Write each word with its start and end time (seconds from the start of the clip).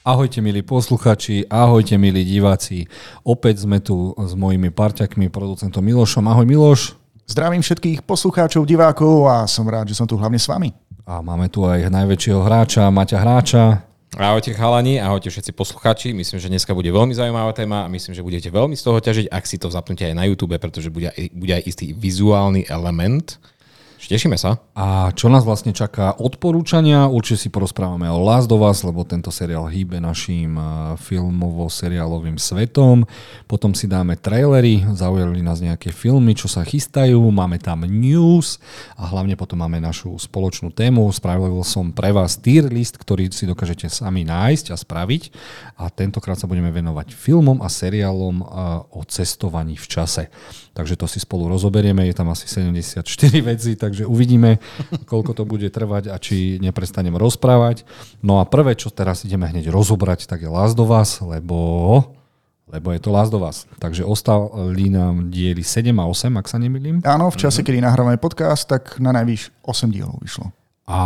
Ahojte 0.00 0.40
milí 0.40 0.64
posluchači, 0.64 1.44
ahojte 1.52 2.00
milí 2.00 2.24
diváci. 2.24 2.88
Opäť 3.20 3.68
sme 3.68 3.84
tu 3.84 4.16
s 4.16 4.32
mojimi 4.32 4.72
parťakmi, 4.72 5.28
producentom 5.28 5.84
Milošom. 5.84 6.24
Ahoj 6.24 6.48
Miloš. 6.48 6.96
Zdravím 7.28 7.60
všetkých 7.60 8.08
poslucháčov, 8.08 8.64
divákov 8.64 9.28
a 9.28 9.44
som 9.44 9.68
rád, 9.68 9.92
že 9.92 10.00
som 10.00 10.08
tu 10.08 10.16
hlavne 10.16 10.40
s 10.40 10.48
vami. 10.48 10.72
A 11.04 11.20
máme 11.20 11.52
tu 11.52 11.68
aj 11.68 11.92
najväčšieho 11.92 12.40
hráča, 12.40 12.88
Maťa 12.88 13.18
Hráča. 13.20 13.64
Ahojte 14.16 14.56
chalani, 14.56 14.96
ahojte 15.04 15.28
všetci 15.28 15.52
posluchači. 15.52 16.16
Myslím, 16.16 16.40
že 16.40 16.48
dneska 16.48 16.72
bude 16.72 16.88
veľmi 16.88 17.12
zaujímavá 17.12 17.52
téma 17.52 17.84
a 17.84 17.92
myslím, 17.92 18.16
že 18.16 18.24
budete 18.24 18.48
veľmi 18.48 18.80
z 18.80 18.82
toho 18.88 19.04
ťažiť, 19.04 19.28
ak 19.28 19.44
si 19.44 19.60
to 19.60 19.68
zapnete 19.68 20.08
aj 20.08 20.16
na 20.16 20.24
YouTube, 20.24 20.56
pretože 20.56 20.88
bude, 20.88 21.12
bude 21.36 21.52
aj 21.60 21.68
istý 21.68 21.92
vizuálny 21.92 22.64
element. 22.72 23.36
Tešíme 24.10 24.34
sa. 24.34 24.58
A 24.74 25.14
čo 25.14 25.30
nás 25.30 25.46
vlastne 25.46 25.70
čaká? 25.70 26.18
Odporúčania. 26.18 27.06
Určite 27.06 27.46
si 27.46 27.48
porozprávame 27.48 28.10
o 28.10 28.18
Last 28.18 28.50
of 28.50 28.58
Us, 28.58 28.82
lebo 28.82 29.06
tento 29.06 29.30
seriál 29.30 29.70
hýbe 29.70 30.02
našim 30.02 30.58
filmovo-seriálovým 30.98 32.34
svetom. 32.34 33.06
Potom 33.46 33.70
si 33.70 33.86
dáme 33.86 34.18
trailery, 34.18 34.82
zaujali 34.98 35.46
nás 35.46 35.62
nejaké 35.62 35.94
filmy, 35.94 36.34
čo 36.34 36.50
sa 36.50 36.66
chystajú. 36.66 37.22
Máme 37.30 37.62
tam 37.62 37.86
news 37.86 38.58
a 38.98 39.06
hlavne 39.06 39.38
potom 39.38 39.62
máme 39.62 39.78
našu 39.78 40.18
spoločnú 40.18 40.74
tému. 40.74 41.06
Spravil 41.14 41.62
som 41.62 41.94
pre 41.94 42.10
vás 42.10 42.34
tier 42.34 42.66
list, 42.66 42.98
ktorý 42.98 43.30
si 43.30 43.46
dokážete 43.46 43.86
sami 43.86 44.26
nájsť 44.26 44.74
a 44.74 44.76
spraviť. 44.76 45.22
A 45.78 45.86
tentokrát 45.86 46.34
sa 46.34 46.50
budeme 46.50 46.74
venovať 46.74 47.14
filmom 47.14 47.62
a 47.62 47.70
seriálom 47.70 48.42
o 48.90 49.00
cestovaní 49.06 49.78
v 49.78 49.86
čase. 49.86 50.34
Takže 50.80 50.96
to 50.96 51.04
si 51.04 51.20
spolu 51.20 51.52
rozoberieme. 51.52 52.08
Je 52.08 52.16
tam 52.16 52.32
asi 52.32 52.48
74 52.48 53.04
veci, 53.52 53.76
takže 53.76 54.08
uvidíme, 54.08 54.56
koľko 55.04 55.36
to 55.36 55.44
bude 55.44 55.68
trvať 55.68 56.08
a 56.08 56.16
či 56.16 56.56
neprestanem 56.56 57.12
rozprávať. 57.20 57.84
No 58.24 58.40
a 58.40 58.48
prvé, 58.48 58.72
čo 58.80 58.88
teraz 58.88 59.28
ideme 59.28 59.44
hneď 59.44 59.68
rozobrať, 59.68 60.24
tak 60.24 60.40
je 60.40 60.48
Last 60.48 60.80
of 60.80 60.88
Us, 60.88 61.20
lebo 61.20 61.58
lebo 62.70 62.94
je 62.94 63.02
to 63.02 63.10
Last 63.12 63.34
of 63.36 63.44
Us. 63.44 63.68
Takže 63.76 64.06
ostali 64.08 64.88
nám 64.88 65.28
diely 65.28 65.60
7 65.60 65.92
a 66.00 66.08
8, 66.08 66.40
ak 66.40 66.46
sa 66.48 66.56
nemýlim. 66.56 67.04
Áno, 67.04 67.28
v 67.28 67.36
čase, 67.36 67.60
mm-hmm. 67.60 67.66
kedy 67.66 67.78
nahrávame 67.84 68.16
podcast, 68.16 68.64
tak 68.64 68.96
na 69.02 69.12
najvyš 69.12 69.52
8 69.66 69.90
dielov 69.90 70.16
vyšlo. 70.22 70.48
A 70.90 71.00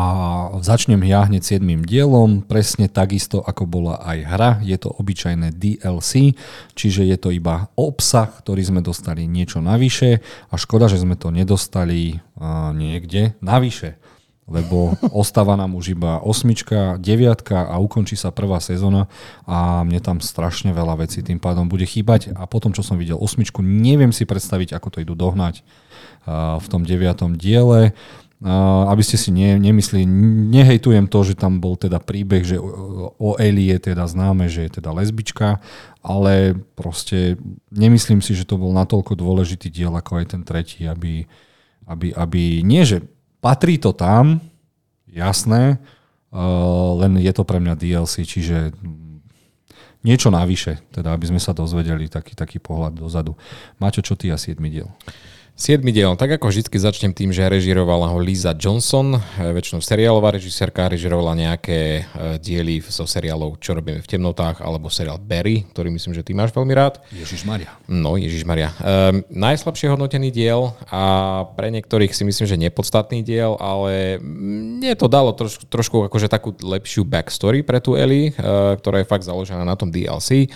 začnem 0.65 1.05
ja 1.05 1.29
hneď 1.29 1.61
7. 1.61 1.85
dielom, 1.85 2.41
presne 2.41 2.89
takisto 2.89 3.45
ako 3.45 3.69
bola 3.69 4.01
aj 4.01 4.19
hra. 4.25 4.51
Je 4.65 4.81
to 4.81 4.89
obyčajné 4.89 5.53
DLC, 5.53 6.33
čiže 6.73 7.05
je 7.05 7.17
to 7.21 7.29
iba 7.29 7.69
obsah, 7.77 8.33
ktorý 8.33 8.65
sme 8.65 8.81
dostali 8.81 9.29
niečo 9.29 9.61
navyše 9.61 10.25
a 10.49 10.57
škoda, 10.57 10.89
že 10.89 11.05
sme 11.05 11.21
to 11.21 11.29
nedostali 11.29 12.17
uh, 12.17 12.73
niekde 12.73 13.37
navyše 13.45 14.01
lebo 14.45 14.93
ostáva 15.25 15.57
nám 15.57 15.73
už 15.73 15.97
iba 15.97 16.21
osmička, 16.21 17.01
deviatka 17.01 17.65
a 17.65 17.81
ukončí 17.81 18.13
sa 18.13 18.29
prvá 18.29 18.61
sezóna 18.61 19.09
a 19.49 19.81
mne 19.89 20.01
tam 20.05 20.21
strašne 20.21 20.77
veľa 20.77 21.01
vecí 21.01 21.25
tým 21.25 21.41
pádom 21.41 21.65
bude 21.65 21.89
chýbať 21.89 22.37
a 22.37 22.45
potom, 22.45 22.77
čo 22.77 22.85
som 22.85 23.01
videl 23.01 23.17
osmičku, 23.17 23.65
neviem 23.65 24.13
si 24.13 24.29
predstaviť, 24.29 24.77
ako 24.77 24.89
to 24.93 24.99
idú 25.01 25.17
dohnať 25.17 25.65
v 26.61 26.67
tom 26.73 26.89
deviatom 26.89 27.37
diele 27.37 27.93
aby 28.45 29.01
ste 29.01 29.17
si 29.17 29.33
ne, 29.33 29.57
nemysleli, 29.57 30.05
nehejtujem 30.53 31.09
to, 31.09 31.25
že 31.25 31.33
tam 31.33 31.65
bol 31.65 31.81
teda 31.81 31.97
príbeh, 31.97 32.45
že 32.45 32.61
o 32.61 33.41
Eli 33.41 33.73
je 33.73 33.89
teda 33.89 34.05
známe, 34.05 34.53
že 34.53 34.69
je 34.69 34.81
teda 34.81 34.93
lesbička, 34.93 35.65
ale 36.05 36.53
proste 36.77 37.41
nemyslím 37.73 38.21
si, 38.21 38.37
že 38.37 38.45
to 38.45 38.61
bol 38.61 38.77
natoľko 38.77 39.17
dôležitý 39.17 39.73
diel 39.73 39.97
ako 39.97 40.21
aj 40.21 40.37
ten 40.37 40.43
tretí, 40.45 40.85
aby, 40.85 41.25
aby, 41.89 42.13
aby 42.13 42.61
nie, 42.61 42.85
že 42.85 43.01
patrí 43.41 43.81
to 43.81 43.97
tam, 43.97 44.45
jasné, 45.09 45.81
len 47.01 47.13
je 47.25 47.33
to 47.33 47.49
pre 47.49 47.65
mňa 47.65 47.81
DLC, 47.81 48.29
čiže 48.29 48.77
niečo 50.05 50.29
navyše, 50.29 50.85
teda 50.93 51.17
aby 51.17 51.33
sme 51.33 51.41
sa 51.41 51.57
dozvedeli 51.57 52.13
taký, 52.13 52.37
taký 52.37 52.61
pohľad 52.61 53.01
dozadu. 53.01 53.41
Máte 53.81 54.05
čo 54.05 54.21
ty 54.21 54.29
a 54.29 54.37
7 54.37 54.61
diel? 54.69 54.93
Siedmy 55.55 55.95
diel. 55.95 56.19
Tak 56.19 56.35
ako 56.35 56.51
vždy 56.51 56.67
začnem 56.67 57.15
tým, 57.15 57.31
že 57.31 57.47
režirovala 57.47 58.11
ho 58.11 58.19
Lisa 58.19 58.59
Johnson, 58.59 59.15
eh, 59.15 59.55
väčšinou 59.55 59.79
seriálová 59.79 60.35
režisérka, 60.35 60.91
režirovala 60.91 61.39
nejaké 61.39 62.03
eh, 62.03 62.43
diely 62.43 62.83
zo 62.83 63.07
seriálov 63.07 63.63
Čo 63.63 63.79
robíme 63.79 64.03
v 64.03 64.11
temnotách, 64.11 64.67
alebo 64.67 64.91
seriál 64.91 65.23
Barry, 65.23 65.63
ktorý 65.71 65.95
myslím, 65.95 66.11
že 66.11 66.27
ty 66.27 66.35
máš 66.35 66.51
veľmi 66.51 66.75
rád. 66.75 66.99
Ježiš 67.15 67.47
Maria. 67.47 67.71
No, 67.87 68.19
Ježiš 68.19 68.43
Maria. 68.43 68.75
Um, 68.83 69.23
najslabšie 69.31 69.95
hodnotený 69.95 70.35
diel 70.35 70.75
a 70.91 71.47
pre 71.55 71.71
niektorých 71.71 72.11
si 72.11 72.27
myslím, 72.27 72.51
že 72.51 72.59
nepodstatný 72.59 73.23
diel, 73.23 73.55
ale 73.63 74.19
mne 74.27 74.91
to 74.99 75.07
dalo 75.07 75.31
trošku, 75.39 75.71
trošku 75.71 75.97
akože 76.11 76.27
takú 76.27 76.51
lepšiu 76.51 77.07
backstory 77.07 77.63
pre 77.63 77.79
tú 77.79 77.95
Ellie, 77.95 78.35
uh, 78.35 78.75
ktorá 78.75 79.07
je 79.07 79.07
fakt 79.07 79.23
založená 79.23 79.63
na 79.63 79.79
tom 79.79 79.95
DLC. 79.95 80.51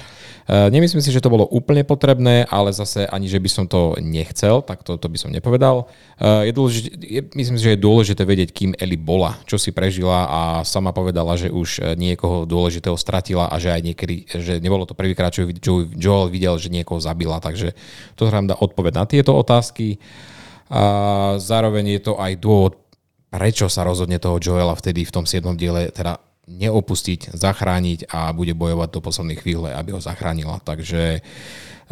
Uh, 0.50 0.66
nemyslím 0.74 1.06
si, 1.06 1.14
že 1.14 1.22
to 1.22 1.30
bolo 1.30 1.46
úplne 1.54 1.86
potrebné, 1.86 2.50
ale 2.50 2.74
zase 2.74 3.06
ani, 3.06 3.30
že 3.30 3.38
by 3.38 3.46
som 3.46 3.64
to 3.70 3.94
nechcel, 4.02 4.58
tak 4.58 4.87
to, 4.88 4.96
to 4.96 5.12
by 5.12 5.18
som 5.20 5.28
nepovedal. 5.28 5.84
Uh, 6.16 6.48
je 6.48 6.52
dôležité, 6.56 6.88
je, 6.96 7.20
myslím 7.36 7.56
si, 7.60 7.64
že 7.68 7.74
je 7.76 7.84
dôležité 7.84 8.24
vedieť, 8.24 8.50
kým 8.56 8.72
Eli 8.80 8.96
bola, 8.96 9.36
čo 9.44 9.60
si 9.60 9.76
prežila 9.76 10.24
a 10.24 10.40
sama 10.64 10.96
povedala, 10.96 11.36
že 11.36 11.52
už 11.52 11.68
eh, 11.78 11.92
niekoho 11.92 12.48
dôležitého 12.48 12.96
stratila 12.96 13.52
a 13.52 13.60
že 13.60 13.68
aj 13.68 13.82
niekedy, 13.84 14.16
že 14.40 14.64
nebolo 14.64 14.88
to 14.88 14.96
prvýkrát, 14.96 15.28
čo 15.28 15.44
Joel 15.92 16.32
videl, 16.32 16.56
že 16.56 16.72
niekoho 16.72 16.96
zabila, 16.96 17.36
takže 17.44 17.76
to 18.16 18.32
nám 18.32 18.48
dá 18.48 18.56
odpoveď 18.56 18.92
na 18.96 19.04
tieto 19.04 19.36
otázky. 19.36 20.00
A 20.68 21.36
zároveň 21.40 21.96
je 21.96 22.00
to 22.00 22.14
aj 22.20 22.32
dôvod, 22.40 22.76
prečo 23.28 23.68
sa 23.68 23.84
rozhodne 23.84 24.16
toho 24.20 24.40
Joela 24.40 24.76
vtedy 24.76 25.04
v 25.04 25.12
tom 25.12 25.24
7. 25.24 25.44
diele 25.56 25.92
teda 25.92 26.27
neopustiť, 26.48 27.36
zachrániť 27.36 28.08
a 28.08 28.32
bude 28.32 28.56
bojovať 28.56 28.88
do 28.90 29.00
poslednej 29.04 29.36
chvíle, 29.36 29.70
aby 29.70 29.92
ho 29.92 30.00
zachránila. 30.00 30.58
Takže 30.64 31.20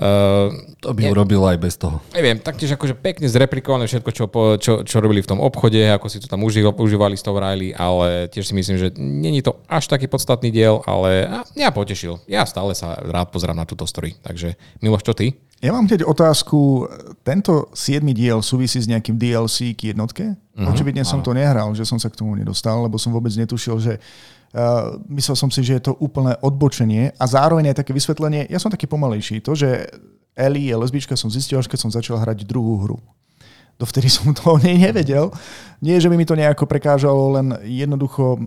uh, 0.01 0.49
to 0.81 0.91
by 0.97 1.13
urobil 1.13 1.45
aj 1.45 1.59
bez 1.61 1.77
toho. 1.77 2.01
Neviem, 2.17 2.41
taktiež 2.41 2.73
akože 2.75 2.97
pekne 2.97 3.29
zreplikované 3.29 3.85
všetko, 3.85 4.11
čo, 4.17 4.25
čo, 4.57 4.73
čo 4.83 4.97
robili 4.99 5.21
v 5.21 5.31
tom 5.31 5.45
obchode, 5.45 5.79
ako 5.93 6.09
si 6.09 6.19
to 6.19 6.27
tam 6.27 6.43
užívali, 6.43 6.75
užívali 6.75 7.15
s 7.15 7.23
tou 7.23 7.37
Riley, 7.37 7.77
ale 7.77 8.33
tiež 8.33 8.49
si 8.49 8.55
myslím, 8.57 8.77
že 8.81 8.89
není 8.97 9.45
to 9.45 9.61
až 9.69 9.87
taký 9.93 10.09
podstatný 10.09 10.49
diel, 10.49 10.81
ale 10.89 11.29
ja 11.53 11.69
potešil. 11.69 12.25
Ja 12.25 12.49
stále 12.49 12.73
sa 12.73 12.97
rád 12.97 13.29
pozerám 13.29 13.61
na 13.61 13.69
túto 13.69 13.85
story. 13.85 14.17
Takže 14.25 14.57
Miloš, 14.81 15.05
čo 15.05 15.13
ty? 15.13 15.37
Ja 15.65 15.73
mám 15.73 15.89
hneď 15.89 16.05
otázku. 16.05 16.85
Tento 17.25 17.73
7 17.73 18.05
diel 18.13 18.45
súvisí 18.45 18.77
s 18.77 18.89
nejakým 18.89 19.17
DLC 19.17 19.73
k 19.73 19.97
jednotke? 19.97 20.37
Uh-huh, 20.53 20.69
Očividne 20.69 21.01
som 21.01 21.25
to 21.25 21.33
nehral, 21.33 21.73
že 21.73 21.89
som 21.89 21.97
sa 21.97 22.13
k 22.13 22.19
tomu 22.21 22.37
nedostal, 22.37 22.85
lebo 22.85 23.01
som 23.01 23.13
vôbec 23.13 23.33
netušil, 23.33 23.77
že 23.81 23.95
Uh, 24.57 24.97
myslel 25.13 25.37
som 25.37 25.51
si, 25.53 25.61
že 25.61 25.77
je 25.77 25.91
to 25.91 25.93
úplné 26.01 26.33
odbočenie 26.41 27.13
a 27.19 27.25
zároveň 27.29 27.75
aj 27.75 27.83
také 27.83 27.93
vysvetlenie, 27.93 28.49
ja 28.49 28.57
som 28.57 28.73
taký 28.73 28.89
pomalejší, 28.89 29.45
to, 29.45 29.53
že 29.53 29.85
Ellie 30.33 30.73
je 30.73 30.81
lesbička, 30.81 31.13
som 31.13 31.29
zistil, 31.29 31.61
až 31.61 31.69
keď 31.69 31.79
som 31.83 31.93
začal 31.93 32.17
hrať 32.17 32.49
druhú 32.49 32.81
hru. 32.81 32.97
Dovtedy 33.77 34.09
som 34.09 34.33
to 34.39 34.57
o 34.57 34.57
nej 34.57 34.81
nevedel. 34.81 35.29
Nie, 35.85 36.01
že 36.01 36.09
by 36.09 36.17
mi 36.17 36.25
to 36.25 36.39
nejako 36.39 36.65
prekážalo, 36.65 37.37
len 37.37 37.53
jednoducho 37.69 38.41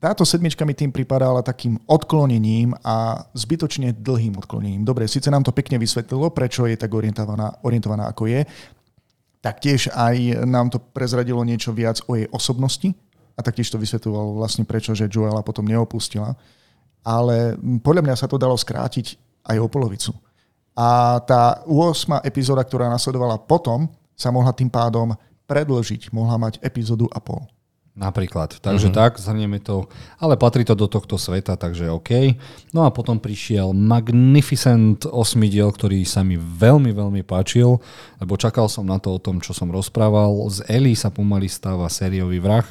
táto 0.00 0.24
sedmička 0.24 0.64
mi 0.64 0.72
tým 0.72 0.88
pripadala 0.90 1.44
takým 1.44 1.76
odklonením 1.84 2.72
a 2.80 3.28
zbytočne 3.36 3.92
dlhým 4.00 4.40
odklonením. 4.40 4.82
Dobre, 4.82 5.04
síce 5.04 5.28
nám 5.28 5.44
to 5.44 5.52
pekne 5.52 5.76
vysvetlilo, 5.76 6.32
prečo 6.32 6.64
je 6.64 6.80
tak 6.80 6.88
orientovaná, 6.88 7.60
orientovaná 7.60 8.08
ako 8.08 8.26
je, 8.26 8.48
taktiež 9.44 9.92
aj 9.92 10.48
nám 10.48 10.72
to 10.72 10.80
prezradilo 10.80 11.44
niečo 11.44 11.76
viac 11.76 12.00
o 12.08 12.16
jej 12.16 12.24
osobnosti, 12.32 12.96
a 13.36 13.40
taktiež 13.40 13.72
to 13.72 13.80
vysvetľoval 13.80 14.36
vlastne 14.36 14.68
prečo, 14.68 14.92
že 14.92 15.08
Joela 15.08 15.40
potom 15.40 15.64
neopustila. 15.64 16.36
Ale 17.00 17.56
podľa 17.80 18.04
mňa 18.04 18.16
sa 18.20 18.28
to 18.28 18.36
dalo 18.36 18.52
skrátiť 18.52 19.16
aj 19.48 19.56
o 19.56 19.66
polovicu. 19.72 20.12
A 20.76 21.16
tá 21.24 21.64
8. 21.64 22.20
epizóda, 22.28 22.60
ktorá 22.60 22.92
nasledovala 22.92 23.40
potom, 23.40 23.88
sa 24.12 24.28
mohla 24.28 24.52
tým 24.52 24.68
pádom 24.68 25.16
predlžiť, 25.48 26.12
mohla 26.12 26.36
mať 26.36 26.60
epizódu 26.60 27.08
a 27.08 27.16
pol. 27.16 27.40
Napríklad. 27.90 28.62
Takže 28.62 28.88
mm-hmm. 28.88 29.02
tak, 29.02 29.18
zhrnieme 29.18 29.58
to. 29.58 29.90
Ale 30.22 30.38
patrí 30.38 30.62
to 30.62 30.78
do 30.78 30.86
tohto 30.86 31.18
sveta, 31.18 31.58
takže 31.58 31.90
OK. 31.90 32.38
No 32.70 32.86
a 32.86 32.94
potom 32.94 33.18
prišiel 33.18 33.74
Magnificent 33.74 35.10
8 35.10 35.12
diel, 35.50 35.68
ktorý 35.68 36.06
sa 36.06 36.22
mi 36.22 36.38
veľmi, 36.38 36.94
veľmi 36.94 37.26
páčil, 37.26 37.82
lebo 38.22 38.38
čakal 38.38 38.70
som 38.70 38.86
na 38.86 39.02
to 39.02 39.18
o 39.18 39.22
tom, 39.22 39.42
čo 39.42 39.50
som 39.50 39.68
rozprával. 39.68 40.30
Z 40.48 40.70
Ellie 40.70 40.94
sa 40.94 41.10
pomaly 41.10 41.50
stáva 41.50 41.90
sériový 41.90 42.38
vrah. 42.38 42.64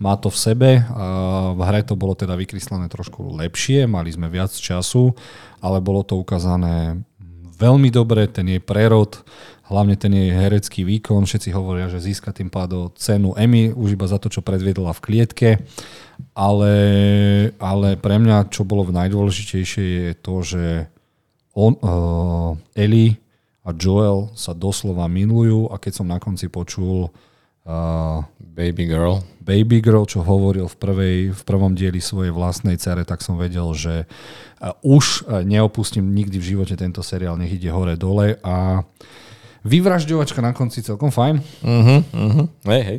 Má 0.00 0.16
to 0.16 0.32
v 0.32 0.40
sebe. 0.40 0.70
A 0.88 1.04
v 1.52 1.60
hre 1.68 1.84
to 1.84 1.92
bolo 1.92 2.16
teda 2.16 2.32
vykreslené 2.32 2.88
trošku 2.88 3.28
lepšie, 3.38 3.84
mali 3.84 4.08
sme 4.08 4.32
viac 4.32 4.50
času, 4.50 5.12
ale 5.60 5.84
bolo 5.84 6.00
to 6.00 6.16
ukázané 6.16 7.04
veľmi 7.60 7.92
dobre, 7.94 8.26
ten 8.26 8.48
jej 8.50 8.58
prerod 8.58 9.22
hlavne 9.72 9.96
ten 9.96 10.12
jej 10.12 10.28
herecký 10.28 10.84
výkon. 10.84 11.24
Všetci 11.24 11.48
hovoria, 11.56 11.88
že 11.88 12.04
získa 12.04 12.36
tým 12.36 12.52
pádom 12.52 12.92
cenu 12.94 13.32
Emmy 13.32 13.72
už 13.72 13.96
iba 13.96 14.04
za 14.04 14.20
to, 14.20 14.28
čo 14.28 14.44
predviedla 14.44 14.92
v 14.92 15.02
klietke. 15.02 15.48
Ale, 16.36 16.74
ale 17.56 17.96
pre 17.96 18.20
mňa, 18.20 18.52
čo 18.52 18.68
bolo 18.68 18.84
najdôležitejšie, 18.92 19.84
je 19.84 20.12
to, 20.20 20.34
že 20.44 20.64
on, 21.56 21.74
uh, 21.80 22.52
Ellie 22.76 23.16
a 23.64 23.72
Joel 23.72 24.28
sa 24.36 24.52
doslova 24.52 25.08
milujú 25.08 25.72
a 25.72 25.80
keď 25.80 25.92
som 25.98 26.06
na 26.08 26.20
konci 26.20 26.52
počul 26.52 27.08
uh, 27.08 28.20
Baby 28.38 28.92
Girl 28.92 29.24
Baby 29.42 29.82
Girl, 29.82 30.06
čo 30.06 30.22
hovoril 30.22 30.70
v, 30.70 30.76
prvej, 30.78 31.16
v 31.34 31.42
prvom 31.42 31.74
dieli 31.74 31.98
svojej 31.98 32.30
vlastnej 32.30 32.78
cere, 32.78 33.02
tak 33.02 33.20
som 33.26 33.34
vedel, 33.34 33.66
že 33.74 34.06
už 34.86 35.26
neopustím 35.42 36.14
nikdy 36.14 36.38
v 36.38 36.48
živote 36.54 36.78
tento 36.78 37.02
seriál, 37.02 37.34
nech 37.34 37.50
ide 37.50 37.74
hore-dole 37.74 38.38
a 38.46 38.86
vyvražďovačka 39.62 40.42
na 40.42 40.50
konci 40.54 40.82
celkom 40.82 41.14
fajn. 41.14 41.38
Uh-huh, 41.62 42.00
uh-huh. 42.02 42.46
Hej, 42.66 42.82
hej. 42.82 42.98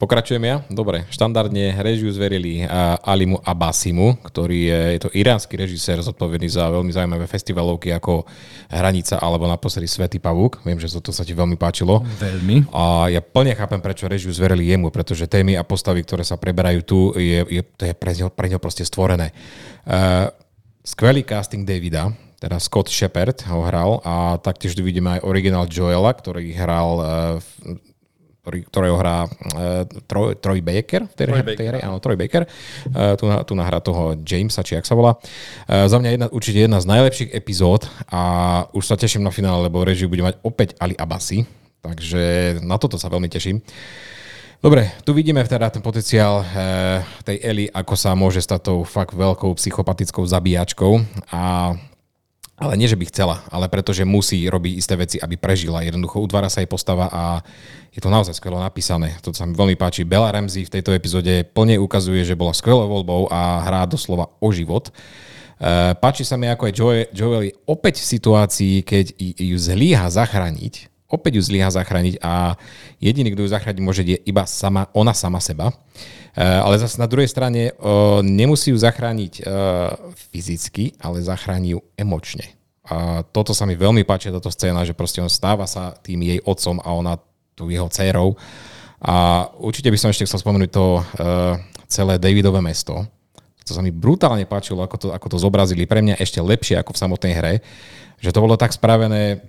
Pokračujem 0.00 0.40
ja? 0.40 0.64
Dobre. 0.72 1.04
Štandardne 1.12 1.76
režiu 1.84 2.08
zverili 2.08 2.64
Alimu 3.04 3.36
Abasimu, 3.44 4.16
ktorý 4.24 4.72
je, 4.72 4.80
je 4.96 5.00
to 5.04 5.12
iránsky 5.12 5.60
režisér 5.60 6.00
zodpovedný 6.00 6.48
za 6.48 6.72
veľmi 6.72 6.88
zaujímavé 6.88 7.28
festivalovky 7.28 7.92
ako 7.92 8.24
Hranica 8.72 9.20
alebo 9.20 9.44
naposledy 9.44 9.84
Svetý 9.84 10.16
pavúk. 10.16 10.64
Viem, 10.64 10.80
že 10.80 10.88
to 11.04 11.12
sa 11.12 11.20
ti 11.20 11.36
veľmi 11.36 11.60
páčilo. 11.60 12.00
Veľmi. 12.16 12.72
A 12.72 13.12
ja 13.12 13.20
plne 13.20 13.52
chápem, 13.52 13.76
prečo 13.76 14.08
režiu 14.08 14.32
zverili 14.32 14.72
jemu, 14.72 14.88
pretože 14.88 15.28
témy 15.28 15.60
a 15.60 15.68
postavy, 15.68 16.00
ktoré 16.00 16.24
sa 16.24 16.40
preberajú 16.40 16.80
tu, 16.80 16.98
je, 17.20 17.44
je, 17.44 17.62
to 17.76 17.84
je 17.84 17.92
pre 17.92 18.16
neho, 18.16 18.32
pre 18.32 18.48
neho 18.48 18.56
proste 18.56 18.88
stvorené. 18.88 19.36
Uh, 19.84 20.32
skvelý 20.80 21.28
casting 21.28 21.68
Davida, 21.68 22.08
teda 22.40 22.56
Scott 22.56 22.88
Shepard 22.88 23.44
ho 23.52 23.68
hral 23.68 24.00
a 24.00 24.40
taktiež 24.40 24.72
tu 24.72 24.80
vidíme 24.80 25.20
aj 25.20 25.24
originál 25.28 25.68
Joela, 25.68 26.16
ktorý 26.16 26.56
hral 26.56 26.90
ktorý, 28.40 28.58
ktorého 28.72 28.96
hrá 28.96 29.28
uh, 29.28 29.84
Troy, 30.08 30.32
Troy 30.40 30.58
Baker 30.64 31.04
v 31.04 31.14
tej, 31.14 31.26
Troy 31.28 31.42
Baker. 31.44 31.58
tej 31.60 31.66
hre, 31.68 31.78
áno, 31.84 32.00
Troy 32.00 32.16
Baker. 32.16 32.48
Uh, 32.88 33.12
tu, 33.14 33.28
tu 33.28 33.52
nahrá 33.52 33.78
toho 33.84 34.16
Jamesa, 34.16 34.64
či 34.64 34.80
ak 34.80 34.88
sa 34.88 34.96
volá. 34.96 35.20
Uh, 35.68 35.84
za 35.84 36.00
mňa 36.00 36.10
jedna, 36.16 36.26
určite 36.32 36.58
jedna 36.64 36.80
z 36.80 36.88
najlepších 36.88 37.30
epizód 37.36 37.84
a 38.08 38.64
už 38.72 38.84
sa 38.88 38.96
teším 38.96 39.22
na 39.22 39.30
finále, 39.30 39.68
lebo 39.68 39.84
režiu 39.84 40.08
bude 40.08 40.24
mať 40.24 40.40
opäť 40.40 40.72
Ali 40.80 40.96
Abasi, 40.96 41.44
takže 41.84 42.56
na 42.64 42.80
toto 42.80 42.96
sa 42.96 43.12
veľmi 43.12 43.28
teším. 43.28 43.60
Dobre, 44.60 44.92
tu 45.04 45.16
vidíme 45.16 45.40
teda 45.40 45.72
ten 45.72 45.80
potenciál 45.80 46.44
tej 47.24 47.40
Eli, 47.40 47.64
ako 47.72 47.96
sa 47.96 48.12
môže 48.12 48.44
stať 48.44 48.68
tou 48.68 48.84
fakt 48.84 49.16
veľkou 49.16 49.56
psychopatickou 49.56 50.20
zabíjačkou 50.20 51.00
a 51.32 51.72
ale 52.60 52.76
nie, 52.76 52.84
že 52.84 53.00
by 53.00 53.08
chcela, 53.08 53.40
ale 53.48 53.72
pretože 53.72 54.04
musí 54.04 54.44
robiť 54.44 54.72
isté 54.76 54.92
veci, 54.92 55.16
aby 55.16 55.40
prežila. 55.40 55.80
Jednoducho 55.80 56.20
utvára 56.20 56.52
sa 56.52 56.60
jej 56.60 56.68
postava 56.68 57.08
a 57.08 57.40
je 57.88 58.04
to 58.04 58.12
naozaj 58.12 58.36
skvelo 58.36 58.60
napísané. 58.60 59.16
To 59.24 59.32
sa 59.32 59.48
mi 59.48 59.56
veľmi 59.56 59.80
páči. 59.80 60.04
Bella 60.04 60.28
Ramsey 60.28 60.68
v 60.68 60.74
tejto 60.76 60.92
epizóde 60.92 61.48
plne 61.56 61.80
ukazuje, 61.80 62.20
že 62.20 62.36
bola 62.36 62.52
skvelou 62.52 62.84
voľbou 62.84 63.32
a 63.32 63.64
hrá 63.64 63.88
doslova 63.88 64.28
o 64.44 64.52
život. 64.52 64.92
E, 64.92 64.92
páči 65.96 66.20
sa 66.20 66.36
mi, 66.36 66.52
ako 66.52 66.68
aj 66.68 66.76
Joel, 67.16 67.42
je 67.48 67.56
opäť 67.64 68.04
v 68.04 68.10
situácii, 68.12 68.74
keď 68.84 69.16
ju 69.40 69.56
zlíha 69.56 70.12
zachrániť. 70.12 70.92
Opäť 71.08 71.40
ju 71.40 71.42
zlíha 71.42 71.72
zachrániť 71.72 72.20
a 72.20 72.60
jediný, 73.00 73.32
kto 73.32 73.48
ju 73.48 73.50
zachrániť 73.56 73.80
môže, 73.80 74.04
je 74.04 74.20
iba 74.20 74.44
sama, 74.44 74.86
ona 74.92 75.16
sama 75.16 75.40
seba. 75.40 75.72
Ale 76.36 76.78
zase 76.78 77.00
na 77.02 77.10
druhej 77.10 77.26
strane 77.26 77.74
nemusí 78.22 78.70
ju 78.70 78.78
zachrániť 78.78 79.32
e, 79.38 79.42
fyzicky, 80.30 80.94
ale 81.02 81.24
zachráni 81.24 81.74
ju 81.74 81.80
emočne. 81.98 82.54
A 82.86 83.22
toto 83.22 83.54
sa 83.54 83.66
mi 83.66 83.78
veľmi 83.78 84.02
páči, 84.02 84.34
táto 84.34 84.50
scéna, 84.50 84.86
že 84.86 84.94
proste 84.94 85.22
on 85.22 85.30
stáva 85.30 85.66
sa 85.66 85.94
tým 86.02 86.22
jej 86.26 86.38
otcom 86.42 86.82
a 86.82 86.90
ona 86.90 87.14
tu 87.54 87.70
jeho 87.70 87.86
dcerou. 87.86 88.34
A 89.00 89.46
určite 89.62 89.88
by 89.88 89.98
som 89.98 90.10
ešte 90.10 90.26
chcel 90.26 90.42
spomenúť 90.42 90.70
to 90.74 91.00
celé 91.86 92.18
Davidové 92.18 92.58
mesto. 92.58 93.06
To 93.62 93.78
sa 93.78 93.86
mi 93.86 93.94
brutálne 93.94 94.42
páčilo, 94.42 94.82
ako 94.82 94.96
to, 94.98 95.08
ako 95.14 95.26
to 95.30 95.38
zobrazili. 95.38 95.86
Pre 95.86 96.02
mňa 96.02 96.18
ešte 96.18 96.42
lepšie 96.42 96.82
ako 96.82 96.90
v 96.90 97.00
samotnej 97.06 97.34
hre. 97.38 97.54
Že 98.18 98.34
to 98.34 98.42
bolo 98.42 98.58
tak 98.58 98.74
spravené. 98.74 99.46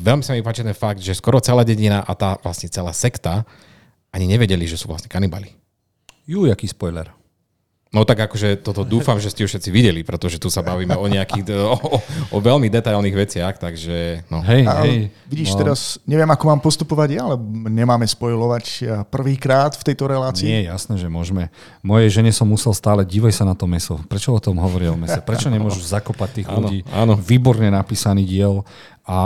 Veľmi 0.00 0.24
sa 0.24 0.32
mi 0.32 0.40
páči 0.40 0.64
ten 0.64 0.72
fakt, 0.72 1.04
že 1.04 1.12
skoro 1.12 1.36
celá 1.44 1.60
dedina 1.60 2.00
a 2.00 2.16
tá 2.16 2.40
vlastne 2.40 2.72
celá 2.72 2.96
sekta 2.96 3.44
ani 4.08 4.24
nevedeli, 4.24 4.64
že 4.64 4.80
sú 4.80 4.88
vlastne 4.88 5.12
kanibali. 5.12 5.59
Jú, 6.30 6.46
jaký 6.46 6.70
spoiler. 6.70 7.10
No 7.90 8.06
tak 8.06 8.22
akože 8.22 8.62
toto 8.62 8.86
dúfam, 8.86 9.18
že 9.18 9.34
ste 9.34 9.42
už 9.42 9.50
všetci 9.50 9.70
videli, 9.74 10.06
pretože 10.06 10.38
tu 10.38 10.46
sa 10.46 10.62
bavíme 10.62 10.94
o 10.94 11.10
nejakých, 11.10 11.42
o, 11.74 11.98
o 12.30 12.38
veľmi 12.38 12.70
detailných 12.70 13.16
veciach, 13.18 13.58
takže 13.58 14.30
no. 14.30 14.38
Hej, 14.46 14.62
hej. 14.62 15.10
Vidíš, 15.26 15.58
no. 15.58 15.66
teraz 15.66 15.98
neviem, 16.06 16.30
ako 16.30 16.44
mám 16.54 16.62
postupovať 16.62 17.18
ja, 17.18 17.26
ale 17.26 17.34
nemáme 17.66 18.06
spojovať 18.06 18.86
prvýkrát 19.10 19.74
v 19.74 19.82
tejto 19.90 20.06
relácii. 20.06 20.46
Nie, 20.46 20.70
jasné, 20.70 21.02
že 21.02 21.10
môžeme. 21.10 21.50
Mojej 21.82 22.22
žene 22.22 22.30
som 22.30 22.46
musel 22.46 22.70
stále, 22.78 23.02
dívaj 23.02 23.34
sa 23.34 23.42
na 23.42 23.58
to 23.58 23.66
meso. 23.66 23.98
Prečo 24.06 24.30
o 24.30 24.38
tom 24.38 24.62
hovorí 24.62 24.86
o 24.86 24.94
mese? 24.94 25.18
Prečo 25.18 25.50
nemôžu 25.50 25.82
zakopať 25.82 26.30
tých 26.30 26.46
áno, 26.46 26.70
ľudí? 26.70 26.86
Áno. 26.94 27.18
Výborne 27.18 27.74
napísaný 27.74 28.22
diel 28.22 28.62
a 29.02 29.18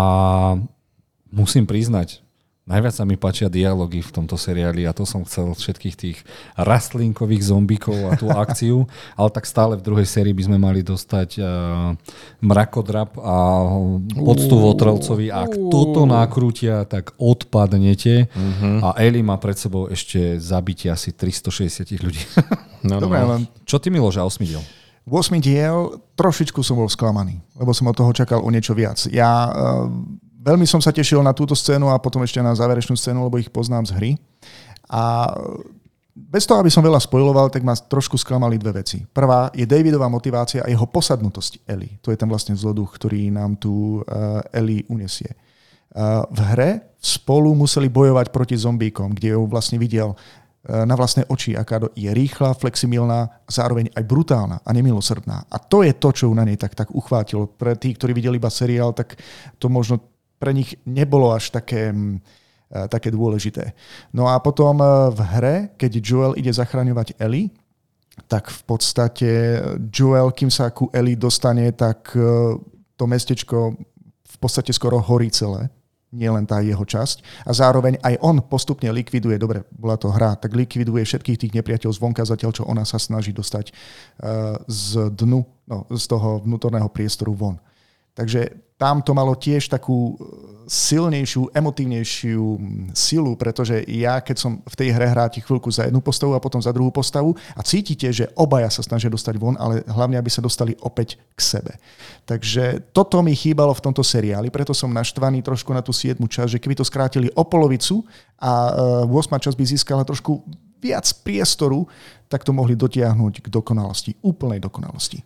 musím 1.28 1.68
priznať, 1.68 2.23
Najviac 2.64 2.96
sa 2.96 3.04
mi 3.04 3.20
páčia 3.20 3.52
dialógy 3.52 4.00
v 4.00 4.08
tomto 4.08 4.40
seriáli 4.40 4.88
a 4.88 4.96
to 4.96 5.04
som 5.04 5.20
chcel 5.28 5.52
všetkých 5.52 5.96
tých 6.00 6.18
rastlinkových 6.56 7.52
zombíkov 7.52 7.92
a 8.08 8.16
tú 8.16 8.32
akciu, 8.32 8.88
ale 9.20 9.28
tak 9.28 9.44
stále 9.44 9.76
v 9.76 9.84
druhej 9.84 10.08
sérii 10.08 10.32
by 10.32 10.48
sme 10.48 10.56
mali 10.56 10.80
dostať 10.80 11.44
uh, 11.44 11.92
mrakodrap 12.40 13.20
a 13.20 13.36
poctu 14.16 14.56
votrelcovi. 14.56 15.28
Ak 15.28 15.52
toto 15.68 16.08
nakrútia, 16.08 16.88
tak 16.88 17.12
odpadnete 17.20 18.32
uh-huh. 18.32 18.80
a 18.80 18.88
Eli 18.96 19.20
má 19.20 19.36
pred 19.36 19.60
sebou 19.60 19.92
ešte 19.92 20.40
zabitie 20.40 20.88
asi 20.88 21.12
360 21.12 22.00
ľudí. 22.00 22.24
No, 22.80 22.96
no. 22.96 23.08
Dobre, 23.08 23.20
no. 23.20 23.24
ale... 23.24 23.34
Čo 23.68 23.76
ty 23.76 23.92
Miloš, 23.92 24.24
8 24.24 24.40
diel? 24.40 24.64
8 25.04 25.36
diel, 25.36 26.00
trošičku 26.16 26.64
som 26.64 26.80
bol 26.80 26.88
sklamaný, 26.88 27.44
lebo 27.60 27.76
som 27.76 27.92
od 27.92 27.96
toho 27.96 28.08
čakal 28.16 28.40
o 28.40 28.48
niečo 28.48 28.72
viac. 28.72 29.04
Ja 29.12 29.52
uh, 29.52 29.92
veľmi 30.44 30.68
som 30.68 30.84
sa 30.84 30.92
tešil 30.92 31.24
na 31.24 31.32
túto 31.32 31.56
scénu 31.56 31.88
a 31.88 31.96
potom 31.96 32.20
ešte 32.20 32.44
na 32.44 32.52
záverečnú 32.52 32.92
scénu, 32.92 33.24
lebo 33.24 33.40
ich 33.40 33.48
poznám 33.48 33.88
z 33.88 33.92
hry. 33.96 34.10
A 34.92 35.32
bez 36.14 36.46
toho, 36.46 36.62
aby 36.62 36.70
som 36.70 36.84
veľa 36.84 37.02
spojloval, 37.02 37.50
tak 37.50 37.66
ma 37.66 37.74
trošku 37.74 38.14
sklamali 38.14 38.54
dve 38.54 38.84
veci. 38.84 39.02
Prvá 39.02 39.50
je 39.50 39.66
Davidová 39.66 40.06
motivácia 40.06 40.62
a 40.62 40.70
jeho 40.70 40.86
posadnutosť 40.86 41.66
Eli. 41.66 41.98
To 42.06 42.14
je 42.14 42.20
ten 42.20 42.30
vlastne 42.30 42.54
zloduch, 42.54 42.94
ktorý 42.94 43.34
nám 43.34 43.58
tu 43.58 43.98
uh, 43.98 44.38
Eli 44.54 44.86
unesie. 44.86 45.34
Uh, 45.90 46.22
v 46.30 46.40
hre 46.54 46.70
spolu 47.02 47.50
museli 47.58 47.90
bojovať 47.90 48.30
proti 48.30 48.54
zombíkom, 48.54 49.10
kde 49.10 49.34
ju 49.34 49.42
vlastne 49.50 49.74
videl 49.74 50.14
uh, 50.14 50.86
na 50.86 50.94
vlastné 50.94 51.26
oči, 51.26 51.58
aká 51.58 51.82
je 51.98 52.10
rýchla, 52.14 52.54
flexibilná, 52.54 53.42
zároveň 53.50 53.90
aj 53.90 54.04
brutálna 54.06 54.62
a 54.62 54.70
nemilosrdná. 54.70 55.50
A 55.50 55.56
to 55.58 55.82
je 55.82 55.98
to, 55.98 56.14
čo 56.14 56.30
ju 56.30 56.34
na 56.38 56.46
nej 56.46 56.54
tak, 56.54 56.78
tak 56.78 56.94
uchvátilo. 56.94 57.50
Pre 57.50 57.74
tých, 57.74 57.98
ktorí 57.98 58.14
videli 58.14 58.38
iba 58.38 58.54
seriál, 58.54 58.94
tak 58.94 59.18
to 59.58 59.66
možno 59.66 60.13
pre 60.44 60.52
nich 60.52 60.76
nebolo 60.84 61.32
až 61.32 61.48
také, 61.48 61.88
mm, 61.88 62.20
e, 62.68 62.80
také 62.92 63.08
dôležité. 63.08 63.72
No 64.12 64.28
a 64.28 64.36
potom 64.44 64.76
e, 64.76 65.08
v 65.08 65.20
hre, 65.24 65.56
keď 65.80 65.92
Joel 66.04 66.32
ide 66.36 66.52
zachraňovať 66.52 67.16
Ellie, 67.16 67.48
tak 68.28 68.52
v 68.52 68.62
podstate 68.68 69.30
Joel, 69.88 70.36
kým 70.36 70.52
sa 70.52 70.68
ku 70.68 70.92
Ellie 70.92 71.16
dostane, 71.16 71.72
tak 71.72 72.12
e, 72.12 72.60
to 73.00 73.04
mestečko 73.08 73.72
v 74.28 74.36
podstate 74.36 74.76
skoro 74.76 75.00
horí 75.00 75.32
celé 75.32 75.72
nie 76.14 76.30
len 76.30 76.46
tá 76.46 76.62
jeho 76.62 76.86
časť. 76.86 77.42
A 77.42 77.50
zároveň 77.50 77.98
aj 77.98 78.22
on 78.22 78.38
postupne 78.38 78.86
likviduje, 78.86 79.34
dobre, 79.34 79.66
bola 79.74 79.98
to 79.98 80.14
hra, 80.14 80.38
tak 80.38 80.54
likviduje 80.54 81.02
všetkých 81.02 81.40
tých 81.42 81.54
nepriateľov 81.58 81.98
zvonka, 81.98 82.22
zatiaľ 82.22 82.54
čo 82.54 82.62
ona 82.70 82.86
sa 82.86 83.02
snaží 83.02 83.34
dostať 83.34 83.74
z 84.70 84.86
dnu, 85.10 85.42
no, 85.42 85.76
z 85.90 86.04
toho 86.06 86.38
vnútorného 86.46 86.86
priestoru 86.86 87.34
von. 87.34 87.58
Takže 88.14 88.63
tam 88.74 89.02
to 89.02 89.14
malo 89.14 89.38
tiež 89.38 89.70
takú 89.70 90.12
e, 90.12 90.14
silnejšiu, 90.66 91.54
emotívnejšiu 91.54 92.44
silu, 92.90 93.38
pretože 93.38 93.86
ja, 93.86 94.18
keď 94.18 94.36
som 94.36 94.52
v 94.66 94.74
tej 94.74 94.88
hre 94.90 95.06
hráti 95.06 95.38
chvíľku 95.38 95.70
za 95.70 95.86
jednu 95.86 96.02
postavu 96.02 96.34
a 96.34 96.42
potom 96.42 96.58
za 96.58 96.74
druhú 96.74 96.90
postavu 96.90 97.38
a 97.54 97.62
cítite, 97.62 98.10
že 98.10 98.32
obaja 98.34 98.66
sa 98.72 98.82
snažia 98.82 99.12
dostať 99.12 99.38
von, 99.38 99.54
ale 99.60 99.86
hlavne, 99.86 100.18
aby 100.18 100.26
sa 100.26 100.42
dostali 100.42 100.74
opäť 100.82 101.22
k 101.36 101.40
sebe. 101.40 101.72
Takže 102.26 102.90
toto 102.90 103.22
mi 103.22 103.36
chýbalo 103.38 103.70
v 103.76 103.84
tomto 103.84 104.02
seriáli, 104.02 104.50
preto 104.50 104.74
som 104.74 104.90
naštvaný 104.90 105.44
trošku 105.44 105.70
na 105.70 105.84
tú 105.84 105.94
7. 105.94 106.18
časť, 106.18 106.58
že 106.58 106.60
keby 106.60 106.74
to 106.74 106.84
skrátili 106.84 107.30
o 107.38 107.46
polovicu 107.46 108.02
a 108.42 108.74
8. 109.06 109.12
E, 109.12 109.38
časť 109.38 109.56
by 109.56 109.64
získala 109.70 110.02
trošku 110.02 110.42
viac 110.82 111.06
priestoru, 111.22 111.86
tak 112.26 112.42
to 112.42 112.50
mohli 112.50 112.74
dotiahnuť 112.74 113.40
k 113.40 113.46
dokonalosti, 113.48 114.18
úplnej 114.20 114.60
dokonalosti. 114.60 115.22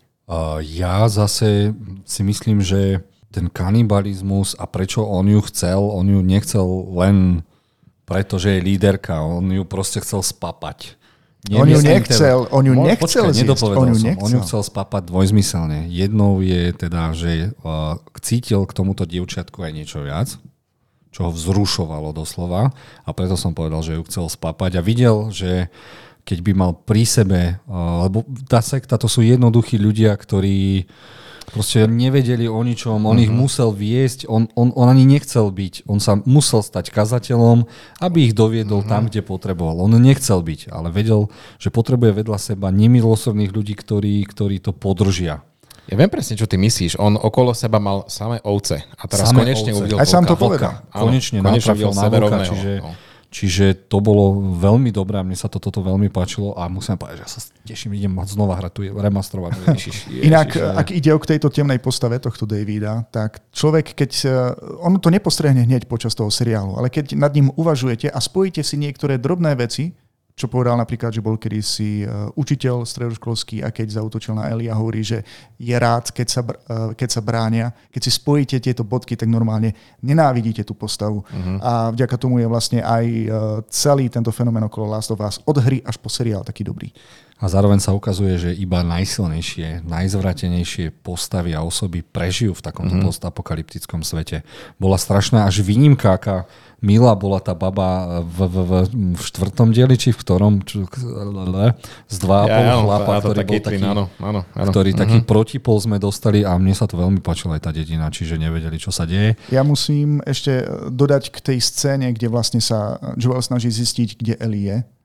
Ja 0.60 1.08
zase 1.08 1.72
si 2.04 2.20
myslím, 2.20 2.60
že 2.60 3.00
ten 3.28 3.52
kanibalizmus 3.52 4.56
a 4.56 4.64
prečo 4.64 5.04
on 5.04 5.28
ju 5.28 5.40
chcel, 5.48 5.80
on 5.80 6.08
ju 6.08 6.20
nechcel 6.24 6.64
len 6.96 7.44
preto, 8.08 8.40
že 8.40 8.56
je 8.56 8.64
líderka, 8.64 9.20
on 9.20 9.52
ju 9.52 9.62
proste 9.68 10.00
chcel 10.00 10.24
spapať. 10.24 10.96
Nie, 11.46 11.62
on 11.62 11.68
ju 11.70 11.78
nechcel, 11.78 12.48
on 12.50 12.64
ju 12.66 12.74
nechcel 12.74 13.30
počkaj, 13.30 13.36
zjesť, 13.36 13.62
on 13.70 13.88
ju 13.94 13.98
nechcel. 14.00 14.24
On 14.24 14.30
ju 14.32 14.40
chcel 14.42 14.62
spapať 14.64 15.02
dvojzmyselne. 15.06 15.86
Jednou 15.86 16.42
je 16.42 16.74
teda, 16.74 17.14
že 17.14 17.54
uh, 17.62 18.00
cítil 18.18 18.64
k 18.66 18.72
tomuto 18.74 19.06
dievčatku 19.06 19.62
aj 19.62 19.72
niečo 19.76 20.02
viac, 20.02 20.34
čo 21.14 21.28
ho 21.28 21.30
vzrušovalo 21.30 22.10
doslova 22.10 22.74
a 23.06 23.10
preto 23.14 23.38
som 23.38 23.54
povedal, 23.54 23.84
že 23.86 23.94
ju 23.94 24.02
chcel 24.08 24.26
spapať 24.26 24.80
a 24.80 24.82
videl, 24.82 25.30
že 25.30 25.68
uh, 25.68 26.06
keď 26.28 26.38
by 26.44 26.52
mal 26.52 26.76
pri 26.76 27.08
sebe, 27.08 27.56
lebo 27.72 28.20
tá 28.44 28.60
sekta 28.60 29.00
to 29.00 29.08
sú 29.08 29.24
jednoduchí 29.24 29.80
ľudia, 29.80 30.12
ktorí 30.12 30.84
Proste 31.58 31.90
nevedeli 31.90 32.46
o 32.46 32.62
ničom, 32.62 33.02
on 33.02 33.18
ich 33.18 33.34
musel 33.34 33.74
viesť, 33.74 34.30
on, 34.30 34.46
on, 34.54 34.70
on 34.78 34.86
ani 34.86 35.02
nechcel 35.02 35.50
byť, 35.50 35.90
on 35.90 35.98
sa 35.98 36.14
musel 36.22 36.62
stať 36.62 36.94
kazateľom, 36.94 37.66
aby 37.98 38.30
ich 38.30 38.34
doviedol 38.38 38.86
tam, 38.86 39.10
kde 39.10 39.26
potreboval. 39.26 39.82
On 39.82 39.90
nechcel 39.98 40.38
byť, 40.38 40.70
ale 40.70 40.94
vedel, 40.94 41.26
že 41.58 41.74
potrebuje 41.74 42.22
vedľa 42.22 42.38
seba 42.38 42.70
nemilosrdných 42.70 43.50
ľudí, 43.50 43.74
ktorí, 43.74 44.22
ktorí 44.30 44.62
to 44.62 44.70
podržia. 44.70 45.42
Ja 45.90 45.96
viem 45.98 46.12
presne, 46.12 46.38
čo 46.38 46.46
ty 46.46 46.60
myslíš. 46.60 47.00
On 47.00 47.18
okolo 47.18 47.56
seba 47.56 47.82
mal 47.82 48.06
samé 48.06 48.38
ovce 48.46 48.86
a 48.94 49.04
teraz 49.10 49.34
samé 49.34 49.48
konečne 49.48 49.72
ovce. 49.74 49.80
uvidel 49.82 49.96
Aj 49.98 50.06
sám 50.06 50.30
to 50.30 50.36
povedal. 50.38 50.84
Konečne, 50.94 51.42
konečne 51.42 51.74
natrafil 51.74 51.90
na 51.90 52.06
vlka, 52.06 52.38
čiže... 52.46 52.72
No 52.84 53.07
Čiže 53.28 53.92
to 53.92 54.00
bolo 54.00 54.56
veľmi 54.56 54.88
dobré 54.88 55.20
a 55.20 55.26
mne 55.26 55.36
sa 55.36 55.52
to, 55.52 55.60
toto 55.60 55.84
veľmi 55.84 56.08
páčilo 56.08 56.56
a 56.56 56.64
musím 56.72 56.96
povedať, 56.96 57.20
že 57.20 57.24
ja 57.24 57.30
sa 57.30 57.40
teším, 57.68 57.92
idem 57.92 58.16
znova 58.24 58.56
hrať 58.56 58.72
tu 58.72 58.80
remasterovať. 58.88 59.52
Ježiš, 59.76 60.08
ježiš, 60.08 60.24
Inak, 60.24 60.48
ježiš, 60.56 60.80
ak 60.80 60.88
ide 60.96 61.10
o 61.12 61.20
k 61.20 61.28
tejto 61.36 61.48
temnej 61.52 61.76
postave 61.76 62.16
tohto 62.24 62.48
Davida, 62.48 63.04
tak 63.12 63.44
človek, 63.52 63.92
keď 63.92 64.10
on 64.80 64.96
to 64.96 65.12
nepostrehne 65.12 65.60
hneď 65.60 65.84
počas 65.84 66.16
toho 66.16 66.32
seriálu, 66.32 66.80
ale 66.80 66.88
keď 66.88 67.12
nad 67.20 67.36
ním 67.36 67.52
uvažujete 67.52 68.08
a 68.08 68.16
spojíte 68.16 68.64
si 68.64 68.80
niektoré 68.80 69.20
drobné 69.20 69.52
veci, 69.60 69.92
čo 70.38 70.46
povedal 70.46 70.78
napríklad, 70.78 71.10
že 71.10 71.18
bol 71.18 71.34
kedysi 71.34 72.06
e, 72.06 72.30
učiteľ 72.38 72.86
stredoškolský 72.86 73.66
a 73.66 73.74
keď 73.74 73.98
zautočil 73.98 74.38
na 74.38 74.46
Eli 74.54 74.70
a 74.70 74.78
hovorí, 74.78 75.02
že 75.02 75.26
je 75.58 75.74
rád, 75.74 76.14
keď 76.14 76.26
sa, 76.30 76.40
e, 76.46 76.94
keď 76.94 77.08
sa 77.10 77.20
bránia. 77.20 77.74
Keď 77.90 78.00
si 78.06 78.10
spojíte 78.14 78.56
tieto 78.62 78.86
bodky, 78.86 79.18
tak 79.18 79.26
normálne 79.26 79.74
nenávidíte 79.98 80.62
tú 80.62 80.78
postavu. 80.78 81.26
Uh-huh. 81.26 81.58
A 81.58 81.90
vďaka 81.90 82.14
tomu 82.14 82.38
je 82.38 82.46
vlastne 82.46 82.78
aj 82.78 83.04
e, 83.04 83.26
celý 83.66 84.06
tento 84.06 84.30
fenomén 84.30 84.62
okolo 84.62 84.94
Last 84.94 85.10
of 85.10 85.18
Us 85.18 85.42
od 85.42 85.58
hry 85.58 85.82
až 85.82 85.98
po 85.98 86.06
seriál 86.06 86.46
taký 86.46 86.62
dobrý. 86.62 86.94
A 87.38 87.46
zároveň 87.46 87.78
sa 87.78 87.94
ukazuje, 87.94 88.34
že 88.34 88.50
iba 88.50 88.82
najsilnejšie, 88.82 89.86
najzvratenejšie 89.86 90.90
postavy 91.06 91.54
a 91.54 91.62
osoby 91.62 92.02
prežijú 92.02 92.58
v 92.58 92.64
takomto 92.66 92.98
mm-hmm. 92.98 93.06
postapokalyptickom 93.06 94.02
svete. 94.02 94.42
Bola 94.74 94.98
strašná 94.98 95.46
až 95.46 95.62
výnimka, 95.62 96.18
aká 96.18 96.50
milá 96.82 97.14
bola 97.14 97.38
tá 97.38 97.54
baba 97.54 98.22
v, 98.26 98.38
v, 98.42 98.56
v, 98.58 98.72
v 99.14 99.22
štvrtom 99.22 99.70
dieli, 99.70 99.94
či 99.94 100.10
v 100.10 100.18
ktorom, 100.18 100.66
čo, 100.66 100.86
z 102.10 102.16
dva 102.18 102.42
a 102.42 102.46
pol 102.46 102.66
ja, 102.66 102.74
chlapa, 102.82 103.12
ja, 103.14 103.20
ktorý 103.22 103.40
bol 103.46 103.60
taký, 103.62 103.82
áno, 103.86 104.04
áno, 104.18 104.40
áno. 104.42 104.70
ktorý 104.74 104.90
mm-hmm. 104.94 105.02
taký 105.06 105.18
protipol 105.22 105.78
sme 105.78 106.02
dostali 106.02 106.42
a 106.42 106.58
mne 106.58 106.74
sa 106.74 106.90
to 106.90 106.98
veľmi 106.98 107.22
páčilo 107.22 107.54
aj 107.54 107.66
tá 107.66 107.70
dedina, 107.70 108.10
čiže 108.10 108.34
nevedeli, 108.34 108.82
čo 108.82 108.90
sa 108.90 109.06
deje. 109.06 109.38
Ja 109.54 109.62
musím 109.62 110.22
ešte 110.26 110.66
dodať 110.90 111.34
k 111.34 111.38
tej 111.38 111.58
scéne, 111.62 112.10
kde 112.10 112.30
vlastne 112.30 112.58
sa 112.58 112.98
Joel 113.14 113.42
snaží 113.46 113.70
zistiť, 113.70 114.08
kde 114.18 114.34
Ellie 114.42 114.66
je 114.74 114.97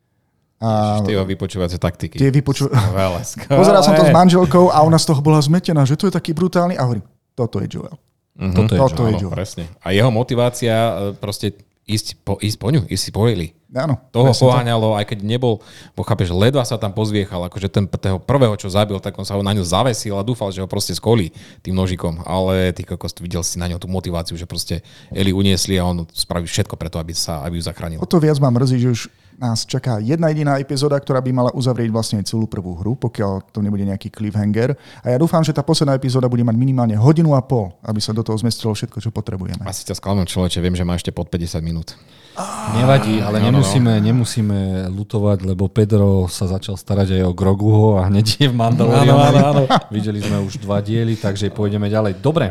a 0.63 1.03
tie 1.03 1.19
vypočúvacie 1.19 1.75
taktiky. 1.75 2.15
Tie 2.15 2.31
vypoču... 2.31 2.71
Pozeral 3.59 3.83
som 3.83 3.93
to 3.99 4.07
s 4.07 4.15
manželkou 4.15 4.71
a 4.71 4.79
ona 4.87 4.95
z 4.95 5.11
toho 5.11 5.19
bola 5.19 5.43
zmetená, 5.43 5.83
že 5.83 5.99
to 5.99 6.07
je 6.07 6.13
taký 6.15 6.31
brutálny 6.31 6.79
a 6.79 6.87
hovorím, 6.87 7.03
toto 7.35 7.59
je 7.59 7.67
Joel. 7.67 7.99
Mm-hmm. 8.39 8.55
Toto 8.55 8.71
je, 8.71 8.79
toto 8.79 9.01
Joel. 9.03 9.11
je 9.11 9.15
Joel. 9.27 9.33
Presne. 9.35 9.63
A 9.83 9.91
jeho 9.91 10.07
motivácia 10.07 10.71
e, 10.73 10.91
proste 11.19 11.59
ísť 11.83 12.23
po, 12.23 12.39
ísť 12.39 12.57
po 12.57 12.71
ňu, 12.71 12.87
ísť 12.87 13.03
si 13.03 13.11
po 13.11 13.27
Eli. 13.27 13.51
Áno. 13.73 13.97
Toho 14.13 14.29
poháňalo, 14.37 14.93
aj 14.93 15.09
keď 15.09 15.25
nebol, 15.25 15.57
bo 15.97 16.05
chápeš, 16.05 16.29
ledva 16.29 16.61
sa 16.61 16.77
tam 16.77 16.93
pozviechal, 16.93 17.41
akože 17.49 17.67
ten, 17.73 17.89
toho 17.89 18.21
prvého, 18.21 18.53
čo 18.53 18.69
zabil, 18.69 19.01
tak 19.01 19.17
on 19.17 19.25
sa 19.25 19.33
ho 19.33 19.41
na 19.41 19.49
ňu 19.49 19.65
zavesil 19.65 20.13
a 20.13 20.21
dúfal, 20.21 20.53
že 20.53 20.61
ho 20.61 20.69
proste 20.69 20.93
skolí 20.93 21.33
tým 21.65 21.73
nožikom. 21.73 22.21
Ale 22.21 22.69
ty 22.71 22.85
kokos, 22.85 23.17
videl 23.17 23.41
si 23.41 23.57
na 23.57 23.65
ňo 23.65 23.81
tú 23.81 23.89
motiváciu, 23.89 24.37
že 24.37 24.45
proste 24.45 24.85
Eli 25.09 25.33
uniesli 25.33 25.81
a 25.81 25.89
on 25.89 26.05
spraví 26.13 26.45
všetko 26.45 26.77
preto, 26.77 27.01
aby, 27.01 27.17
sa, 27.17 27.41
aby 27.41 27.57
ju 27.57 27.65
zachránil. 27.65 27.99
O 27.99 28.05
to 28.05 28.21
viac 28.21 28.37
ma 28.37 28.53
mrzí, 28.53 28.77
že 28.77 28.89
už 28.93 29.01
nás 29.43 29.67
čaká 29.67 29.99
jedna 29.99 30.31
jediná 30.31 30.55
epizóda, 30.55 30.95
ktorá 30.95 31.19
by 31.19 31.31
mala 31.35 31.51
uzavrieť 31.51 31.91
vlastne 31.91 32.23
celú 32.23 32.47
prvú 32.47 32.79
hru, 32.79 32.95
pokiaľ 32.95 33.51
to 33.51 33.59
nebude 33.59 33.83
nejaký 33.83 34.07
cliffhanger. 34.07 34.79
A 35.03 35.11
ja 35.11 35.17
dúfam, 35.19 35.43
že 35.43 35.51
tá 35.51 35.59
posledná 35.59 35.99
epizóda 35.99 36.31
bude 36.31 36.47
mať 36.47 36.55
minimálne 36.55 36.95
hodinu 36.95 37.35
a 37.35 37.43
pol, 37.43 37.75
aby 37.83 37.99
sa 37.99 38.15
do 38.15 38.23
toho 38.23 38.39
zmestilo 38.39 38.71
všetko, 38.71 39.03
čo 39.03 39.11
potrebujeme. 39.11 39.67
Asi 39.67 39.83
ťa 39.83 39.99
sklamem 39.99 40.23
človeče, 40.23 40.63
viem, 40.63 40.79
že 40.79 40.87
má 40.87 40.95
ešte 40.95 41.11
pod 41.11 41.27
50 41.27 41.59
minút. 41.59 41.99
Nevadí, 42.73 43.21
ale 43.21 43.37
no, 43.37 43.53
nemusíme, 43.53 43.93
no, 43.93 44.01
no. 44.01 44.05
nemusíme 44.09 44.59
lutovať, 44.89 45.53
lebo 45.53 45.69
Pedro 45.69 46.25
sa 46.25 46.49
začal 46.49 46.73
starať 46.73 47.21
aj 47.21 47.23
o 47.29 47.33
Groguho 47.37 48.01
a 48.01 48.09
hneď 48.09 48.25
je 48.41 48.47
v 48.49 48.55
Mandaloriane. 48.57 49.69
Videli 49.93 50.17
sme 50.17 50.41
už 50.41 50.57
dva 50.57 50.81
diely, 50.81 51.13
takže 51.13 51.53
pôjdeme 51.53 51.85
ďalej. 51.93 52.17
Dobre, 52.17 52.49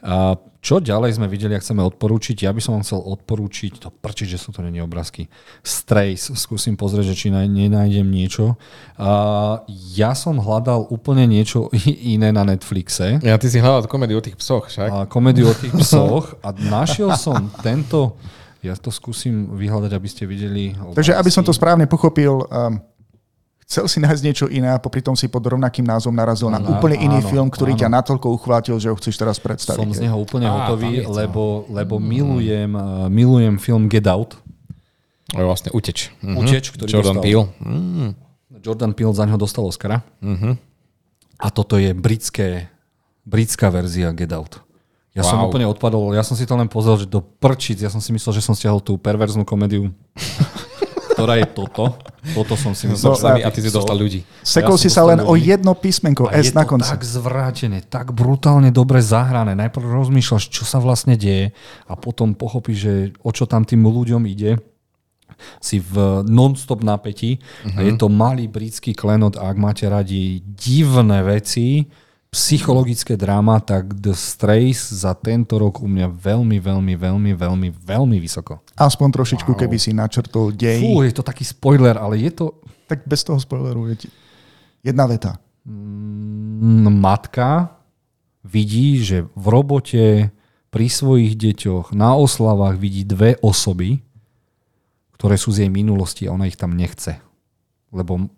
a 0.00 0.40
čo 0.60 0.76
ďalej 0.76 1.16
sme 1.16 1.24
videli, 1.24 1.56
ak 1.56 1.64
chceme 1.64 1.80
odporúčiť? 1.80 2.44
Ja 2.44 2.52
by 2.52 2.60
som 2.60 2.76
vám 2.76 2.84
chcel 2.84 3.00
odporúčiť, 3.00 3.80
to 3.80 3.88
prčiť, 3.88 4.36
že 4.36 4.38
sú 4.40 4.52
to 4.52 4.60
není 4.60 4.76
obrázky. 4.84 5.32
Strays, 5.64 6.28
skúsim 6.36 6.76
pozrieť, 6.76 7.12
že 7.12 7.16
či 7.16 7.26
nenájdem 7.32 8.04
niečo. 8.04 8.60
A 9.00 9.64
ja 9.96 10.12
som 10.12 10.36
hľadal 10.36 10.84
úplne 10.92 11.24
niečo 11.24 11.72
iné 11.84 12.28
na 12.28 12.44
Netflixe. 12.44 13.24
Ja, 13.24 13.40
ty 13.40 13.48
si 13.48 13.56
hľadal 13.56 13.88
komédiu 13.88 14.20
o 14.20 14.24
tých 14.24 14.36
psoch, 14.36 14.68
však? 14.68 14.88
A 14.92 14.96
komédiu 15.08 15.48
o 15.48 15.56
tých 15.56 15.72
psoch 15.72 16.36
a 16.44 16.52
našiel 16.52 17.16
som 17.16 17.48
tento, 17.64 18.20
ja 18.60 18.76
to 18.76 18.92
skúsim 18.92 19.56
vyhľadať, 19.56 19.92
aby 19.96 20.08
ste 20.12 20.28
videli. 20.28 20.76
Obrázky. 20.76 20.96
Takže 20.96 21.12
aby 21.16 21.30
som 21.32 21.44
to 21.44 21.56
správne 21.56 21.88
pochopil, 21.88 22.44
um, 22.44 22.76
chcel 23.70 23.86
si 23.86 24.02
nájsť 24.02 24.22
niečo 24.26 24.46
iné 24.50 24.74
a 24.74 24.82
popri 24.82 24.98
tom 24.98 25.14
si 25.14 25.30
pod 25.30 25.46
rovnakým 25.46 25.86
názvom 25.86 26.10
narazil 26.10 26.50
na 26.50 26.58
no, 26.58 26.74
úplne 26.74 26.98
iný 26.98 27.22
áno, 27.22 27.30
film, 27.30 27.46
ktorý 27.46 27.78
áno. 27.78 27.80
ťa 27.86 27.88
natoľko 28.02 28.26
uchvátil, 28.34 28.82
že 28.82 28.90
ho 28.90 28.98
chceš 28.98 29.14
teraz 29.14 29.38
predstaviť. 29.38 29.78
Som 29.78 29.94
z 29.94 30.10
neho 30.10 30.18
úplne 30.18 30.50
Á, 30.50 30.74
hotový, 30.74 31.06
lebo, 31.06 31.70
lebo 31.70 32.02
milujem, 32.02 32.74
uh, 32.74 33.06
milujem 33.06 33.62
film 33.62 33.86
Get 33.86 34.10
Out. 34.10 34.34
je 35.30 35.46
vlastne 35.46 35.70
Uteč. 35.70 36.10
Mm-hmm. 36.18 36.40
Uteč, 36.42 36.64
ktorý 36.74 36.90
Jordan 36.90 37.22
dostal, 37.22 37.24
Peele. 37.30 37.44
Mm. 37.62 38.10
Jordan 38.58 38.92
Peele 38.98 39.14
za 39.14 39.24
ňo 39.30 39.38
dostal 39.38 39.62
Oscara. 39.62 40.02
Mm-hmm. 40.18 40.52
A 41.38 41.46
toto 41.54 41.78
je 41.78 41.94
britské, 41.94 42.66
britská 43.22 43.70
verzia 43.70 44.10
Get 44.10 44.34
Out. 44.34 44.66
Ja 45.14 45.22
wow. 45.22 45.30
som 45.30 45.38
úplne 45.46 45.70
odpadol, 45.70 46.10
ja 46.14 46.26
som 46.26 46.34
si 46.34 46.42
to 46.42 46.58
len 46.58 46.66
pozrel, 46.66 46.98
že 46.98 47.06
do 47.06 47.22
prčic, 47.22 47.82
ja 47.82 47.90
som 47.90 48.02
si 48.02 48.14
myslel, 48.14 48.34
že 48.34 48.42
som 48.42 48.54
stiahol 48.54 48.82
tú 48.82 48.98
perverznú 48.98 49.46
komédiu. 49.46 49.94
ktorá 51.20 51.34
je 51.36 51.46
toto. 51.52 51.84
Toto 52.32 52.54
som 52.56 52.72
si 52.72 52.88
myslel. 52.88 53.12
No, 53.12 53.44
a 53.44 53.50
ty 53.52 53.60
si 53.60 53.68
dostal 53.68 53.96
ľudí. 53.96 54.24
Sekol 54.40 54.76
ja 54.76 54.82
si 54.82 54.88
sa 54.88 55.04
len 55.04 55.20
ľudí. 55.20 55.28
o 55.28 55.34
jedno 55.36 55.72
písmenko 55.76 56.28
a 56.28 56.40
S 56.40 56.56
na 56.56 56.64
konci. 56.64 56.88
tak 56.88 57.04
zvrátené, 57.04 57.84
tak 57.84 58.12
brutálne 58.16 58.72
dobre 58.72 59.00
zahrané. 59.00 59.56
Najprv 59.56 59.84
rozmýšľaš, 59.84 60.48
čo 60.48 60.64
sa 60.68 60.80
vlastne 60.80 61.16
deje 61.16 61.52
a 61.88 61.94
potom 61.96 62.36
pochopíš, 62.36 62.78
že 62.80 62.94
o 63.24 63.30
čo 63.32 63.44
tam 63.44 63.64
tým 63.64 63.84
ľuďom 63.84 64.24
ide 64.28 64.60
si 65.56 65.80
v 65.80 66.20
non-stop 66.28 66.84
napätí 66.84 67.40
uh-huh. 67.40 67.80
a 67.80 67.80
je 67.80 67.92
mhm. 67.96 68.00
to 68.00 68.06
malý 68.12 68.44
britský 68.44 68.92
klenot 68.92 69.40
a 69.40 69.48
ak 69.48 69.56
máte 69.56 69.88
radi 69.88 70.44
divné 70.44 71.24
veci, 71.24 71.88
psychologické 72.30 73.18
dráma, 73.18 73.58
tak 73.58 73.90
The 73.98 74.14
Strays 74.14 74.94
za 74.94 75.18
tento 75.18 75.58
rok 75.58 75.82
u 75.82 75.90
mňa 75.90 76.06
veľmi, 76.14 76.62
veľmi, 76.62 76.94
veľmi, 76.94 77.32
veľmi, 77.34 77.68
veľmi 77.74 78.16
vysoko. 78.22 78.62
Aspoň 78.78 79.08
trošičku, 79.18 79.50
wow. 79.50 79.58
keby 79.58 79.76
si 79.82 79.90
načrtol 79.90 80.54
dej. 80.54 80.78
Fú, 80.78 81.02
je 81.02 81.10
to 81.10 81.26
taký 81.26 81.42
spoiler, 81.42 81.98
ale 81.98 82.22
je 82.22 82.30
to... 82.30 82.62
Tak 82.86 83.02
bez 83.06 83.26
toho 83.26 83.42
spoileru 83.42 83.90
je 83.90 84.06
ti... 84.06 84.08
Jedna 84.86 85.10
veta. 85.10 85.42
Mm, 85.66 87.02
matka 87.02 87.74
vidí, 88.46 89.02
že 89.02 89.26
v 89.34 89.46
robote 89.50 90.30
pri 90.70 90.86
svojich 90.86 91.34
deťoch 91.34 91.90
na 91.92 92.14
oslavách 92.14 92.78
vidí 92.78 93.02
dve 93.02 93.34
osoby, 93.42 94.00
ktoré 95.18 95.34
sú 95.34 95.50
z 95.50 95.66
jej 95.66 95.70
minulosti 95.70 96.30
a 96.30 96.32
ona 96.32 96.46
ich 96.46 96.56
tam 96.56 96.78
nechce. 96.78 97.18
Lebo 97.90 98.30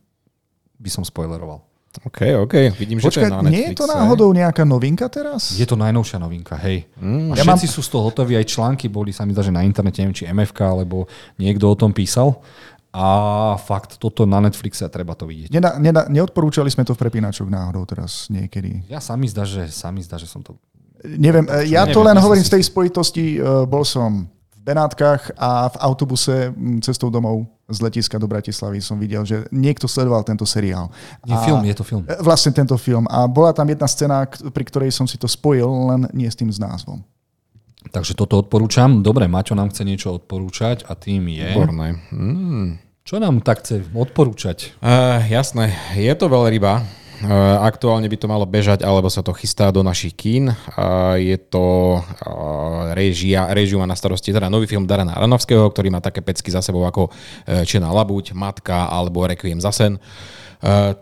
by 0.80 0.90
som 0.90 1.04
spoileroval. 1.04 1.71
OK, 2.00 2.20
OK. 2.48 2.54
Vidím, 2.80 2.96
Počkaj, 3.04 3.12
že 3.12 3.12
to 3.12 3.20
je 3.20 3.28
na 3.28 3.40
Netflixe. 3.44 3.52
nie 3.52 3.64
je 3.68 3.76
to 3.76 3.84
náhodou 3.84 4.28
nejaká 4.32 4.64
novinka 4.64 5.12
teraz? 5.12 5.52
Je 5.52 5.68
to 5.68 5.76
najnovšia 5.76 6.16
novinka, 6.16 6.56
hej. 6.64 6.88
Mm, 6.96 7.36
a 7.36 7.36
ja 7.36 7.44
všetci 7.44 7.68
mám... 7.68 7.76
sú 7.76 7.80
z 7.84 7.90
toho 7.92 8.02
hotoví, 8.08 8.32
aj 8.32 8.48
články 8.48 8.88
boli, 8.88 9.12
sa 9.12 9.28
mi 9.28 9.36
zdá, 9.36 9.44
že 9.44 9.52
na 9.52 9.60
internete, 9.60 10.00
neviem, 10.00 10.16
či 10.16 10.24
MFK, 10.24 10.60
alebo 10.72 11.04
niekto 11.36 11.68
o 11.68 11.76
tom 11.76 11.92
písal. 11.92 12.40
A 12.92 13.04
fakt, 13.60 14.00
toto 14.00 14.24
na 14.24 14.40
Netflixe 14.40 14.88
treba 14.88 15.12
to 15.12 15.28
vidieť. 15.28 15.52
Neda, 15.52 15.76
neda, 15.76 16.08
neodporúčali 16.08 16.72
sme 16.72 16.84
to 16.84 16.96
v 16.96 17.00
prepínačoch 17.04 17.48
náhodou 17.48 17.84
teraz 17.84 18.28
niekedy. 18.32 18.88
Ja 18.88 19.00
sami 19.00 19.28
zdá, 19.28 19.44
že, 19.44 19.68
sami 19.68 20.00
zdá, 20.00 20.16
že 20.16 20.28
som 20.28 20.40
to... 20.40 20.56
Neviem, 21.04 21.44
ja 21.68 21.84
neviem, 21.84 21.92
to 21.92 22.00
len 22.04 22.16
hovorím 22.16 22.44
z 22.44 22.56
tej 22.56 22.62
spojitosti, 22.68 23.36
uh, 23.36 23.68
bol 23.68 23.84
som 23.84 24.31
Benátkach 24.62 25.34
a 25.34 25.66
v 25.74 25.76
autobuse 25.82 26.54
cestou 26.86 27.10
domov 27.10 27.50
z 27.66 27.82
letiska 27.82 28.14
do 28.14 28.30
Bratislavy 28.30 28.78
som 28.78 28.94
videl, 28.94 29.26
že 29.26 29.42
niekto 29.50 29.90
sledoval 29.90 30.22
tento 30.22 30.46
seriál. 30.46 30.86
Je 31.26 31.34
a 31.34 31.42
film, 31.42 31.66
je 31.66 31.74
to 31.74 31.82
film. 31.82 32.06
E, 32.06 32.14
vlastne 32.22 32.54
tento 32.54 32.78
film. 32.78 33.10
A 33.10 33.26
bola 33.26 33.50
tam 33.50 33.66
jedna 33.66 33.90
scéna, 33.90 34.22
pri 34.30 34.64
ktorej 34.70 34.94
som 34.94 35.10
si 35.10 35.18
to 35.18 35.26
spojil, 35.26 35.66
len 35.66 36.06
nie 36.14 36.30
s 36.30 36.38
tým 36.38 36.46
s 36.46 36.62
názvom. 36.62 37.02
Takže 37.90 38.14
toto 38.14 38.38
odporúčam. 38.38 39.02
Dobre, 39.02 39.26
Maťo 39.26 39.58
nám 39.58 39.74
chce 39.74 39.82
niečo 39.82 40.14
odporúčať 40.14 40.86
a 40.86 40.94
tým 40.94 41.26
je... 41.26 41.48
Výborné. 41.50 41.98
Mm. 42.14 42.78
Čo 43.02 43.18
nám 43.18 43.42
tak 43.42 43.66
chce 43.66 43.82
odporúčať? 43.90 44.78
Uh, 44.78 45.18
jasné, 45.26 45.74
je 45.98 46.14
to 46.14 46.30
veľryba. 46.30 47.01
Eh, 47.22 47.56
aktuálne 47.62 48.10
by 48.10 48.18
to 48.18 48.26
malo 48.26 48.42
bežať, 48.42 48.82
alebo 48.82 49.06
sa 49.06 49.22
to 49.22 49.30
chystá 49.30 49.70
do 49.70 49.86
našich 49.86 50.10
kín. 50.18 50.50
Eh, 50.50 50.56
je 51.22 51.36
to 51.38 51.98
eh, 52.02 52.98
režia, 52.98 53.46
režiu 53.54 53.78
má 53.78 53.86
na 53.86 53.94
starosti 53.94 54.34
teda 54.34 54.50
nový 54.50 54.66
film 54.66 54.90
Darana 54.90 55.14
Aranovského, 55.14 55.70
ktorý 55.70 55.94
má 55.94 56.02
také 56.02 56.18
pecky 56.18 56.50
za 56.50 56.58
sebou 56.58 56.82
ako 56.82 57.14
Čena 57.62 57.94
Labuť, 57.94 58.34
Matka 58.34 58.90
alebo 58.90 59.22
Requiem 59.22 59.62
za 59.62 59.70
sen. 59.70 60.02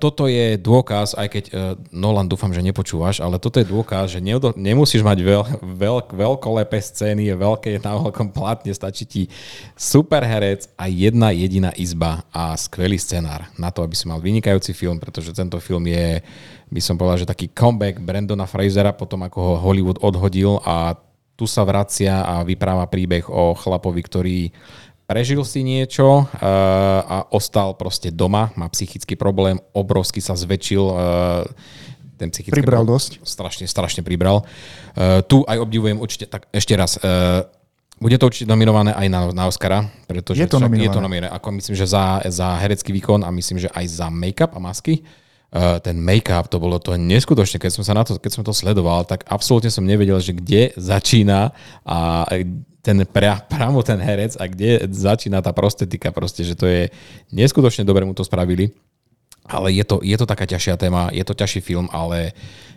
toto 0.00 0.25
je 0.25 0.57
dôkaz, 0.57 1.12
aj 1.21 1.29
keď 1.29 1.45
uh, 1.52 1.76
Nolan 1.93 2.25
dúfam, 2.25 2.49
že 2.49 2.64
nepočúvaš, 2.64 3.21
ale 3.21 3.37
toto 3.37 3.61
je 3.61 3.69
dôkaz, 3.69 4.17
že 4.17 4.25
neodo, 4.25 4.57
nemusíš 4.57 5.05
mať 5.05 5.21
veľ, 5.21 5.43
veľ, 5.61 5.97
veľkolepé 6.17 6.81
scény, 6.81 7.29
veľké 7.37 7.76
na 7.85 7.93
veľkom 8.00 8.33
plátne, 8.33 8.73
stačí 8.73 9.05
ti 9.05 9.23
super 9.76 10.25
herec 10.25 10.64
a 10.81 10.88
jedna 10.88 11.29
jediná 11.37 11.76
izba 11.76 12.25
a 12.33 12.57
skvelý 12.57 12.97
scenár 12.97 13.45
na 13.61 13.69
to, 13.69 13.85
aby 13.85 13.93
si 13.93 14.09
mal 14.09 14.17
vynikajúci 14.17 14.73
film, 14.73 14.97
pretože 14.97 15.37
tento 15.37 15.61
film 15.61 15.85
je, 15.93 16.25
by 16.73 16.81
som 16.81 16.97
povedal, 16.97 17.21
že 17.21 17.29
taký 17.29 17.52
comeback 17.52 18.00
Brandona 18.00 18.49
Frasera 18.49 18.97
potom, 18.97 19.21
ako 19.29 19.38
ho 19.45 19.55
Hollywood 19.61 20.00
odhodil 20.00 20.57
a 20.64 20.97
tu 21.37 21.45
sa 21.45 21.64
vracia 21.69 22.25
a 22.25 22.45
vypráva 22.45 22.88
príbeh 22.88 23.29
o 23.29 23.52
chlapovi, 23.57 24.00
ktorý 24.05 24.38
prežil 25.11 25.43
si 25.43 25.67
niečo 25.67 26.23
uh, 26.23 26.29
a 27.02 27.26
ostal 27.35 27.75
proste 27.75 28.14
doma, 28.14 28.55
má 28.55 28.71
psychický 28.71 29.19
problém, 29.19 29.59
obrovsky 29.75 30.23
sa 30.23 30.38
zväčšil, 30.38 30.85
uh, 30.87 31.43
ten 32.14 32.31
psychický 32.31 32.55
Pribral 32.55 32.87
problém, 32.87 32.95
dosť. 32.95 33.11
Strašne, 33.26 33.67
strašne 33.67 34.07
pribral. 34.07 34.47
Uh, 34.95 35.19
tu 35.26 35.43
aj 35.50 35.59
obdivujem 35.59 35.99
určite, 35.99 36.31
tak 36.31 36.47
ešte 36.55 36.79
raz, 36.79 36.95
bude 38.00 38.17
to 38.17 38.31
určite 38.31 38.47
nominované 38.49 38.95
aj 38.95 39.07
na, 39.11 39.21
na 39.35 39.45
Oscara, 39.50 39.85
pretože 40.07 40.40
Je 40.40 40.49
to 40.49 40.57
však 40.57 40.71
nominované. 40.71 40.87
je 40.87 40.95
to 40.95 41.02
nominované. 41.02 41.37
Ako 41.37 41.49
myslím, 41.59 41.75
že 41.75 41.87
za, 41.90 42.23
za 42.31 42.57
herecký 42.62 42.95
výkon 42.97 43.26
a 43.26 43.35
myslím, 43.35 43.61
že 43.61 43.69
aj 43.75 43.85
za 43.90 44.09
make-up 44.09 44.55
a 44.55 44.61
masky. 44.62 45.02
Uh, 45.50 45.83
ten 45.83 45.99
make-up, 45.99 46.47
to 46.47 46.62
bolo 46.62 46.79
to 46.79 46.95
neskutočne, 46.95 47.59
keď 47.59 47.73
som 47.75 47.83
sa 47.83 47.93
na 47.99 48.07
to, 48.07 48.17
keď 48.17 48.31
som 48.31 48.47
to 48.47 48.55
sledoval, 48.55 49.02
tak 49.02 49.26
absolútne 49.26 49.69
som 49.69 49.83
nevedel, 49.83 50.17
že 50.23 50.33
kde 50.33 50.71
začína 50.79 51.50
a 51.83 52.25
ten 52.81 53.05
pra, 53.05 53.41
pramo 53.45 53.85
ten 53.85 54.01
herec 54.01 54.41
a 54.41 54.49
kde 54.49 54.89
začína 54.89 55.45
tá 55.45 55.53
prostetika 55.53 56.09
proste, 56.13 56.45
že 56.45 56.57
to 56.57 56.65
je 56.65 56.89
neskutočne 57.33 57.85
dobre 57.85 58.05
mu 58.09 58.17
to 58.17 58.25
spravili. 58.25 58.73
Ale 59.51 59.73
je 59.75 59.83
to, 59.83 59.99
je 60.05 60.15
to 60.15 60.27
taká 60.29 60.47
ťažšia 60.47 60.79
téma, 60.79 61.11
je 61.11 61.25
to 61.27 61.35
ťažší 61.35 61.61
film, 61.65 61.91
ale 61.91 62.37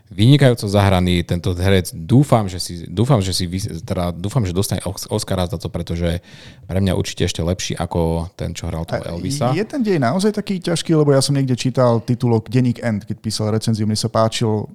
vynikajúco 0.09 0.65
zahraný 0.65 1.21
tento 1.21 1.53
herec. 1.53 1.93
Dúfam, 1.93 2.49
že 2.49 2.57
si, 2.57 2.73
dúfam, 2.89 3.21
že 3.21 3.29
si 3.29 3.45
teda, 3.83 4.09
dúfam, 4.09 4.41
že 4.41 4.57
dostane 4.57 4.81
Os- 4.81 5.05
Oscara 5.09 5.45
za 5.45 5.61
to, 5.61 5.69
pretože 5.69 6.21
pre 6.65 6.79
mňa 6.81 6.97
určite 6.97 7.29
ešte 7.29 7.45
lepší 7.45 7.77
ako 7.77 8.31
ten, 8.33 8.57
čo 8.57 8.69
hral 8.69 8.89
toho 8.89 9.05
Elvisa. 9.05 9.53
Je 9.53 9.65
ten 9.65 9.85
dej 9.85 10.01
naozaj 10.01 10.33
taký 10.33 10.57
ťažký, 10.61 10.97
lebo 10.97 11.13
ja 11.13 11.21
som 11.21 11.37
niekde 11.37 11.53
čítal 11.53 12.01
titulok 12.01 12.49
Denník 12.49 12.81
End, 12.81 13.05
keď 13.05 13.17
písal 13.21 13.53
recenziu, 13.53 13.85
mne 13.85 13.99
sa 13.99 14.09
páčil, 14.09 14.65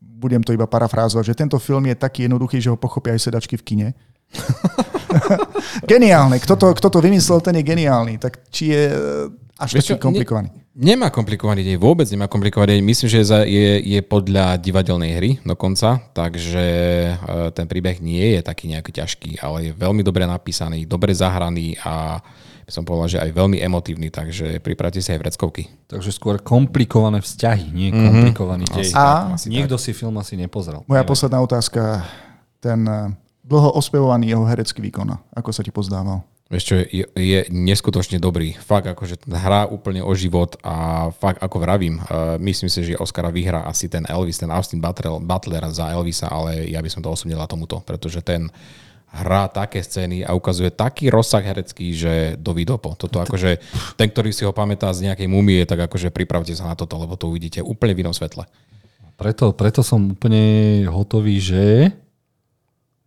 budem 0.00 0.40
to 0.40 0.56
iba 0.56 0.64
parafrázovať, 0.64 1.24
že 1.26 1.34
tento 1.36 1.58
film 1.60 1.84
je 1.92 1.96
taký 2.00 2.24
jednoduchý, 2.24 2.64
že 2.64 2.72
ho 2.72 2.80
pochopia 2.80 3.12
aj 3.12 3.28
sedačky 3.28 3.60
v 3.60 3.66
kine. 3.66 3.88
Geniálne. 5.90 6.36
Kto 6.42 6.54
to, 6.56 6.66
kto 6.76 6.88
to 6.90 6.98
vymyslel, 7.00 7.40
ten 7.40 7.56
je 7.56 7.64
geniálny. 7.64 8.18
Tak 8.20 8.50
či 8.52 8.72
je 8.72 8.82
eh, 8.92 9.56
až 9.56 9.70
Vieš 9.72 9.96
taký 9.96 9.96
čo, 9.96 10.04
komplikovaný? 10.04 10.48
Ne, 10.52 10.92
nemá 10.92 11.08
komplikovaný 11.08 11.64
deň, 11.64 11.76
vôbec 11.80 12.04
nemá 12.12 12.28
komplikovaný 12.28 12.76
deň. 12.76 12.84
Myslím, 12.84 13.08
že 13.08 13.20
je, 13.48 13.68
je, 13.80 14.00
podľa 14.04 14.60
divadelnej 14.60 15.12
hry 15.16 15.30
dokonca, 15.40 16.04
takže 16.12 16.66
e, 17.16 17.50
ten 17.56 17.64
príbeh 17.64 18.04
nie 18.04 18.36
je 18.36 18.40
taký 18.44 18.68
nejaký 18.68 18.92
ťažký, 18.92 19.30
ale 19.40 19.56
je 19.64 19.72
veľmi 19.72 20.04
dobre 20.04 20.28
napísaný, 20.28 20.84
dobre 20.84 21.16
zahraný 21.16 21.80
a 21.80 22.20
by 22.66 22.72
som 22.74 22.82
povedal, 22.82 23.08
že 23.16 23.22
aj 23.22 23.30
veľmi 23.30 23.62
emotívny, 23.62 24.10
takže 24.10 24.58
pripravte 24.58 24.98
si 24.98 25.08
aj 25.14 25.22
vreckovky. 25.22 25.70
Takže 25.86 26.10
skôr 26.10 26.42
komplikované 26.42 27.22
vzťahy, 27.22 27.70
nie 27.70 27.94
komplikovaný 27.94 28.66
dej. 28.74 28.90
A 28.92 29.38
Asi 29.38 29.48
Niekto 29.48 29.78
si 29.78 29.94
film 29.94 30.18
asi 30.18 30.34
nepozrel. 30.34 30.82
moja 30.84 31.06
posledná 31.06 31.38
otázka, 31.40 32.04
ten 32.58 32.82
eh, 32.84 33.14
dlho 33.46 33.70
ospevovaný 33.78 34.34
jeho 34.34 34.44
herecký 34.44 34.82
výkon, 34.82 35.14
ako 35.32 35.50
sa 35.54 35.62
ti 35.62 35.70
pozdával? 35.70 36.26
Vieš 36.46 36.62
čo, 36.62 36.74
je, 36.78 37.04
je 37.10 37.40
neskutočne 37.50 38.22
dobrý. 38.22 38.54
Fakt 38.54 38.86
akože 38.86 39.26
hrá 39.34 39.66
úplne 39.66 39.98
o 39.98 40.14
život 40.14 40.54
a 40.62 41.10
fakt 41.10 41.42
ako 41.42 41.58
vravím, 41.58 41.98
uh, 41.98 42.38
myslím 42.38 42.70
si, 42.70 42.86
že 42.86 42.94
Oscara 43.02 43.34
vyhrá 43.34 43.66
asi 43.66 43.90
ten 43.90 44.06
Elvis, 44.06 44.38
ten 44.38 44.54
Austin 44.54 44.78
Butler, 44.78 45.18
Butler 45.18 45.66
za 45.74 45.90
Elvisa, 45.90 46.30
ale 46.30 46.70
ja 46.70 46.78
by 46.78 46.86
som 46.86 47.02
to 47.02 47.10
osobnila 47.10 47.50
tomuto, 47.50 47.82
pretože 47.82 48.22
ten 48.22 48.46
hrá 49.10 49.50
také 49.50 49.82
scény 49.82 50.22
a 50.22 50.38
ukazuje 50.38 50.70
taký 50.70 51.10
rozsah 51.10 51.42
herecký, 51.42 51.90
že 51.90 52.38
do 52.38 52.54
vidopo. 52.54 52.94
Toto 52.94 53.18
akože, 53.18 53.58
ten, 53.98 54.06
ktorý 54.06 54.30
si 54.30 54.46
ho 54.46 54.54
pamätá 54.54 54.94
z 54.94 55.10
nejakej 55.10 55.26
mumie, 55.26 55.66
tak 55.66 55.90
akože 55.90 56.14
pripravte 56.14 56.54
sa 56.54 56.70
na 56.70 56.78
toto, 56.78 56.94
lebo 56.94 57.18
to 57.18 57.26
uvidíte 57.26 57.58
úplne 57.58 57.96
v 57.96 58.06
inom 58.06 58.14
svetle. 58.14 58.46
Preto, 59.18 59.50
preto 59.56 59.82
som 59.82 60.14
úplne 60.14 60.84
hotový, 60.86 61.42
že 61.42 61.90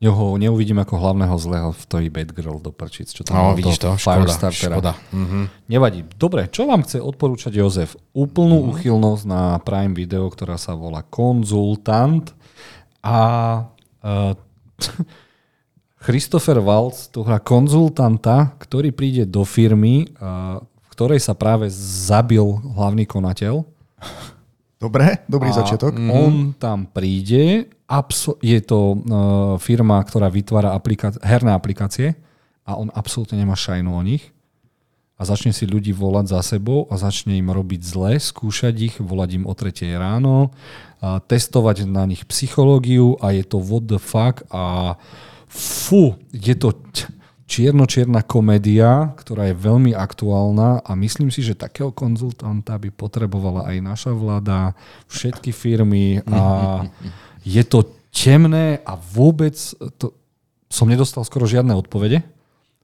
ho 0.07 0.39
neuvidím 0.39 0.79
ako 0.79 0.95
hlavného 0.95 1.35
zlého 1.35 1.69
v 1.75 1.83
tej 1.83 2.05
Bad 2.07 2.31
Girl 2.31 2.55
do 2.63 2.71
prčic. 2.71 3.11
Čo 3.11 3.27
tam 3.27 3.35
No, 3.35 3.51
vidíš 3.51 3.83
to, 3.83 3.99
škoda, 3.99 4.31
škoda. 4.47 4.93
Mhm. 5.11 5.67
Nevadí. 5.67 6.07
Dobre, 6.15 6.47
čo 6.47 6.63
vám 6.63 6.87
chce 6.87 7.03
odporúčať 7.03 7.51
Jozef? 7.59 7.99
Úplnú 8.15 8.71
uchylnosť 8.71 9.23
na 9.27 9.59
Prime 9.59 9.91
Video, 9.91 10.31
ktorá 10.31 10.55
sa 10.55 10.71
volá 10.71 11.03
Konzultant 11.03 12.31
a 13.03 13.19
uh, 13.99 14.31
Christopher 16.07 16.63
Waltz 16.63 17.11
tu 17.11 17.27
hrá 17.27 17.43
konzultanta, 17.43 18.55
ktorý 18.55 18.95
príde 18.95 19.27
do 19.27 19.43
firmy, 19.43 20.07
uh, 20.15 20.63
v 20.63 20.87
ktorej 20.95 21.19
sa 21.19 21.35
práve 21.35 21.67
zabil 21.75 22.43
hlavný 22.71 23.03
konateľ. 23.03 23.67
Dobre, 24.79 25.27
dobrý 25.27 25.51
A 25.51 25.59
začiatok. 25.59 25.91
On 25.99 26.55
tam 26.55 26.87
príde, 26.87 27.67
abso- 27.83 28.39
je 28.39 28.63
to 28.63 28.95
uh, 28.95 28.95
firma, 29.59 29.99
ktorá 29.99 30.31
vytvára 30.31 30.71
aplika- 30.71 31.19
herné 31.19 31.51
aplikácie 31.51 32.15
a 32.63 32.79
on 32.79 32.87
absolútne 32.95 33.35
nemá 33.35 33.59
šajnu 33.59 33.91
o 33.91 33.99
nich 33.99 34.31
a 35.19 35.27
začne 35.27 35.51
si 35.51 35.67
ľudí 35.67 35.91
volať 35.91 36.31
za 36.31 36.55
sebou 36.55 36.87
a 36.87 36.95
začne 36.95 37.35
im 37.35 37.51
robiť 37.51 37.81
zle, 37.83 38.15
skúšať 38.15 38.75
ich, 38.79 38.95
volať 39.03 39.43
im 39.43 39.43
o 39.43 39.51
3 39.51 39.99
ráno, 39.99 40.55
a 41.03 41.19
testovať 41.19 41.83
na 41.83 42.07
nich 42.07 42.23
psychológiu 42.23 43.19
a 43.19 43.35
je 43.35 43.43
to 43.43 43.59
what 43.59 43.83
the 43.83 43.99
fuck 43.99 44.47
a 44.47 44.95
fú, 45.51 46.15
je 46.31 46.55
to 46.55 46.71
t- 46.95 47.11
čierno-čierna 47.49 48.21
komédia, 48.21 49.09
ktorá 49.17 49.49
je 49.49 49.57
veľmi 49.57 49.97
aktuálna 49.97 50.85
a 50.85 50.91
myslím 50.93 51.33
si, 51.33 51.41
že 51.41 51.57
takého 51.57 51.89
konzultanta 51.89 52.77
by 52.77 52.93
potrebovala 52.93 53.73
aj 53.73 53.77
naša 53.81 54.11
vláda, 54.13 54.77
všetky 55.09 55.49
firmy 55.49 56.21
a 56.29 56.41
je 57.57 57.63
to 57.65 57.89
temné 58.13 58.77
a 58.85 58.93
vôbec 58.93 59.57
to, 59.97 60.13
som 60.69 60.85
nedostal 60.85 61.25
skoro 61.25 61.49
žiadne 61.49 61.73
odpovede. 61.73 62.21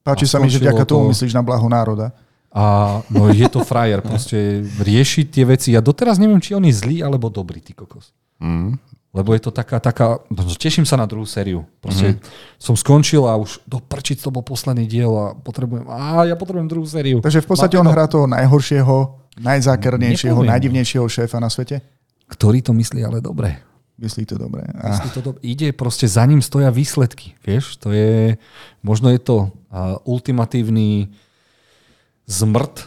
Páči 0.02 0.26
sa 0.26 0.42
mi, 0.42 0.50
že 0.50 0.58
vďaka 0.58 0.86
tomu 0.90 1.10
to- 1.10 1.12
myslíš 1.14 1.38
na 1.38 1.46
blaho 1.46 1.70
národa. 1.70 2.10
A 2.56 2.98
no, 3.12 3.28
je 3.36 3.52
to 3.52 3.68
frajer, 3.68 4.00
proste 4.00 4.64
rieši 4.80 5.28
tie 5.28 5.44
veci. 5.44 5.76
Ja 5.76 5.84
doteraz 5.84 6.16
neviem, 6.16 6.40
či 6.40 6.56
on 6.56 6.64
je 6.64 6.72
zlý 6.72 7.04
alebo 7.04 7.28
dobrý, 7.28 7.60
ty 7.60 7.76
kokos. 7.76 8.16
Mm. 8.40 8.80
Lebo 9.16 9.32
je 9.32 9.48
to 9.48 9.52
taká, 9.56 9.80
taká, 9.80 10.20
no, 10.28 10.44
teším 10.44 10.84
sa 10.84 11.00
na 11.00 11.08
druhú 11.08 11.24
sériu. 11.24 11.64
Proste 11.80 12.20
mm-hmm. 12.20 12.60
som 12.60 12.76
skončil 12.76 13.24
a 13.24 13.40
už 13.40 13.64
do 13.64 13.80
prčic 13.80 14.20
to 14.20 14.28
bol 14.28 14.44
posledný 14.44 14.84
diel 14.84 15.08
a 15.16 15.26
potrebujem, 15.32 15.88
a 15.88 16.28
ja 16.28 16.36
potrebujem 16.36 16.68
druhú 16.68 16.84
sériu. 16.84 17.24
Takže 17.24 17.40
v 17.40 17.48
podstate 17.48 17.80
Má 17.80 17.82
on 17.82 17.88
to- 17.88 17.94
hrá 17.96 18.06
toho 18.12 18.28
najhoršieho, 18.28 18.96
najzákernejšieho, 19.40 20.36
Nepoviem. 20.36 20.52
najdivnejšieho 20.52 21.08
šéfa 21.08 21.40
na 21.40 21.48
svete. 21.48 21.80
Ktorý 22.28 22.60
to 22.60 22.76
myslí 22.76 23.08
ale 23.08 23.24
dobre. 23.24 23.56
Myslí 23.96 24.28
to 24.28 24.36
dobre. 24.36 24.68
Myslí 24.68 25.10
to 25.16 25.22
dobre. 25.24 25.40
Ide, 25.48 25.72
proste 25.72 26.04
za 26.12 26.28
ním 26.28 26.44
stoja 26.44 26.68
výsledky. 26.68 27.32
Vieš, 27.48 27.80
to 27.80 27.96
je, 27.96 28.36
možno 28.84 29.08
je 29.08 29.20
to 29.24 29.48
uh, 29.48 29.96
ultimatívny 30.04 31.08
zmrt, 32.28 32.84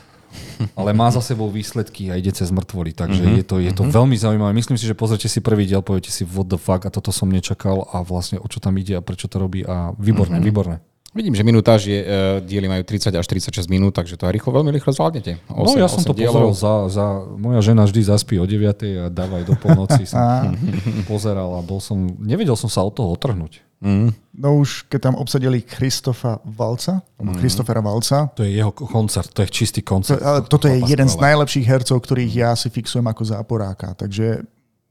ale 0.74 0.90
má 0.92 1.09
za 1.09 1.20
sebou 1.20 1.48
výsledky 1.48 2.11
a 2.11 2.18
ide 2.18 2.31
cez 2.31 2.51
mŕtvoly. 2.51 2.92
Takže 2.92 3.22
Mhm. 3.22 3.35
je 3.38 3.44
to, 3.44 3.57
je 3.62 3.72
to 3.72 3.83
veľmi 3.85 4.14
zaujímavé. 4.14 4.53
Myslím 4.53 4.77
si, 4.77 4.85
že 4.85 4.94
pozrite 4.94 5.27
si 5.27 5.38
prvý 5.38 5.64
diel, 5.64 5.81
poviete 5.81 6.11
si 6.11 6.22
what 6.24 6.46
the 6.46 6.59
fuck 6.59 6.85
a 6.85 6.90
toto 6.90 7.11
som 7.11 7.27
nečakal 7.27 7.87
a 7.88 8.03
vlastne 8.03 8.38
o 8.38 8.46
čo 8.46 8.59
tam 8.59 8.74
ide 8.77 8.96
a 8.96 9.03
prečo 9.03 9.27
to 9.27 9.38
robí 9.38 9.62
a 9.62 9.94
výborné, 9.96 10.38
výborné. 10.38 10.79
Vidím, 11.16 11.33
že 11.33 11.40
minutáž 11.40 11.88
je, 11.88 12.05
uh, 12.05 12.09
diely 12.44 12.68
majú 12.68 12.85
30 12.85 13.16
až 13.16 13.24
36 13.24 13.64
minút, 13.72 13.96
takže 13.96 14.20
to 14.20 14.29
aj 14.29 14.33
rýchlo, 14.38 14.53
veľmi 14.53 14.68
rýchlo 14.77 14.92
zvládnete. 14.92 15.40
No 15.48 15.64
ja 15.74 15.88
som 15.88 16.05
to 16.05 16.12
dielov. 16.12 16.53
pozeral 16.53 16.53
za, 16.53 16.72
za... 16.92 17.05
Moja 17.33 17.64
žena 17.64 17.88
vždy 17.88 18.01
zaspí 18.05 18.37
o 18.37 18.44
9 18.44 19.09
a 19.09 19.09
dávaj 19.09 19.42
do 19.48 19.57
polnoci. 19.57 20.05
Som 20.05 20.53
pozeral 21.11 21.48
a 21.57 21.64
bol 21.64 21.81
som... 21.81 21.96
Nevedel 22.20 22.55
som 22.61 22.68
sa 22.68 22.85
od 22.85 22.92
toho 22.92 23.09
otrhnúť. 23.09 23.64
Mm. 23.78 24.10
no 24.34 24.58
už 24.58 24.90
keď 24.90 25.00
tam 25.06 25.14
obsadili 25.14 25.62
Christofa 25.62 26.42
Valca, 26.42 26.98
alebo 27.14 27.38
Christofera 27.38 27.78
Valca, 27.78 28.26
To 28.34 28.42
je 28.42 28.58
jeho 28.58 28.74
koncert, 28.74 29.30
to 29.30 29.46
je 29.46 29.50
čistý 29.54 29.86
to, 29.86 29.86
koncert. 29.86 30.18
ale 30.18 30.42
toto 30.42 30.66
je 30.66 30.82
jeden 30.82 31.06
z 31.06 31.14
najlepších 31.14 31.62
hercov, 31.62 32.02
ktorých 32.02 32.32
ja 32.34 32.50
si 32.58 32.68
fixujem 32.68 33.06
ako 33.06 33.22
záporáka. 33.22 33.94
Takže 33.94 34.42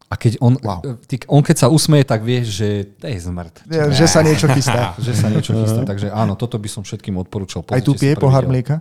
A 0.08 0.16
keď 0.16 0.40
on, 0.40 0.56
Wow. 0.64 1.04
ty, 1.04 1.20
on 1.28 1.44
keď 1.44 1.58
sa 1.58 1.68
usmeje, 1.68 2.08
tak 2.08 2.24
vieš, 2.24 2.64
že 2.64 2.68
to 2.96 3.12
je 3.12 3.20
zmrt. 3.20 3.60
ja, 3.68 3.92
že 3.92 4.08
sa 4.08 4.24
niečo 4.24 4.48
chystá. 4.48 4.96
Že 5.04 5.14
sa 5.20 5.28
niečo 5.28 5.52
chystá. 5.52 5.84
Takže 5.92 6.08
áno, 6.08 6.40
toto 6.40 6.56
by 6.56 6.72
som 6.72 6.80
všetkým 6.88 7.20
odporúčal. 7.20 7.68
Aj 7.68 7.84
tu 7.84 7.92
Pozrite 7.92 8.00
pije 8.00 8.14
pohár 8.16 8.48
mlieka? 8.48 8.80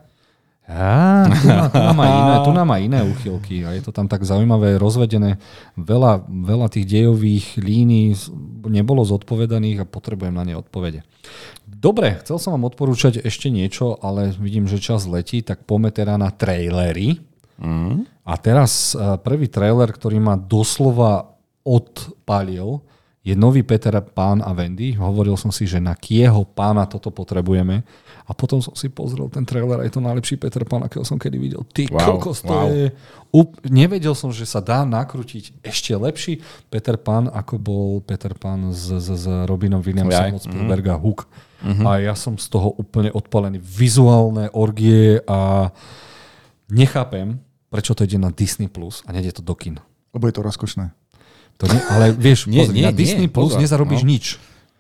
Á, 0.66 1.30
tu, 1.30 1.46
má, 1.46 1.66
tu, 1.70 1.94
má 1.94 2.06
iné, 2.10 2.34
tu 2.42 2.50
nám 2.50 2.66
má 2.66 2.82
iné 2.82 2.98
úchylky 3.06 3.62
a 3.62 3.70
je 3.78 3.86
to 3.86 3.94
tam 3.94 4.10
tak 4.10 4.26
zaujímavé 4.26 4.82
rozvedené. 4.82 5.38
Veľa, 5.78 6.26
veľa 6.26 6.66
tých 6.74 6.90
dejových 6.90 7.54
línií 7.62 8.18
nebolo 8.66 9.06
zodpovedaných 9.06 9.86
a 9.86 9.86
potrebujem 9.86 10.34
na 10.34 10.42
ne 10.42 10.58
odpovede. 10.58 11.06
Dobre, 11.62 12.18
chcel 12.18 12.42
som 12.42 12.58
vám 12.58 12.66
odporúčať 12.66 13.22
ešte 13.22 13.46
niečo, 13.46 13.94
ale 14.02 14.34
vidím, 14.34 14.66
že 14.66 14.82
čas 14.82 15.06
letí, 15.06 15.38
tak 15.46 15.62
poďme 15.62 15.94
teda 15.94 16.18
na 16.18 16.34
trailery. 16.34 17.22
Mm. 17.62 18.02
A 18.26 18.32
teraz 18.34 18.98
uh, 18.98 19.14
prvý 19.22 19.46
trailer, 19.46 19.94
ktorý 19.94 20.18
ma 20.18 20.34
doslova 20.34 21.30
odpálil, 21.62 22.82
je 23.26 23.34
nový 23.34 23.66
Peter 23.66 23.90
Pán 23.98 24.38
a 24.38 24.54
Wendy. 24.54 24.94
Hovoril 24.94 25.34
som 25.34 25.50
si, 25.50 25.66
že 25.66 25.82
na 25.82 25.98
kieho 25.98 26.46
pána 26.46 26.86
toto 26.86 27.10
potrebujeme. 27.10 27.82
A 28.22 28.30
potom 28.30 28.62
som 28.62 28.70
si 28.78 28.86
pozrel 28.86 29.26
ten 29.34 29.42
trailer 29.42 29.82
a 29.82 29.86
je 29.86 29.98
to 29.98 29.98
najlepší 29.98 30.38
Peter 30.38 30.62
Pán, 30.62 30.86
akého 30.86 31.02
som 31.02 31.18
kedy 31.18 31.34
videl. 31.34 31.66
Ty 31.66 31.90
wow, 31.90 32.22
kokos, 32.22 32.46
to 32.46 32.54
wow. 32.54 32.70
je... 32.70 32.94
Up... 33.34 33.58
Nevedel 33.66 34.14
som, 34.14 34.30
že 34.30 34.46
sa 34.46 34.62
dá 34.62 34.86
nakrútiť 34.86 35.58
ešte 35.66 35.90
lepší 35.98 36.38
Peter 36.70 36.94
Pán, 36.94 37.26
ako 37.26 37.58
bol 37.58 37.86
Peter 37.98 38.30
Pán 38.30 38.70
s, 38.70 38.94
s, 38.94 39.10
s 39.10 39.26
Robinom 39.26 39.82
Williamsom 39.82 40.38
od 40.38 40.46
Spielberga 40.46 40.94
mm. 40.94 41.02
Hook. 41.02 41.26
Mm-hmm. 41.66 41.82
A 41.82 41.90
ja 41.98 42.14
som 42.14 42.38
z 42.38 42.46
toho 42.46 42.78
úplne 42.78 43.10
odpalený. 43.10 43.58
Vizuálne 43.58 44.54
orgie 44.54 45.18
a 45.26 45.74
nechápem, 46.70 47.42
prečo 47.74 47.90
to 47.98 48.06
ide 48.06 48.22
na 48.22 48.30
Disney 48.30 48.70
Plus 48.70 49.02
a 49.02 49.10
nejde 49.10 49.34
to 49.34 49.42
do 49.42 49.58
kin. 49.58 49.82
Lebo 50.14 50.30
je 50.30 50.34
to 50.38 50.46
rozkošné. 50.46 50.94
To 51.56 51.64
nie, 51.72 51.80
ale 51.88 52.12
vieš, 52.12 52.48
nie, 52.48 52.60
pozri, 52.60 52.74
nie, 52.76 52.84
na 52.84 52.92
Disney 52.92 53.26
nie, 53.26 53.32
Plus 53.32 53.56
pozor, 53.56 53.60
nezarobíš 53.64 54.02
no. 54.04 54.08
nič. 54.12 54.24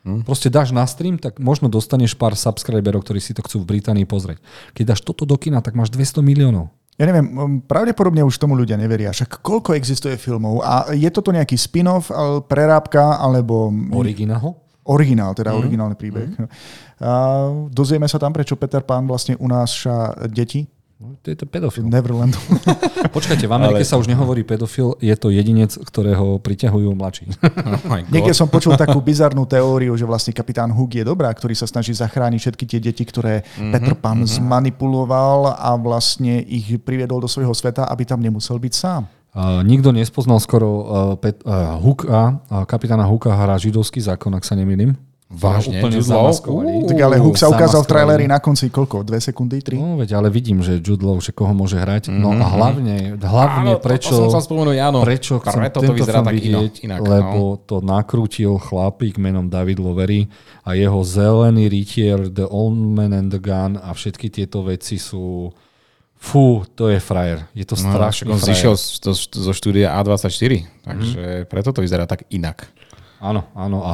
Hm. 0.06 0.22
Proste 0.22 0.48
dáš 0.52 0.70
na 0.70 0.86
stream, 0.86 1.18
tak 1.18 1.42
možno 1.42 1.66
dostaneš 1.66 2.14
pár 2.14 2.38
subscriberov, 2.38 3.02
ktorí 3.02 3.18
si 3.18 3.34
to 3.34 3.42
chcú 3.42 3.66
v 3.66 3.76
Británii 3.76 4.06
pozrieť. 4.06 4.38
Keď 4.76 4.84
dáš 4.94 5.00
toto 5.02 5.26
do 5.26 5.34
kina, 5.34 5.64
tak 5.64 5.74
máš 5.74 5.90
200 5.90 6.22
miliónov. 6.22 6.70
Ja 6.96 7.04
neviem, 7.04 7.60
pravdepodobne 7.68 8.24
už 8.24 8.40
tomu 8.40 8.56
ľudia 8.56 8.80
neveria. 8.80 9.12
Však 9.12 9.44
koľko 9.44 9.76
existuje 9.76 10.16
filmov? 10.16 10.64
A 10.64 10.96
je 10.96 11.08
toto 11.12 11.28
nejaký 11.28 11.58
spin-off, 11.58 12.08
prerábka, 12.48 13.20
alebo... 13.20 13.68
Originál? 13.92 14.56
Originál, 14.86 15.34
teda 15.36 15.52
mm. 15.52 15.58
originálny 15.60 15.96
príbeh. 15.98 16.28
Mm. 16.38 16.48
A 17.02 17.12
dozvieme 17.68 18.08
sa 18.08 18.16
tam, 18.16 18.32
prečo 18.32 18.56
Peter 18.56 18.80
Pan 18.80 19.04
vlastne 19.04 19.36
unáša 19.36 20.24
deti 20.30 20.64
No, 20.96 21.12
to 21.20 21.28
je 21.28 21.36
to 21.36 21.44
pedofil. 21.44 21.84
Neverland. 21.84 22.32
Počkajte, 23.16 23.44
v 23.44 23.52
Amerike 23.52 23.84
Ale... 23.84 23.88
sa 23.88 24.00
už 24.00 24.08
nehovorí 24.08 24.48
pedofil, 24.48 24.96
je 24.96 25.12
to 25.12 25.28
jedinec, 25.28 25.68
ktorého 25.76 26.40
priťahujú 26.40 26.88
mladší. 26.96 27.26
Oh 27.86 28.00
Niekde 28.08 28.32
som 28.32 28.48
počul 28.48 28.74
takú 28.80 29.04
bizarnú 29.04 29.44
teóriu, 29.44 29.92
že 29.94 30.08
vlastne 30.08 30.32
kapitán 30.32 30.72
Hook 30.72 30.96
je 30.96 31.04
dobrá, 31.04 31.28
ktorý 31.28 31.52
sa 31.52 31.68
snaží 31.68 31.92
zachrániť 31.92 32.40
všetky 32.40 32.64
tie 32.64 32.80
deti, 32.80 33.04
ktoré 33.04 33.44
mm-hmm, 33.44 33.72
Petr 33.72 33.92
Pan 33.92 34.24
mm-hmm. 34.24 34.40
zmanipuloval 34.40 35.60
a 35.60 35.76
vlastne 35.76 36.40
ich 36.48 36.80
priviedol 36.80 37.20
do 37.20 37.28
svojho 37.28 37.52
sveta, 37.52 37.84
aby 37.92 38.08
tam 38.08 38.24
nemusel 38.24 38.56
byť 38.56 38.72
sám. 38.72 39.02
Uh, 39.36 39.60
nikto 39.60 39.92
nespoznal 39.92 40.40
skoro 40.40 40.68
uh, 40.68 40.84
Pet, 41.20 41.44
uh, 41.44 41.76
Hooka, 41.76 42.40
uh, 42.48 42.64
kapitána 42.64 43.04
Hooka 43.04 43.36
hrá 43.36 43.60
židovský 43.60 44.00
zákon, 44.00 44.32
ak 44.32 44.48
sa 44.48 44.56
nemýlim. 44.56 44.96
Vážne? 45.36 45.84
Úplne 45.84 46.00
zamaskovali. 46.00 46.88
Tak 46.88 46.96
ale 46.96 47.20
Hook 47.20 47.36
sa 47.36 47.52
ukázal 47.52 47.84
v 47.84 47.88
traileri 47.92 48.24
na 48.24 48.40
konci 48.40 48.72
koľko? 48.72 49.04
Dve 49.04 49.20
sekundy? 49.20 49.60
Tri? 49.60 49.76
No 49.76 50.00
veď, 50.00 50.16
ale 50.16 50.32
vidím, 50.32 50.64
že 50.64 50.80
Jude 50.80 51.04
Law, 51.04 51.20
že 51.20 51.36
koho 51.36 51.52
môže 51.52 51.76
hrať. 51.76 52.08
No 52.08 52.32
mm-hmm. 52.32 52.40
a 52.40 52.46
hlavne, 52.48 52.96
hlavne 53.20 53.72
áno, 53.76 53.84
prečo, 53.84 54.16
to, 54.16 54.32
to 54.32 54.32
som 54.32 54.40
spomenul, 54.40 54.72
áno. 54.80 55.04
prečo 55.04 55.36
chcem 55.44 55.60
Preto 55.60 55.84
tento 55.84 55.92
to 55.92 55.98
vyzerá 56.00 56.20
film 56.24 56.32
vidieť, 56.32 56.72
inak, 56.88 57.00
no. 57.04 57.12
lebo 57.12 57.40
to 57.68 57.84
nakrútil 57.84 58.56
chlapík 58.56 59.20
menom 59.20 59.52
David 59.52 59.76
Lovery 59.76 60.32
a 60.64 60.72
jeho 60.72 61.04
zelený 61.04 61.68
rytier, 61.68 62.32
The 62.32 62.48
Old 62.48 62.80
Man 62.96 63.12
and 63.12 63.28
the 63.28 63.38
Gun 63.38 63.76
a 63.76 63.92
všetky 63.92 64.32
tieto 64.32 64.64
veci 64.64 64.96
sú... 64.96 65.52
Fú, 66.16 66.64
to 66.72 66.88
je 66.88 66.96
frajer. 66.96 67.44
Je 67.52 67.68
to 67.68 67.76
no, 67.76 67.92
strašný 67.92 68.32
On 68.32 68.40
zišiel 68.40 68.72
zo, 68.72 69.12
zo 69.12 69.52
štúdia 69.52 70.00
A24, 70.00 70.64
takže 70.80 71.20
mm-hmm. 71.20 71.48
preto 71.52 71.76
to 71.76 71.84
vyzerá 71.84 72.08
tak 72.08 72.24
inak. 72.32 72.72
Áno, 73.20 73.44
áno. 73.52 73.78
A 73.84 73.92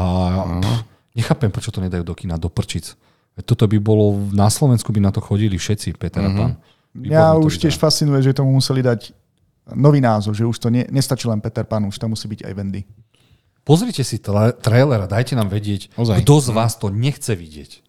no. 0.62 0.91
Nechápem, 1.12 1.52
prečo 1.52 1.72
to 1.72 1.84
nedajú 1.84 2.04
do 2.04 2.14
kina, 2.16 2.40
do 2.40 2.48
prčic. 2.48 2.96
Toto 3.44 3.64
by 3.64 3.78
bolo, 3.80 4.28
na 4.32 4.48
Slovensku 4.52 4.92
by 4.92 5.00
na 5.00 5.12
to 5.12 5.20
chodili 5.20 5.56
všetci, 5.56 5.96
Peter 5.96 6.20
mm-hmm. 6.20 6.36
a 6.36 6.40
pán. 6.40 6.52
Mňa 6.92 7.40
už 7.40 7.56
tiež 7.56 7.80
fascinuje, 7.80 8.20
že 8.20 8.36
tomu 8.36 8.52
museli 8.52 8.84
dať 8.84 9.16
nový 9.72 10.04
názov, 10.04 10.36
že 10.36 10.44
už 10.44 10.58
to 10.60 10.68
ne, 10.68 10.84
nestačí 10.92 11.24
len 11.24 11.40
Peter 11.40 11.64
Pan, 11.64 11.80
už 11.88 11.96
to 11.96 12.04
musí 12.08 12.28
byť 12.28 12.44
aj 12.44 12.52
Wendy. 12.52 12.82
Pozrite 13.62 14.02
si 14.02 14.18
tra- 14.18 14.52
trailer 14.52 15.00
a 15.00 15.08
dajte 15.08 15.38
nám 15.38 15.48
vedieť, 15.48 15.94
Ozaj. 15.94 16.20
kto 16.20 16.34
z 16.42 16.48
vás 16.50 16.76
to 16.76 16.90
nechce 16.90 17.30
vidieť. 17.32 17.80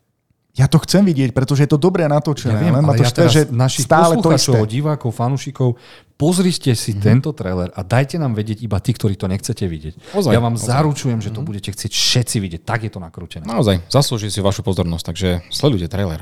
Ja 0.54 0.70
to 0.70 0.78
chcem 0.86 1.02
vidieť, 1.02 1.34
pretože 1.34 1.66
je 1.66 1.70
to 1.74 1.82
dobré 1.82 2.06
natočené. 2.06 2.54
Ja 2.54 2.62
viem, 2.62 2.78
len 2.78 2.86
ale 2.86 3.02
to 3.02 3.06
ja 3.06 3.10
štve, 3.10 3.26
že 3.26 3.42
našich 3.50 3.90
stále 3.90 4.22
to 4.22 4.30
isté. 4.38 4.54
divákov, 4.70 5.10
fanúšikov, 5.10 5.82
pozrite 6.14 6.78
si 6.78 6.94
mm-hmm. 6.94 7.02
tento 7.02 7.34
trailer 7.34 7.74
a 7.74 7.82
dajte 7.82 8.22
nám 8.22 8.38
vedieť 8.38 8.62
iba 8.62 8.78
tí, 8.78 8.94
ktorí 8.94 9.18
to 9.18 9.26
nechcete 9.26 9.66
vidieť. 9.66 10.14
Ozaj, 10.14 10.30
ja 10.30 10.38
vám 10.38 10.54
ozaj. 10.54 10.70
zaručujem, 10.70 11.26
že 11.26 11.34
to 11.34 11.42
mm-hmm. 11.42 11.50
budete 11.50 11.70
chcieť 11.74 11.90
všetci 11.90 12.38
vidieť. 12.38 12.62
Tak 12.70 12.86
je 12.86 12.92
to 12.94 13.02
nakrútené. 13.02 13.50
Naozaj, 13.50 13.82
zaslúži 13.90 14.30
si 14.30 14.46
vašu 14.46 14.62
pozornosť, 14.62 15.06
takže 15.10 15.30
sledujte 15.50 15.90
trailer. 15.90 16.22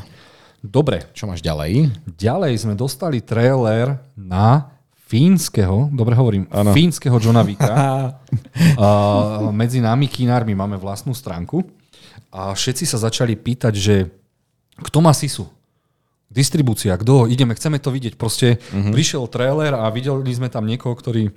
Dobre. 0.64 1.12
Čo 1.12 1.28
máš 1.28 1.44
ďalej? 1.44 1.92
Ďalej 2.16 2.54
sme 2.56 2.80
dostali 2.80 3.20
trailer 3.20 4.00
na 4.16 4.80
fínskeho, 5.12 5.92
dobre 5.92 6.16
hovorím, 6.16 6.48
ano. 6.56 6.72
fínskeho 6.72 7.20
Johna 7.20 7.44
Vicka. 7.44 7.76
uh, 8.80 9.52
medzi 9.60 9.84
nami 9.84 10.08
kinármi 10.08 10.56
máme 10.56 10.80
vlastnú 10.80 11.12
stránku 11.12 11.68
a 12.32 12.56
všetci 12.56 12.88
sa 12.88 12.96
začali 12.96 13.36
pýtať, 13.36 13.76
že 13.76 14.21
kto 14.82 14.98
má 15.00 15.14
SISu? 15.14 15.48
Distribúcia, 16.32 16.96
kto? 16.96 17.28
Ideme, 17.28 17.56
chceme 17.56 17.76
to 17.78 17.92
vidieť. 17.92 18.16
Proste 18.16 18.58
uh-huh. 18.58 18.96
prišiel 18.96 19.28
trailer 19.28 19.76
a 19.76 19.92
videli 19.92 20.32
sme 20.32 20.48
tam 20.48 20.64
niekoho, 20.64 20.96
ktorý 20.96 21.28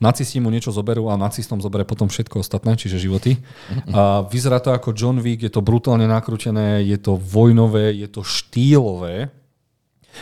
nacisti 0.00 0.40
mu 0.40 0.48
niečo 0.48 0.72
zoberú 0.72 1.12
a 1.12 1.20
nacistom 1.20 1.60
zoberie 1.60 1.84
potom 1.84 2.08
všetko 2.08 2.40
ostatné, 2.40 2.80
čiže 2.80 3.00
životy. 3.00 3.36
Uh-huh. 3.36 3.92
A 3.92 4.02
vyzerá 4.24 4.64
to 4.64 4.72
ako 4.72 4.96
John 4.96 5.20
Wick, 5.20 5.44
je 5.44 5.52
to 5.52 5.60
brutálne 5.60 6.08
nakrútené, 6.08 6.80
je 6.88 6.96
to 6.96 7.20
vojnové, 7.20 7.92
je 7.92 8.08
to 8.08 8.24
štýlové 8.24 9.28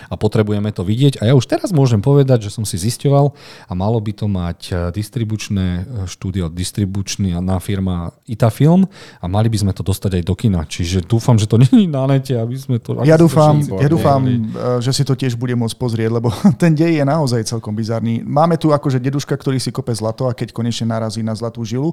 a 0.08 0.14
potrebujeme 0.14 0.70
to 0.70 0.82
vidieť. 0.86 1.20
A 1.20 1.30
ja 1.30 1.34
už 1.34 1.46
teraz 1.46 1.74
môžem 1.74 2.00
povedať, 2.00 2.48
že 2.48 2.54
som 2.54 2.64
si 2.64 2.78
zisťoval 2.78 3.34
a 3.68 3.72
malo 3.74 3.98
by 3.98 4.12
to 4.14 4.26
mať 4.30 4.60
eh, 4.70 4.74
distribučné 4.94 5.66
eh, 5.66 5.84
štúdio, 6.06 6.48
distribučná 6.48 7.58
firma 7.60 8.14
Itafilm 8.24 8.86
a 9.20 9.26
mali 9.26 9.50
by 9.50 9.58
sme 9.66 9.72
to 9.74 9.82
dostať 9.82 10.22
aj 10.22 10.24
do 10.24 10.34
kina. 10.38 10.60
Čiže 10.64 11.04
dúfam, 11.04 11.36
že 11.36 11.50
to 11.50 11.58
není 11.64 11.90
na 11.90 12.06
nete, 12.06 12.38
aby 12.38 12.56
sme 12.56 12.78
to... 12.78 13.02
Ja 13.04 13.18
dúfam, 13.18 13.60
ja 13.60 13.88
dúfam, 13.90 14.20
eh, 14.24 14.78
že 14.80 14.94
si 14.94 15.02
to 15.02 15.18
tiež 15.18 15.34
bude 15.34 15.52
môcť 15.58 15.76
pozrieť, 15.76 16.10
lebo 16.10 16.32
ten 16.62 16.72
dej 16.72 17.02
je 17.02 17.04
naozaj 17.04 17.46
celkom 17.46 17.74
bizarný. 17.74 18.22
Máme 18.22 18.56
tu 18.56 18.70
akože 18.70 19.02
deduška, 19.02 19.34
ktorý 19.34 19.58
si 19.58 19.74
kope 19.74 19.92
zlato 19.92 20.30
a 20.30 20.36
keď 20.36 20.54
konečne 20.54 20.88
narazí 20.90 21.20
na 21.20 21.34
zlatú 21.34 21.62
žilu, 21.66 21.92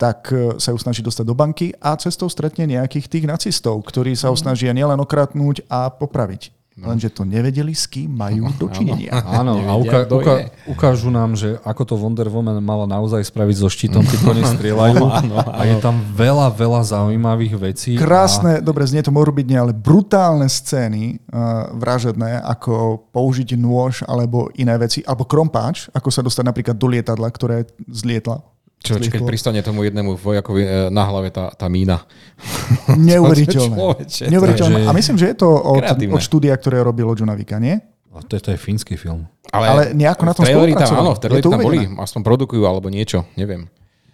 tak 0.00 0.32
sa 0.56 0.72
ju 0.72 0.78
snaží 0.80 1.04
dostať 1.04 1.24
do 1.28 1.36
banky 1.36 1.76
a 1.76 1.92
cestou 2.00 2.32
stretne 2.32 2.64
nejakých 2.64 3.06
tých 3.12 3.24
nacistov, 3.28 3.84
ktorí 3.84 4.16
sa 4.16 4.32
ho 4.32 4.36
mhm. 4.36 4.40
snažia 4.40 4.72
nielen 4.72 4.96
okratnúť 4.96 5.68
a 5.68 5.92
popraviť. 5.92 6.59
No. 6.80 6.96
Lenže 6.96 7.12
to 7.12 7.28
nevedeli, 7.28 7.76
s 7.76 7.84
kým 7.84 8.08
majú 8.08 8.48
dočinenia. 8.56 9.12
Áno, 9.40 9.60
a 9.68 9.76
uka- 9.76 10.08
uka- 10.08 10.48
ukážu 10.64 11.12
nám, 11.12 11.36
že 11.36 11.60
ako 11.60 11.82
to 11.84 11.94
Wonder 12.00 12.24
Woman 12.32 12.56
mala 12.64 12.88
naozaj 12.88 13.20
spraviť 13.28 13.56
so 13.60 13.68
štítom, 13.68 14.00
keď 14.00 14.18
to 14.24 14.32
nestrieľajú. 14.40 14.96
A 15.60 15.68
je 15.68 15.76
tam 15.76 16.00
veľa, 16.16 16.48
veľa 16.56 16.80
zaujímavých 16.88 17.54
vecí. 17.60 17.90
Krásne, 18.00 18.58
a... 18.58 18.64
dobre, 18.64 18.88
znie 18.88 19.04
to 19.04 19.12
morbidne, 19.12 19.60
ale 19.60 19.76
brutálne 19.76 20.48
scény 20.48 21.20
uh, 21.28 21.68
vražedné, 21.76 22.40
ako 22.48 23.04
použiť 23.12 23.60
nôž 23.60 24.00
alebo 24.08 24.48
iné 24.56 24.72
veci, 24.80 25.04
alebo 25.04 25.28
krompáč, 25.28 25.92
ako 25.92 26.08
sa 26.08 26.24
dostať 26.24 26.44
napríklad 26.48 26.76
do 26.80 26.88
lietadla, 26.88 27.28
ktoré 27.28 27.68
zlietla 27.84 28.40
čo, 28.80 28.96
či 28.96 29.12
keď 29.12 29.20
pristane 29.28 29.60
tomu 29.60 29.84
jednému 29.84 30.16
vojakovi 30.16 30.62
e, 30.64 30.68
na 30.88 31.04
hlave 31.04 31.28
tá, 31.28 31.52
tá 31.52 31.68
mína. 31.68 32.00
Neuveriteľné. 32.96 33.76
Neuveriteľné. 34.32 34.88
A 34.88 34.92
myslím, 34.96 35.20
že 35.20 35.32
je 35.32 35.36
to 35.36 35.48
od, 35.52 35.84
od 35.84 36.20
štúdia, 36.24 36.56
ktoré 36.56 36.80
robilo 36.80 37.12
Johna 37.12 37.36
Vika, 37.36 37.60
nie? 37.60 37.76
A 38.10 38.24
to, 38.26 38.34
je, 38.34 38.42
to 38.42 38.50
je 38.50 38.58
fínsky 38.58 38.98
film. 38.98 39.28
Ale, 39.54 39.66
ale 39.68 39.82
nejako 39.94 40.22
na 40.26 40.34
tom 40.34 40.42
spolupracoval. 40.42 41.02
Áno, 41.06 41.12
v 41.14 41.20
tam 41.22 41.60
boli, 41.62 41.86
aspoň 41.86 42.20
produkujú 42.26 42.62
alebo 42.66 42.90
niečo, 42.90 43.22
neviem. 43.38 43.70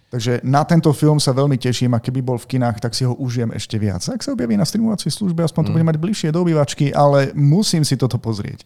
Takže 0.07 0.39
na 0.39 0.63
tento 0.63 0.87
film 0.95 1.19
sa 1.19 1.35
veľmi 1.35 1.59
teším 1.59 1.91
a 1.91 1.99
keby 1.99 2.23
bol 2.23 2.39
v 2.39 2.47
kinách, 2.55 2.79
tak 2.79 2.95
si 2.95 3.03
ho 3.03 3.11
užijem 3.11 3.51
ešte 3.51 3.75
viac. 3.75 3.99
Ak 4.07 4.23
sa 4.23 4.31
objaví 4.31 4.55
na 4.55 4.63
streamovacej 4.63 5.11
službe, 5.11 5.43
aspoň 5.43 5.67
to 5.67 5.71
mm. 5.71 5.75
bude 5.75 5.87
mať 5.91 5.97
bližšie 5.99 6.29
do 6.31 6.47
obývačky, 6.47 6.95
ale 6.95 7.35
musím 7.35 7.83
si 7.83 7.99
toto 7.99 8.15
pozrieť. 8.15 8.63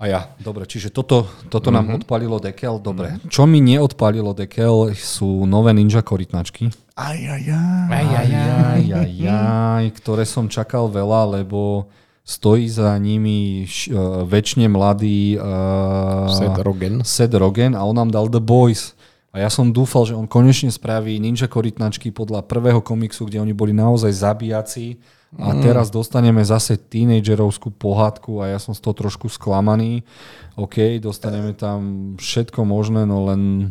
A 0.00 0.08
ja, 0.08 0.20
dobre, 0.40 0.64
čiže 0.64 0.88
toto, 0.88 1.28
toto 1.52 1.68
mm-hmm. 1.68 1.76
nám 1.76 1.86
mhm. 1.86 1.96
odpalilo 2.00 2.38
dekel, 2.40 2.80
dobre. 2.80 3.20
Čo 3.28 3.44
mi 3.44 3.60
neodpalilo 3.60 4.32
dekel 4.32 4.96
sú 4.96 5.44
nové 5.44 5.76
ninja 5.76 6.00
korytnačky. 6.00 6.72
Aj, 6.96 7.20
aj, 7.20 7.44
aj. 7.44 7.88
Aj, 7.92 8.06
aj, 8.08 8.30
aj, 8.32 8.84
aj, 8.96 9.12
aj, 9.28 9.84
ktoré 10.00 10.24
som 10.24 10.48
čakal 10.48 10.88
veľa, 10.88 11.44
lebo 11.44 11.92
stojí 12.24 12.64
za 12.64 12.96
nimi 12.96 13.68
uh, 13.68 14.24
väčšine 14.24 14.72
mladý 14.72 15.36
uh, 15.36 16.32
Seth 16.32 16.60
Rogen. 16.64 17.04
Seth 17.04 17.36
Rogen 17.36 17.76
a 17.76 17.84
on 17.84 17.96
nám 17.96 18.08
dal 18.08 18.32
The 18.32 18.40
Boys. 18.40 18.96
A 19.30 19.44
ja 19.44 19.52
som 19.52 19.68
dúfal, 19.68 20.08
že 20.08 20.16
on 20.16 20.26
konečne 20.26 20.72
spraví 20.72 21.20
ninja 21.20 21.46
korytnačky 21.46 22.08
podľa 22.10 22.48
prvého 22.48 22.80
komiksu, 22.80 23.28
kde 23.28 23.44
oni 23.44 23.52
boli 23.52 23.76
naozaj 23.76 24.10
zabíjaci 24.16 24.96
a 25.38 25.54
mm. 25.54 25.62
teraz 25.62 25.94
dostaneme 25.94 26.42
zase 26.42 26.74
tínedžerovskú 26.74 27.70
pohádku 27.70 28.42
a 28.42 28.50
ja 28.50 28.58
som 28.58 28.74
z 28.74 28.82
toho 28.82 28.94
trošku 28.96 29.30
sklamaný. 29.30 30.02
OK, 30.58 30.98
dostaneme 30.98 31.54
tam 31.54 32.14
všetko 32.18 32.66
možné, 32.66 33.06
no 33.06 33.30
len... 33.30 33.70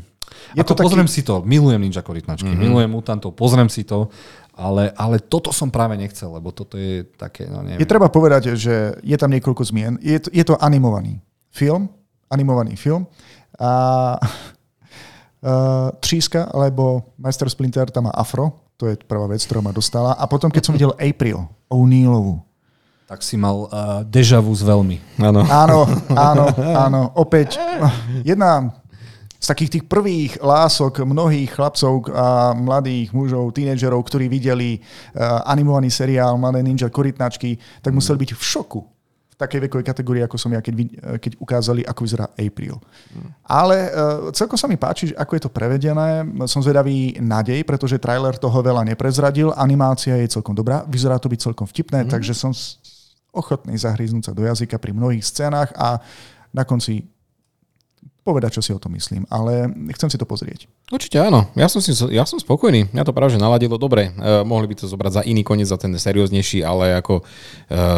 Je 0.55 0.61
Ako 0.61 0.77
to 0.77 0.85
pozriem 0.85 1.09
taký... 1.09 1.15
si 1.19 1.21
to, 1.25 1.41
milujem 1.43 1.81
Ninja 1.81 2.05
Korytnačky, 2.05 2.47
mm-hmm. 2.47 2.63
milujem 2.63 2.91
mutantov, 2.93 3.35
pozriem 3.35 3.67
si 3.67 3.83
to, 3.83 4.07
ale, 4.55 4.93
ale 4.95 5.19
toto 5.19 5.51
som 5.51 5.67
práve 5.67 5.99
nechcel, 5.99 6.31
lebo 6.31 6.53
toto 6.53 6.79
je 6.79 7.03
také, 7.17 7.49
no 7.49 7.65
neviem. 7.65 7.81
Je 7.81 7.89
treba 7.89 8.07
povedať, 8.07 8.55
že 8.55 8.95
je 9.01 9.17
tam 9.19 9.33
niekoľko 9.33 9.63
zmien. 9.67 9.97
Je 9.99 10.21
to, 10.21 10.29
je 10.31 10.43
to 10.45 10.55
animovaný 10.61 11.19
film 11.49 11.89
animovaný 12.29 12.77
film. 12.77 13.07
A 13.59 13.71
uh, 15.41 15.89
Tříska 16.03 16.53
alebo 16.53 17.13
Master 17.17 17.49
Splinter 17.49 17.89
tam 17.91 18.03
má 18.07 18.13
afro, 18.13 18.68
to 18.79 18.87
je 18.87 18.95
prvá 19.03 19.27
vec, 19.27 19.43
ktorú 19.43 19.59
ma 19.59 19.75
dostala. 19.75 20.15
A 20.15 20.23
potom, 20.23 20.47
keď 20.47 20.63
som 20.63 20.71
videl 20.71 20.95
April 20.95 21.43
O'Neillovú, 21.67 22.39
tak 23.11 23.19
si 23.25 23.35
mal 23.35 23.67
uh, 23.67 24.05
deja 24.07 24.39
vu 24.39 24.55
z 24.55 24.63
veľmi. 24.63 25.19
Áno. 25.19 25.43
Áno, 25.43 25.79
áno, 26.15 26.45
áno. 26.87 27.01
Opäť 27.19 27.59
jedna 28.23 28.71
z 29.35 29.45
takých 29.49 29.71
tých 29.75 29.85
prvých 29.89 30.31
lások 30.39 31.03
mnohých 31.03 31.51
chlapcov 31.51 32.07
a 32.13 32.53
mladých 32.55 33.11
mužov, 33.11 33.51
tínedžerov, 33.51 33.99
ktorí 34.07 34.31
videli 34.31 34.79
uh, 34.79 35.43
animovaný 35.43 35.91
seriál 35.91 36.39
Mladé 36.39 36.63
ninja 36.63 36.87
korytnačky, 36.87 37.59
tak 37.83 37.91
museli 37.91 38.23
byť 38.23 38.31
v 38.37 38.43
šoku 38.47 38.81
takej 39.39 39.71
vekovej 39.71 39.87
kategórii, 39.87 40.19
ako 40.27 40.35
som 40.35 40.51
ja, 40.51 40.59
keď, 40.59 40.73
vid- 40.75 40.99
keď 40.99 41.39
ukázali, 41.39 41.87
ako 41.87 42.03
vyzerá 42.03 42.27
April. 42.35 42.75
Ale 43.47 43.87
uh, 43.87 44.35
celkom 44.35 44.59
sa 44.59 44.67
mi 44.67 44.75
páči, 44.75 45.09
že 45.09 45.15
ako 45.15 45.31
je 45.39 45.43
to 45.47 45.51
prevedené. 45.55 46.27
Som 46.43 46.59
zvedavý 46.59 47.15
nádej, 47.23 47.63
pretože 47.63 48.03
trailer 48.03 48.35
toho 48.35 48.59
veľa 48.59 48.83
neprezradil. 48.83 49.55
Animácia 49.55 50.19
je 50.19 50.27
celkom 50.27 50.51
dobrá, 50.51 50.83
vyzerá 50.83 51.15
to 51.15 51.31
byť 51.31 51.39
celkom 51.39 51.63
vtipné, 51.63 52.03
mm. 52.03 52.11
takže 52.11 52.35
som 52.35 52.51
ochotný 53.31 53.79
zahryznúť 53.79 54.27
sa 54.27 54.33
do 54.35 54.43
jazyka 54.43 54.75
pri 54.75 54.91
mnohých 54.91 55.23
scénách 55.23 55.71
a 55.79 56.03
na 56.51 56.65
konci 56.65 57.07
povedať, 58.29 58.61
čo 58.61 58.61
si 58.61 58.69
o 58.69 58.77
tom 58.77 58.93
myslím, 58.93 59.25
ale 59.33 59.65
chcem 59.97 60.13
si 60.13 60.21
to 60.21 60.29
pozrieť. 60.29 60.69
Určite 60.93 61.17
áno. 61.17 61.49
Ja 61.57 61.65
som, 61.65 61.81
si, 61.81 61.89
ja 62.13 62.29
som 62.29 62.37
spokojný. 62.37 62.93
Mňa 62.93 63.01
to 63.01 63.13
práve 63.17 63.33
že 63.33 63.41
naladilo 63.41 63.81
dobre. 63.81 64.13
E, 64.13 64.45
mohli 64.45 64.69
by 64.69 64.77
to 64.77 64.85
zobrať 64.85 65.11
za 65.17 65.21
iný 65.25 65.41
koniec, 65.41 65.65
za 65.65 65.81
ten 65.81 65.89
serióznejší, 65.97 66.61
ale 66.61 67.01
ako 67.01 67.21
e, 67.21 67.23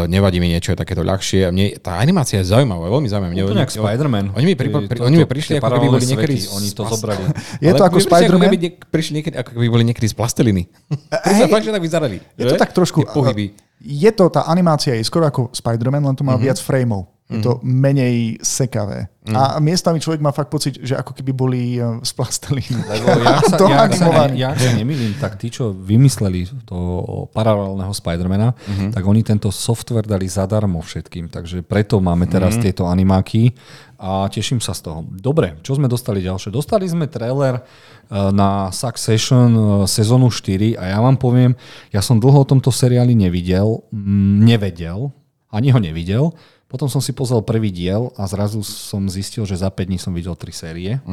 nevadí 0.07 0.39
mi 0.39 0.47
niečo 0.47 0.71
je 0.71 0.79
takéto 0.79 1.03
ľahšie. 1.03 1.51
Mne, 1.51 1.75
tá 1.83 1.99
animácia 1.99 2.39
je 2.39 2.47
zaujímavá, 2.47 2.87
veľmi 2.87 3.07
zaujímavá. 3.11 3.33
Mne, 3.35 3.43
Úplne 3.51 3.63
ako 3.67 3.73
Spider-Man. 3.83 4.25
Oni 4.31 4.45
mi, 4.47 4.55
pri, 4.55 4.67
pri, 4.71 4.97
To- 4.97 5.05
oni 5.11 5.15
mi 5.19 5.27
prišli, 5.35 5.59
ako 5.59 5.71
keby 5.75 5.87
boli 5.91 6.07
niekedy... 6.07 6.35
svety, 6.39 6.55
Oni 6.55 6.67
to 6.71 6.83
z- 6.87 6.91
zobrali. 6.95 7.23
Je 7.59 7.69
Ale 7.71 7.79
to 7.79 7.83
ako 7.83 7.97
Spider-Man? 7.99 8.39
Ako 8.39 8.47
keby 8.47 8.57
prišli 8.87 9.11
niekedy, 9.19 9.35
ako 9.35 9.51
keby 9.59 9.67
boli 9.67 9.83
niekedy 9.83 10.07
z 10.07 10.15
plasteliny. 10.15 10.63
To 11.11 11.31
sa 11.37 11.47
fakt, 11.47 11.63
že 11.67 11.71
tak 11.75 11.83
vyzerali. 11.83 12.17
Je 12.39 12.43
to 12.47 12.55
tak 12.55 12.71
trošku... 12.71 13.03
Pohyby. 13.07 13.53
Je 13.81 14.11
to, 14.13 14.29
tá 14.29 14.45
animácia 14.45 14.93
je 14.93 15.01
skoro 15.01 15.25
ako 15.25 15.49
Spider-Man, 15.57 16.05
len 16.05 16.13
to 16.13 16.21
má 16.21 16.37
mm-hmm. 16.37 16.45
viac 16.45 16.59
frameov. 16.61 17.09
Je 17.31 17.39
to 17.39 17.63
menej 17.63 18.35
sekavé. 18.43 19.07
Mm. 19.21 19.37
A 19.37 19.61
miestami 19.61 20.01
človek 20.01 20.17
má 20.17 20.33
fakt 20.33 20.49
pocit, 20.49 20.81
že 20.81 20.97
ako 20.97 21.13
keby 21.13 21.31
boli 21.31 21.77
eh, 21.77 21.85
z 22.01 22.11
plastelíny. 22.17 22.81
Lebo 22.89 23.07
ja 23.21 23.37
sa, 23.45 23.55
To 23.61 23.69
ja, 23.69 23.85
sa, 23.85 24.09
animovaný. 24.09 24.33
ja, 24.41 24.49
sa 24.57 24.73
nemýlim, 24.73 25.13
tak 25.21 25.37
tí, 25.37 25.53
čo 25.53 25.69
vymysleli 25.69 26.65
toho 26.65 27.29
paralelného 27.29 27.93
Spidermana, 27.93 28.57
uh-huh. 28.57 28.89
tak 28.89 29.03
oni 29.05 29.21
tento 29.21 29.53
software 29.53 30.09
dali 30.09 30.25
zadarmo 30.25 30.81
všetkým, 30.81 31.29
takže 31.29 31.61
preto 31.61 32.01
máme 32.01 32.25
teraz 32.25 32.57
uh-huh. 32.57 32.65
tieto 32.65 32.89
animáky 32.89 33.53
a 34.01 34.25
teším 34.25 34.57
sa 34.57 34.73
z 34.73 34.89
toho. 34.89 35.05
Dobre, 35.05 35.61
čo 35.61 35.77
sme 35.77 35.85
dostali 35.85 36.25
ďalšie? 36.25 36.49
Dostali 36.49 36.89
sme 36.89 37.05
trailer 37.05 37.61
eh, 37.61 38.33
na 38.33 38.73
Succession 38.73 39.53
eh, 39.53 39.63
sezónu 39.85 40.33
4 40.33 40.81
a 40.81 40.83
ja 40.89 40.97
vám 40.97 41.21
poviem, 41.21 41.53
ja 41.93 42.01
som 42.01 42.17
dlho 42.17 42.41
o 42.41 42.49
tomto 42.49 42.73
seriáli 42.73 43.13
nevidel, 43.13 43.85
mm, 43.93 44.41
nevedel, 44.41 45.13
ani 45.53 45.69
ho 45.69 45.77
nevidel. 45.77 46.33
Potom 46.71 46.87
som 46.87 47.03
si 47.03 47.11
pozrel 47.11 47.43
prvý 47.43 47.67
diel 47.67 48.15
a 48.15 48.23
zrazu 48.31 48.63
som 48.63 49.03
zistil, 49.11 49.43
že 49.43 49.59
za 49.59 49.67
5 49.67 49.91
dní 49.91 49.99
som 49.99 50.15
videl 50.15 50.31
tri 50.39 50.55
série. 50.55 51.03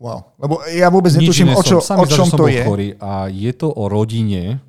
Wow. 0.00 0.32
Lebo 0.40 0.64
ja 0.72 0.88
vôbec 0.88 1.12
Nič 1.12 1.28
netuším, 1.28 1.52
o, 1.52 1.60
čo, 1.60 1.84
som, 1.84 2.00
o 2.00 2.08
čom 2.08 2.32
to 2.32 2.48
je. 2.48 2.64
Chorý 2.64 2.88
a 2.96 3.28
je 3.28 3.52
to 3.52 3.68
o 3.68 3.84
rodine 3.84 4.64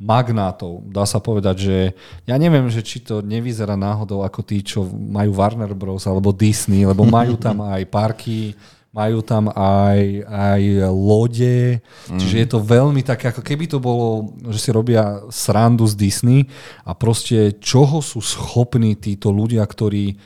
magnátov. 0.00 0.84
Dá 0.88 1.04
sa 1.04 1.20
povedať, 1.20 1.56
že 1.60 1.76
ja 2.24 2.36
neviem, 2.40 2.68
že 2.72 2.80
či 2.80 3.04
to 3.04 3.20
nevyzerá 3.20 3.76
náhodou 3.76 4.24
ako 4.24 4.40
tí, 4.44 4.64
čo 4.64 4.84
majú 4.88 5.36
Warner 5.36 5.72
Bros. 5.76 6.04
alebo 6.08 6.32
Disney, 6.32 6.88
lebo 6.88 7.04
majú 7.04 7.36
tam 7.36 7.64
aj 7.76 7.84
parky, 7.88 8.56
majú 8.96 9.20
tam 9.20 9.52
aj, 9.52 10.24
aj 10.24 10.62
lode, 10.88 11.84
mm. 12.08 12.16
čiže 12.16 12.36
je 12.40 12.48
to 12.48 12.64
veľmi 12.64 13.04
také, 13.04 13.28
ako 13.28 13.44
keby 13.44 13.68
to 13.68 13.76
bolo, 13.76 14.32
že 14.48 14.56
si 14.56 14.70
robia 14.72 15.20
srandu 15.28 15.84
z 15.84 15.94
Disney 16.00 16.40
a 16.80 16.96
proste 16.96 17.60
čoho 17.60 18.00
sú 18.00 18.24
schopní 18.24 18.96
títo 18.96 19.28
ľudia, 19.28 19.60
ktorí 19.68 20.16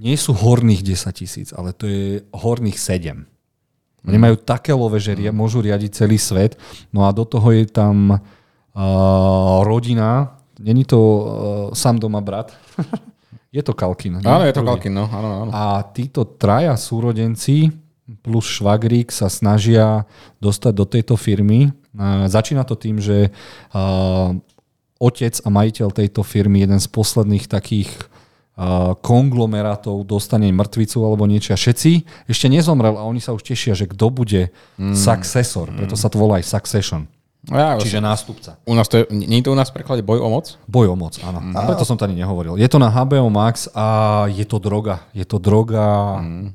nie 0.00 0.16
sú 0.16 0.32
horných 0.32 0.80
10 0.80 1.20
tisíc, 1.20 1.48
ale 1.52 1.76
to 1.76 1.84
je 1.84 2.24
horných 2.32 2.80
7. 2.80 3.28
Oni 4.08 4.16
majú 4.16 4.40
také 4.40 4.72
love, 4.72 4.96
že 4.96 5.12
ria, 5.12 5.34
môžu 5.34 5.60
riadiť 5.60 5.90
celý 5.92 6.16
svet. 6.16 6.56
No 6.94 7.04
a 7.04 7.12
do 7.12 7.28
toho 7.28 7.52
je 7.52 7.68
tam 7.68 8.16
uh, 8.16 8.20
rodina. 9.68 10.38
Není 10.56 10.88
to 10.88 10.96
uh, 10.96 11.24
sám 11.76 12.00
doma 12.00 12.24
brat. 12.24 12.56
je 13.56 13.60
to 13.60 13.76
Kalkin. 13.76 14.22
nie? 14.22 14.24
Áno, 14.24 14.48
je 14.48 14.54
to. 14.54 14.64
Kalkin, 14.64 14.96
no. 14.96 15.10
Áno, 15.12 15.28
áno. 15.44 15.50
A 15.52 15.82
títo 15.92 16.24
traja 16.24 16.72
súrodenci 16.78 17.68
plus 18.28 18.44
švagrík 18.44 19.08
sa 19.08 19.32
snažia 19.32 20.04
dostať 20.44 20.72
do 20.76 20.84
tejto 20.84 21.16
firmy. 21.16 21.72
Začína 22.28 22.68
to 22.68 22.76
tým, 22.76 23.00
že 23.00 23.32
otec 25.00 25.34
a 25.40 25.48
majiteľ 25.48 25.88
tejto 25.96 26.20
firmy, 26.20 26.68
jeden 26.68 26.76
z 26.76 26.88
posledných 26.92 27.48
takých 27.48 27.88
konglomerátov 29.00 30.02
dostane 30.02 30.50
mŕtvicu 30.50 30.98
alebo 31.06 31.24
niečo. 31.30 31.54
A 31.54 31.58
všetci 31.58 32.04
ešte 32.26 32.50
nezomrel 32.50 32.98
a 32.98 33.06
oni 33.06 33.22
sa 33.22 33.30
už 33.30 33.46
tešia, 33.46 33.78
že 33.78 33.86
kto 33.86 34.10
bude 34.10 34.50
mm. 34.76 34.98
successor. 34.98 35.70
Preto 35.70 35.94
sa 35.94 36.10
to 36.10 36.18
volá 36.18 36.42
aj 36.42 36.46
succession. 36.50 37.06
Ja, 37.46 37.78
Čiže 37.78 38.02
nástupca. 38.02 38.58
u 38.66 38.74
nás 38.74 38.90
to 38.90 38.98
je, 38.98 39.02
nie 39.14 39.40
je 39.40 39.46
to 39.46 39.54
u 39.54 39.58
nás 39.58 39.70
v 39.70 39.78
preklade 39.78 40.02
boj 40.02 40.18
o 40.18 40.28
moc? 40.28 40.58
Boj 40.66 40.90
o 40.90 40.96
moc, 40.98 41.22
áno. 41.22 41.38
Mm. 41.38 41.54
Preto 41.70 41.86
som 41.86 41.94
to 41.94 42.04
ani 42.04 42.18
nehovoril. 42.18 42.58
Je 42.58 42.66
to 42.66 42.82
na 42.82 42.90
HBO 42.90 43.30
Max 43.30 43.70
a 43.78 44.26
je 44.26 44.42
to 44.42 44.58
droga. 44.58 45.06
Je 45.14 45.22
to 45.22 45.38
droga... 45.38 46.18
Mm. 46.18 46.50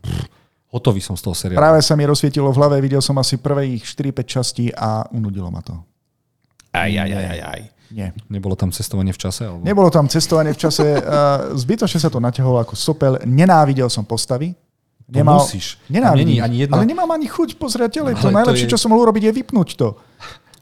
Hotový 0.74 1.06
som 1.06 1.14
z 1.14 1.22
toho 1.22 1.38
seriálu. 1.38 1.62
Práve 1.62 1.86
sa 1.86 1.94
mi 1.94 2.02
rozsvietilo 2.02 2.50
v 2.50 2.58
hlave, 2.58 2.82
videl 2.82 2.98
som 2.98 3.14
asi 3.22 3.38
prvých 3.38 3.86
4-5 3.86 4.26
častí 4.26 4.66
a 4.74 5.06
unudilo 5.14 5.54
ma 5.54 5.62
to. 5.62 5.78
Aj, 6.74 6.90
aj, 6.90 7.10
aj, 7.14 7.26
aj, 7.30 7.42
aj. 7.46 7.62
Nie. 7.94 8.10
Nebolo 8.26 8.58
tam 8.58 8.74
cestovanie 8.74 9.14
v 9.14 9.22
čase? 9.22 9.46
Alebo... 9.46 9.62
Nebolo 9.62 9.94
tam 9.94 10.10
cestovanie 10.10 10.50
v 10.50 10.58
čase, 10.58 10.98
uh, 10.98 11.54
zbytočne 11.54 12.02
sa 12.02 12.10
to 12.10 12.18
naťahovalo 12.18 12.66
ako 12.66 12.74
sopel, 12.74 13.22
nenávidel 13.22 13.86
som 13.94 14.02
postavy. 14.02 14.58
To 15.14 15.22
musíš. 15.22 15.78
Nenávidím. 15.94 16.26
není 16.26 16.42
ani 16.42 16.58
jedna- 16.66 16.82
Ale 16.82 16.90
nemám 16.90 17.12
ani 17.14 17.30
chuť 17.30 17.62
pozrieť 17.62 18.02
tele. 18.02 18.18
To 18.18 18.34
Ale 18.34 18.34
to 18.34 18.38
najlepšie, 18.42 18.66
je- 18.66 18.74
čo 18.74 18.82
som 18.82 18.90
mohol 18.90 19.06
urobiť, 19.06 19.30
je 19.30 19.34
vypnúť 19.46 19.70
to. 19.78 19.94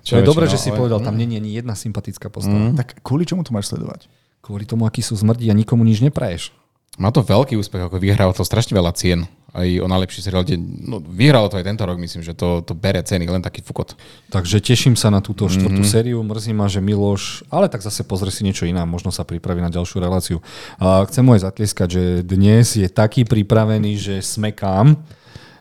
Čo 0.03 0.17
je 0.19 0.25
dobré, 0.27 0.49
väčšinou, 0.49 0.51
že 0.51 0.57
si 0.59 0.69
ale- 0.73 0.79
povedal, 0.81 0.99
tam 0.99 1.15
nie 1.15 1.29
je 1.29 1.37
ani 1.39 1.49
jedna 1.55 1.77
sympatická 1.77 2.27
postava. 2.27 2.73
Mm. 2.73 2.75
Tak 2.75 2.99
kvôli 3.05 3.23
čomu 3.23 3.47
to 3.47 3.53
máš 3.55 3.71
sledovať? 3.71 4.09
Kvôli 4.43 4.65
tomu, 4.67 4.83
aký 4.89 4.99
sú 5.05 5.13
zmrdí 5.15 5.47
a 5.47 5.55
nikomu 5.55 5.85
nič 5.85 6.01
nepraješ. 6.03 6.51
Má 6.99 7.13
to 7.13 7.23
veľký 7.23 7.55
úspech, 7.55 7.87
ako 7.87 8.01
vyhralo 8.01 8.35
to 8.35 8.43
strašne 8.43 8.75
veľa 8.75 8.91
cien. 8.97 9.23
Aj 9.51 9.67
o 9.67 9.87
najlepší 9.87 10.23
seriál. 10.23 10.47
kde- 10.47 10.55
No, 10.59 11.03
vyhralo 11.03 11.51
to 11.51 11.59
aj 11.59 11.67
tento 11.67 11.83
rok, 11.83 11.99
myslím, 11.99 12.23
že 12.23 12.31
to, 12.31 12.63
to 12.63 12.71
bere 12.71 13.03
ceny, 13.03 13.27
len 13.27 13.43
taký 13.43 13.59
fukot. 13.59 13.99
Takže 14.31 14.63
teším 14.63 14.95
sa 14.95 15.11
na 15.11 15.19
túto 15.19 15.51
štvrtú 15.51 15.83
mm-hmm. 15.83 15.91
sériu. 15.91 16.23
Mrzí 16.23 16.55
ma, 16.55 16.71
že 16.71 16.79
Miloš, 16.79 17.43
ale 17.51 17.67
tak 17.67 17.83
zase 17.83 18.07
pozrie 18.07 18.31
si 18.31 18.47
niečo 18.47 18.63
iné, 18.63 18.79
možno 18.87 19.11
sa 19.11 19.27
pripraví 19.27 19.59
na 19.59 19.67
ďalšiu 19.67 19.99
reláciu. 19.99 20.37
A 20.79 21.03
chcem 21.03 21.27
mu 21.27 21.35
aj 21.35 21.51
zatlieskať, 21.51 21.87
že 21.91 22.03
dnes 22.23 22.79
je 22.79 22.87
taký 22.87 23.27
pripravený, 23.27 23.99
že 23.99 24.15
smekám. 24.23 24.95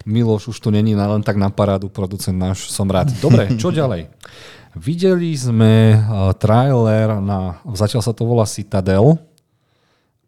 Miloš 0.06 0.54
už 0.54 0.58
tu 0.62 0.70
není 0.70 0.94
na- 0.94 1.10
len 1.10 1.26
tak 1.26 1.34
na 1.34 1.50
parádu, 1.50 1.90
producent 1.90 2.38
náš, 2.38 2.70
som 2.70 2.86
rád. 2.86 3.10
Dobre, 3.18 3.58
čo 3.58 3.74
ďalej? 3.74 4.06
Videli 4.78 5.34
sme 5.34 5.98
trailer 6.38 7.18
na, 7.18 7.58
zatiaľ 7.74 8.06
sa 8.06 8.14
to 8.14 8.22
volá 8.22 8.46
Citadel, 8.46 9.18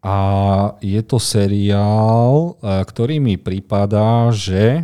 a 0.03 0.15
je 0.83 0.99
to 0.99 1.15
seriál, 1.15 2.59
e, 2.59 2.83
ktorý 2.83 3.23
mi 3.23 3.39
prípada, 3.39 4.27
že 4.35 4.83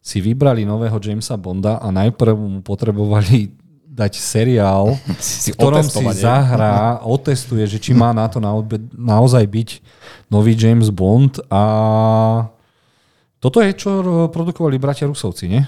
si 0.00 0.24
vybrali 0.24 0.64
nového 0.64 0.96
Jamesa 0.96 1.36
Bonda 1.36 1.76
a 1.76 1.92
najprv 1.92 2.32
mu 2.32 2.60
potrebovali 2.64 3.52
dať 3.84 4.12
seriál, 4.16 4.96
Si 5.20 5.52
v 5.52 5.60
ktorom 5.60 5.84
si 5.84 6.00
zahrá, 6.16 7.00
otestuje, 7.16 7.68
že 7.68 7.76
či 7.76 7.92
má 7.92 8.16
na 8.16 8.32
to 8.32 8.40
naozaj 8.96 9.44
byť 9.44 9.68
nový 10.32 10.56
James 10.56 10.88
Bond 10.88 11.36
a 11.52 11.62
toto 13.36 13.60
je, 13.60 13.76
čo 13.76 14.00
ro- 14.00 14.28
produkovali 14.32 14.80
bratia 14.80 15.04
Rusovci, 15.04 15.52
nie? 15.52 15.62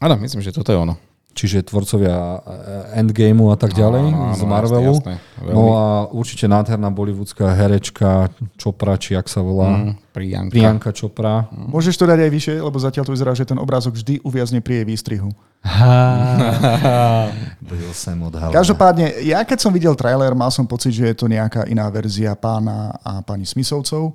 Áno, 0.00 0.16
myslím, 0.18 0.40
že 0.40 0.50
toto 0.56 0.72
je 0.72 0.80
ono. 0.80 0.96
Čiže 1.32 1.64
tvorcovia 1.64 2.12
eh, 2.12 3.00
Endgameu 3.00 3.48
a 3.48 3.56
tak 3.56 3.72
ďalej 3.72 4.12
Áno, 4.12 4.24
áno, 4.30 4.36
z 4.36 4.42
Marvelu. 4.44 4.94
Veľmi. 5.00 5.52
no 5.52 5.62
a 5.72 5.84
určite 6.12 6.44
nádherná 6.44 6.92
bollywoodská 6.92 7.56
herečka 7.56 8.28
Chopra, 8.60 9.00
či 9.00 9.16
jak 9.16 9.26
sa 9.32 9.40
volá. 9.40 9.72
Mm, 9.72 9.92
Prijanka. 10.12 10.52
Priyanka 10.52 10.90
Chopra. 10.92 11.48
Môžeš 11.50 11.96
to 11.96 12.04
dať 12.04 12.28
aj 12.28 12.30
vyššie, 12.30 12.54
lebo 12.60 12.76
zatiaľ 12.76 13.04
to 13.08 13.14
vyzerá, 13.16 13.32
že 13.32 13.48
ten 13.48 13.56
obrázok 13.56 13.96
vždy 13.96 14.20
uviazne 14.22 14.60
pri 14.60 14.84
jej 14.84 14.86
výstrihu. 14.86 15.32
Byl 17.68 17.90
som 17.94 18.18
odhalený. 18.28 18.52
Každopádne, 18.52 19.24
ja 19.24 19.40
keď 19.46 19.58
som 19.62 19.72
videl 19.72 19.94
trailer, 19.96 20.36
mal 20.36 20.52
som 20.52 20.68
pocit, 20.68 20.92
že 20.92 21.08
je 21.08 21.16
to 21.16 21.26
nejaká 21.30 21.64
iná 21.70 21.88
verzia 21.88 22.36
pána 22.36 22.92
a 23.00 23.24
pani 23.24 23.48
Smisovcov. 23.48 24.12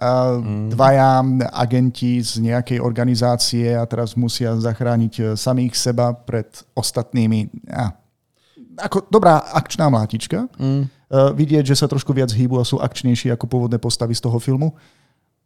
A 0.00 0.40
Dvaja 0.72 1.20
agenti 1.52 2.18
z 2.24 2.40
nejakej 2.40 2.80
organizácie 2.80 3.76
a 3.76 3.84
teraz 3.84 4.16
musia 4.16 4.56
zachrániť 4.56 5.14
e, 5.18 5.22
samých 5.36 5.76
seba 5.76 6.16
pred 6.16 6.48
ostatnými. 6.72 7.52
Ja. 7.68 7.96
Ako 8.80 9.04
dobrá 9.12 9.44
akčná 9.52 9.92
mlátička. 9.92 10.48
Mm. 10.56 10.88
vidieť, 11.12 11.68
že 11.68 11.76
sa 11.76 11.84
trošku 11.84 12.16
viac 12.16 12.32
hýbu 12.32 12.56
a 12.56 12.64
sú 12.64 12.80
akčnejší 12.80 13.28
ako 13.36 13.44
pôvodné 13.44 13.76
postavy 13.76 14.16
z 14.16 14.24
toho 14.24 14.40
filmu. 14.40 14.72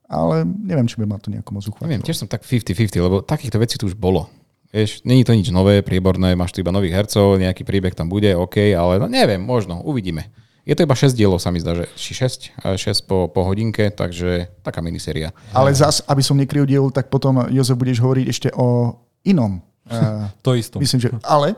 ale 0.07 0.47
neviem, 0.47 0.87
či 0.87 1.03
by 1.03 1.07
ma 1.07 1.19
to 1.19 1.35
nejako 1.35 1.51
moc 1.51 1.67
uchvátilo. 1.67 1.91
Neviem, 1.91 2.07
tiež 2.07 2.23
som 2.23 2.31
tak 2.31 2.47
50-50, 2.47 3.03
lebo 3.03 3.27
takýchto 3.27 3.59
vecí 3.59 3.75
tu 3.75 3.91
už 3.91 3.99
bolo. 3.99 4.31
Vieš, 4.71 5.03
není 5.03 5.23
to 5.27 5.35
nič 5.35 5.51
nové, 5.51 5.83
prieborné, 5.83 6.35
máš 6.39 6.55
tu 6.55 6.63
iba 6.63 6.75
nových 6.75 6.95
hercov, 6.95 7.39
nejaký 7.39 7.63
príbeh 7.63 7.95
tam 7.95 8.11
bude, 8.11 8.35
OK, 8.35 8.75
ale 8.75 8.99
no, 9.03 9.07
neviem, 9.11 9.43
možno, 9.43 9.83
uvidíme. 9.83 10.31
Je 10.67 10.75
to 10.75 10.83
iba 10.83 10.99
6 10.99 11.15
dielov, 11.15 11.39
sa 11.39 11.55
mi 11.55 11.63
zdá, 11.63 11.79
že 11.79 11.87
či 11.95 12.11
6, 12.11 12.59
6 12.59 13.07
po, 13.07 13.31
po 13.31 13.47
hodinke, 13.47 13.87
takže 13.95 14.51
taká 14.67 14.83
miniséria. 14.83 15.31
Ale 15.55 15.71
zas, 15.71 16.03
aby 16.11 16.27
som 16.27 16.35
nekryl 16.35 16.67
tak 16.91 17.07
potom, 17.07 17.47
Jozef, 17.55 17.79
budeš 17.79 18.03
hovoriť 18.03 18.27
ešte 18.27 18.49
o 18.51 18.99
inom. 19.23 19.63
Uh, 19.87 20.27
to 20.45 20.59
isto. 20.59 20.83
Myslím, 20.83 21.07
že... 21.07 21.09
Ale 21.23 21.55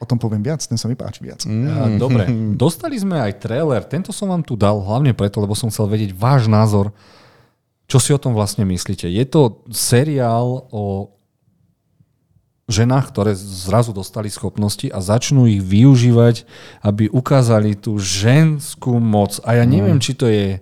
o 0.00 0.06
tom 0.08 0.16
poviem 0.16 0.40
viac, 0.40 0.64
ten 0.64 0.80
sa 0.80 0.88
mi 0.88 0.96
páči 0.96 1.20
viac. 1.20 1.44
Mm. 1.44 2.00
Dobre, 2.00 2.24
dostali 2.64 2.96
sme 2.96 3.20
aj 3.20 3.44
trailer. 3.44 3.84
Tento 3.84 4.14
som 4.14 4.32
vám 4.32 4.40
tu 4.40 4.56
dal 4.56 4.80
hlavne 4.80 5.12
preto, 5.12 5.42
lebo 5.42 5.52
som 5.52 5.68
chcel 5.68 5.90
vedieť 5.90 6.16
váš 6.16 6.48
názor. 6.48 6.94
Čo 7.84 7.98
si 8.00 8.10
o 8.16 8.20
tom 8.20 8.32
vlastne 8.32 8.64
myslíte? 8.64 9.04
Je 9.04 9.24
to 9.28 9.64
seriál 9.68 10.64
o 10.72 11.12
ženách, 12.68 13.08
ktoré 13.10 13.32
zrazu 13.34 13.96
dostali 13.96 14.28
schopnosti 14.28 14.92
a 14.92 15.00
začnú 15.00 15.48
ich 15.48 15.64
využívať, 15.64 16.44
aby 16.84 17.08
ukázali 17.08 17.72
tú 17.74 17.96
ženskú 17.96 19.00
moc. 19.00 19.40
A 19.48 19.56
ja 19.56 19.64
neviem, 19.64 19.96
mm. 19.96 20.04
či 20.04 20.12
to 20.12 20.28
je 20.28 20.60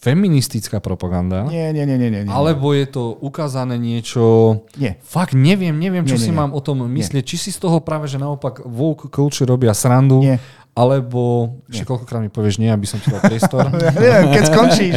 feministická 0.00 0.80
propaganda. 0.80 1.44
Nie, 1.46 1.76
nie, 1.76 1.84
nie, 1.84 1.96
nie, 2.00 2.10
nie. 2.24 2.32
Alebo 2.32 2.72
je 2.72 2.88
to 2.88 3.14
ukázané 3.20 3.76
niečo... 3.76 4.64
Nie. 4.80 4.96
Fakt 5.04 5.36
neviem, 5.36 5.76
neviem, 5.76 6.08
čo 6.08 6.16
nie, 6.16 6.24
si 6.24 6.32
nie, 6.32 6.40
mám 6.40 6.50
nie. 6.50 6.56
o 6.56 6.60
tom 6.64 6.82
myslieť. 6.88 7.22
Nie. 7.22 7.28
Či 7.30 7.36
si 7.36 7.50
z 7.52 7.60
toho 7.60 7.84
práve, 7.84 8.08
že 8.08 8.16
naopak 8.16 8.64
woke 8.64 9.12
culture 9.12 9.44
robia 9.44 9.76
srandu, 9.76 10.24
nie. 10.24 10.40
alebo... 10.72 11.52
Ešte 11.68 11.84
koľkokrát 11.84 12.24
mi 12.24 12.32
povieš 12.32 12.58
nie, 12.58 12.72
aby 12.72 12.88
som 12.88 12.96
ti 12.96 13.12
dal 13.12 13.20
priestor. 13.20 13.68
neviem, 14.02 14.32
keď 14.32 14.44
skončíš. 14.48 14.96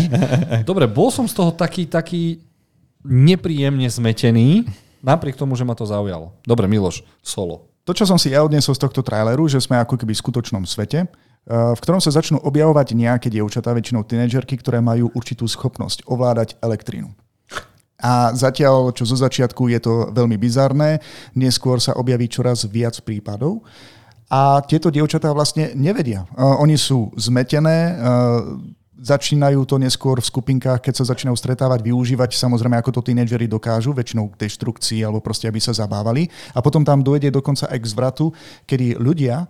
Dobre, 0.63 0.87
bol 0.87 1.11
som 1.11 1.27
z 1.27 1.35
toho 1.35 1.51
taký, 1.51 1.83
taký 1.83 2.39
nepríjemne 3.03 3.91
zmetený, 3.91 4.63
Napriek 5.03 5.35
tomu, 5.35 5.59
že 5.59 5.67
ma 5.67 5.75
to 5.75 5.83
zaujalo. 5.83 6.31
Dobre, 6.47 6.63
Miloš, 6.71 7.03
solo. 7.19 7.67
To, 7.83 7.91
čo 7.91 8.07
som 8.07 8.15
si 8.15 8.31
ja 8.31 8.39
odniesol 8.39 8.79
z 8.79 8.87
tohto 8.87 9.03
traileru, 9.03 9.43
že 9.51 9.59
sme 9.59 9.75
ako 9.83 9.99
keby 9.99 10.15
v 10.15 10.23
skutočnom 10.23 10.63
svete, 10.63 11.03
eh, 11.03 11.07
v 11.51 11.79
ktorom 11.83 11.99
sa 11.99 12.15
začnú 12.15 12.39
objavovať 12.39 12.95
nejaké 12.95 13.27
dievčatá, 13.27 13.75
väčšinou 13.75 14.07
tínedžerky, 14.07 14.55
ktoré 14.55 14.79
majú 14.79 15.11
určitú 15.11 15.43
schopnosť 15.43 16.07
ovládať 16.07 16.55
elektrínu. 16.63 17.11
A 18.03 18.31
zatiaľ, 18.35 18.91
čo 18.95 19.03
zo 19.07 19.15
začiatku 19.15 19.67
je 19.71 19.79
to 19.79 19.93
veľmi 20.11 20.35
bizarné, 20.35 20.99
neskôr 21.35 21.79
sa 21.79 21.95
objaví 21.95 22.27
čoraz 22.27 22.67
viac 22.67 22.99
prípadov. 23.03 23.63
A 24.27 24.59
tieto 24.63 24.91
dievčatá 24.91 25.31
vlastne 25.35 25.75
nevedia. 25.75 26.23
Eh, 26.23 26.39
oni 26.39 26.79
sú 26.79 27.11
zmetené, 27.19 27.91
eh, 27.91 28.79
začínajú 29.03 29.67
to 29.67 29.75
neskôr 29.75 30.23
v 30.23 30.29
skupinkách, 30.31 30.79
keď 30.79 31.03
sa 31.03 31.11
začínajú 31.11 31.35
stretávať, 31.35 31.83
využívať 31.83 32.39
samozrejme, 32.39 32.79
ako 32.79 33.03
to 33.03 33.11
tínedžeri 33.11 33.51
dokážu, 33.51 33.91
väčšinou 33.91 34.31
k 34.31 34.47
deštrukcii 34.47 35.03
alebo 35.03 35.19
proste, 35.19 35.51
aby 35.51 35.59
sa 35.59 35.75
zabávali. 35.75 36.31
A 36.55 36.63
potom 36.63 36.87
tam 36.87 37.03
dojde 37.03 37.27
dokonca 37.27 37.67
aj 37.67 37.79
k 37.83 37.89
zvratu, 37.91 38.31
kedy 38.63 38.95
ľudia, 38.95 39.43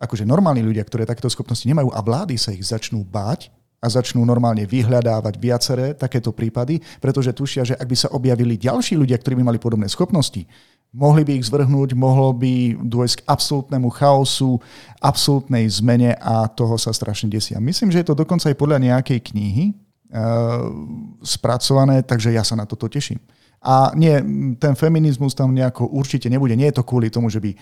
akože 0.00 0.24
normálni 0.24 0.64
ľudia, 0.64 0.82
ktoré 0.88 1.04
takéto 1.04 1.28
schopnosti 1.28 1.68
nemajú 1.68 1.92
a 1.92 2.00
vlády 2.00 2.40
sa 2.40 2.56
ich 2.56 2.64
začnú 2.64 3.04
báť, 3.04 3.52
a 3.84 3.86
začnú 3.92 4.24
normálne 4.24 4.64
vyhľadávať 4.64 5.34
viaceré 5.36 5.86
takéto 5.92 6.32
prípady, 6.32 6.80
pretože 7.04 7.36
tušia, 7.36 7.68
že 7.68 7.74
ak 7.76 7.84
by 7.84 7.96
sa 8.00 8.08
objavili 8.16 8.56
ďalší 8.56 8.96
ľudia, 8.96 9.20
ktorí 9.20 9.36
by 9.36 9.44
mali 9.44 9.60
podobné 9.60 9.92
schopnosti, 9.92 10.48
Mohli 10.94 11.26
by 11.26 11.32
ich 11.42 11.50
zvrhnúť, 11.50 11.98
mohlo 11.98 12.30
by 12.30 12.78
dôjsť 12.78 13.18
k 13.18 13.26
absolútnemu 13.26 13.90
chaosu, 13.90 14.62
absolútnej 15.02 15.66
zmene 15.66 16.14
a 16.22 16.46
toho 16.46 16.78
sa 16.78 16.94
strašne 16.94 17.26
desia. 17.26 17.58
Myslím, 17.58 17.90
že 17.90 18.06
je 18.06 18.14
to 18.14 18.22
dokonca 18.22 18.46
aj 18.46 18.54
podľa 18.54 18.78
nejakej 18.78 19.18
knihy 19.34 19.74
uh, 19.74 20.70
spracované, 21.26 22.06
takže 22.06 22.30
ja 22.30 22.46
sa 22.46 22.54
na 22.54 22.62
toto 22.62 22.86
teším. 22.86 23.18
A 23.58 23.90
nie, 23.98 24.14
ten 24.62 24.78
feminizmus 24.78 25.34
tam 25.34 25.50
nejako 25.50 25.90
určite 25.90 26.30
nebude. 26.30 26.54
Nie 26.54 26.70
je 26.70 26.78
to 26.78 26.86
kvôli 26.86 27.10
tomu, 27.10 27.26
že 27.26 27.42
by 27.42 27.58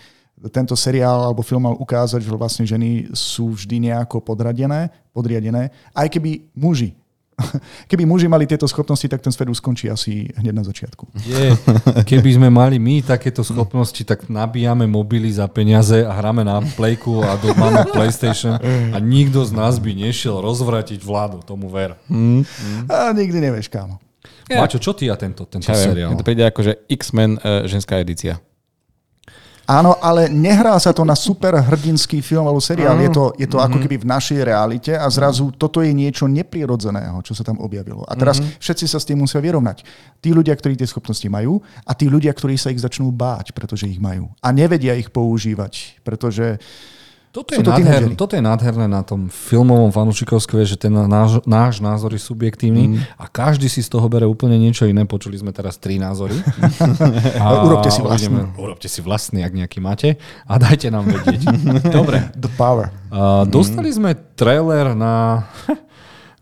tento 0.53 0.77
seriál 0.77 1.25
alebo 1.25 1.41
film 1.41 1.65
mal 1.65 1.73
ukázať, 1.73 2.21
že 2.21 2.37
vlastne 2.37 2.69
ženy 2.69 3.09
sú 3.17 3.57
vždy 3.57 3.89
nejako 3.89 4.21
podradené, 4.21 4.93
podriadené, 5.09 5.73
aj 5.95 6.07
keby 6.11 6.53
muži 6.53 6.93
Keby 7.89 8.03
muži 8.05 8.27
mali 8.29 8.45
tieto 8.45 8.67
schopnosti, 8.69 9.05
tak 9.09 9.21
ten 9.21 9.31
svet 9.33 9.49
už 9.49 9.57
skončí 9.57 9.89
asi 9.89 10.29
hneď 10.37 10.53
na 10.53 10.63
začiatku. 10.63 11.09
Je, 11.25 11.53
keby 12.09 12.29
sme 12.37 12.47
mali 12.53 12.77
my 12.77 13.01
takéto 13.01 13.41
schopnosti, 13.41 14.01
tak 14.05 14.29
nabíjame 14.29 14.85
mobily 14.85 15.29
za 15.33 15.49
peniaze 15.49 16.05
a 16.05 16.11
hráme 16.13 16.45
na 16.45 16.61
Playku 16.77 17.25
a 17.25 17.35
do, 17.37 17.53
máme 17.57 17.89
PlayStation 17.95 18.57
a 18.93 18.97
nikto 19.01 19.43
z 19.43 19.51
nás 19.53 19.77
by 19.81 19.91
nešiel 19.93 20.39
rozvratiť 20.39 21.01
vládu, 21.01 21.41
tomu 21.41 21.69
ver. 21.69 21.97
Mm. 22.07 22.45
A 22.89 23.11
nikdy 23.13 23.37
nevieš, 23.41 23.69
kámo. 23.69 23.99
Mačo, 24.51 24.77
čo 24.77 24.93
ty 24.93 25.07
a 25.07 25.15
tento, 25.15 25.47
tento 25.47 25.71
seriál? 25.71 26.13
to 26.19 26.25
príde 26.25 26.43
ako, 26.43 26.61
že 26.61 26.73
X-Men 26.91 27.39
uh, 27.39 27.65
ženská 27.65 27.99
edícia. 27.99 28.39
Áno, 29.63 29.95
ale 30.03 30.27
nehrá 30.27 30.75
sa 30.75 30.91
to 30.91 31.07
na 31.07 31.15
super 31.15 31.55
hrdinský 31.55 32.19
film 32.19 32.43
alebo 32.43 32.59
seriál. 32.59 32.99
Je 32.99 33.07
to, 33.07 33.31
je 33.39 33.47
to 33.47 33.57
mm-hmm. 33.57 33.65
ako 33.71 33.77
mhm. 33.79 33.83
keby 33.87 33.95
v 34.03 34.09
našej 34.11 34.39
realite 34.43 34.91
a 34.91 35.07
zrazu 35.07 35.55
toto 35.55 35.79
je 35.79 35.95
niečo 35.95 36.27
neprirodzeného, 36.27 37.23
čo 37.23 37.31
sa 37.31 37.47
tam 37.47 37.63
objavilo. 37.63 38.03
A 38.03 38.13
teraz 38.19 38.43
mm-hmm. 38.43 38.59
všetci 38.59 38.85
sa 38.91 38.99
s 38.99 39.07
tým 39.07 39.23
musia 39.23 39.39
vyrovnať. 39.39 39.87
Tí 40.19 40.35
ľudia, 40.35 40.51
ktorí 40.51 40.75
tie 40.75 40.87
schopnosti 40.87 41.25
majú 41.31 41.63
a 41.87 41.91
tí 41.95 42.11
ľudia, 42.11 42.35
ktorí 42.35 42.59
sa 42.59 42.75
ich 42.75 42.83
začnú 42.83 43.07
báť, 43.15 43.55
pretože 43.55 43.87
ich 43.87 44.03
majú. 44.03 44.27
A 44.43 44.51
nevedia 44.51 44.99
ich 44.99 45.07
používať, 45.07 46.03
pretože 46.03 46.59
uh, 46.59 47.01
toto 47.33 47.57
je, 47.57 47.65
to 47.65 47.73
nádherné, 47.73 48.13
toto 48.13 48.37
je 48.37 48.45
nádherné 48.45 48.85
na 48.85 49.01
tom 49.01 49.25
filmovom 49.25 49.89
fanúšikovstve, 49.89 50.69
že 50.69 50.77
ten 50.77 50.93
náš, 50.93 51.41
náš 51.49 51.81
názor 51.81 52.13
je 52.13 52.21
subjektívny 52.21 52.93
mm. 52.93 53.17
a 53.17 53.25
každý 53.25 53.65
si 53.73 53.81
z 53.81 53.89
toho 53.89 54.05
bere 54.05 54.29
úplne 54.29 54.53
niečo 54.61 54.85
iné. 54.85 55.01
Počuli 55.09 55.41
sme 55.41 55.49
teraz 55.49 55.81
tri 55.81 55.97
názory. 55.97 56.37
a 57.41 57.65
urobte 57.65 57.89
si 57.89 58.05
vlastný. 58.05 58.53
urobte 58.53 58.85
si 58.85 59.01
vlastný, 59.01 59.41
ak 59.41 59.49
nejaký 59.49 59.81
máte 59.81 60.21
a 60.45 60.61
dajte 60.61 60.93
nám 60.93 61.09
vedieť. 61.09 61.41
Dobre. 61.97 62.21
The 62.43 62.53
power. 62.53 62.93
Uh, 63.09 63.49
dostali 63.49 63.89
sme 63.89 64.13
trailer 64.37 64.93
na 64.93 65.49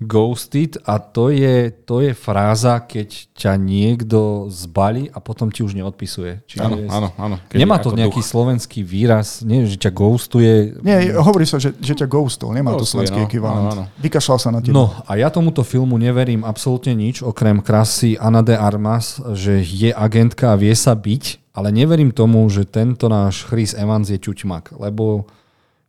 ghosted 0.02 0.82
a 0.82 0.98
to 0.98 1.30
je, 1.30 1.70
to 1.86 2.02
je 2.02 2.18
fráza, 2.18 2.82
keď 2.82 3.30
ťa 3.38 3.54
niekto 3.54 4.50
zbalí 4.50 5.14
a 5.14 5.22
potom 5.22 5.54
ti 5.54 5.62
už 5.62 5.78
neodpisuje. 5.78 6.42
Čiže 6.50 6.62
áno, 6.66 6.76
áno, 6.90 7.08
áno. 7.22 7.36
Nemá 7.54 7.78
to 7.78 7.94
nejaký 7.94 8.18
duch. 8.18 8.32
slovenský 8.34 8.82
výraz, 8.82 9.46
nie, 9.46 9.70
že 9.70 9.78
ťa 9.78 9.94
ghostuje. 9.94 10.82
Nie, 10.82 11.14
hovorí 11.14 11.46
sa, 11.46 11.62
že, 11.62 11.78
že 11.78 11.94
ťa 11.94 12.10
ghostol, 12.10 12.58
nemá 12.58 12.74
ghostuje, 12.74 12.82
to 12.82 12.92
slovenský 12.92 13.20
no, 13.22 13.26
ekvivalent. 13.30 13.66
Áno, 13.70 13.84
áno. 13.86 14.02
Vykašľal 14.02 14.40
sa 14.42 14.50
na 14.50 14.60
teba. 14.66 14.74
No 14.74 14.90
a 15.06 15.12
ja 15.22 15.30
tomuto 15.30 15.62
filmu 15.62 16.02
neverím 16.02 16.42
absolútne 16.42 16.98
nič, 16.98 17.22
okrem 17.22 17.62
krasy 17.62 18.18
Ana 18.18 18.42
de 18.42 18.58
Armas, 18.58 19.22
že 19.38 19.62
je 19.62 19.94
agentka 19.94 20.58
a 20.58 20.58
vie 20.58 20.74
sa 20.74 20.98
byť, 20.98 21.54
ale 21.54 21.70
neverím 21.70 22.10
tomu, 22.10 22.42
že 22.50 22.66
tento 22.66 23.06
náš 23.06 23.46
Chris 23.46 23.78
Evans 23.78 24.10
je 24.10 24.18
čuťmak, 24.18 24.74
lebo 24.82 25.30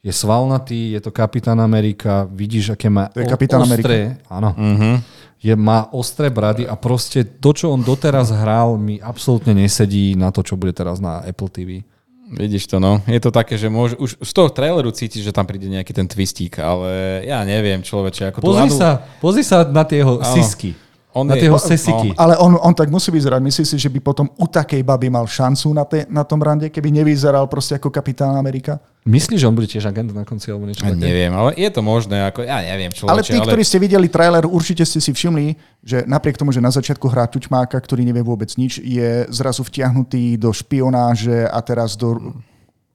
je 0.03 0.11
svalnatý, 0.11 0.99
je 0.99 1.01
to 1.01 1.15
Kapitán 1.15 1.62
Amerika, 1.62 2.27
vidíš, 2.27 2.75
aké 2.75 2.91
má 2.91 3.07
to 3.07 3.23
je 3.23 3.31
Kapitán 3.31 3.62
ostré, 3.62 4.19
Amerika. 4.19 4.35
áno, 4.35 4.51
uh-huh. 4.51 4.97
je, 5.38 5.55
má 5.55 5.87
ostré 5.95 6.27
brady 6.27 6.67
a 6.67 6.75
proste 6.75 7.23
to, 7.23 7.55
čo 7.55 7.71
on 7.71 7.87
doteraz 7.87 8.35
hral, 8.35 8.75
mi 8.75 8.99
absolútne 8.99 9.55
nesedí 9.55 10.19
na 10.19 10.35
to, 10.35 10.43
čo 10.43 10.59
bude 10.59 10.75
teraz 10.75 10.99
na 10.99 11.23
Apple 11.23 11.51
TV. 11.55 11.87
Vidíš 12.33 12.65
to, 12.67 12.81
no. 12.81 12.99
Je 13.05 13.21
to 13.21 13.29
také, 13.29 13.61
že 13.61 13.69
môže, 13.69 13.95
už 14.01 14.17
z 14.19 14.33
toho 14.33 14.49
traileru 14.49 14.88
cítiš, 14.88 15.29
že 15.29 15.37
tam 15.37 15.45
príde 15.45 15.69
nejaký 15.69 15.93
ten 15.93 16.09
twistík, 16.09 16.59
ale 16.59 17.23
ja 17.29 17.45
neviem, 17.45 17.85
človeče. 17.85 18.33
Ako 18.33 18.41
pozri, 18.41 18.73
sa, 18.73 19.05
pozri 19.21 19.45
sa 19.45 19.69
na 19.69 19.85
tie 19.85 20.01
jeho 20.01 20.25
sisky. 20.25 20.73
On 21.12 21.29
na 21.29 21.37
tie 21.37 21.53
sesiky. 21.61 22.12
No. 22.12 22.18
Ale 22.18 22.40
on, 22.40 22.57
on 22.57 22.72
tak 22.72 22.88
musí 22.88 23.12
vyzerať. 23.12 23.40
Myslíš 23.44 23.68
si, 23.72 23.77
že 23.77 23.92
by 23.92 24.01
potom 24.01 24.33
u 24.40 24.48
takej 24.48 24.81
baby 24.81 25.12
mal 25.12 25.29
šancu 25.29 25.68
na, 25.77 25.85
te, 25.85 26.09
na 26.09 26.25
tom 26.25 26.40
rande, 26.40 26.72
keby 26.72 26.88
nevyzeral 26.88 27.44
proste 27.53 27.77
ako 27.77 27.92
kapitán 27.92 28.33
Amerika? 28.33 28.81
Myslíš, 29.05 29.44
že 29.44 29.48
on 29.51 29.53
bude 29.53 29.68
tiež 29.68 29.84
agent 29.91 30.14
na 30.14 30.24
konci 30.24 30.49
alebo 30.49 30.64
niečo 30.64 30.87
také? 30.87 30.97
Neviem, 30.97 31.34
ale 31.37 31.53
je 31.59 31.68
to 31.68 31.82
možné. 31.84 32.32
Ako, 32.32 32.47
ja 32.47 32.64
neviem, 32.64 32.95
človeče, 32.95 33.12
ale 33.12 33.20
tí, 33.26 33.37
ale... 33.37 33.49
ktorí 33.51 33.62
ste 33.66 33.78
videli 33.82 34.07
trailer, 34.09 34.47
určite 34.47 34.87
ste 34.87 35.03
si 35.03 35.11
všimli, 35.12 35.59
že 35.82 36.07
napriek 36.09 36.39
tomu, 36.39 36.55
že 36.55 36.62
na 36.62 36.70
začiatku 36.72 37.11
hrá 37.11 37.28
Tučmáka, 37.28 37.76
ktorý 37.76 38.07
nevie 38.07 38.24
vôbec 38.24 38.49
nič, 38.57 38.80
je 38.80 39.26
zrazu 39.28 39.66
vtiahnutý 39.66 40.41
do 40.41 40.55
špionáže 40.55 41.45
a 41.51 41.59
teraz 41.61 41.99
do 41.99 42.41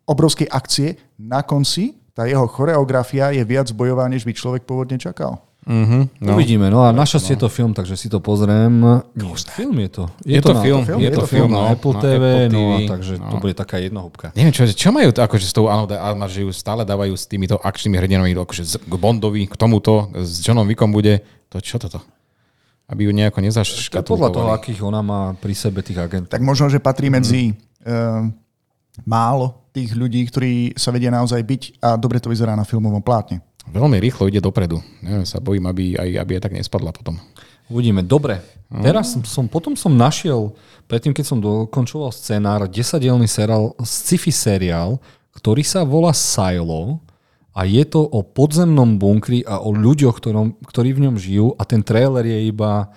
obrovskej 0.07 0.47
akcie. 0.49 0.95
Na 1.19 1.43
konci 1.43 1.99
tá 2.17 2.25
jeho 2.25 2.49
choreografia 2.49 3.29
je 3.29 3.45
viac 3.45 3.69
bojová, 3.69 4.09
než 4.09 4.25
by 4.25 4.33
človek 4.33 4.65
pôvodne 4.65 4.97
čakal. 4.97 5.37
Mm-hmm, 5.68 6.24
no. 6.24 6.39
Uvidíme, 6.39 6.72
no 6.72 6.88
a 6.88 6.95
našťastie 6.95 7.36
no. 7.36 7.36
je 7.36 7.41
to 7.43 7.49
film, 7.51 7.72
takže 7.76 7.99
si 7.99 8.07
to 8.07 8.24
pozriem. 8.24 9.03
Film 9.51 9.76
je 9.84 9.89
to. 9.91 10.03
Je, 10.24 10.39
je 10.39 10.41
to, 10.41 10.55
to 10.55 10.63
film, 10.63 10.88
film, 10.88 10.99
je, 11.03 11.11
to 11.11 11.24
film 11.28 11.51
na 11.51 11.76
Apple 11.76 11.91
no, 11.91 11.99
TV, 11.99 12.24
Apple 12.24 12.47
TV, 12.47 12.55
no 12.55 12.63
a 12.72 12.78
takže 12.88 13.13
no. 13.20 13.28
to 13.28 13.36
bude 13.43 13.51
taká 13.59 13.76
jednohúbka. 13.84 14.32
Neviem, 14.32 14.55
čo, 14.55 14.63
čo 14.63 14.95
majú 14.95 15.11
to, 15.11 15.20
akože 15.20 15.43
s 15.43 15.51
tou 15.51 15.68
Almar, 15.68 16.32
že 16.32 16.47
ju 16.47 16.55
stále 16.55 16.88
dávajú 16.88 17.11
s 17.20 17.28
týmito 17.28 17.59
akčnými 17.59 17.99
hrdinami, 17.99 18.32
akože 18.32 18.80
k 18.80 18.93
Bondovi, 18.95 19.43
k 19.43 19.55
tomuto, 19.59 20.07
s 20.15 20.39
Johnom 20.39 20.63
Wickom 20.63 20.95
bude, 20.95 21.20
to 21.51 21.59
čo 21.59 21.76
toto? 21.76 21.99
Aby 22.88 23.11
ju 23.11 23.11
nejako 23.11 23.43
nezaškatulkovali. 23.43 24.07
Podľa 24.07 24.32
toho, 24.39 24.49
akých 24.55 24.80
ona 24.88 25.03
má 25.03 25.36
pri 25.36 25.51
sebe 25.51 25.84
tých 25.84 25.99
agentov. 25.99 26.32
Tak 26.32 26.47
možno, 26.47 26.72
že 26.72 26.80
patrí 26.80 27.11
medzi 27.11 27.51
mm. 27.51 27.59
uh, 27.84 28.24
málo 29.03 29.68
tých 29.76 29.91
ľudí, 29.91 30.24
ktorí 30.32 30.80
sa 30.80 30.95
vedia 30.95 31.11
naozaj 31.11 31.43
byť 31.43 31.84
a 31.84 31.99
dobre 31.99 32.24
to 32.24 32.32
vyzerá 32.32 32.55
na 32.55 32.63
filmovom 32.63 33.03
plátne 33.03 33.43
veľmi 33.72 33.97
rýchlo 33.99 34.28
ide 34.32 34.39
dopredu. 34.43 34.80
Ja 35.03 35.24
sa 35.28 35.43
bojím, 35.43 35.68
aby 35.68 35.99
aj, 35.99 36.09
aby 36.24 36.32
aj 36.39 36.43
tak 36.47 36.53
nespadla 36.55 36.91
potom. 36.95 37.20
Uvidíme. 37.68 37.99
Dobre. 38.03 38.39
Teraz 38.68 39.15
som, 39.15 39.24
som, 39.24 39.45
potom 39.47 39.76
som 39.80 39.95
našiel, 39.95 40.55
predtým 40.91 41.15
keď 41.15 41.26
som 41.28 41.39
dokončoval 41.39 42.11
scenár, 42.11 42.68
10-dielný 42.68 43.28
seriál, 43.28 43.76
sci-fi 43.80 44.32
seriál, 44.32 44.99
ktorý 45.36 45.63
sa 45.63 45.88
volá 45.88 46.11
Silo 46.11 46.99
a 47.55 47.63
je 47.63 47.84
to 47.88 48.03
o 48.03 48.24
podzemnom 48.24 48.99
bunkri 48.99 49.43
a 49.47 49.63
o 49.63 49.72
ľuďoch, 49.72 50.20
ktorom, 50.20 50.59
ktorí 50.68 50.95
v 50.95 51.03
ňom 51.07 51.15
žijú 51.15 51.47
a 51.55 51.63
ten 51.63 51.80
trailer 51.80 52.28
je 52.28 52.51
iba 52.51 52.91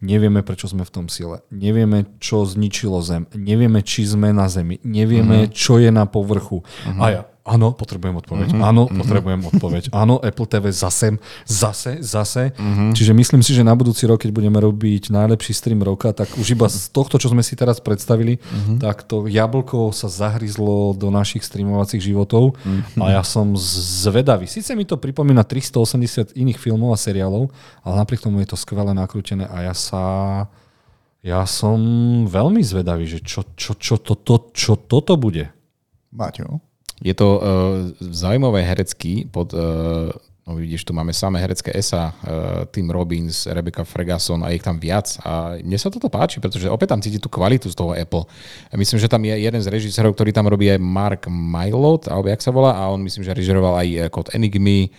nevieme, 0.00 0.40
prečo 0.40 0.66
sme 0.66 0.82
v 0.82 0.92
tom 0.92 1.06
sile, 1.12 1.44
nevieme, 1.52 2.08
čo 2.18 2.42
zničilo 2.42 3.04
Zem, 3.04 3.28
nevieme, 3.36 3.84
či 3.84 4.08
sme 4.08 4.32
na 4.32 4.48
Zemi, 4.48 4.80
nevieme, 4.80 5.46
uh-huh. 5.46 5.52
čo 5.52 5.76
je 5.76 5.92
na 5.92 6.08
povrchu. 6.08 6.64
Uh-huh. 6.64 7.00
A 7.00 7.04
ja, 7.12 7.22
Áno, 7.50 7.74
potrebujem 7.74 8.14
odpoveď. 8.22 8.54
Uh-huh, 8.54 8.62
Áno, 8.62 8.86
uh-huh. 8.86 9.02
potrebujem 9.02 9.42
odpoveď. 9.50 9.90
Áno, 10.06 10.22
Apple 10.22 10.46
TV 10.46 10.70
zase, 10.70 11.18
zase, 11.42 11.98
zase. 11.98 12.54
Uh-huh. 12.54 12.94
Čiže 12.94 13.10
myslím 13.10 13.42
si, 13.42 13.58
že 13.58 13.66
na 13.66 13.74
budúci 13.74 14.06
rok, 14.06 14.22
keď 14.22 14.30
budeme 14.30 14.62
robiť 14.62 15.10
najlepší 15.10 15.50
stream 15.50 15.82
roka, 15.82 16.14
tak 16.14 16.30
už 16.38 16.54
iba 16.54 16.70
z 16.70 16.94
tohto, 16.94 17.18
čo 17.18 17.34
sme 17.34 17.42
si 17.42 17.58
teraz 17.58 17.82
predstavili, 17.82 18.38
uh-huh. 18.38 18.78
tak 18.78 19.02
to 19.02 19.26
jablko 19.26 19.90
sa 19.90 20.06
zahryzlo 20.06 20.94
do 20.94 21.10
našich 21.10 21.42
streamovacích 21.42 21.98
životov 21.98 22.54
uh-huh. 22.54 23.02
a 23.02 23.18
ja 23.18 23.22
som 23.26 23.58
zvedavý. 23.58 24.46
Sice 24.46 24.78
mi 24.78 24.86
to 24.86 24.94
pripomína 24.94 25.42
380 25.42 26.38
iných 26.38 26.62
filmov 26.62 26.94
a 26.94 26.98
seriálov, 27.02 27.50
ale 27.82 27.94
napriek 27.98 28.22
tomu 28.22 28.38
je 28.46 28.54
to 28.54 28.56
skvelé 28.56 28.94
nakrútené 28.94 29.50
a 29.50 29.66
ja 29.66 29.74
sa... 29.74 30.02
Ja 31.20 31.44
som 31.44 31.76
veľmi 32.24 32.64
zvedavý, 32.64 33.04
že 33.04 33.20
čo, 33.20 33.44
čo, 33.52 33.76
čo, 33.76 34.00
to, 34.00 34.16
to, 34.16 34.56
čo 34.56 34.72
toto 34.80 35.20
bude. 35.20 35.52
Maťo? 36.16 36.69
Je 37.00 37.14
to 37.16 37.40
uh, 37.40 37.42
zaujímavé 38.00 38.60
herecký 38.62 39.24
pod 39.32 39.56
uh, 39.56 40.12
No 40.50 40.58
vidíš, 40.58 40.82
tu 40.82 40.90
máme 40.90 41.14
samé 41.14 41.38
herecké 41.38 41.70
esa, 41.70 42.10
uh, 42.10 42.66
Tim 42.74 42.90
Robbins, 42.90 43.46
Rebecca 43.46 43.86
Ferguson 43.86 44.42
a 44.42 44.50
ich 44.50 44.58
tam 44.58 44.82
viac. 44.82 45.14
A 45.22 45.54
mne 45.62 45.78
sa 45.78 45.94
toto 45.94 46.10
páči, 46.10 46.42
pretože 46.42 46.66
opäť 46.66 46.90
tam 46.90 46.98
cíti 46.98 47.22
tú 47.22 47.30
kvalitu 47.30 47.70
z 47.70 47.78
toho 47.78 47.94
Apple. 47.94 48.26
A 48.66 48.74
myslím, 48.74 48.98
že 48.98 49.06
tam 49.06 49.22
je 49.22 49.30
jeden 49.30 49.62
z 49.62 49.70
režisérov, 49.70 50.10
ktorý 50.10 50.34
tam 50.34 50.50
robí 50.50 50.66
aj 50.66 50.82
Mark 50.82 51.30
Mylot, 51.30 52.10
alebo 52.10 52.26
jak 52.26 52.42
sa 52.42 52.50
volá, 52.50 52.74
a 52.74 52.90
on 52.90 52.98
myslím, 53.06 53.22
že 53.22 53.30
režiroval 53.30 53.78
aj 53.78 54.10
kód 54.10 54.34
Enigmy, 54.34 54.90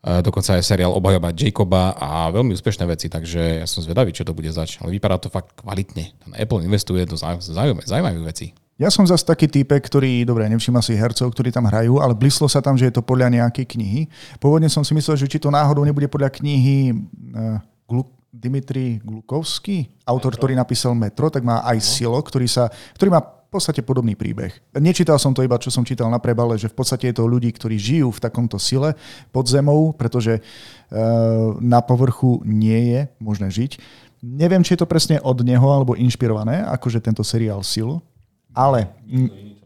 dokonca 0.00 0.56
aj 0.56 0.64
seriál 0.64 0.96
Obhajoba 0.96 1.30
Jacoba 1.36 1.92
a 1.92 2.32
veľmi 2.32 2.56
úspešné 2.56 2.88
veci, 2.88 3.12
takže 3.12 3.60
ja 3.60 3.66
som 3.68 3.84
zvedavý, 3.84 4.16
čo 4.16 4.24
to 4.24 4.32
bude 4.32 4.48
zač. 4.48 4.80
Ale 4.80 4.96
vypadá 4.96 5.20
to 5.20 5.28
fakt 5.28 5.52
kvalitne. 5.60 6.16
Ten 6.16 6.32
Apple 6.32 6.64
investuje 6.64 7.04
do 7.04 7.20
zaujímavých 7.20 8.24
vecí. 8.24 8.56
Ja 8.80 8.88
som 8.88 9.04
zase 9.04 9.28
taký 9.28 9.44
type, 9.44 9.76
ktorý, 9.76 10.24
dobre, 10.24 10.48
nevšimá 10.48 10.80
si 10.80 10.96
hercov, 10.96 11.36
ktorí 11.36 11.52
tam 11.52 11.68
hrajú, 11.68 12.00
ale 12.00 12.16
blíslo 12.16 12.48
sa 12.48 12.64
tam, 12.64 12.80
že 12.80 12.88
je 12.88 12.96
to 12.96 13.04
podľa 13.04 13.28
nejakej 13.28 13.76
knihy. 13.76 14.08
Pôvodne 14.40 14.72
som 14.72 14.80
si 14.80 14.96
myslel, 14.96 15.20
že 15.20 15.28
či 15.28 15.36
to 15.36 15.52
náhodou 15.52 15.84
nebude 15.84 16.08
podľa 16.08 16.32
knihy 16.32 16.96
uh, 17.36 17.60
Glu- 17.84 18.08
Dimitri 18.32 19.04
Glukovský, 19.04 19.84
autor, 20.08 20.32
ktorý 20.32 20.56
napísal 20.56 20.96
Metro, 20.96 21.28
tak 21.28 21.44
má 21.44 21.60
aj 21.60 21.76
Silo, 21.84 22.16
ktorý, 22.16 22.48
sa, 22.48 22.72
ktorý 22.96 23.20
má 23.20 23.20
v 23.50 23.58
podstate 23.58 23.82
podobný 23.82 24.14
príbeh. 24.14 24.54
Nečítal 24.78 25.18
som 25.18 25.34
to 25.34 25.42
iba, 25.42 25.58
čo 25.58 25.74
som 25.74 25.82
čítal 25.82 26.06
na 26.06 26.22
prebale, 26.22 26.54
že 26.54 26.70
v 26.70 26.78
podstate 26.78 27.10
je 27.10 27.18
to 27.18 27.26
ľudí, 27.26 27.50
ktorí 27.50 27.74
žijú 27.74 28.14
v 28.14 28.22
takomto 28.22 28.62
sile 28.62 28.94
pod 29.34 29.50
zemou, 29.50 29.90
pretože 29.90 30.38
uh, 30.38 31.58
na 31.58 31.82
povrchu 31.82 32.38
nie 32.46 32.94
je 32.94 33.00
možné 33.18 33.50
žiť. 33.50 33.82
Neviem, 34.22 34.62
či 34.62 34.78
je 34.78 34.86
to 34.86 34.86
presne 34.86 35.18
od 35.18 35.42
neho 35.42 35.66
alebo 35.66 35.98
inšpirované, 35.98 36.62
akože 36.62 37.02
tento 37.02 37.26
seriál 37.26 37.66
Silo, 37.66 38.06
ale... 38.54 38.86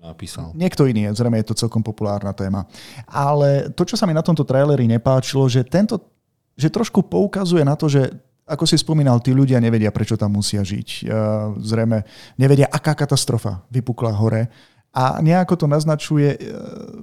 Napísal. 0.05 0.53
Niekto 0.53 0.85
iný, 0.85 1.09
zrejme 1.17 1.41
je 1.41 1.49
to 1.49 1.61
celkom 1.65 1.81
populárna 1.81 2.33
téma. 2.37 2.69
Ale 3.09 3.73
to, 3.73 3.89
čo 3.89 3.97
sa 3.97 4.05
mi 4.05 4.13
na 4.13 4.21
tomto 4.21 4.45
traileri 4.45 4.85
nepáčilo, 4.85 5.49
že 5.49 5.65
tento, 5.65 5.97
že 6.57 6.69
trošku 6.69 7.05
poukazuje 7.09 7.65
na 7.65 7.73
to, 7.73 7.89
že 7.89 8.13
ako 8.45 8.65
si 8.69 8.77
spomínal, 8.77 9.25
tí 9.25 9.33
ľudia 9.33 9.57
nevedia, 9.57 9.89
prečo 9.89 10.21
tam 10.21 10.37
musia 10.37 10.61
žiť. 10.61 11.09
Zrejme 11.65 12.05
nevedia, 12.37 12.69
aká 12.69 12.93
katastrofa 12.93 13.65
vypukla 13.73 14.13
hore. 14.13 14.53
A 14.95 15.19
nejako 15.19 15.59
to 15.59 15.67
naznačuje 15.67 16.39
e, 16.39 16.41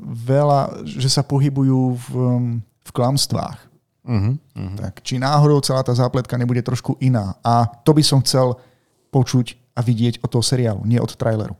veľa, 0.07 0.87
že 0.87 1.11
sa 1.11 1.27
pohybujú 1.27 1.99
v, 1.99 2.07
v 2.63 2.89
klamstvách. 2.95 3.59
Uh-huh, 4.07 4.39
uh-huh. 4.39 4.75
Tak, 4.79 5.03
či 5.03 5.19
náhodou 5.19 5.59
celá 5.59 5.83
tá 5.83 5.91
zápletka 5.91 6.39
nebude 6.39 6.63
trošku 6.63 6.95
iná. 7.03 7.35
A 7.43 7.67
to 7.67 7.91
by 7.91 7.99
som 7.99 8.23
chcel 8.23 8.55
počuť 9.11 9.59
a 9.75 9.83
vidieť 9.83 10.23
od 10.23 10.31
toho 10.31 10.39
seriálu, 10.39 10.87
nie 10.87 11.03
od 11.03 11.11
traileru. 11.19 11.59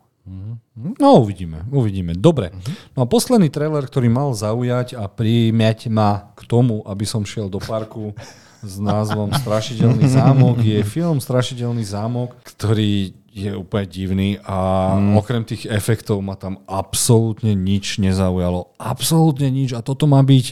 No 0.72 1.20
uvidíme, 1.20 1.68
uvidíme. 1.68 2.16
Dobre. 2.16 2.56
No 2.96 3.04
a 3.04 3.10
posledný 3.10 3.52
trailer, 3.52 3.84
ktorý 3.84 4.08
mal 4.08 4.32
zaujať 4.32 4.96
a 4.96 5.12
príjmeť 5.12 5.92
ma 5.92 6.32
k 6.32 6.48
tomu, 6.48 6.80
aby 6.88 7.04
som 7.04 7.28
šiel 7.28 7.52
do 7.52 7.60
parku 7.60 8.16
s 8.62 8.78
názvom 8.78 9.34
Strašidelný 9.34 10.06
zámok, 10.10 10.62
je 10.62 10.80
film 10.86 11.18
Strašidelný 11.18 11.82
zámok, 11.86 12.38
ktorý 12.46 13.18
je 13.32 13.56
úplne 13.56 13.88
divný 13.88 14.30
a 14.44 14.92
mm. 15.00 15.16
okrem 15.16 15.44
tých 15.48 15.64
efektov 15.72 16.20
ma 16.20 16.36
tam 16.36 16.60
absolútne 16.68 17.56
nič 17.56 17.98
nezaujalo. 18.04 18.76
Absolútne 18.76 19.48
nič. 19.48 19.72
A 19.72 19.80
toto 19.80 20.04
má 20.04 20.20
byť... 20.20 20.46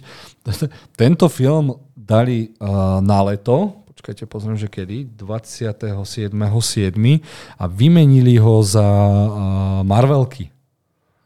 Tento 1.01 1.27
film 1.27 1.75
dali 1.91 2.55
uh, 2.57 3.03
na 3.03 3.19
leto, 3.27 3.83
počkajte, 3.99 4.31
pozriem, 4.31 4.55
že 4.55 4.71
kedy, 4.71 5.11
27.7. 5.11 5.99
a 7.59 7.63
vymenili 7.67 8.39
ho 8.39 8.63
za 8.63 8.87
Marvelky. 9.83 10.47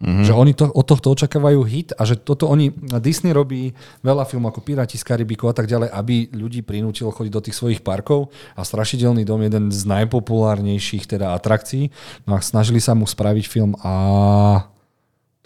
Mm-hmm. 0.03 0.25
Že 0.27 0.33
oni 0.35 0.51
to, 0.51 0.67
od 0.67 0.83
tohto 0.83 1.15
očakávajú 1.15 1.63
hit 1.63 1.95
a 1.95 2.03
že 2.03 2.19
toto 2.19 2.51
oni, 2.51 2.75
Disney 2.99 3.31
robí 3.31 3.71
veľa 4.03 4.27
filmov 4.27 4.51
ako 4.51 4.59
Piráti 4.59 4.99
z 4.99 5.07
Karibiku 5.07 5.47
a 5.47 5.55
tak 5.55 5.71
ďalej, 5.71 5.95
aby 5.95 6.27
ľudí 6.35 6.59
prinútilo 6.59 7.07
chodiť 7.15 7.31
do 7.31 7.39
tých 7.39 7.55
svojich 7.55 7.79
parkov 7.79 8.27
a 8.59 8.67
Strašidelný 8.67 9.23
dom 9.23 9.39
je 9.39 9.47
jeden 9.47 9.65
z 9.71 9.81
najpopulárnejších 9.87 11.07
teda 11.07 11.31
atrakcií. 11.39 11.87
No 12.27 12.35
a 12.35 12.43
snažili 12.43 12.83
sa 12.83 12.91
mu 12.91 13.07
spraviť 13.07 13.45
film 13.47 13.79
a 13.79 13.93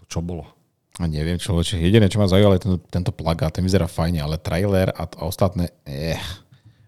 to 0.02 0.04
čo 0.10 0.26
bolo? 0.26 0.50
A 0.98 1.06
neviem, 1.06 1.38
človeče, 1.38 1.78
jediné, 1.78 2.10
čo 2.10 2.18
ma 2.18 2.26
zaujalo, 2.26 2.58
je 2.58 2.64
tento, 2.66 2.80
tento 2.90 3.12
plagát, 3.14 3.54
ten 3.54 3.62
vyzerá 3.62 3.86
fajne, 3.86 4.18
ale 4.18 4.42
trailer 4.42 4.90
a, 4.98 5.06
a 5.06 5.22
ostatné, 5.30 5.70
eh. 5.86 6.18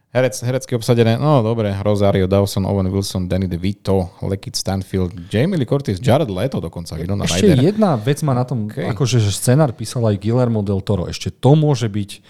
Herec, 0.09 0.41
herecky 0.41 0.73
obsadené, 0.73 1.21
no 1.21 1.45
dobre, 1.45 1.69
Rosario 1.85 2.25
Dawson, 2.25 2.65
Owen 2.65 2.89
Wilson, 2.89 3.29
Danny 3.29 3.45
DeVito, 3.45 4.09
Lekit 4.25 4.57
Stanfield, 4.57 5.13
Jamie 5.29 5.53
Lee 5.53 5.69
Curtis, 5.69 6.01
Jared 6.01 6.33
Leto 6.33 6.57
dokonca, 6.57 6.97
Winona 6.97 7.29
Ešte 7.29 7.53
Ryder. 7.53 7.61
jedna 7.61 7.93
vec 7.93 8.25
ma 8.25 8.33
na 8.33 8.41
tom, 8.41 8.65
okay. 8.65 8.89
akože 8.89 9.21
že 9.21 9.29
scenár 9.29 9.69
písal 9.77 10.09
aj 10.09 10.17
Guillermo 10.17 10.65
del 10.65 10.81
Toro. 10.81 11.05
Ešte 11.05 11.29
to 11.29 11.53
môže 11.53 11.85
byť, 11.85 12.25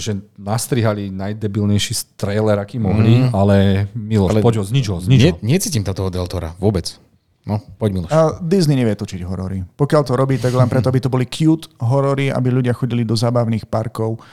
že 0.00 0.16
nastrihali 0.40 1.12
najdebilnejší 1.12 2.16
trailer, 2.16 2.56
aký 2.56 2.80
mohli, 2.80 3.28
mm. 3.28 3.36
ale 3.36 3.84
Miloš, 3.92 4.30
ale 4.32 4.40
poď 4.40 4.54
ho, 4.56 4.64
znič 4.64 4.86
ho, 4.88 4.96
znič 4.96 5.20
ho. 5.20 5.36
necítim 5.44 5.84
to 5.84 5.92
toho 5.92 6.08
del 6.08 6.24
Tora, 6.24 6.56
vôbec. 6.56 6.96
No, 7.44 7.60
poď 7.76 8.00
Miloš. 8.00 8.10
A 8.16 8.40
Disney 8.40 8.80
nevie 8.80 8.96
točiť 8.96 9.20
horory. 9.28 9.60
Pokiaľ 9.76 10.02
to 10.08 10.16
robí, 10.16 10.40
tak 10.40 10.56
len 10.56 10.72
preto, 10.72 10.88
aby 10.88 11.04
to 11.04 11.12
boli 11.12 11.28
cute 11.28 11.68
horory, 11.84 12.32
aby 12.32 12.48
ľudia 12.48 12.72
chodili 12.72 13.04
do 13.04 13.12
zábavných 13.12 13.68
parkov. 13.68 14.24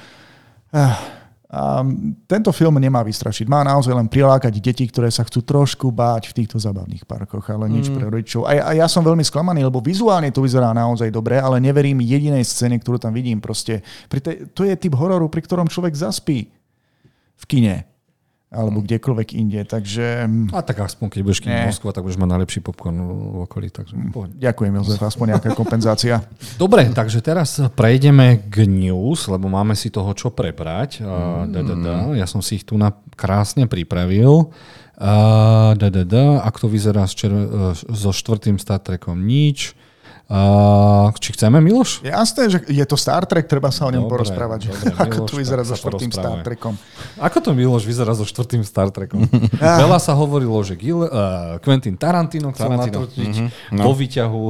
Uh 0.71 1.26
a 1.47 1.79
tento 2.27 2.51
film 2.51 2.75
nemá 2.75 2.99
vystrašiť. 3.07 3.47
Má 3.47 3.63
naozaj 3.63 3.95
len 3.95 4.11
prilákať 4.11 4.51
deti, 4.59 4.83
ktoré 4.83 5.07
sa 5.07 5.23
chcú 5.23 5.39
trošku 5.47 5.95
báť 5.95 6.35
v 6.35 6.43
týchto 6.43 6.59
zabavných 6.59 7.07
parkoch, 7.07 7.47
ale 7.47 7.71
nič 7.71 7.87
mm. 7.87 7.95
pre 7.95 8.05
rodičov. 8.11 8.43
A, 8.43 8.59
a 8.67 8.71
ja 8.75 8.87
som 8.91 8.99
veľmi 8.99 9.23
sklamaný, 9.23 9.63
lebo 9.63 9.79
vizuálne 9.79 10.27
to 10.35 10.43
vyzerá 10.43 10.75
naozaj 10.75 11.07
dobre, 11.07 11.39
ale 11.39 11.63
neverím 11.63 12.03
jedinej 12.03 12.43
scéne, 12.43 12.75
ktorú 12.75 12.99
tam 12.99 13.15
vidím. 13.15 13.39
Proste, 13.39 13.79
pri 14.11 14.19
te, 14.19 14.31
to 14.51 14.67
je 14.67 14.75
typ 14.75 14.91
hororu, 14.99 15.31
pri 15.31 15.47
ktorom 15.47 15.71
človek 15.71 15.95
zaspí 15.95 16.51
v 17.39 17.43
kine 17.47 17.96
alebo 18.47 18.79
kdekoľvek 18.79 19.35
inde. 19.35 19.61
Takže... 19.67 20.23
Mm, 20.23 20.55
a 20.55 20.63
tak 20.63 20.79
aspoň, 20.79 21.11
keď 21.11 21.19
budeš 21.19 21.39
v 21.43 21.67
Moskva, 21.67 21.91
tak 21.91 22.07
budeš 22.07 22.15
mať 22.15 22.29
najlepší 22.31 22.59
popcorn 22.63 22.95
v 22.95 23.43
okolí. 23.43 23.67
Takže 23.67 23.93
mm, 23.93 24.11
poď. 24.15 24.29
Ďakujem, 24.39 24.71
Jozef, 24.79 25.03
aspoň 25.03 25.25
nejaká 25.35 25.49
kompenzácia. 25.51 26.23
Dobre, 26.63 26.87
takže 26.95 27.19
teraz 27.19 27.59
prejdeme 27.75 28.47
k 28.47 28.63
news, 28.63 29.27
lebo 29.27 29.51
máme 29.51 29.75
si 29.75 29.91
toho 29.91 30.15
čo 30.15 30.31
prebrať. 30.31 31.03
Mm. 31.03 32.15
Ja 32.15 32.23
som 32.23 32.39
si 32.39 32.63
ich 32.63 32.63
tu 32.63 32.79
na 32.79 32.95
krásne 33.19 33.67
pripravil. 33.67 34.47
Uh, 34.97 35.77
da, 35.77 35.93
da, 35.93 36.01
da. 36.07 36.41
Ak 36.41 36.57
to 36.57 36.71
vyzerá 36.71 37.05
s 37.05 37.13
čer- 37.13 37.75
so 37.75 38.09
štvrtým 38.09 38.57
Star 38.57 38.81
Trekom 38.81 39.27
nič. 39.27 39.77
Uh, 40.27 41.07
či 41.23 41.31
chceme, 41.31 41.63
Miloš? 41.63 42.03
Jasné, 42.03 42.51
že 42.51 42.59
je 42.67 42.83
to 42.83 42.99
Star 42.99 43.23
Trek, 43.23 43.47
treba 43.47 43.71
sa 43.71 43.87
o 43.87 43.91
ňom 43.95 44.11
dobre, 44.11 44.27
porozprávať. 44.27 44.67
Dobre, 44.67 44.91
Ako 45.07 45.23
Miloš, 45.23 45.29
tu 45.31 45.33
vyzerá 45.39 45.63
so 45.63 45.75
štvrtým 45.79 46.11
Star 46.11 46.43
Trekom. 46.43 46.75
Ako 47.15 47.37
to 47.39 47.51
Miloš 47.55 47.87
vyzerá 47.87 48.11
so 48.11 48.27
štvrtým 48.27 48.67
Star 48.67 48.91
Trekom? 48.91 49.23
Veľa 49.87 50.03
sa 50.03 50.11
hovorilo, 50.19 50.59
že 50.67 50.75
Gil, 50.75 51.07
uh, 51.07 51.63
Quentin 51.63 51.95
Tarantino 51.95 52.51
chcel 52.51 52.75
Tarantino. 52.75 53.07
natočiť 53.07 53.33
mm-hmm, 53.39 53.79
no. 53.79 53.83
vo 53.87 53.93
výťahu, 53.95 54.43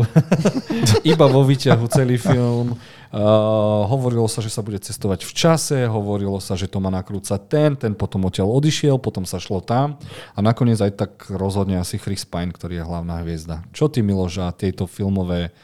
iba 1.14 1.26
vo 1.30 1.46
výťahu 1.46 1.86
celý 1.94 2.18
film. 2.18 2.74
Uh, 3.08 3.88
hovorilo 3.88 4.28
sa, 4.28 4.44
že 4.44 4.52
sa 4.52 4.60
bude 4.60 4.82
cestovať 4.84 5.24
v 5.24 5.32
čase, 5.32 5.78
hovorilo 5.88 6.44
sa, 6.44 6.60
že 6.60 6.68
to 6.68 6.84
má 6.84 6.92
nakrúcať 6.92 7.40
ten, 7.48 7.72
ten 7.80 7.94
potom 7.96 8.28
odtiaľ 8.28 8.52
odišiel, 8.52 9.00
potom 9.00 9.24
sa 9.24 9.40
šlo 9.40 9.64
tam 9.64 9.96
a 10.36 10.40
nakoniec 10.44 10.76
aj 10.76 10.92
tak 10.92 11.12
rozhodne 11.32 11.80
asi 11.80 11.96
Chris 12.02 12.28
Pine, 12.28 12.52
ktorý 12.52 12.82
je 12.82 12.84
hlavná 12.84 13.24
hviezda. 13.24 13.64
Čo 13.72 13.88
ty, 13.88 14.04
Miloš, 14.04 14.44
a 14.44 14.52
tieto 14.52 14.92
filmové 14.92 15.56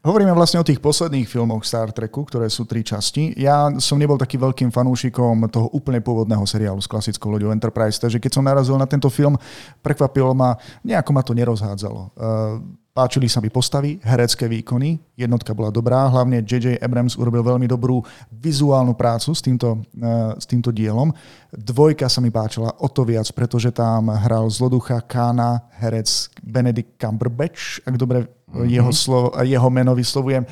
Hovoríme 0.00 0.32
vlastne 0.32 0.56
o 0.56 0.64
tých 0.64 0.80
posledných 0.80 1.28
filmoch 1.28 1.60
Star 1.60 1.92
Treku, 1.92 2.24
ktoré 2.24 2.48
sú 2.48 2.64
tri 2.64 2.80
časti. 2.80 3.36
Ja 3.36 3.68
som 3.84 4.00
nebol 4.00 4.16
taký 4.16 4.40
veľkým 4.40 4.72
fanúšikom 4.72 5.44
toho 5.52 5.68
úplne 5.76 6.00
pôvodného 6.00 6.40
seriálu 6.48 6.80
s 6.80 6.88
klasickou 6.88 7.28
loďou 7.28 7.52
Enterprise, 7.52 8.00
takže 8.00 8.16
keď 8.16 8.32
som 8.32 8.40
narazil 8.40 8.80
na 8.80 8.88
tento 8.88 9.12
film, 9.12 9.36
prekvapilo 9.84 10.32
ma, 10.32 10.56
nejako 10.80 11.10
ma 11.12 11.20
to 11.20 11.36
nerozhádzalo. 11.36 12.16
Uh, 12.16 12.79
Páčili 12.90 13.30
sa 13.30 13.38
mi 13.38 13.54
postavy, 13.54 14.02
herecké 14.02 14.50
výkony, 14.50 14.98
jednotka 15.14 15.54
bola 15.54 15.70
dobrá, 15.70 16.10
hlavne 16.10 16.42
J.J. 16.42 16.82
Abrams 16.82 17.14
urobil 17.14 17.46
veľmi 17.46 17.70
dobrú 17.70 18.02
vizuálnu 18.34 18.98
prácu 18.98 19.30
s 19.30 19.38
týmto, 19.38 19.78
uh, 19.78 20.34
s 20.34 20.42
týmto 20.42 20.74
dielom. 20.74 21.14
Dvojka 21.54 22.10
sa 22.10 22.18
mi 22.18 22.34
páčila 22.34 22.74
o 22.82 22.90
to 22.90 23.06
viac, 23.06 23.30
pretože 23.30 23.70
tam 23.70 24.10
hral 24.10 24.50
zloducha 24.50 24.98
Kána, 25.06 25.70
herec 25.78 26.34
Benedict 26.42 26.98
Cumberbatch, 26.98 27.78
ak 27.86 27.94
dobre 27.94 28.26
mm-hmm. 28.26 28.66
jeho, 28.66 28.90
slovo, 28.90 29.38
jeho 29.38 29.68
meno 29.70 29.94
vyslovujem. 29.94 30.42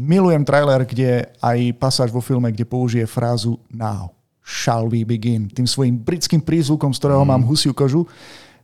Milujem 0.00 0.48
trailer, 0.48 0.88
kde 0.88 1.28
aj 1.44 1.76
pasáž 1.76 2.08
vo 2.08 2.24
filme, 2.24 2.48
kde 2.48 2.64
použije 2.64 3.04
frázu 3.04 3.60
now, 3.68 4.08
shall 4.40 4.88
we 4.88 5.04
begin, 5.04 5.52
tým 5.52 5.68
svojim 5.68 6.00
britským 6.00 6.40
prízvukom, 6.40 6.96
z 6.96 7.04
ktorého 7.04 7.20
mm. 7.20 7.28
mám 7.36 7.44
husiu 7.44 7.76
kožu. 7.76 8.08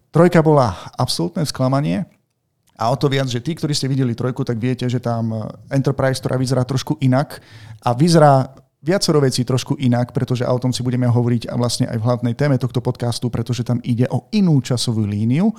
Trojka 0.09 0.41
bola 0.41 0.73
absolútne 0.97 1.45
sklamanie, 1.45 2.09
a 2.79 2.95
o 2.95 2.97
to 2.97 3.11
viac, 3.11 3.27
že 3.27 3.43
tí, 3.43 3.59
ktorí 3.59 3.75
ste 3.75 3.91
videli 3.91 4.15
trojku, 4.15 4.47
tak 4.47 4.63
viete, 4.63 4.87
že 4.87 5.03
tam 5.03 5.35
eh, 5.35 5.75
Enterprise, 5.75 6.23
ktorá 6.23 6.39
vyzerá 6.39 6.63
trošku 6.63 6.95
inak 7.03 7.43
a 7.83 7.91
vyzerá 7.91 8.55
viacero 8.79 9.19
vecí 9.19 9.43
trošku 9.43 9.75
inak, 9.83 10.15
pretože 10.15 10.47
o 10.47 10.59
tom 10.63 10.71
si 10.71 10.87
budeme 10.87 11.11
hovoriť 11.11 11.51
a 11.51 11.59
vlastne 11.59 11.91
aj 11.91 11.99
v 11.99 12.07
hlavnej 12.07 12.35
téme 12.39 12.55
tohto 12.63 12.79
podcastu, 12.79 13.27
pretože 13.27 13.67
tam 13.67 13.83
ide 13.83 14.07
o 14.07 14.31
inú 14.31 14.63
časovú 14.63 15.03
líniu. 15.03 15.51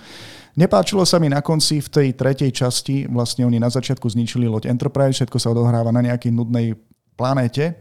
Nepáčilo 0.55 1.03
sa 1.03 1.19
mi 1.19 1.27
na 1.27 1.43
konci 1.43 1.83
v 1.83 1.89
tej 1.91 2.07
tretej 2.15 2.55
časti, 2.55 3.11
vlastne 3.11 3.43
oni 3.43 3.59
na 3.59 3.67
začiatku 3.67 4.07
zničili 4.07 4.47
loď 4.47 4.71
Enterprise, 4.71 5.19
všetko 5.19 5.35
sa 5.35 5.51
odohráva 5.51 5.91
na 5.91 5.99
nejakej 5.99 6.31
nudnej 6.31 6.79
planéte, 7.19 7.75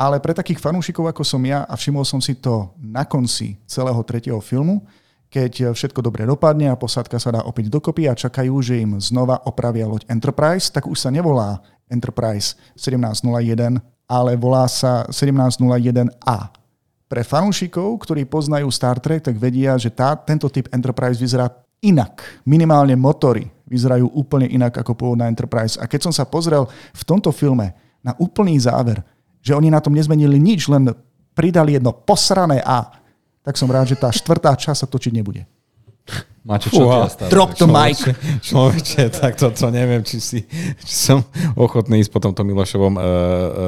ale 0.00 0.16
pre 0.16 0.32
takých 0.32 0.64
fanúšikov 0.64 1.12
ako 1.12 1.28
som 1.28 1.44
ja, 1.44 1.68
a 1.68 1.76
všimol 1.76 2.08
som 2.08 2.24
si 2.24 2.40
to 2.40 2.72
na 2.80 3.04
konci 3.04 3.60
celého 3.68 4.00
tretieho 4.00 4.40
filmu, 4.40 4.80
keď 5.30 5.70
všetko 5.72 6.02
dobre 6.02 6.26
dopadne 6.26 6.74
a 6.74 6.76
posádka 6.76 7.22
sa 7.22 7.30
dá 7.30 7.40
opäť 7.46 7.70
dokopy 7.70 8.10
a 8.10 8.18
čakajú, 8.18 8.58
že 8.58 8.82
im 8.82 8.98
znova 8.98 9.46
opravia 9.46 9.86
loď 9.86 10.02
Enterprise, 10.10 10.74
tak 10.74 10.90
už 10.90 10.98
sa 10.98 11.14
nevolá 11.14 11.62
Enterprise 11.86 12.58
1701, 12.74 13.78
ale 14.10 14.34
volá 14.34 14.66
sa 14.66 15.06
1701A. 15.06 16.38
Pre 17.06 17.22
fanúšikov, 17.22 18.02
ktorí 18.02 18.26
poznajú 18.26 18.70
Star 18.74 18.98
Trek, 18.98 19.22
tak 19.22 19.38
vedia, 19.38 19.78
že 19.78 19.90
tá, 19.90 20.18
tento 20.18 20.50
typ 20.50 20.66
Enterprise 20.74 21.18
vyzerá 21.18 21.50
inak. 21.82 22.42
Minimálne 22.42 22.94
motory 22.98 23.46
vyzerajú 23.70 24.10
úplne 24.14 24.50
inak 24.50 24.82
ako 24.82 24.98
pôvodná 24.98 25.30
Enterprise. 25.30 25.78
A 25.78 25.86
keď 25.86 26.10
som 26.10 26.14
sa 26.14 26.26
pozrel 26.26 26.66
v 26.94 27.02
tomto 27.06 27.30
filme 27.30 27.70
na 28.02 28.14
úplný 28.18 28.58
záver, 28.58 29.02
že 29.42 29.54
oni 29.54 29.70
na 29.70 29.78
tom 29.78 29.94
nezmenili 29.94 30.38
nič, 30.38 30.66
len 30.66 30.90
pridali 31.34 31.78
jedno 31.78 31.94
posrané 31.94 32.60
A, 32.66 32.99
tak 33.40 33.56
som 33.56 33.68
rád, 33.70 33.88
že 33.88 33.96
tá 33.96 34.12
štvrtá 34.12 34.52
časť 34.56 34.84
sa 34.84 34.86
točiť 34.88 35.12
nebude. 35.14 35.48
Máte 36.40 36.72
čo 36.72 36.88
Uha, 36.88 37.04
Drop 37.28 37.52
the 37.60 37.68
mic. 37.68 38.00
Človeče, 38.40 39.12
tak 39.12 39.36
to, 39.36 39.52
to 39.52 39.68
neviem, 39.68 40.00
či, 40.00 40.16
si, 40.16 40.40
či 40.80 40.94
som 41.12 41.20
ochotný 41.52 42.00
ísť 42.00 42.08
po 42.08 42.16
tomto 42.16 42.40
Milošovom 42.48 42.96
uh, 42.96 43.02
uh, 43.04 43.06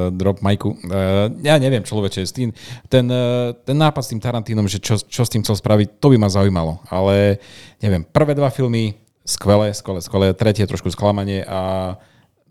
drop 0.09 0.41
micu. 0.41 0.73
Uh, 0.89 1.29
ja 1.45 1.61
neviem, 1.61 1.85
človeče, 1.85 2.25
s 2.25 2.33
tým, 2.33 2.49
ten, 2.89 3.05
uh, 3.13 3.53
ten 3.61 3.77
nápad 3.77 4.01
s 4.01 4.09
tým 4.09 4.17
Tarantínom, 4.17 4.65
že 4.65 4.81
čo, 4.81 4.97
čo 4.97 5.21
s 5.21 5.29
tým 5.29 5.45
chcel 5.45 5.53
spraviť, 5.53 6.01
to 6.01 6.09
by 6.09 6.17
ma 6.17 6.33
zaujímalo. 6.33 6.81
Ale 6.89 7.37
neviem, 7.77 8.01
prvé 8.01 8.33
dva 8.33 8.49
filmy, 8.49 8.97
skvelé, 9.21 9.69
skvelé, 9.77 10.01
skvelé, 10.01 10.27
tretie 10.33 10.65
trošku 10.65 10.89
sklamanie 10.89 11.45
a 11.45 11.93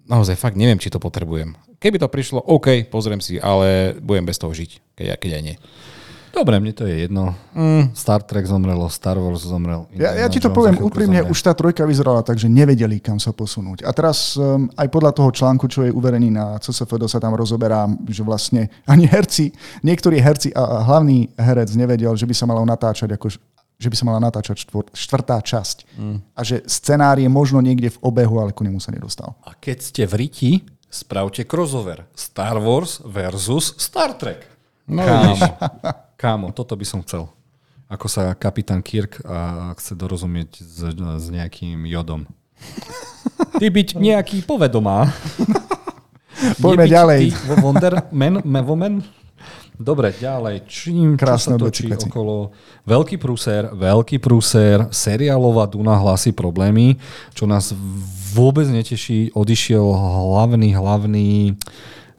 naozaj 0.07 0.39
fakt 0.39 0.55
neviem, 0.55 0.79
či 0.79 0.87
to 0.87 1.03
potrebujem. 1.03 1.59
Keby 1.83 1.99
to 1.99 2.07
prišlo, 2.07 2.39
OK, 2.47 2.87
pozriem 2.87 3.19
si, 3.19 3.43
ale 3.43 3.99
budem 3.99 4.23
bez 4.23 4.39
toho 4.39 4.55
žiť, 4.55 4.95
keď, 4.95 5.07
keď 5.19 5.31
aj 5.35 5.43
nie. 5.43 5.57
Dobre, 6.33 6.57
mne 6.57 6.73
to 6.73 6.89
je 6.89 7.05
jedno. 7.05 7.37
Mm. 7.53 7.93
Star 7.93 8.25
Trek 8.25 8.49
zomrelo, 8.49 8.89
Star 8.89 9.21
Wars 9.21 9.45
zomrel. 9.45 9.85
Ja, 9.93 10.17
ja 10.17 10.27
ti 10.33 10.41
to 10.41 10.49
poviem 10.49 10.81
úprimne, 10.81 11.21
už 11.29 11.39
tá 11.45 11.53
trojka 11.53 11.85
vyzerala 11.85 12.25
tak, 12.25 12.41
že 12.41 12.49
nevedeli, 12.49 13.05
kam 13.05 13.21
sa 13.21 13.37
posunúť. 13.37 13.85
A 13.85 13.93
teraz 13.93 14.33
um, 14.41 14.65
aj 14.73 14.89
podľa 14.89 15.13
toho 15.13 15.29
článku, 15.29 15.69
čo 15.69 15.85
je 15.85 15.93
uverený 15.93 16.33
na 16.33 16.57
CSFD, 16.57 17.05
sa 17.05 17.21
tam 17.21 17.37
rozoberá, 17.37 17.85
že 18.09 18.25
vlastne 18.25 18.73
ani 18.89 19.05
herci, 19.05 19.53
niektorí 19.85 20.25
herci 20.25 20.57
a 20.57 20.81
hlavný 20.89 21.29
herec 21.37 21.69
nevedel, 21.77 22.17
že 22.17 22.25
by 22.25 22.33
sa 22.33 22.49
malo 22.49 22.65
natáčať 22.65 23.13
ako 23.13 23.29
že 23.83 23.91
by 23.91 23.99
sa 23.99 24.07
mala 24.07 24.23
natáčať 24.23 24.63
štvor, 24.63 24.95
štvrtá 24.95 25.43
časť. 25.43 25.99
Mm. 25.99 26.23
A 26.39 26.41
že 26.47 26.63
scenár 26.71 27.19
je 27.19 27.27
možno 27.27 27.59
niekde 27.59 27.91
v 27.91 27.99
obehu, 27.99 28.39
ale 28.39 28.55
ku 28.55 28.63
nemu 28.63 28.79
sa 28.79 28.95
nedostal. 28.95 29.35
A 29.43 29.59
keď 29.59 29.83
ste 29.83 30.03
v 30.07 30.15
riti, 30.23 30.51
spravte 30.87 31.43
crossover. 31.43 32.07
Star 32.15 32.63
Wars 32.63 33.03
versus 33.03 33.75
Star 33.75 34.15
Trek. 34.15 34.47
No, 34.87 35.03
Kámo. 36.23 36.55
Toto 36.55 36.79
by 36.79 36.87
som 36.87 37.03
chcel. 37.03 37.27
Ako 37.91 38.07
sa 38.07 38.39
kapitán 38.39 38.79
Kirk 38.79 39.19
a 39.27 39.75
chce 39.75 39.99
dorozumieť 39.99 40.55
s, 40.63 40.95
s 40.95 41.27
nejakým 41.35 41.83
jodom. 41.91 42.31
Ty 43.59 43.67
byť 43.67 43.99
nejaký 43.99 44.47
povedomá. 44.47 45.11
Poďme 46.63 46.87
ďalej. 46.87 47.35
Ty 47.35 47.59
Wonder 47.59 47.95
Man, 48.15 48.39
Mevoman? 48.47 49.03
Dobre, 49.75 50.15
ďalej. 50.15 50.63
Čím 50.71 51.19
Krásne 51.19 51.59
čo 51.59 51.67
sa 51.67 51.67
točí 51.67 51.91
okolo 51.91 52.55
Veľký 52.87 53.19
prúser, 53.19 53.67
Veľký 53.75 54.23
prúser, 54.23 54.87
seriálová 54.95 55.67
Duna 55.67 55.99
hlasí 55.99 56.31
problémy, 56.31 57.03
čo 57.35 57.51
nás 57.51 57.75
vôbec 58.31 58.71
neteší. 58.71 59.35
Odišiel 59.35 59.83
hlavný, 59.91 60.71
hlavný 60.71 61.59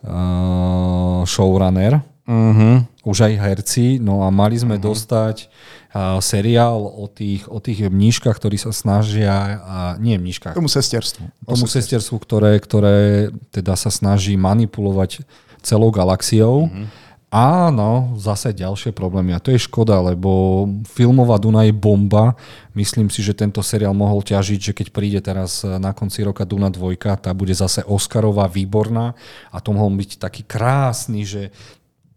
uh, 0.03 1.23
showrunner, 1.23 2.03
Uh-huh. 2.23 2.87
Už 3.03 3.27
aj 3.27 3.33
herci. 3.35 3.99
No 3.99 4.23
a 4.23 4.31
mali 4.31 4.55
sme 4.55 4.79
uh-huh. 4.79 4.95
dostať 4.95 5.51
uh, 5.91 6.23
seriál 6.23 6.79
o 6.79 7.11
tých, 7.11 7.51
o 7.51 7.59
tých 7.59 7.91
mníškach, 7.91 8.39
ktorí 8.39 8.55
sa 8.55 8.71
snažia, 8.71 9.35
uh, 9.35 9.53
nie 9.99 10.15
mníškach. 10.15 10.55
Tomu 10.55 10.71
sesterstvu. 10.71 11.27
Tomu 11.43 11.67
sesterstvu, 11.67 12.15
ktoré, 12.23 12.55
ktoré 12.63 13.27
teda 13.51 13.75
sa 13.75 13.91
snaží 13.91 14.39
manipulovať 14.39 15.27
celou 15.59 15.91
galaxiou. 15.91 16.71
Uh-huh. 16.71 16.87
Áno, 17.33 18.13
zase 18.21 18.53
ďalšie 18.53 18.93
problémy. 18.93 19.33
A 19.33 19.41
to 19.41 19.49
je 19.49 19.65
škoda, 19.65 19.97
lebo 19.97 20.63
filmová 20.85 21.41
Duna 21.41 21.65
je 21.65 21.73
bomba. 21.73 22.37
Myslím 22.77 23.09
si, 23.09 23.25
že 23.25 23.33
tento 23.33 23.57
seriál 23.65 23.97
mohol 23.97 24.21
ťažiť, 24.21 24.59
že 24.61 24.75
keď 24.77 24.87
príde 24.93 25.17
teraz 25.17 25.65
na 25.65 25.97
konci 25.97 26.21
roka 26.21 26.45
Duna 26.45 26.69
2, 26.69 26.93
tá 27.17 27.33
bude 27.33 27.57
zase 27.57 27.81
Oscarová, 27.89 28.45
výborná 28.45 29.17
a 29.49 29.57
to 29.57 29.73
mohol 29.73 29.89
byť 29.97 30.21
taký 30.21 30.45
krásny, 30.45 31.25
že 31.25 31.49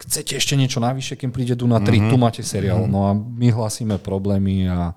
chcete 0.00 0.36
ešte 0.36 0.54
niečo 0.56 0.78
navyše, 0.78 1.16
kým 1.16 1.32
príde 1.32 1.56
Duna 1.56 1.80
3, 1.80 1.88
mm-hmm. 1.88 2.10
tu 2.12 2.16
máte 2.20 2.42
seriál. 2.44 2.84
Mm-hmm. 2.84 2.92
No 2.92 3.00
a 3.08 3.10
my 3.16 3.48
hlasíme 3.52 3.96
problémy 4.00 4.68
a 4.68 4.92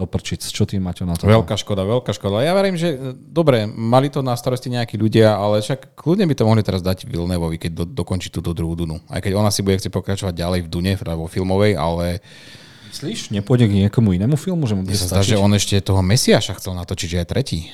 oprčiť. 0.00 0.40
Čo 0.48 0.64
ty, 0.64 0.80
Maťo, 0.80 1.04
na 1.04 1.14
to? 1.14 1.28
Veľká 1.28 1.60
škoda, 1.60 1.84
veľká 1.84 2.16
škoda. 2.16 2.40
Ja 2.40 2.56
verím, 2.56 2.80
že 2.80 2.96
e, 2.96 3.12
dobre, 3.12 3.68
mali 3.68 4.08
to 4.08 4.24
na 4.24 4.32
starosti 4.32 4.72
nejakí 4.72 4.96
ľudia, 4.96 5.36
ale 5.36 5.60
však 5.60 5.92
kľudne 5.92 6.24
by 6.24 6.34
to 6.34 6.48
mohli 6.48 6.64
teraz 6.64 6.80
dať 6.80 7.04
Vilnevovi, 7.04 7.60
keď 7.60 7.70
do, 7.76 7.84
dokončí 7.84 8.32
túto 8.32 8.56
druhú 8.56 8.72
Dunu. 8.72 8.96
Aj 9.12 9.20
keď 9.20 9.36
ona 9.36 9.52
si 9.52 9.60
bude 9.60 9.76
chcieť 9.76 9.92
pokračovať 9.92 10.32
ďalej 10.32 10.60
v 10.66 10.68
Dune, 10.72 10.92
teda 10.96 11.12
vo 11.14 11.28
filmovej, 11.28 11.76
ale... 11.76 12.24
Myslíš? 12.90 13.30
Nepôjde 13.30 13.68
k 13.68 13.86
niekomu 13.86 14.16
inému 14.16 14.34
filmu? 14.40 14.64
Že 14.64 14.74
mu 14.80 14.82
bude 14.88 14.96
sa 14.96 15.06
zdá, 15.06 15.22
že 15.22 15.38
on 15.38 15.52
ešte 15.52 15.78
toho 15.84 16.00
Mesiaša 16.00 16.58
chcel 16.58 16.74
natočiť, 16.74 17.08
že 17.12 17.18
aj 17.22 17.28
tretí. 17.28 17.70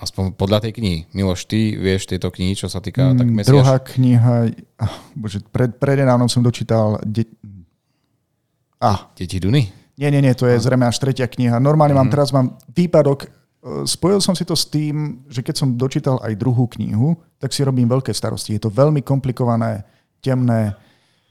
Aspoň 0.00 0.32
podľa 0.32 0.64
tej 0.64 0.80
knihy. 0.80 0.98
Miloš, 1.12 1.44
ty 1.44 1.76
vieš 1.76 2.08
tieto 2.08 2.32
knihy, 2.32 2.56
čo 2.56 2.72
sa 2.72 2.80
týka 2.80 3.12
mm, 3.12 3.16
tak 3.20 3.26
mesiaš? 3.28 3.52
Druhá 3.52 3.76
kniha, 3.84 4.34
oh, 4.80 4.94
bože, 5.12 5.44
pred, 5.52 5.76
prednedávnom 5.76 6.24
som 6.24 6.40
dočítal 6.40 6.96
de... 7.04 7.28
ah. 8.80 9.12
Deti 9.12 9.36
Duny? 9.36 9.68
Nie, 10.00 10.08
nie, 10.08 10.24
nie, 10.24 10.32
to 10.32 10.48
je 10.48 10.56
ah. 10.56 10.62
zrejme 10.64 10.88
až 10.88 10.96
tretia 10.96 11.28
kniha. 11.28 11.60
Normálne 11.60 11.92
mm. 11.92 12.00
mám 12.00 12.08
teraz 12.08 12.32
mám 12.32 12.56
výpadok. 12.72 13.28
E, 13.28 13.84
spojil 13.84 14.24
som 14.24 14.32
si 14.32 14.48
to 14.48 14.56
s 14.56 14.72
tým, 14.72 15.20
že 15.28 15.44
keď 15.44 15.54
som 15.60 15.76
dočítal 15.76 16.16
aj 16.24 16.32
druhú 16.32 16.64
knihu, 16.80 17.20
tak 17.36 17.52
si 17.52 17.60
robím 17.60 17.84
veľké 17.84 18.16
starosti. 18.16 18.56
Je 18.56 18.64
to 18.64 18.72
veľmi 18.72 19.04
komplikované, 19.04 19.84
temné, 20.24 20.72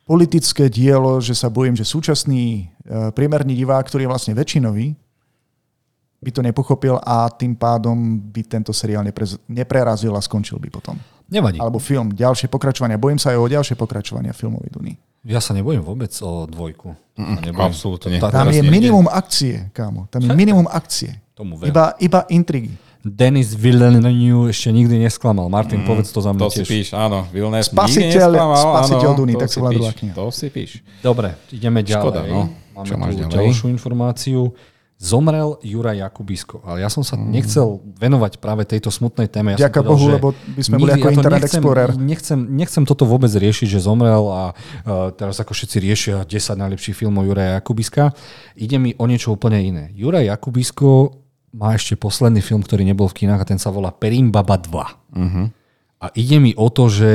politické 0.05 0.69
dielo, 0.69 1.17
že 1.17 1.33
sa 1.33 1.49
bojím, 1.49 1.73
že 1.73 1.89
súčasný 1.89 2.69
e, 2.69 3.09
priemerný 3.17 3.57
divák, 3.57 3.89
ktorý 3.89 4.05
je 4.05 4.11
vlastne 4.13 4.33
väčšinový, 4.37 4.93
by 6.19 6.29
to 6.35 6.41
nepochopil 6.43 6.99
a 6.99 7.31
tým 7.31 7.55
pádom 7.55 7.95
by 8.19 8.43
tento 8.43 8.75
seriál 8.75 9.07
nepre, 9.07 9.23
neprerazil 9.47 10.11
a 10.15 10.21
skončil 10.21 10.59
by 10.59 10.67
potom. 10.67 10.99
Nevadí. 11.31 11.61
Alebo 11.61 11.79
film, 11.79 12.11
ďalšie 12.11 12.51
pokračovania. 12.51 12.99
Bojím 12.99 13.21
sa 13.21 13.31
aj 13.31 13.37
o 13.39 13.47
ďalšie 13.47 13.75
pokračovania 13.79 14.33
filmovej 14.35 14.73
Duny. 14.73 14.93
Ja 15.23 15.39
sa 15.39 15.51
nebojím 15.55 15.83
vôbec 15.83 16.11
o 16.23 16.47
dvojku. 16.47 16.95
Mm, 17.15 17.55
absolútne. 17.59 18.17
Tam 18.19 18.49
je 18.51 18.63
minimum 18.63 19.07
akcie, 19.07 19.67
kámo. 19.75 20.07
Tam 20.11 20.23
je 20.23 20.31
minimum 20.31 20.67
akcie. 20.67 21.19
Tomu 21.35 21.55
iba, 21.63 21.95
iba 21.99 22.23
intrigy. 22.27 22.75
Denis 22.99 23.55
Villeneuve 23.55 24.51
ešte 24.51 24.75
nikdy 24.75 24.99
nesklamal. 24.99 25.47
Martin, 25.47 25.83
mm, 25.83 25.87
povedz 25.87 26.11
to 26.11 26.19
za 26.19 26.35
mňa 26.35 26.41
To 26.43 26.51
tiež. 26.51 26.67
si 26.67 26.71
píš, 26.83 26.87
áno. 26.91 27.23
Villeneuve 27.31 27.63
spasiteľ, 27.63 28.29
spasiteľ 28.59 29.11
Duny, 29.15 29.33
tak 29.39 29.47
sa 29.47 29.63
kniha. 29.63 30.15
To 30.19 30.27
si 30.35 30.51
píš. 30.51 30.83
Dobre, 30.99 31.31
ideme 31.47 31.79
ďalej. 31.79 32.03
Škoda, 32.03 32.19
no. 32.27 32.51
Máme 32.75 32.87
Čo 32.87 32.95
máš 32.99 33.11
tu 33.15 33.23
ďalej? 33.23 33.35
ďalšiu 33.39 33.65
informáciu. 33.71 34.39
Zomrel 34.99 35.55
Juraj 35.63 35.95
Jakubisko, 36.03 36.59
ale 36.67 36.83
ja 36.83 36.91
som 36.91 37.07
sa 37.07 37.15
mm. 37.15 37.31
nechcel 37.31 37.79
venovať 38.03 38.35
práve 38.43 38.67
tejto 38.67 38.91
smutnej 38.91 39.31
téme. 39.31 39.55
Ja 39.55 39.71
Ďakujem 39.71 39.87
Bohu, 39.87 40.05
lebo 40.11 40.27
by 40.35 40.59
sme 40.59 40.75
boli 40.75 40.91
ako 40.91 41.07
ja 41.07 41.15
Internet 41.15 41.39
nechcem, 41.39 41.61
Explorer. 41.63 41.89
Nechcem, 41.95 42.39
nechcem 42.43 42.83
toto 42.83 43.07
vôbec 43.07 43.31
riešiť, 43.31 43.79
že 43.79 43.79
zomrel 43.79 44.27
a 44.27 44.51
uh, 44.51 45.15
teraz 45.15 45.39
ako 45.39 45.55
všetci 45.55 45.77
riešia 45.79 46.15
10 46.27 46.35
najlepších 46.35 46.99
filmov 46.99 47.23
Juraja 47.31 47.63
Jakubiska. 47.63 48.11
Ide 48.59 48.75
mi 48.75 48.91
o 48.99 49.07
niečo 49.07 49.31
úplne 49.31 49.63
iné. 49.63 49.87
Juraj 49.95 50.35
Jakubisko 50.35 51.15
má 51.55 51.79
ešte 51.79 51.95
posledný 51.95 52.43
film, 52.43 52.59
ktorý 52.59 52.83
nebol 52.83 53.07
v 53.07 53.23
kinách 53.23 53.47
a 53.47 53.49
ten 53.55 53.57
sa 53.57 53.71
volá 53.71 53.95
Perimbaba 53.95 54.59
2. 54.59 54.67
Uh-huh. 54.67 55.47
A 56.03 56.05
ide 56.11 56.43
mi 56.43 56.51
o 56.59 56.67
to, 56.67 56.91
že 56.91 57.11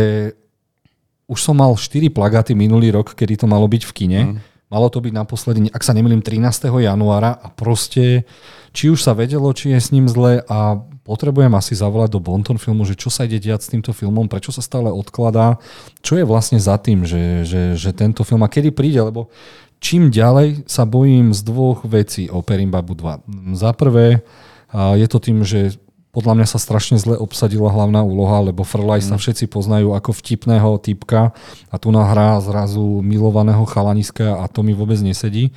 už 1.29 1.37
som 1.37 1.61
mal 1.61 1.77
4 1.77 2.09
plagáty 2.09 2.57
minulý 2.57 2.97
rok, 2.97 3.13
kedy 3.13 3.45
to 3.45 3.47
malo 3.47 3.69
byť 3.69 3.83
v 3.85 3.93
kine. 3.93 4.23
Uh-huh 4.25 4.54
Malo 4.75 4.91
to 4.91 4.99
byť 4.99 5.15
naposledy, 5.15 5.71
ak 5.71 5.87
sa 5.87 5.95
nemýlim, 5.95 6.19
13. 6.19 6.67
januára 6.67 7.31
a 7.39 7.47
proste, 7.47 8.27
či 8.75 8.91
už 8.91 9.07
sa 9.07 9.15
vedelo, 9.15 9.47
či 9.55 9.71
je 9.71 9.79
s 9.79 9.95
ním 9.95 10.11
zle 10.11 10.43
a 10.51 10.83
potrebujem 11.07 11.55
asi 11.55 11.79
zavolať 11.79 12.11
do 12.11 12.19
Bonton 12.19 12.59
filmu, 12.59 12.83
že 12.83 12.99
čo 12.99 13.07
sa 13.07 13.23
ide 13.23 13.39
diať 13.39 13.63
s 13.63 13.71
týmto 13.71 13.95
filmom, 13.95 14.27
prečo 14.27 14.51
sa 14.51 14.67
stále 14.67 14.91
odkladá, 14.91 15.63
čo 16.03 16.19
je 16.19 16.27
vlastne 16.27 16.59
za 16.59 16.75
tým, 16.75 17.07
že, 17.07 17.47
že, 17.47 17.79
že 17.79 17.95
tento 17.95 18.27
film 18.27 18.43
a 18.43 18.51
kedy 18.51 18.75
príde, 18.75 18.99
lebo 18.99 19.31
čím 19.79 20.11
ďalej 20.11 20.67
sa 20.67 20.83
bojím 20.83 21.31
z 21.31 21.41
dvoch 21.47 21.87
vecí 21.87 22.27
o 22.27 22.43
Perimbabu 22.43 22.99
2. 22.99 23.55
Za 23.55 23.79
prvé, 23.79 24.27
je 24.75 25.07
to 25.07 25.23
tým, 25.23 25.47
že 25.47 25.79
podľa 26.15 26.39
mňa 26.39 26.47
sa 26.47 26.63
strašne 26.63 26.95
zle 26.95 27.19
obsadila 27.19 27.75
hlavná 27.75 28.07
úloha, 28.07 28.39
lebo 28.47 28.63
Frlaj 28.63 29.03
mm. 29.03 29.09
sa 29.11 29.17
všetci 29.19 29.51
poznajú 29.51 29.99
ako 29.99 30.15
vtipného 30.15 30.79
typka 30.79 31.35
a 31.69 31.77
tu 31.77 31.91
nahrá 31.91 32.39
zrazu 32.39 33.03
milovaného 33.03 33.67
chalaniska 33.67 34.39
a 34.39 34.47
to 34.47 34.63
mi 34.63 34.71
vôbec 34.71 35.03
nesedí. 35.03 35.51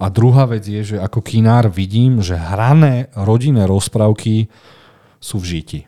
A 0.00 0.08
druhá 0.08 0.48
vec 0.48 0.64
je, 0.64 0.96
že 0.96 0.96
ako 0.96 1.20
kinár 1.20 1.68
vidím, 1.68 2.24
že 2.24 2.40
hrané 2.40 3.12
rodinné 3.12 3.68
rozprávky 3.68 4.48
sú 5.20 5.36
v 5.36 5.60
žiti. 5.60 5.80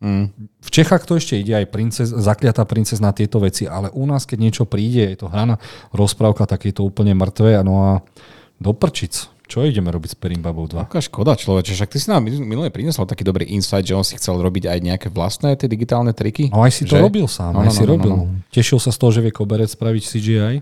Mm. 0.00 0.32
V 0.64 0.68
Čechách 0.72 1.04
to 1.04 1.20
ešte 1.20 1.36
ide 1.36 1.52
aj 1.60 1.68
princes, 1.68 2.08
zakliatá 2.08 2.64
princezna 2.64 3.12
tieto 3.12 3.36
veci, 3.44 3.68
ale 3.68 3.92
u 3.92 4.08
nás, 4.08 4.24
keď 4.24 4.38
niečo 4.40 4.64
príde, 4.64 5.12
je 5.12 5.20
to 5.20 5.28
hraná 5.28 5.60
rozprávka, 5.92 6.48
tak 6.48 6.64
je 6.64 6.72
to 6.72 6.88
úplne 6.88 7.12
mŕtve. 7.12 7.60
No 7.60 7.74
a 7.84 7.90
do 8.56 8.72
prčic. 8.72 9.28
Čo 9.50 9.66
ideme 9.66 9.90
robiť 9.90 10.14
s 10.14 10.16
Perimbabou 10.16 10.70
2? 10.70 10.86
Aká 10.86 11.02
škoda, 11.02 11.34
človeče. 11.34 11.74
Však 11.74 11.90
ty 11.90 11.98
si 11.98 12.06
nám 12.06 12.22
minulé 12.22 12.70
priniesol 12.70 13.02
taký 13.02 13.26
dobrý 13.26 13.50
insight, 13.50 13.82
že 13.82 13.98
on 13.98 14.06
si 14.06 14.14
chcel 14.14 14.38
robiť 14.38 14.70
aj 14.70 14.78
nejaké 14.78 15.08
vlastné 15.10 15.58
tie 15.58 15.66
digitálne 15.66 16.14
triky. 16.14 16.54
No 16.54 16.62
aj 16.62 16.70
si 16.70 16.86
to 16.86 16.94
že? 16.94 17.02
robil 17.02 17.26
sám, 17.26 17.58
no, 17.58 17.66
aj 17.66 17.68
no, 17.68 17.74
si 17.74 17.82
no, 17.82 17.90
robil. 17.90 18.12
No, 18.14 18.24
no. 18.30 18.46
Tešil 18.54 18.78
sa 18.78 18.94
z 18.94 18.98
toho, 19.02 19.10
že 19.10 19.26
vie 19.26 19.34
koberec 19.34 19.66
spraviť 19.66 20.02
CGI? 20.06 20.56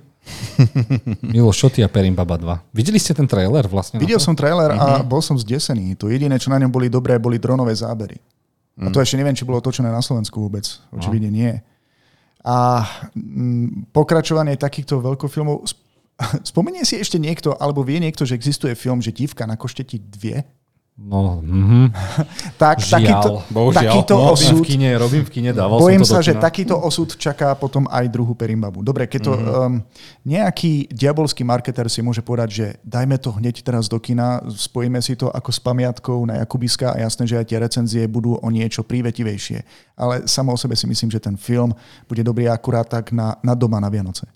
Milo, 1.36 1.53
čo 1.53 1.68
ty 1.68 1.84
a 1.84 1.89
Perimbaba 1.93 2.41
2? 2.41 2.72
Videli 2.72 2.97
ste 2.97 3.12
ten 3.12 3.28
trailer 3.28 3.68
vlastne? 3.68 4.01
Videl 4.01 4.16
som 4.16 4.32
trailer 4.32 4.72
a 4.72 5.05
mhm. 5.05 5.05
bol 5.05 5.20
som 5.20 5.36
zdesený. 5.36 5.93
To 6.01 6.09
jediné, 6.09 6.41
čo 6.41 6.49
na 6.49 6.57
ňom 6.57 6.72
boli 6.72 6.89
dobré, 6.89 7.20
boli 7.20 7.36
dronové 7.36 7.76
zábery. 7.76 8.16
Mm. 8.80 8.89
A 8.89 8.89
to 8.89 8.99
mhm. 9.01 9.05
ešte 9.05 9.16
neviem, 9.20 9.36
či 9.36 9.45
bolo 9.45 9.61
točené 9.61 9.93
na 9.93 10.01
Slovensku 10.01 10.41
vôbec. 10.41 10.64
Očividne 10.97 11.28
no. 11.28 11.36
nie. 11.36 11.53
A 12.41 12.89
mm, 13.12 13.93
pokračovanie 13.93 14.57
takýchto 14.57 15.05
veľkofilmov 15.05 15.68
Spomenie 16.50 16.82
si 16.82 16.98
ešte 16.98 17.16
niekto, 17.16 17.54
alebo 17.54 17.86
vie 17.86 18.02
niekto, 18.02 18.26
že 18.26 18.34
existuje 18.34 18.74
film, 18.74 18.98
že 18.98 19.14
divka 19.14 19.46
na 19.46 19.54
košteti 19.54 20.02
dvie? 20.02 20.42
No, 20.98 21.38
mm-hmm. 21.38 21.94
tak, 22.62 22.82
Žiaľ, 22.82 22.90
takýto, 22.90 23.30
bohužiaľ. 23.54 23.82
takýto 23.86 24.14
no, 24.18 24.34
osud... 24.34 24.50
Robím 24.50 24.58
v 24.58 24.66
kine, 24.66 24.90
robím 24.98 25.22
v 25.22 25.30
kine, 25.30 25.50
dával 25.54 25.78
Bojím 25.78 26.02
som 26.02 26.10
to 26.10 26.14
sa, 26.18 26.26
že 26.26 26.34
takýto 26.34 26.74
osud 26.74 27.14
čaká 27.14 27.54
potom 27.54 27.86
aj 27.86 28.10
druhú 28.10 28.34
Perimbabu. 28.34 28.82
Dobre, 28.82 29.06
keď 29.06 29.20
to 29.22 29.32
mm-hmm. 29.38 29.62
um, 29.62 29.72
nejaký 30.26 30.90
diabolský 30.90 31.46
marketer 31.46 31.86
si 31.86 32.02
môže 32.02 32.18
povedať, 32.18 32.50
že 32.50 32.66
dajme 32.82 33.14
to 33.22 33.30
hneď 33.30 33.62
teraz 33.62 33.86
do 33.86 34.02
kina, 34.02 34.42
spojíme 34.50 34.98
si 34.98 35.14
to 35.14 35.30
ako 35.30 35.54
s 35.54 35.62
pamiatkou 35.62 36.18
na 36.26 36.42
Jakubiska 36.42 36.98
a 36.98 37.06
jasné, 37.06 37.30
že 37.30 37.38
aj 37.38 37.46
tie 37.46 37.62
recenzie 37.62 38.02
budú 38.10 38.34
o 38.34 38.48
niečo 38.50 38.82
prívetivejšie. 38.82 39.62
Ale 39.94 40.26
samo 40.26 40.50
o 40.50 40.58
sebe 40.58 40.74
si 40.74 40.90
myslím, 40.90 41.14
že 41.14 41.22
ten 41.22 41.38
film 41.38 41.70
bude 42.10 42.26
dobrý 42.26 42.50
akurát 42.50 42.90
tak 42.90 43.14
na, 43.14 43.38
na 43.38 43.54
doma 43.54 43.78
na 43.78 43.86
Vianoce. 43.86 44.26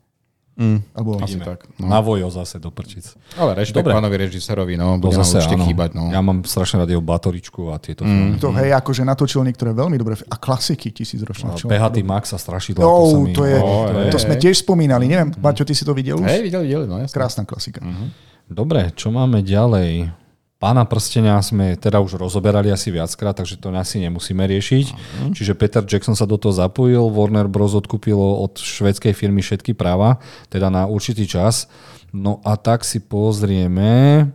Mm, 0.52 0.84
Alebo 0.92 1.16
asi 1.16 1.40
tak. 1.40 1.64
No. 1.80 1.88
Na 1.88 2.04
vojo 2.04 2.28
zase 2.28 2.60
do 2.60 2.68
prčic. 2.68 3.16
Ale 3.40 3.56
rešpekt 3.56 3.88
Dobre. 3.88 3.96
pánovi 3.96 4.16
režisérovi, 4.20 4.76
no, 4.76 5.00
bude 5.00 5.16
zase, 5.16 5.40
určite 5.40 5.56
áno. 5.56 5.64
chýbať. 5.64 5.90
No. 5.96 6.12
Ja 6.12 6.20
mám 6.20 6.44
strašne 6.44 6.84
rád 6.84 6.92
jeho 6.92 7.00
Batoričku 7.00 7.72
a 7.72 7.80
tieto 7.80 8.04
mm. 8.04 8.36
To 8.36 8.52
hej, 8.60 8.76
akože 8.76 9.00
natočil 9.00 9.48
niektoré 9.48 9.72
veľmi 9.72 9.96
dobré 9.96 10.12
a 10.28 10.36
klasiky 10.36 10.92
tisícročné. 10.92 11.56
Pehatý 11.56 12.04
Max 12.04 12.36
a 12.36 12.38
strašidlo. 12.38 12.84
No, 12.84 12.92
to, 13.32 13.40
to, 13.40 13.42
je, 13.48 13.56
oh, 13.56 13.88
to, 13.88 13.96
je, 13.96 14.12
to 14.12 14.18
sme 14.20 14.34
tiež 14.36 14.60
spomínali. 14.60 15.08
Neviem, 15.08 15.32
Maťo, 15.40 15.64
ty 15.64 15.72
si 15.72 15.88
to 15.88 15.96
videl 15.96 16.20
už? 16.20 16.28
Hej, 16.28 16.44
videl, 16.44 16.68
videl, 16.68 16.84
no 16.84 17.00
jasne. 17.00 17.16
Krásna 17.16 17.42
klasika. 17.48 17.80
Uh-huh. 17.80 18.12
Dobre, 18.52 18.92
čo 18.92 19.08
máme 19.08 19.40
ďalej? 19.40 20.21
Pána 20.62 20.86
prstenia 20.86 21.42
sme 21.42 21.74
teda 21.74 21.98
už 21.98 22.22
rozoberali 22.22 22.70
asi 22.70 22.94
viackrát, 22.94 23.34
takže 23.34 23.58
to 23.58 23.74
asi 23.74 23.98
nemusíme 23.98 24.46
riešiť. 24.46 24.86
Uh-huh. 24.94 25.34
Čiže 25.34 25.58
Peter 25.58 25.82
Jackson 25.82 26.14
sa 26.14 26.22
do 26.22 26.38
toho 26.38 26.54
zapojil, 26.54 27.02
Warner 27.10 27.50
Bros. 27.50 27.74
odkúpilo 27.74 28.38
od 28.46 28.62
švedskej 28.62 29.10
firmy 29.10 29.42
všetky 29.42 29.74
práva, 29.74 30.22
teda 30.54 30.70
na 30.70 30.86
určitý 30.86 31.26
čas. 31.26 31.66
No 32.14 32.38
a 32.46 32.54
tak 32.54 32.86
si 32.86 33.02
pozrieme. 33.02 34.30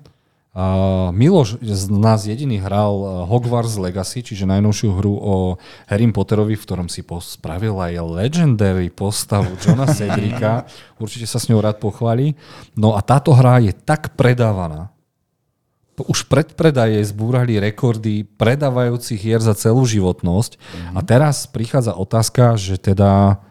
Uh, 0.52 1.14
Miloš 1.16 1.62
z 1.64 1.86
nás 1.96 2.26
jediný 2.28 2.60
hral 2.60 3.24
Hogwarts 3.30 3.78
Legacy, 3.80 4.20
čiže 4.20 4.50
najnovšiu 4.50 4.90
hru 5.00 5.14
o 5.16 5.34
Harry 5.88 6.12
Potterovi, 6.12 6.60
v 6.60 6.66
ktorom 6.68 6.90
si 6.92 7.08
spravil 7.08 7.78
aj 7.78 8.04
legendary 8.04 8.92
postavu 8.92 9.56
Johna 9.64 9.88
Cedrika. 9.96 10.68
Určite 11.00 11.24
sa 11.24 11.40
s 11.40 11.48
ňou 11.48 11.64
rád 11.64 11.80
pochváli. 11.80 12.36
No 12.76 12.98
a 12.98 13.06
táto 13.06 13.32
hra 13.32 13.64
je 13.64 13.72
tak 13.72 14.18
predávaná, 14.20 14.90
už 16.06 16.30
predpredaje 16.30 17.02
zbúrali 17.02 17.58
rekordy 17.58 18.28
predávajúcich 18.38 19.18
hier 19.18 19.42
za 19.42 19.58
celú 19.58 19.82
životnosť 19.88 20.62
mm-hmm. 20.62 20.94
a 20.94 21.00
teraz 21.02 21.50
prichádza 21.50 21.98
otázka, 21.98 22.54
že 22.60 22.78
teda 22.78 23.42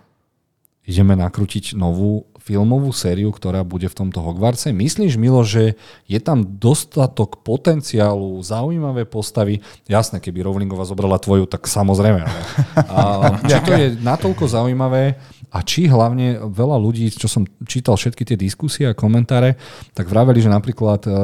ideme 0.87 1.19
nakrútiť 1.19 1.75
novú 1.75 2.31
filmovú 2.47 2.95
sériu, 2.95 3.35
ktorá 3.35 3.67
bude 3.67 3.91
v 3.91 3.99
tomto 4.07 4.23
Hogwartse. 4.23 4.71
Myslíš, 4.71 5.19
Milo, 5.19 5.43
že 5.43 5.75
je 6.07 6.23
tam 6.23 6.47
dostatok 6.47 7.43
potenciálu, 7.43 8.39
zaujímavé 8.39 9.03
postavy? 9.03 9.67
Jasné, 9.91 10.23
keby 10.23 10.47
Rowlingová 10.47 10.87
zobrala 10.87 11.19
tvoju, 11.19 11.51
tak 11.51 11.67
samozrejme. 11.67 12.23
Ale, 12.23 12.39
a, 12.87 13.43
či 13.51 13.59
to 13.67 13.73
je 13.75 13.87
natoľko 13.99 14.47
zaujímavé, 14.47 15.19
a 15.51 15.59
či 15.63 15.87
hlavne 15.87 16.43
veľa 16.53 16.77
ľudí, 16.77 17.09
čo 17.15 17.31
som 17.31 17.47
čítal 17.65 17.97
všetky 17.97 18.23
tie 18.27 18.37
diskusie 18.37 18.85
a 18.91 18.99
komentáre, 18.99 19.57
tak 19.95 20.11
vraveli, 20.11 20.43
že 20.43 20.51
napríklad 20.53 21.07
uh, 21.07 21.15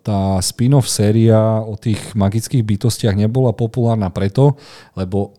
tá 0.00 0.38
spin-off 0.40 0.86
séria 0.86 1.60
o 1.60 1.74
tých 1.74 2.14
magických 2.14 2.62
bytostiach 2.64 3.18
nebola 3.18 3.52
populárna 3.52 4.08
preto, 4.08 4.56
lebo 4.94 5.36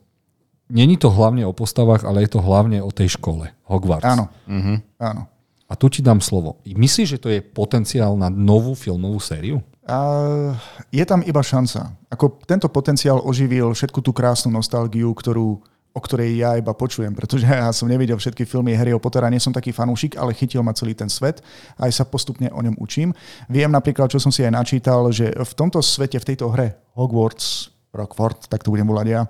není 0.71 0.95
to 0.95 1.11
hlavne 1.11 1.47
o 1.47 1.55
postavách, 1.55 2.07
ale 2.07 2.23
je 2.27 2.31
to 2.35 2.43
hlavne 2.43 2.79
o 2.79 2.91
tej 2.91 3.15
škole, 3.19 3.51
Hogwarts. 3.67 4.07
Áno, 4.07 4.31
uh-huh. 4.47 4.77
áno. 4.99 5.27
A 5.71 5.73
tu 5.79 5.87
ti 5.87 6.03
dám 6.03 6.19
slovo. 6.19 6.59
Myslíš, 6.67 7.15
že 7.15 7.21
to 7.23 7.31
je 7.31 7.39
potenciál 7.39 8.19
na 8.19 8.27
novú 8.27 8.75
filmovú 8.75 9.23
sériu? 9.23 9.63
Uh, 9.87 10.53
je 10.91 11.03
tam 11.07 11.23
iba 11.23 11.39
šanca. 11.39 11.95
Ako 12.11 12.43
tento 12.43 12.67
potenciál 12.67 13.23
oživil 13.23 13.71
všetku 13.71 14.03
tú 14.03 14.11
krásnu 14.11 14.51
nostalgiu, 14.51 15.09
ktorú 15.15 15.63
o 15.91 15.99
ktorej 15.99 16.39
ja 16.39 16.55
iba 16.55 16.71
počujem, 16.71 17.11
pretože 17.11 17.43
ja 17.47 17.67
som 17.75 17.91
nevidel 17.91 18.15
všetky 18.15 18.47
filmy 18.47 18.71
Harryho 18.71 18.99
Pottera, 18.99 19.27
nie 19.27 19.43
som 19.43 19.51
taký 19.51 19.75
fanúšik, 19.75 20.15
ale 20.15 20.31
chytil 20.31 20.63
ma 20.63 20.71
celý 20.71 20.95
ten 20.95 21.11
svet 21.11 21.43
a 21.75 21.87
aj 21.87 21.91
sa 21.91 22.03
postupne 22.07 22.47
o 22.51 22.59
ňom 22.63 22.79
učím. 22.79 23.11
Viem 23.51 23.71
napríklad, 23.71 24.07
čo 24.07 24.19
som 24.19 24.31
si 24.31 24.47
aj 24.47 24.55
načítal, 24.55 25.03
že 25.11 25.35
v 25.35 25.53
tomto 25.55 25.83
svete, 25.83 26.15
v 26.19 26.27
tejto 26.31 26.47
hre 26.51 26.79
Hogwarts, 26.95 27.71
Rockford, 27.91 28.47
tak 28.47 28.63
to 28.63 28.71
budem 28.71 28.87
volať 28.87 29.07
ja, 29.11 29.21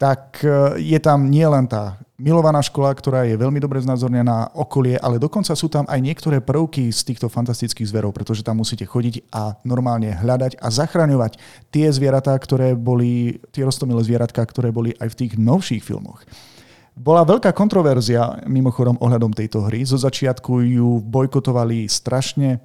tak 0.00 0.40
e, 0.42 0.80
je 0.80 0.98
tam 0.98 1.28
nielen 1.28 1.68
tá 1.68 2.00
milovaná 2.22 2.62
škola, 2.62 2.94
ktorá 2.94 3.26
je 3.26 3.34
veľmi 3.34 3.58
dobre 3.58 3.82
znázornená 3.82 4.54
okolie, 4.54 4.94
ale 5.02 5.18
dokonca 5.18 5.50
sú 5.58 5.66
tam 5.66 5.82
aj 5.90 5.98
niektoré 5.98 6.38
prvky 6.38 6.94
z 6.94 7.02
týchto 7.02 7.26
fantastických 7.26 7.90
zverov, 7.90 8.14
pretože 8.14 8.46
tam 8.46 8.62
musíte 8.62 8.86
chodiť 8.86 9.26
a 9.34 9.58
normálne 9.66 10.14
hľadať 10.14 10.62
a 10.62 10.70
zachraňovať 10.70 11.42
tie 11.74 11.90
zvieratá, 11.90 12.38
ktoré 12.38 12.78
boli, 12.78 13.42
tie 13.50 13.66
rostomilé 13.66 13.98
zvieratka, 14.06 14.38
ktoré 14.46 14.70
boli 14.70 14.94
aj 15.02 15.10
v 15.10 15.18
tých 15.26 15.32
novších 15.34 15.82
filmoch. 15.82 16.22
Bola 16.94 17.26
veľká 17.26 17.50
kontroverzia 17.56 18.44
mimochodom 18.46 19.00
ohľadom 19.00 19.34
tejto 19.34 19.66
hry. 19.66 19.82
Zo 19.82 19.98
začiatku 19.98 20.62
ju 20.62 21.00
bojkotovali 21.02 21.88
strašne 21.88 22.60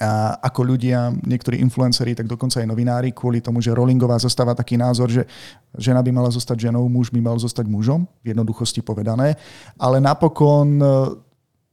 a 0.00 0.40
ako 0.40 0.60
ľudia, 0.72 1.12
niektorí 1.24 1.60
influenceri, 1.60 2.16
tak 2.16 2.24
dokonca 2.24 2.64
aj 2.64 2.68
novinári, 2.68 3.12
kvôli 3.12 3.44
tomu, 3.44 3.60
že 3.60 3.76
Rowlingová 3.76 4.16
zastáva 4.16 4.56
taký 4.56 4.80
názor, 4.80 5.12
že 5.12 5.28
žena 5.76 6.00
by 6.00 6.08
mala 6.08 6.32
zostať 6.32 6.70
ženou, 6.70 6.88
muž 6.88 7.12
by 7.12 7.20
mal 7.20 7.36
zostať 7.36 7.68
mužom, 7.68 8.08
v 8.24 8.32
jednoduchosti 8.32 8.80
povedané. 8.80 9.36
Ale 9.76 10.00
napokon 10.00 10.80
e, 10.80 10.86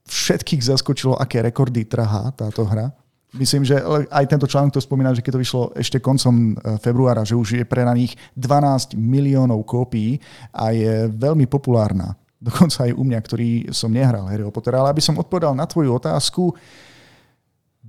všetkých 0.04 0.62
zaskočilo, 0.68 1.16
aké 1.16 1.40
rekordy 1.40 1.88
trhá 1.88 2.36
táto 2.36 2.68
hra. 2.68 2.92
Myslím, 3.38 3.62
že 3.62 3.78
aj 4.10 4.26
tento 4.26 4.50
článok 4.50 4.74
to 4.74 4.82
spomína, 4.82 5.14
že 5.14 5.22
keď 5.22 5.38
to 5.38 5.44
vyšlo 5.46 5.64
ešte 5.78 6.02
koncom 6.02 6.58
e, 6.58 6.76
februára, 6.82 7.22
že 7.22 7.38
už 7.38 7.62
je 7.62 7.64
predaných 7.64 8.18
12 8.34 8.98
miliónov 8.98 9.64
kópií 9.70 10.18
a 10.50 10.74
je 10.74 11.08
veľmi 11.14 11.46
populárna. 11.46 12.18
Dokonca 12.40 12.90
aj 12.90 12.92
u 12.96 13.04
mňa, 13.04 13.20
ktorý 13.20 13.50
som 13.70 13.92
nehral 13.92 14.26
Harry 14.32 14.48
Potter. 14.50 14.74
Ale 14.74 14.90
aby 14.90 15.04
som 15.04 15.20
odpovedal 15.20 15.54
na 15.54 15.68
tvoju 15.68 15.92
otázku, 15.92 16.56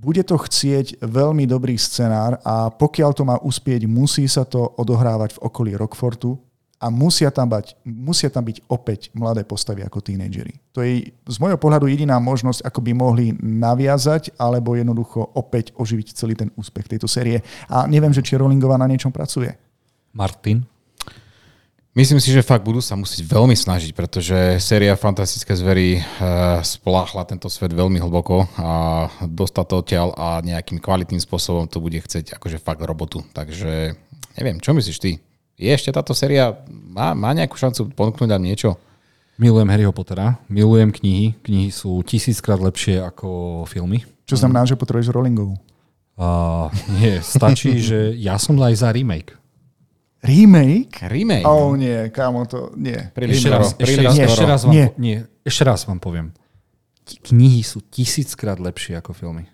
bude 0.01 0.25
to 0.25 0.33
chcieť 0.33 1.05
veľmi 1.05 1.45
dobrý 1.45 1.77
scenár 1.77 2.41
a 2.41 2.73
pokiaľ 2.73 3.11
to 3.13 3.21
má 3.21 3.37
uspieť, 3.37 3.85
musí 3.85 4.25
sa 4.25 4.41
to 4.41 4.73
odohrávať 4.81 5.37
v 5.37 5.41
okolí 5.45 5.71
Rockfortu 5.77 6.41
a 6.81 6.89
musia 6.89 7.29
tam, 7.29 7.45
bať, 7.45 7.77
musia 7.85 8.33
tam 8.33 8.41
byť 8.41 8.65
opäť 8.65 9.13
mladé 9.13 9.45
postavy 9.45 9.85
ako 9.85 10.01
tínedžeri. 10.01 10.57
To 10.73 10.81
je 10.81 11.13
z 11.13 11.37
môjho 11.37 11.61
pohľadu 11.61 11.85
jediná 11.85 12.17
možnosť, 12.17 12.65
ako 12.65 12.81
by 12.81 12.91
mohli 12.97 13.25
naviazať 13.37 14.33
alebo 14.41 14.73
jednoducho 14.73 15.21
opäť 15.37 15.77
oživiť 15.77 16.17
celý 16.17 16.33
ten 16.33 16.49
úspech 16.57 16.89
tejto 16.89 17.05
série. 17.05 17.45
A 17.69 17.85
neviem, 17.85 18.09
že 18.09 18.25
či 18.25 18.33
Rowlingová 18.33 18.81
na 18.81 18.89
niečom 18.89 19.13
pracuje. 19.13 19.53
Martin? 20.17 20.65
Myslím 21.91 22.23
si, 22.23 22.31
že 22.31 22.39
fakt 22.39 22.63
budú 22.63 22.79
sa 22.79 22.95
musieť 22.95 23.27
veľmi 23.27 23.51
snažiť, 23.51 23.91
pretože 23.91 24.63
séria 24.63 24.95
Fantastické 24.95 25.51
zvery 25.51 25.99
e, 25.99 26.01
spláchla 26.63 27.27
tento 27.27 27.51
svet 27.51 27.75
veľmi 27.75 27.99
hlboko 27.99 28.47
a 28.55 28.71
dostať 29.19 29.65
to 29.67 29.75
odtiaľ 29.75 30.07
a 30.15 30.39
nejakým 30.39 30.79
kvalitným 30.79 31.19
spôsobom 31.19 31.67
to 31.67 31.83
bude 31.83 31.99
chcieť 31.99 32.39
akože 32.39 32.63
fakt 32.63 32.79
robotu. 32.87 33.27
Takže 33.35 33.99
neviem, 34.39 34.63
čo 34.63 34.71
myslíš 34.71 35.03
ty? 35.03 35.19
Je 35.59 35.67
ešte 35.67 35.91
táto 35.91 36.15
séria, 36.15 36.63
má, 36.71 37.11
má 37.11 37.35
nejakú 37.35 37.59
šancu 37.59 37.91
ponúknuť 37.91 38.29
nám 38.31 38.39
niečo? 38.39 38.79
Milujem 39.35 39.67
Harryho 39.67 39.91
Pottera, 39.91 40.39
milujem 40.47 40.95
knihy. 40.95 41.35
Knihy 41.43 41.75
sú 41.75 41.99
tisíckrát 42.07 42.63
lepšie 42.63 43.03
ako 43.03 43.67
filmy. 43.67 44.07
Čo 44.31 44.39
znamená, 44.39 44.63
že 44.63 44.79
potrebuješ 44.79 45.11
Rowlingovú? 45.11 45.59
Uh, 46.15 46.71
nie, 47.03 47.19
stačí, 47.19 47.81
že 47.91 48.15
ja 48.15 48.39
som 48.39 48.55
aj 48.63 48.79
za 48.79 48.95
remake. 48.95 49.40
Remake? 50.21 51.01
Remake? 51.03 51.41
Oh 51.43 51.73
nie, 51.73 52.09
kámo, 52.09 52.45
to 52.45 52.69
nie. 52.75 52.97
Príliš 53.11 53.41
Ešte 53.41 53.49
raz, 53.49 53.67
ešte, 53.73 53.99
raz, 53.99 54.13
ešte, 54.15 54.45
raz 54.45 54.61
vám, 54.61 54.71
Nie. 54.71 54.85
po- 54.87 54.97
nie, 54.97 55.17
ešte 55.41 55.63
raz 55.63 55.79
vám 55.83 55.97
poviem. 55.97 56.27
Knihy 57.23 57.61
sú 57.61 57.81
tisíckrát 57.83 58.55
lepšie 58.55 58.95
ako 58.95 59.11
filmy. 59.11 59.49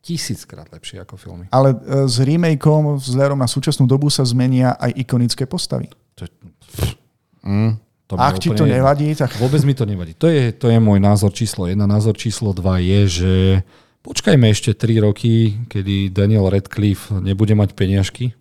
Tisíckrát 0.00 0.68
lepšie 0.68 0.96
ako 0.98 1.16
filmy. 1.16 1.44
Ale 1.50 1.72
e, 1.72 1.76
s 2.04 2.16
remakeom 2.16 2.96
vzhľadom 2.96 3.36
na 3.36 3.44
súčasnú 3.44 3.84
dobu 3.84 4.08
sa 4.08 4.20
zmenia 4.22 4.72
aj 4.74 4.96
ikonické 4.96 5.44
postavy. 5.44 5.88
To, 6.14 6.28
Mm. 7.40 7.80
to 8.04 8.14
Ak 8.14 8.36
ti 8.36 8.52
to 8.52 8.68
nevadí, 8.68 9.16
tak 9.16 9.32
Vôbec 9.36 9.64
mi 9.64 9.72
to 9.72 9.84
nevadí. 9.84 10.12
To 10.14 10.28
je, 10.28 10.52
to 10.52 10.68
je 10.68 10.76
môj 10.76 11.00
názor 11.00 11.32
číslo 11.32 11.64
1. 11.64 11.80
Názor 11.80 12.12
číslo 12.12 12.52
2 12.52 12.60
je, 12.82 13.00
že 13.08 13.32
počkajme 14.00 14.44
ešte 14.46 14.76
3 14.76 15.00
roky, 15.00 15.56
kedy 15.64 16.12
Daniel 16.12 16.44
Radcliffe 16.46 17.16
nebude 17.16 17.52
mať 17.52 17.72
peniažky 17.72 18.36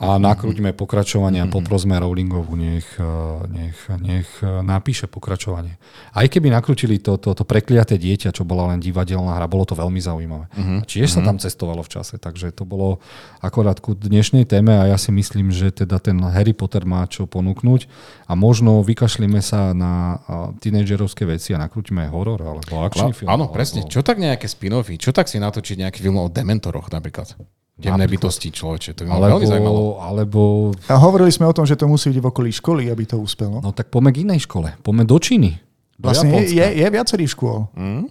a 0.00 0.16
nakrúťme 0.16 0.72
pokračovanie 0.72 1.44
a 1.44 1.46
poprosme 1.52 1.92
Rowlingovú, 2.00 2.56
nech, 2.56 2.88
eh, 2.96 3.04
nech, 3.52 3.76
nech 4.00 4.28
eh, 4.40 4.64
napíše 4.64 5.04
pokračovanie. 5.04 5.76
Aj 6.16 6.24
keby 6.24 6.48
nakrútili 6.48 6.96
to, 6.96 7.20
to, 7.20 7.36
to 7.36 7.44
prekliaté 7.44 8.00
dieťa, 8.00 8.32
čo 8.32 8.48
bola 8.48 8.72
len 8.72 8.80
divadelná 8.80 9.36
hra, 9.36 9.44
bolo 9.44 9.68
to 9.68 9.76
veľmi 9.76 10.00
zaujímavé. 10.00 10.48
A 10.56 10.88
Tiež 10.88 11.12
sa 11.12 11.20
tam 11.20 11.36
cestovalo 11.36 11.84
v 11.84 11.92
čase, 11.92 12.16
takže 12.16 12.48
to 12.56 12.64
bolo 12.64 13.04
akorát 13.44 13.76
ku 13.76 13.92
dnešnej 13.92 14.48
téme 14.48 14.72
a 14.72 14.88
ja 14.88 14.96
si 14.96 15.12
myslím, 15.12 15.52
že 15.52 15.68
teda 15.68 16.00
ten 16.00 16.16
Harry 16.16 16.56
Potter 16.56 16.88
má 16.88 17.04
čo 17.04 17.28
ponúknuť 17.28 17.84
a 18.24 18.32
možno 18.32 18.80
vykašlíme 18.80 19.44
sa 19.44 19.76
na 19.76 20.16
a, 20.24 20.56
tínedžerovské 20.56 21.28
veci 21.28 21.52
a 21.52 21.60
nakrútime 21.60 22.08
aj 22.08 22.10
horor 22.16 22.40
alebo 22.40 22.88
akčný 22.88 23.12
film. 23.12 23.28
Áno, 23.28 23.46
alebo- 23.46 23.52
presne. 23.52 23.84
Čo 23.84 24.00
tak 24.00 24.16
nejaké 24.16 24.48
spin-offy? 24.48 24.96
Čo 24.96 25.12
tak 25.12 25.28
si 25.28 25.36
natočiť 25.36 25.76
nejaký 25.84 26.00
film 26.00 26.16
o 26.16 26.32
dementoroch 26.32 26.88
napríklad? 26.88 27.36
Temné 27.80 28.06
bytosti 28.06 28.48
človeče. 28.52 28.90
To 28.96 29.00
by 29.04 29.08
ma 29.08 29.18
veľmi 29.24 29.46
zaujímalo. 29.48 29.82
Alebo, 29.98 30.40
alebo 30.76 30.92
a 30.92 30.94
hovorili 31.00 31.32
sme 31.32 31.48
o 31.48 31.54
tom, 31.56 31.64
že 31.64 31.74
to 31.74 31.88
musí 31.88 32.12
byť 32.12 32.20
v 32.20 32.26
okolí 32.28 32.50
školy, 32.52 32.92
aby 32.92 33.08
to 33.08 33.16
uspelo. 33.16 33.64
no 33.64 33.72
tak 33.72 33.88
poďme 33.88 34.12
k 34.12 34.22
inej 34.28 34.44
škole. 34.44 34.76
Poďme 34.84 35.04
do 35.08 35.16
Číny. 35.16 35.56
Do 36.00 36.08
Vlastne 36.08 36.32
Japonska. 36.32 36.56
je, 36.56 36.66
je, 36.80 36.86
viacerých 36.88 37.30
škôl. 37.36 37.58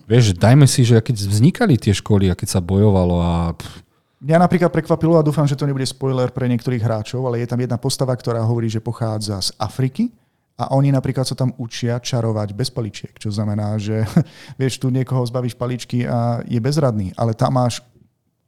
Vieš, 0.05 0.37
dajme 0.37 0.69
si, 0.69 0.85
že 0.85 1.01
keď 1.01 1.25
vznikali 1.25 1.73
tie 1.73 1.89
školy 1.89 2.29
a 2.29 2.37
keď 2.37 2.47
sa 2.57 2.61
bojovalo 2.61 3.17
a 3.17 3.33
Mňa 4.19 4.35
napríklad 4.35 4.67
prekvapilo 4.67 5.15
a 5.15 5.23
dúfam, 5.23 5.47
že 5.47 5.55
to 5.55 5.63
nebude 5.63 5.87
spoiler 5.87 6.27
pre 6.27 6.43
niektorých 6.51 6.83
hráčov, 6.83 7.23
ale 7.23 7.39
je 7.39 7.47
tam 7.47 7.55
jedna 7.55 7.79
postava, 7.79 8.11
ktorá 8.11 8.43
hovorí, 8.43 8.67
že 8.67 8.83
pochádza 8.83 9.39
z 9.39 9.55
Afriky 9.55 10.11
a 10.59 10.75
oni 10.75 10.91
napríklad 10.91 11.23
sa 11.23 11.39
tam 11.39 11.55
učia 11.55 12.03
čarovať 12.03 12.51
bez 12.51 12.67
paličiek, 12.67 13.15
čo 13.15 13.31
znamená, 13.31 13.79
že 13.79 14.03
vieš, 14.59 14.83
tu 14.83 14.91
niekoho 14.91 15.23
zbavíš 15.23 15.55
paličky 15.55 16.03
a 16.03 16.43
je 16.43 16.59
bezradný, 16.59 17.15
ale 17.15 17.31
tam 17.31 17.55
máš 17.55 17.79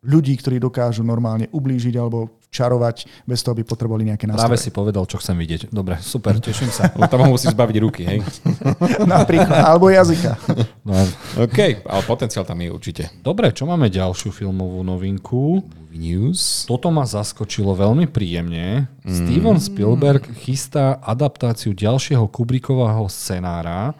ľudí, 0.01 0.33
ktorí 0.41 0.57
dokážu 0.57 1.05
normálne 1.05 1.45
ublížiť 1.53 1.93
alebo 1.93 2.41
čarovať 2.51 3.07
bez 3.23 3.39
toho, 3.45 3.55
aby 3.55 3.63
potrebovali 3.63 4.11
nejaké 4.11 4.27
práve 4.27 4.57
nástroje. 4.57 4.65
si 4.65 4.69
povedal, 4.73 5.05
čo 5.07 5.21
chcem 5.21 5.37
vidieť. 5.39 5.71
Dobre, 5.71 6.01
super, 6.03 6.35
teším 6.41 6.73
sa. 6.73 6.89
Lebo 6.91 7.07
tam 7.07 7.23
ho 7.23 7.29
musíš 7.31 7.55
zbaviť 7.55 7.75
ruky, 7.79 8.01
hej? 8.03 8.19
Napríklad, 9.07 9.61
alebo 9.61 9.87
jazyka. 9.87 10.35
No, 10.83 10.97
OK, 11.39 11.85
ale 11.85 12.01
potenciál 12.03 12.43
tam 12.43 12.59
je 12.59 12.69
určite. 12.73 13.03
dobre, 13.23 13.53
čo 13.55 13.63
máme 13.69 13.87
ďalšiu 13.87 14.33
filmovú 14.35 14.83
novinku? 14.83 15.63
News. 15.91 16.63
Toto 16.71 16.87
ma 16.87 17.03
zaskočilo 17.03 17.75
veľmi 17.75 18.07
príjemne. 18.07 18.87
Steven 19.03 19.59
Spielberg 19.59 20.23
chystá 20.39 20.95
adaptáciu 21.03 21.75
ďalšieho 21.75 22.31
Kubrickového 22.31 23.11
scenára 23.11 23.91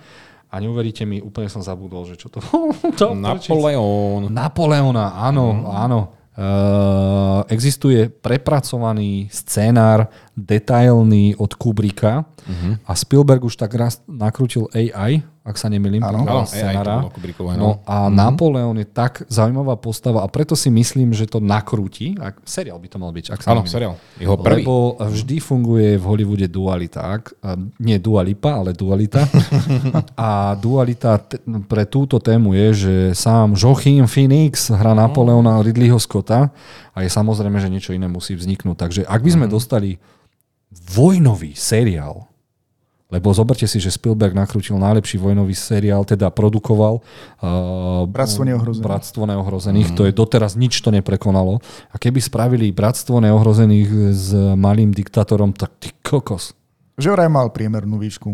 a 0.52 0.56
neuveríte 0.60 1.08
mi, 1.08 1.24
úplne 1.24 1.48
som 1.48 1.64
zabudol, 1.64 2.04
že 2.04 2.20
čo 2.20 2.28
to... 2.28 2.44
to 3.00 3.16
Napoleon. 3.16 4.28
Napoleona, 4.28 5.16
áno, 5.16 5.72
áno. 5.72 6.00
Uh, 6.32 7.44
existuje 7.52 8.08
prepracovaný 8.08 9.28
scénár, 9.32 10.08
detailný 10.38 11.36
od 11.36 11.52
Kubricka 11.56 12.26
a 12.88 12.92
Spielberg 12.98 13.44
už 13.46 13.56
tak 13.56 13.76
raz 13.78 14.02
nakrútil 14.10 14.66
AI, 14.74 15.22
ak 15.42 15.58
sa 15.58 15.74
nemýlim, 15.74 16.06
Áno. 16.06 16.22
Áno, 16.22 16.46
scenára. 16.46 17.02
No 17.02 17.10
no. 17.58 17.70
a 17.82 18.14
Napoleon 18.14 18.78
je 18.78 18.86
tak 18.86 19.26
zaujímavá 19.26 19.74
postava 19.74 20.22
a 20.22 20.30
preto 20.30 20.54
si 20.54 20.70
myslím, 20.70 21.18
že 21.18 21.26
to 21.26 21.42
nakrúti. 21.42 22.14
Ak, 22.22 22.46
seriál 22.46 22.78
by 22.78 22.88
to 22.90 22.98
mal 23.02 23.10
byť, 23.10 23.26
ak 23.34 23.40
sa 23.42 23.58
Áno, 23.58 23.66
seriál. 23.66 23.98
Jeho 24.22 24.38
prvý. 24.38 24.62
Lebo 24.62 25.02
vždy 25.02 25.42
funguje 25.42 25.98
v 25.98 26.04
Hollywoode 26.06 26.46
dualita. 26.46 27.02
Ak, 27.18 27.34
nie 27.82 27.98
dualipa, 27.98 28.62
ale 28.62 28.78
dualita. 28.78 29.26
a 30.30 30.54
dualita 30.62 31.18
t- 31.18 31.42
pre 31.66 31.90
túto 31.90 32.22
tému 32.22 32.54
je, 32.54 32.68
že 32.78 32.94
sám 33.18 33.58
Joachim 33.58 34.06
Phoenix 34.06 34.70
hrá 34.70 34.94
Napoleona 34.94 35.58
Ridleyho 35.66 35.98
Scotta 35.98 36.54
a 36.94 36.98
je 37.02 37.10
samozrejme, 37.10 37.58
že 37.58 37.74
niečo 37.74 37.98
iné 37.98 38.06
musí 38.06 38.38
vzniknúť. 38.38 38.78
Takže 38.78 39.02
ak 39.10 39.22
by 39.26 39.30
sme 39.34 39.46
dostali 39.50 39.98
vojnový 40.72 41.54
seriál, 41.54 42.32
lebo 43.12 43.28
zoberte 43.36 43.68
si, 43.68 43.76
že 43.76 43.92
Spielberg 43.92 44.32
nakrútil 44.32 44.80
najlepší 44.80 45.20
vojnový 45.20 45.52
seriál, 45.52 46.08
teda 46.08 46.32
produkoval 46.32 47.04
uh, 47.04 48.08
Bratstvo 48.08 48.48
neohrozených. 48.48 48.88
Bratstvo 48.88 49.24
neohrozených. 49.28 49.92
To 50.00 50.08
je 50.08 50.16
doteraz 50.16 50.56
nič 50.56 50.80
to 50.80 50.96
neprekonalo. 50.96 51.60
A 51.92 51.96
keby 52.00 52.24
spravili 52.24 52.72
Bratstvo 52.72 53.20
neohrozených 53.20 54.16
s 54.16 54.32
malým 54.56 54.96
diktátorom, 54.96 55.52
tak 55.52 55.76
ty 55.76 55.92
kokos. 56.00 56.56
Že 56.96 57.20
vraj 57.20 57.28
mal 57.28 57.52
priemernú 57.52 58.00
výšku. 58.00 58.32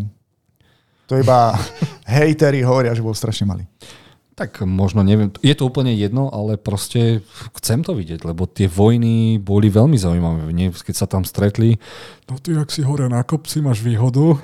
To 1.10 1.14
iba 1.18 1.58
hejteri 2.06 2.62
hovoria, 2.62 2.94
že 2.94 3.02
bol 3.02 3.18
strašne 3.18 3.50
malý. 3.50 3.66
Tak 4.38 4.62
možno 4.62 5.02
neviem, 5.02 5.34
je 5.42 5.50
to 5.50 5.66
úplne 5.66 5.90
jedno, 5.98 6.30
ale 6.30 6.54
proste 6.54 7.26
chcem 7.58 7.82
to 7.82 7.90
vidieť, 7.90 8.22
lebo 8.22 8.46
tie 8.46 8.70
vojny 8.70 9.42
boli 9.42 9.66
veľmi 9.66 9.98
zaujímavé. 9.98 10.46
Nie? 10.54 10.70
Keď 10.70 10.94
sa 10.94 11.10
tam 11.10 11.26
stretli, 11.26 11.74
no 12.30 12.38
ty, 12.38 12.54
ak 12.54 12.70
si 12.70 12.86
hore 12.86 13.10
na 13.10 13.26
kopci, 13.26 13.58
máš 13.58 13.82
výhodu. 13.82 14.38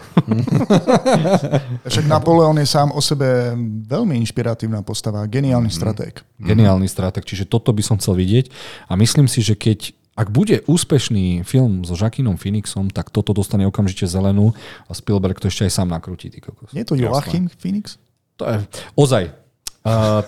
Však 1.94 2.10
Napoleon 2.10 2.58
je 2.58 2.66
sám 2.66 2.90
o 2.90 2.98
sebe 2.98 3.54
veľmi 3.86 4.18
inšpiratívna 4.26 4.82
postava, 4.82 5.22
geniálny 5.30 5.70
stratég. 5.70 6.26
Geniálny 6.42 6.90
strateg, 6.90 7.22
čiže 7.22 7.46
toto 7.46 7.70
by 7.70 7.86
som 7.86 7.94
chcel 8.02 8.18
vidieť 8.18 8.50
a 8.90 8.98
myslím 8.98 9.30
si, 9.30 9.46
že 9.46 9.54
keď 9.54 9.94
ak 10.14 10.30
bude 10.30 10.62
úspešný 10.66 11.42
film 11.42 11.82
so 11.82 11.98
Jacquinom 11.98 12.38
Phoenixom, 12.38 12.90
tak 12.90 13.10
toto 13.10 13.34
dostane 13.34 13.66
okamžite 13.66 14.06
zelenú 14.06 14.54
a 14.86 14.94
Spielberg 14.94 15.38
to 15.42 15.50
ešte 15.50 15.66
aj 15.66 15.74
sám 15.74 15.90
nakrúti. 15.90 16.30
Ty 16.30 16.38
kokos. 16.50 16.70
Nie 16.70 16.86
je 16.86 16.94
to 16.94 16.98
Joachim 16.98 17.50
Phoenix? 17.50 17.98
To 18.38 18.46
je 18.46 18.62
ozaj. 18.94 19.43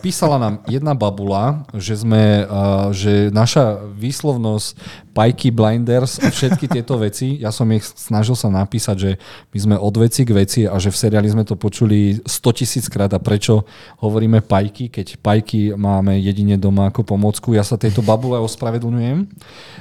Písala 0.04 0.36
nám 0.36 0.60
jedna 0.68 0.92
babula, 0.92 1.64
že 1.72 1.96
sme, 1.96 2.44
uh, 2.44 2.92
že 2.92 3.32
naša 3.32 3.88
výslovnosť 3.88 4.76
Pajky 5.16 5.48
Blinders 5.48 6.20
a 6.20 6.28
všetky 6.28 6.68
tieto 6.68 7.00
veci, 7.00 7.40
ja 7.40 7.48
som 7.48 7.64
ich 7.72 7.80
snažil 7.80 8.36
sa 8.36 8.52
napísať, 8.52 8.96
že 9.00 9.10
my 9.56 9.58
sme 9.64 9.76
od 9.80 9.96
veci 9.96 10.28
k 10.28 10.36
veci 10.36 10.60
a 10.68 10.76
že 10.76 10.92
v 10.92 11.00
seriáli 11.00 11.32
sme 11.32 11.48
to 11.48 11.56
počuli 11.56 12.20
100 12.20 12.52
tisíc 12.52 12.84
krát 12.92 13.08
a 13.16 13.20
prečo 13.20 13.64
hovoríme 14.04 14.44
Pajky, 14.44 14.92
keď 14.92 15.24
Pajky 15.24 15.72
máme 15.72 16.20
jedine 16.20 16.60
doma 16.60 16.92
ako 16.92 17.16
pomocku. 17.16 17.56
Ja 17.56 17.64
sa 17.64 17.80
tejto 17.80 18.04
babule 18.04 18.36
ospravedlňujem, 18.44 19.24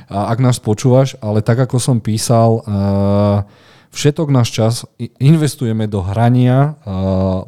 ak 0.08 0.40
nás 0.40 0.56
počúvaš, 0.56 1.20
ale 1.20 1.44
tak 1.44 1.60
ako 1.60 1.84
som 1.84 2.00
písal, 2.00 2.64
uh, 2.64 3.44
všetok 3.96 4.28
náš 4.28 4.52
čas 4.52 4.74
investujeme 5.24 5.88
do 5.88 6.04
hrania, 6.04 6.76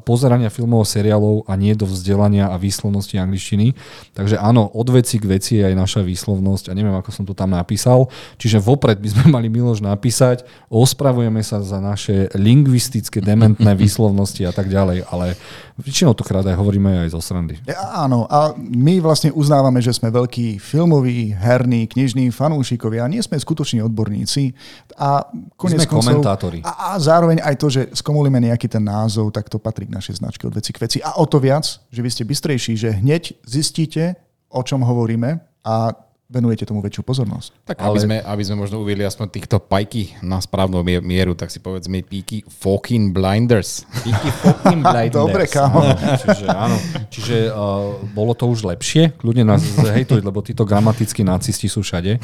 pozerania 0.08 0.48
filmov 0.48 0.88
a 0.88 0.88
seriálov 0.88 1.44
a 1.44 1.60
nie 1.60 1.76
do 1.76 1.84
vzdelania 1.84 2.48
a 2.48 2.56
výslovnosti 2.56 3.20
angličtiny. 3.20 3.76
Takže 4.16 4.40
áno, 4.40 4.72
od 4.72 4.88
veci 4.96 5.20
k 5.20 5.28
veci 5.28 5.60
je 5.60 5.68
aj 5.68 5.76
naša 5.76 6.02
výslovnosť 6.08 6.72
a 6.72 6.74
neviem, 6.74 6.96
ako 6.96 7.12
som 7.12 7.28
to 7.28 7.36
tam 7.36 7.52
napísal. 7.52 8.08
Čiže 8.40 8.64
vopred 8.64 9.04
by 9.04 9.10
sme 9.12 9.24
mali 9.36 9.52
Miloš 9.52 9.84
napísať, 9.84 10.48
ospravujeme 10.72 11.44
sa 11.44 11.60
za 11.60 11.84
naše 11.84 12.32
lingvistické 12.32 13.20
dementné 13.20 13.76
výslovnosti 13.84 14.48
a 14.48 14.56
tak 14.56 14.72
ďalej, 14.72 15.04
ale 15.12 15.36
väčšinou 15.78 16.18
to 16.18 16.26
krát 16.26 16.42
aj 16.42 16.58
hovoríme 16.58 17.06
aj 17.06 17.14
zo 17.14 17.22
srandy. 17.22 17.62
Ja, 17.70 18.06
áno, 18.06 18.26
a 18.26 18.58
my 18.58 18.98
vlastne 18.98 19.30
uznávame, 19.30 19.78
že 19.78 19.94
sme 19.94 20.10
veľkí 20.10 20.58
filmoví, 20.58 21.38
herní, 21.38 21.86
knižní 21.86 22.34
fanúšikovia, 22.34 23.06
nie 23.06 23.22
sme 23.22 23.38
skutoční 23.38 23.86
odborníci 23.86 24.58
a 24.98 25.22
konec 25.54 25.86
sme 25.86 25.90
koncov, 25.90 26.18
komentátori. 26.18 26.60
A, 26.66 26.94
a 26.94 26.98
zároveň 26.98 27.46
aj 27.46 27.56
to, 27.62 27.68
že 27.70 27.82
skomulíme 27.94 28.42
nejaký 28.42 28.66
ten 28.66 28.82
názov, 28.82 29.30
tak 29.30 29.54
to 29.54 29.62
patrí 29.62 29.86
k 29.86 29.94
našej 29.94 30.18
značke 30.18 30.50
od 30.50 30.58
veci 30.58 30.74
k 30.74 30.82
veci. 30.82 30.98
A 31.06 31.22
o 31.22 31.30
to 31.30 31.38
viac, 31.38 31.66
že 31.94 32.02
vy 32.02 32.10
ste 32.10 32.26
bystrejší, 32.26 32.74
že 32.74 32.90
hneď 32.98 33.38
zistíte, 33.46 34.18
o 34.50 34.66
čom 34.66 34.82
hovoríme 34.82 35.38
a 35.62 35.94
venujete 36.28 36.68
tomu 36.68 36.84
väčšiu 36.84 37.08
pozornosť. 37.08 37.50
Tak 37.64 37.76
Ale... 37.80 37.96
aby, 37.96 38.00
sme, 38.04 38.18
aby 38.20 38.44
sme 38.44 38.56
možno 38.60 38.84
uviedli 38.84 39.08
aspoň 39.08 39.32
týchto 39.32 39.58
pajky 39.64 40.20
na 40.20 40.44
správnu 40.44 40.84
mieru, 40.84 41.34
tak 41.40 41.48
si 41.48 41.64
povedzme 41.64 42.04
píky 42.04 42.44
fucking 42.44 43.16
blinders. 43.16 43.88
Píky 44.04 44.30
fucking 44.44 44.84
blinders. 44.92 45.16
Dobre, 45.16 45.48
kámo. 45.48 45.88
čiže 45.96 46.46
áno, 46.52 46.78
čiže 47.08 47.38
uh, 47.48 47.96
bolo 48.12 48.36
to 48.36 48.44
už 48.52 48.68
lepšie. 48.68 49.16
Ľudia 49.24 49.48
nás 49.48 49.64
hejtujú, 49.98 50.20
lebo 50.20 50.44
títo 50.44 50.68
gramatickí 50.68 51.24
nacisti 51.24 51.72
sú 51.72 51.80
všade. 51.80 52.20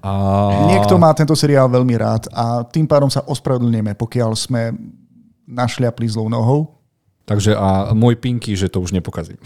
A... 0.00 0.12
Niekto 0.72 0.96
má 0.96 1.12
tento 1.12 1.36
seriál 1.36 1.68
veľmi 1.68 1.92
rád 2.00 2.24
a 2.32 2.64
tým 2.64 2.88
pádom 2.88 3.12
sa 3.12 3.20
ospravedlňujeme, 3.20 3.92
pokiaľ 4.00 4.32
sme 4.32 4.72
našliapli 5.44 6.08
zlou 6.08 6.32
nohou. 6.32 6.72
Takže 7.28 7.52
a 7.52 7.92
môj 7.92 8.16
pinky, 8.16 8.56
že 8.56 8.72
to 8.72 8.80
už 8.80 8.96
nepokazí. 8.96 9.36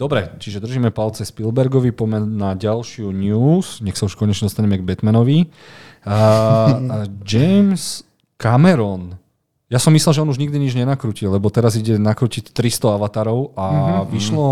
Dobre, 0.00 0.32
čiže 0.40 0.64
držíme 0.64 0.96
palce 0.96 1.28
Spielbergovi, 1.28 1.92
poďme 1.92 2.24
na 2.24 2.56
ďalšiu 2.56 3.12
news. 3.12 3.84
Nech 3.84 4.00
sa 4.00 4.08
už 4.08 4.16
konečne 4.16 4.48
dostaneme 4.48 4.80
k 4.80 4.86
Batmanovi. 4.88 5.52
Uh, 6.08 7.04
James 7.28 8.00
Cameron 8.40 9.20
ja 9.70 9.78
som 9.78 9.94
myslel, 9.94 10.18
že 10.18 10.22
on 10.26 10.32
už 10.34 10.42
nikdy 10.42 10.58
nič 10.58 10.74
nenakrutil, 10.74 11.30
lebo 11.30 11.46
teraz 11.46 11.78
ide 11.78 11.94
nakrutiť 11.94 12.50
300 12.50 12.98
avatarov 12.98 13.54
a 13.54 13.66
mm-hmm. 13.70 14.10
vyšlo, 14.10 14.48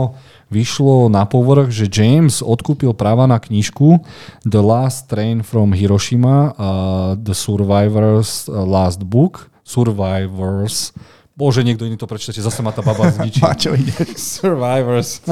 vyšlo 0.46 0.96
na 1.11 1.26
povrch, 1.26 1.74
že 1.74 1.90
James 1.90 2.38
odkúpil 2.38 2.94
práva 2.94 3.26
na 3.26 3.42
knižku 3.42 3.99
The 4.46 4.62
Last 4.62 5.11
Train 5.11 5.42
from 5.42 5.74
Hiroshima, 5.74 6.55
uh, 6.55 7.11
The 7.18 7.34
Survivors 7.34 8.46
Last 8.46 9.03
Book, 9.03 9.51
Survivors 9.66 10.94
Bože, 11.39 11.62
niekto 11.62 11.86
iný 11.86 11.95
to 11.95 12.11
prečítate, 12.11 12.43
zase 12.43 12.66
ma 12.66 12.74
tá 12.74 12.82
baba 12.82 13.07
zničí. 13.14 13.39
Mačo 13.39 13.70
ide. 13.78 13.95
Survivors. 14.18 15.22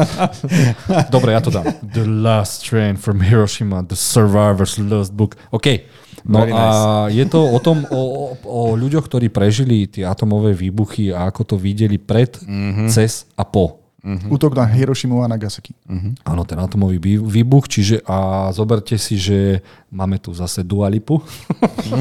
Dobre, 1.14 1.34
ja 1.34 1.42
to 1.42 1.50
dám. 1.50 1.66
The 1.82 2.06
Last 2.06 2.62
Train 2.62 2.94
from 2.94 3.18
Hiroshima, 3.18 3.82
The 3.82 3.98
Survivors 3.98 4.78
Last 4.78 5.10
Book. 5.10 5.34
OK, 5.50 5.82
No 6.26 6.42
Very 6.42 6.50
a 6.50 7.06
nice. 7.06 7.22
je 7.22 7.24
to 7.30 7.38
o 7.38 7.58
tom, 7.62 7.86
o, 7.86 8.34
o 8.42 8.74
ľuďoch, 8.74 9.06
ktorí 9.06 9.30
prežili 9.30 9.86
tie 9.86 10.02
atomové 10.02 10.58
výbuchy 10.58 11.14
a 11.14 11.30
ako 11.30 11.54
to 11.54 11.56
videli 11.58 12.02
pred, 12.02 12.34
mm-hmm. 12.42 12.90
cez 12.90 13.30
a 13.38 13.46
po. 13.46 13.85
Uh-huh. 14.06 14.38
Útok 14.38 14.54
na 14.54 14.62
Hirošimu 14.62 15.18
a 15.18 15.26
Nagasaki. 15.26 15.74
Uh-huh. 15.90 16.14
Áno, 16.22 16.46
ten 16.46 16.54
atomový 16.62 17.02
výbuch, 17.18 17.66
čiže 17.66 18.06
a 18.06 18.48
zoberte 18.54 18.94
si, 19.02 19.18
že 19.18 19.66
máme 19.90 20.22
tu 20.22 20.30
zase 20.30 20.62
dualipu, 20.62 21.18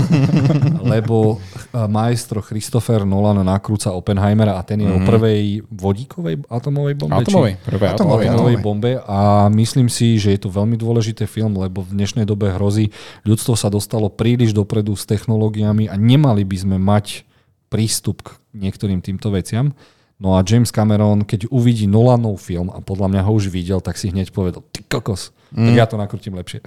lebo 0.94 1.42
majstro 1.74 2.46
Christopher 2.46 3.10
Nolan 3.10 3.42
nakrúca 3.42 3.90
Oppenheimera 3.90 4.54
a 4.54 4.62
ten 4.62 4.86
je 4.86 4.88
uh-huh. 4.88 5.02
o 5.02 5.08
prvej 5.10 5.66
vodíkovej 5.66 6.46
atomovej 6.46 6.94
bombe. 6.94 7.26
Atomovej, 7.26 7.54
prvej 7.66 7.90
atomovej, 7.98 8.28
atomovej 8.30 8.58
bombe 8.62 8.92
a 9.02 9.50
myslím 9.50 9.90
si, 9.90 10.22
že 10.22 10.38
je 10.38 10.46
to 10.46 10.54
veľmi 10.54 10.78
dôležitý 10.78 11.26
film, 11.26 11.58
lebo 11.58 11.82
v 11.82 11.98
dnešnej 11.98 12.30
dobe 12.30 12.54
hrozí, 12.54 12.94
ľudstvo 13.26 13.58
sa 13.58 13.74
dostalo 13.74 14.14
príliš 14.14 14.54
dopredu 14.54 14.94
s 14.94 15.10
technológiami 15.10 15.90
a 15.90 15.98
nemali 15.98 16.46
by 16.46 16.58
sme 16.62 16.78
mať 16.78 17.26
prístup 17.74 18.22
k 18.22 18.38
niektorým 18.54 19.02
týmto 19.02 19.34
veciam. 19.34 19.74
No 20.16 20.40
a 20.40 20.48
James 20.48 20.72
Cameron, 20.72 21.28
keď 21.28 21.52
uvidí 21.52 21.92
Nolanov 21.92 22.40
film 22.40 22.72
a 22.72 22.80
podľa 22.80 23.12
mňa 23.12 23.22
ho 23.28 23.32
už 23.36 23.52
videl, 23.52 23.84
tak 23.84 24.00
si 24.00 24.08
hneď 24.08 24.32
povedal, 24.32 24.64
ty 24.72 24.80
kokos, 24.88 25.36
mm. 25.52 25.68
tak 25.68 25.74
ja 25.76 25.86
to 25.92 26.00
nakrutím 26.00 26.40
lepšie. 26.40 26.64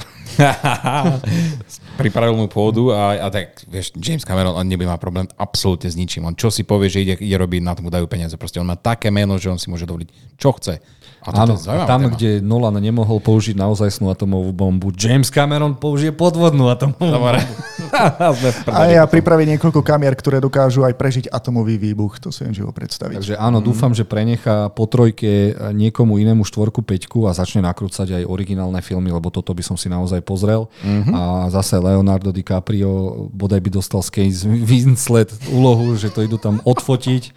Pripravil 2.00 2.36
mu 2.36 2.44
pôdu 2.44 2.92
a, 2.92 3.16
a 3.16 3.32
tak, 3.32 3.64
vieš, 3.64 3.96
James 3.96 4.20
Cameron, 4.20 4.52
on 4.52 4.68
nebude 4.68 4.84
mať 4.84 5.00
problém 5.00 5.24
absolútne 5.40 5.88
s 5.88 5.96
ničím. 5.96 6.28
On 6.28 6.36
čo 6.36 6.52
si 6.52 6.60
povie, 6.60 6.92
že 6.92 7.00
ide, 7.00 7.16
ide 7.24 7.36
robiť, 7.40 7.64
na 7.64 7.72
tomu 7.72 7.88
dajú 7.88 8.04
peniaze. 8.04 8.36
Proste 8.36 8.60
on 8.60 8.68
má 8.68 8.76
také 8.76 9.08
meno, 9.08 9.40
že 9.40 9.48
on 9.48 9.56
si 9.56 9.72
môže 9.72 9.88
dovoliť, 9.88 10.36
čo 10.36 10.52
chce. 10.52 10.84
A 11.26 11.44
Áno, 11.44 11.58
a 11.58 11.84
tam, 11.84 12.06
téma. 12.06 12.14
kde 12.14 12.38
Nolan 12.38 12.78
nemohol 12.78 13.18
použiť 13.18 13.58
naozajstnú 13.58 14.06
atomovú 14.08 14.54
bombu, 14.54 14.94
James 14.94 15.28
Cameron 15.28 15.74
použije 15.74 16.14
podvodnú 16.14 16.70
atomovú 16.70 17.10
Dobre. 17.10 17.42
bombu. 17.42 17.68
a 18.78 18.80
ja 18.86 19.02
pripraví 19.08 19.48
niekoľko 19.56 19.80
kamier, 19.80 20.14
ktoré 20.14 20.38
dokážu 20.38 20.84
aj 20.84 20.94
prežiť 20.94 21.24
atomový 21.32 21.80
výbuch. 21.80 22.20
To 22.22 22.30
si 22.30 22.44
viem 22.46 22.54
živo 22.54 22.70
predstaviť. 22.70 23.16
Takže 23.18 23.34
áno, 23.34 23.58
mm. 23.58 23.64
dúfam, 23.64 23.92
že 23.96 24.06
prenechá 24.06 24.70
po 24.70 24.86
trojke 24.86 25.56
niekomu 25.72 26.20
inému 26.20 26.44
štvorku, 26.46 26.84
peťku 26.84 27.26
a 27.26 27.34
začne 27.34 27.64
nakrúcať 27.64 28.22
aj 28.22 28.28
originálne 28.28 28.78
filmy, 28.84 29.10
lebo 29.10 29.32
toto 29.32 29.50
by 29.52 29.62
som 29.64 29.76
si 29.76 29.90
naozaj 29.90 30.22
pozrel. 30.22 30.68
Mm-hmm. 30.84 31.12
A 31.14 31.22
zase 31.50 31.80
Leonardo 31.80 32.30
DiCaprio 32.30 33.26
bodaj 33.32 33.60
by 33.64 33.70
dostal 33.72 34.00
z 34.04 34.44
Winslet 34.46 35.32
úlohu, 35.50 35.96
že 35.96 36.12
to 36.12 36.22
idú 36.24 36.36
tam 36.36 36.60
odfotiť 36.64 37.32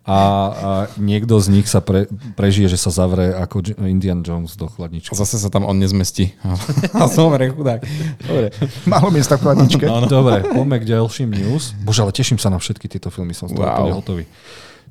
a, 0.00 0.16
a 0.16 0.70
niekto 0.96 1.36
z 1.36 1.52
nich 1.52 1.68
sa 1.68 1.84
pre, 1.84 2.08
prežije, 2.32 2.72
že 2.72 2.80
sa 2.80 2.88
zavre 2.88 3.36
ako 3.36 3.76
Indian 3.84 4.24
Jones 4.24 4.56
do 4.56 4.64
chladničky. 4.64 5.12
Zase 5.12 5.36
sa 5.36 5.52
tam 5.52 5.68
on 5.68 5.76
nezmestí. 5.76 6.32
A 6.96 7.04
Dobre, 7.04 7.52
chudák. 7.52 7.84
Dobre. 8.24 8.48
Málo 8.88 9.12
miesta 9.12 9.36
v 9.36 9.44
chladničke. 9.44 9.84
No, 9.84 10.00
no. 10.00 10.08
Dobre, 10.08 10.40
poďme 10.40 10.80
k 10.80 10.96
ďalším 10.96 11.30
news. 11.36 11.76
Bože, 11.84 12.00
ale 12.00 12.16
teším 12.16 12.40
sa 12.40 12.48
na 12.48 12.56
všetky 12.56 12.88
tieto 12.88 13.12
filmy, 13.12 13.36
som 13.36 13.52
z 13.52 13.60
toho 13.60 13.68
wow. 13.68 13.92
hotový. 13.92 14.24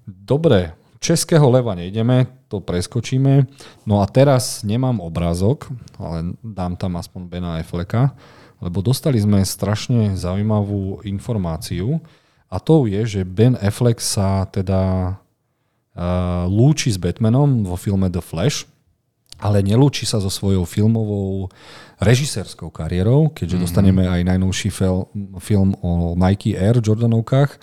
Dobre, 0.05 0.77
Českého 0.99 1.47
leva 1.47 1.73
nejdeme, 1.73 2.27
to 2.51 2.61
preskočíme. 2.61 3.47
No 3.87 4.03
a 4.03 4.05
teraz 4.05 4.61
nemám 4.67 4.99
obrázok, 4.99 5.71
ale 5.95 6.37
dám 6.43 6.75
tam 6.75 6.99
aspoň 6.99 7.21
Bena 7.25 7.57
Afflecka, 7.57 8.13
lebo 8.59 8.83
dostali 8.83 9.15
sme 9.15 9.39
strašne 9.41 10.19
zaujímavú 10.19 11.01
informáciu, 11.07 12.03
a 12.49 12.57
to 12.57 12.89
je, 12.89 13.05
že 13.05 13.21
Ben 13.29 13.53
Affleck 13.61 14.01
sa 14.01 14.49
teda 14.49 15.13
uh, 15.93 16.49
lúči 16.49 16.89
s 16.89 16.97
Batmanom 16.97 17.61
vo 17.61 17.77
filme 17.77 18.09
The 18.09 18.25
Flash, 18.25 18.65
ale 19.39 19.63
nelúči 19.63 20.03
sa 20.03 20.19
so 20.19 20.27
svojou 20.27 20.67
filmovou 20.67 21.47
režisérskou 22.01 22.73
kariérou, 22.73 23.31
keďže 23.31 23.55
mm-hmm. 23.55 23.63
dostaneme 23.63 24.03
aj 24.09 24.21
najnovší 24.27 24.69
fel, 24.73 25.07
film 25.39 25.77
o 25.79 26.17
Nike 26.17 26.57
Air 26.57 26.83
Jordanovkách 26.83 27.55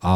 a 0.00 0.14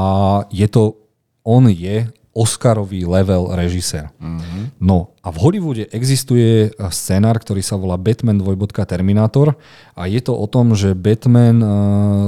je 0.48 0.66
to, 0.70 0.96
on 1.44 1.68
je 1.68 2.08
Oscarový 2.32 3.04
level 3.04 3.52
režisér. 3.52 4.08
Mm-hmm. 4.16 4.80
No 4.80 5.12
a 5.20 5.28
v 5.28 5.36
Hollywoode 5.36 5.84
existuje 5.92 6.72
scenár, 6.88 7.36
ktorý 7.44 7.60
sa 7.60 7.76
volá 7.76 8.00
Batman 8.00 8.40
2. 8.40 8.56
Terminator 8.88 9.52
a 9.92 10.08
je 10.08 10.20
to 10.24 10.32
o 10.32 10.48
tom, 10.48 10.72
že 10.72 10.96
Batman 10.96 11.60
uh, 11.60 11.70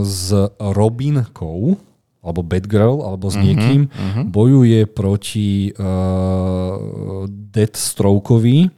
s 0.05 0.29
Robinkou, 0.61 1.81
alebo 2.25 2.41
Batgirl, 2.41 3.05
alebo 3.05 3.29
s 3.29 3.37
mhm, 3.37 3.45
niekým, 3.45 3.81
mm-hmm. 3.89 4.25
bojuje 4.33 4.81
proti 4.89 5.73
uh, 5.77 7.29
Deathstrokeovi, 7.29 8.73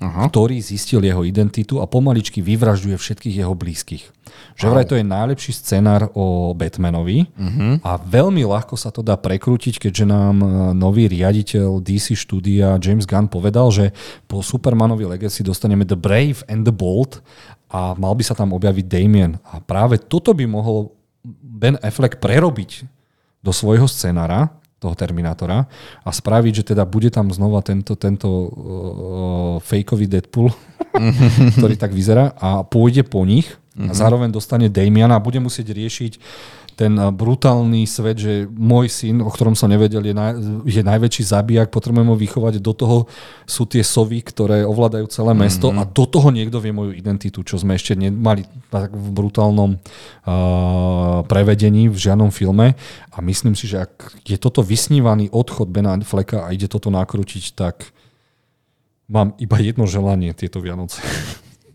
Aha. 0.00 0.28
ktorý 0.28 0.60
zistil 0.60 1.04
jeho 1.04 1.24
identitu 1.24 1.80
a 1.80 1.88
pomaličky 1.88 2.40
vyvražďuje 2.40 2.96
všetkých 2.96 3.44
jeho 3.44 3.52
blízkych. 3.56 4.04
Že 4.56 4.66
vraj 4.68 4.86
to 4.86 4.98
je 4.98 5.04
najlepší 5.04 5.52
scenár 5.56 6.12
o 6.12 6.52
Batmanovi 6.52 7.28
uh-huh. 7.32 7.80
a 7.80 7.96
veľmi 7.96 8.44
ľahko 8.44 8.76
sa 8.76 8.92
to 8.92 9.00
dá 9.00 9.16
prekrútiť, 9.16 9.80
keďže 9.80 10.04
nám 10.04 10.36
e, 10.40 10.46
nový 10.76 11.08
riaditeľ 11.08 11.80
DC 11.80 12.12
štúdia 12.16 12.76
James 12.76 13.08
Gunn 13.08 13.32
povedal, 13.32 13.72
že 13.72 13.96
po 14.28 14.44
Supermanovi 14.44 15.08
Legacy 15.08 15.40
dostaneme 15.40 15.88
The 15.88 15.96
Brave 15.96 16.44
and 16.50 16.68
the 16.68 16.74
Bold 16.74 17.24
a 17.70 17.96
mal 17.96 18.12
by 18.12 18.24
sa 18.26 18.34
tam 18.36 18.52
objaviť 18.52 18.84
Damien. 18.84 19.38
A 19.48 19.62
práve 19.62 19.96
toto 19.96 20.34
by 20.36 20.44
mohol 20.44 20.92
Ben 21.24 21.78
Affleck 21.80 22.18
prerobiť 22.18 22.84
do 23.40 23.52
svojho 23.52 23.88
scenára, 23.88 24.60
toho 24.80 24.96
Terminátora 24.96 25.68
a 26.00 26.10
spraviť, 26.10 26.64
že 26.64 26.72
teda 26.72 26.88
bude 26.88 27.12
tam 27.12 27.28
znova 27.28 27.60
tento, 27.60 27.92
tento 28.00 28.28
uh, 28.32 28.48
fejkový 29.60 30.08
Deadpool, 30.08 30.48
ktorý 31.60 31.76
tak 31.76 31.92
vyzerá 31.92 32.32
a 32.40 32.64
pôjde 32.64 33.04
po 33.04 33.20
nich 33.28 33.59
a 33.88 33.92
zároveň 33.96 34.28
dostane 34.28 34.68
Damiana 34.68 35.16
a 35.16 35.24
bude 35.24 35.40
musieť 35.40 35.72
riešiť 35.72 36.12
ten 36.80 36.96
brutálny 36.96 37.84
svet, 37.84 38.16
že 38.16 38.48
môj 38.48 38.88
syn, 38.88 39.20
o 39.20 39.28
ktorom 39.28 39.52
som 39.52 39.68
nevedel, 39.68 40.00
je, 40.00 40.16
naj, 40.16 40.32
je 40.64 40.80
najväčší 40.80 41.28
zabijak, 41.28 41.68
potrebujem 41.68 42.08
ho 42.08 42.16
vychovať, 42.16 42.56
do 42.56 42.72
toho 42.72 43.04
sú 43.44 43.68
tie 43.68 43.84
sovy, 43.84 44.24
ktoré 44.24 44.64
ovládajú 44.64 45.04
celé 45.12 45.36
mesto 45.36 45.68
mm-hmm. 45.68 45.84
a 45.84 45.84
do 45.84 46.04
toho 46.08 46.32
niekto 46.32 46.56
vie 46.56 46.72
moju 46.72 46.96
identitu, 46.96 47.44
čo 47.44 47.60
sme 47.60 47.76
ešte 47.76 47.92
nemali 47.92 48.48
tak 48.72 48.96
v 48.96 49.08
brutálnom 49.12 49.76
uh, 49.76 51.20
prevedení 51.28 51.92
v 51.92 52.00
žiadnom 52.00 52.32
filme 52.32 52.72
a 53.12 53.16
myslím 53.20 53.52
si, 53.52 53.68
že 53.68 53.84
ak 53.84 54.24
je 54.24 54.40
toto 54.40 54.64
vysnívaný 54.64 55.28
odchod 55.36 55.68
Bena 55.68 55.92
Fleka 56.00 56.48
a 56.48 56.56
ide 56.56 56.64
toto 56.64 56.88
nakrútiť, 56.88 57.52
tak 57.52 57.92
mám 59.04 59.36
iba 59.36 59.60
jedno 59.60 59.84
želanie 59.84 60.32
tieto 60.32 60.64
Vianoce. 60.64 61.04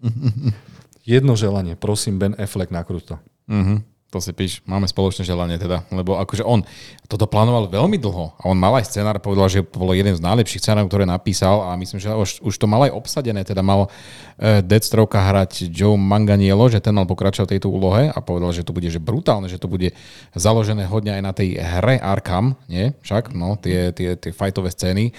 jedno 1.05 1.37
želanie, 1.37 1.77
prosím 1.77 2.19
Ben 2.19 2.33
Affleck 2.35 2.73
nakrúť 2.73 3.03
to. 3.13 3.15
Mm-hmm 3.47 3.95
to 4.15 4.23
si 4.23 4.31
píš, 4.31 4.63
máme 4.63 4.87
spoločné 4.87 5.27
želanie 5.27 5.59
teda, 5.59 5.83
lebo 5.91 6.15
akože 6.15 6.39
on 6.47 6.63
toto 7.11 7.27
plánoval 7.27 7.67
veľmi 7.67 7.99
dlho 7.99 8.31
a 8.39 8.43
on 8.47 8.55
mal 8.55 8.71
aj 8.79 8.87
scenár, 8.87 9.19
povedal, 9.19 9.51
že 9.51 9.59
bolo 9.59 9.91
jeden 9.91 10.15
z 10.15 10.23
najlepších 10.23 10.63
scenárov, 10.63 10.87
ktoré 10.87 11.03
napísal 11.03 11.67
a 11.67 11.75
myslím, 11.75 11.99
že 11.99 12.15
už, 12.15 12.39
už 12.39 12.55
to 12.55 12.63
mal 12.63 12.87
aj 12.87 12.95
obsadené, 12.95 13.43
teda 13.43 13.59
mal 13.59 13.91
uh, 13.91 14.63
Deathstroke 14.63 15.19
hrať 15.19 15.67
Joe 15.67 15.99
Manganiello, 15.99 16.71
že 16.71 16.79
ten 16.79 16.95
mal 16.95 17.03
pokračovať 17.03 17.59
tejto 17.59 17.67
úlohe 17.67 18.07
a 18.07 18.17
povedal, 18.23 18.55
že 18.55 18.63
to 18.63 18.71
bude 18.71 18.87
že 18.87 19.03
brutálne, 19.03 19.51
že 19.51 19.59
to 19.59 19.67
bude 19.67 19.91
založené 20.31 20.87
hodne 20.87 21.11
aj 21.19 21.21
na 21.21 21.35
tej 21.35 21.59
hre 21.59 21.99
Arkham, 21.99 22.55
nie? 22.71 22.95
Však, 23.03 23.35
no, 23.35 23.59
tie, 23.59 23.91
tie, 23.91 24.15
tie 24.15 24.31
fightové 24.31 24.71
scény 24.71 25.11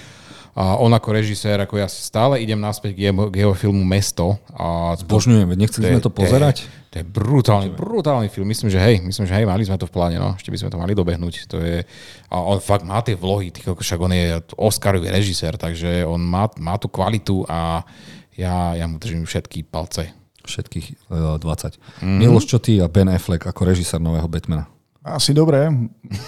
a 0.57 0.81
on 0.81 0.89
ako 0.89 1.13
režisér, 1.13 1.61
ako 1.61 1.77
ja 1.77 1.85
stále 1.85 2.41
idem 2.41 2.57
naspäť 2.57 2.97
k 2.97 3.13
jeho, 3.13 3.29
k 3.29 3.45
jeho 3.45 3.53
filmu 3.53 3.85
Mesto. 3.85 4.41
A 4.57 4.97
Zbožňujem, 4.97 5.53
nechceli 5.53 5.93
sme 5.93 6.01
to 6.01 6.09
pozerať? 6.09 6.65
To 6.65 6.65
je, 6.65 6.89
to 6.89 6.97
je 6.97 7.05
brutálny, 7.05 7.69
brutálny 7.77 8.33
film. 8.33 8.49
Myslím, 8.49 8.73
že 8.73 8.81
hej, 8.81 9.05
myslím, 9.05 9.29
že 9.29 9.37
hej, 9.37 9.45
mali 9.45 9.69
sme 9.69 9.77
to 9.77 9.85
v 9.85 9.93
pláne, 9.93 10.17
no. 10.17 10.33
Ešte 10.33 10.49
by 10.49 10.57
sme 10.57 10.73
to 10.73 10.81
mali 10.81 10.97
dobehnúť. 10.97 11.53
To 11.53 11.61
je, 11.61 11.85
a 12.33 12.37
on 12.41 12.57
fakt 12.65 12.89
má 12.89 13.05
tie 13.05 13.13
vlohy, 13.13 13.53
tých, 13.53 13.69
však 13.69 14.01
on 14.01 14.17
je 14.17 14.41
Oscarový 14.57 15.13
režisér, 15.13 15.61
takže 15.61 16.09
on 16.09 16.25
má, 16.25 16.49
má 16.57 16.81
tú 16.81 16.89
kvalitu 16.89 17.45
a 17.53 17.85
ja, 18.33 18.81
ja 18.81 18.89
mu 18.89 18.97
držím 18.97 19.29
všetky 19.29 19.69
palce. 19.69 20.09
Všetkých 20.41 21.13
uh, 21.13 21.37
20. 21.37 21.45
Mm-hmm. 21.45 22.17
Miloš, 22.17 22.49
čo 22.49 22.57
ty 22.65 22.81
a 22.81 22.89
Ben 22.89 23.13
Affleck 23.13 23.45
ako 23.45 23.61
režisér 23.61 24.01
nového 24.01 24.25
Batmana? 24.25 24.65
Asi 25.05 25.37
dobre. 25.37 25.69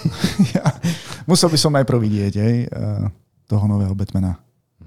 ja, 0.53 0.69
musel 1.25 1.49
by 1.49 1.57
som 1.57 1.73
najprv 1.73 1.97
vidieť, 1.97 2.33
hej. 2.37 2.69
Uh 2.69 3.09
toho 3.49 3.65
nového 3.65 3.97
Batmana. 3.97 4.37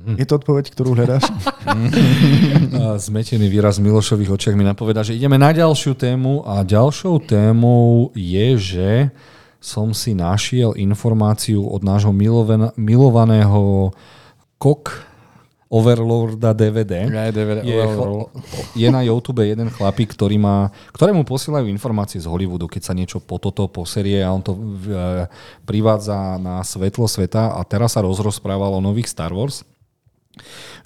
Mm. 0.02 0.18
Je 0.18 0.26
to 0.26 0.38
odpoveď, 0.38 0.70
ktorú 0.70 0.94
hľadáš? 0.94 1.26
Zmetený 3.10 3.50
výraz 3.50 3.82
v 3.82 3.90
Milošových 3.90 4.34
očiach 4.38 4.54
mi 4.54 4.62
napoveda, 4.62 5.02
že 5.02 5.18
ideme 5.18 5.34
na 5.34 5.50
ďalšiu 5.50 5.98
tému 5.98 6.46
a 6.46 6.62
ďalšou 6.62 7.26
témou 7.26 8.14
je, 8.14 8.46
že 8.58 8.90
som 9.62 9.94
si 9.94 10.14
našiel 10.14 10.74
informáciu 10.74 11.62
od 11.62 11.86
nášho 11.86 12.10
milovaného 12.74 13.94
kok 14.58 15.11
Overlorda 15.72 16.52
DVD. 16.52 17.08
Ja, 17.08 17.32
DVD 17.32 17.64
je, 17.64 17.80
Overlord. 17.80 18.28
je 18.76 18.88
na 18.92 19.00
YouTube 19.00 19.40
jeden 19.40 19.72
chlapík, 19.72 20.12
ktorý 20.12 20.36
má, 20.36 20.68
ktorému 20.92 21.24
posielajú 21.24 21.64
informácie 21.72 22.20
z 22.20 22.28
Hollywoodu, 22.28 22.68
keď 22.68 22.82
sa 22.84 22.92
niečo 22.92 23.24
po 23.24 23.40
toto 23.40 23.64
poserie 23.72 24.20
a 24.20 24.28
on 24.28 24.44
to 24.44 24.52
e, 24.52 24.60
privádza 25.64 26.36
na 26.36 26.60
svetlo 26.60 27.08
sveta 27.08 27.56
a 27.56 27.60
teraz 27.64 27.96
sa 27.96 28.04
rozrozprával 28.04 28.76
o 28.76 28.84
nových 28.84 29.08
Star 29.08 29.32
Wars 29.32 29.64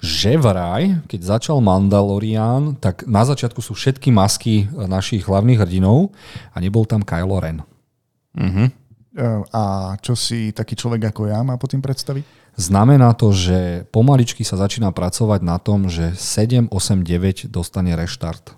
že 0.03 0.35
vraj, 0.35 0.99
keď 1.07 1.39
začal 1.39 1.63
Mandalorian, 1.63 2.75
tak 2.77 3.07
na 3.07 3.23
začiatku 3.23 3.63
sú 3.63 3.73
všetky 3.73 4.11
masky 4.11 4.67
našich 4.75 5.23
hlavných 5.23 5.63
hrdinov 5.63 6.11
a 6.51 6.59
nebol 6.59 6.83
tam 6.83 7.01
Kylo 7.01 7.39
Ren. 7.39 7.63
Uh-huh. 8.37 8.67
A 9.49 9.95
čo 10.03 10.13
si 10.13 10.53
taký 10.53 10.77
človek 10.77 11.09
ako 11.09 11.31
ja 11.31 11.41
má 11.41 11.57
po 11.57 11.65
tým 11.65 11.81
predstaviť? 11.81 12.36
Znamená 12.57 13.13
to, 13.13 13.29
že 13.29 13.85
pomaličky 13.93 14.41
sa 14.41 14.57
začína 14.57 14.89
pracovať 14.89 15.45
na 15.45 15.61
tom, 15.61 15.93
že 15.93 16.17
7, 16.17 16.73
8, 16.73 17.05
9 17.05 17.53
dostane 17.53 17.93
reštart. 17.93 18.57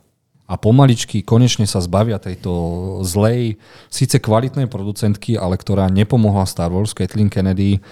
A 0.49 0.55
pomaličky 0.55 1.19
konečne 1.21 1.67
sa 1.67 1.83
zbavia 1.83 2.15
tejto 2.15 2.49
zlej, 3.03 3.59
síce 3.91 4.17
kvalitnej 4.17 4.71
producentky, 4.71 5.35
ale 5.35 5.59
ktorá 5.59 5.91
nepomohla 5.91 6.47
Star 6.47 6.71
Wars, 6.71 6.95
Kathleen 6.95 7.27
Kennedy, 7.27 7.83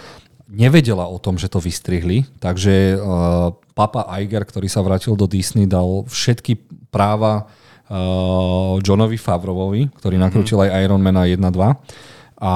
nevedela 0.48 1.12
o 1.12 1.20
tom, 1.20 1.36
že 1.36 1.52
to 1.52 1.60
vystrihli, 1.60 2.24
takže 2.40 2.96
uh, 2.96 3.52
papa 3.76 4.08
Iger, 4.16 4.48
ktorý 4.48 4.72
sa 4.72 4.80
vrátil 4.80 5.14
do 5.20 5.28
Disney, 5.28 5.68
dal 5.68 6.08
všetky 6.08 6.56
práva 6.88 7.52
uh, 7.92 8.80
Johnovi 8.80 9.20
Favrovovi, 9.20 9.92
ktorý 10.00 10.16
nakrútil 10.16 10.58
mm. 10.58 10.64
aj 10.64 10.70
Iron 10.88 11.04
Man 11.04 11.20
1 11.20 11.36
2 11.36 12.16
a 12.38 12.54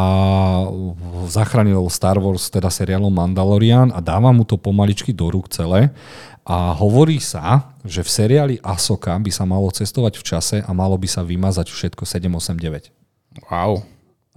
zachránil 1.25 1.89
Star 1.89 2.21
Wars, 2.21 2.53
teda 2.53 2.69
seriálom 2.69 3.09
Mandalorian 3.09 3.89
a 3.89 3.97
dáva 3.97 4.29
mu 4.29 4.45
to 4.45 4.53
pomaličky 4.53 5.09
do 5.09 5.33
rúk 5.33 5.49
celé. 5.49 5.89
A 6.45 6.73
hovorí 6.77 7.17
sa, 7.21 7.73
že 7.85 8.05
v 8.05 8.09
seriáli 8.09 8.55
Asoka 8.61 9.17
by 9.17 9.31
sa 9.33 9.45
malo 9.45 9.69
cestovať 9.73 10.21
v 10.21 10.23
čase 10.25 10.57
a 10.61 10.71
malo 10.73 10.97
by 10.97 11.07
sa 11.09 11.25
vymazať 11.25 11.69
všetko 11.69 12.05
789. 12.05 12.93
Wow. 13.49 13.81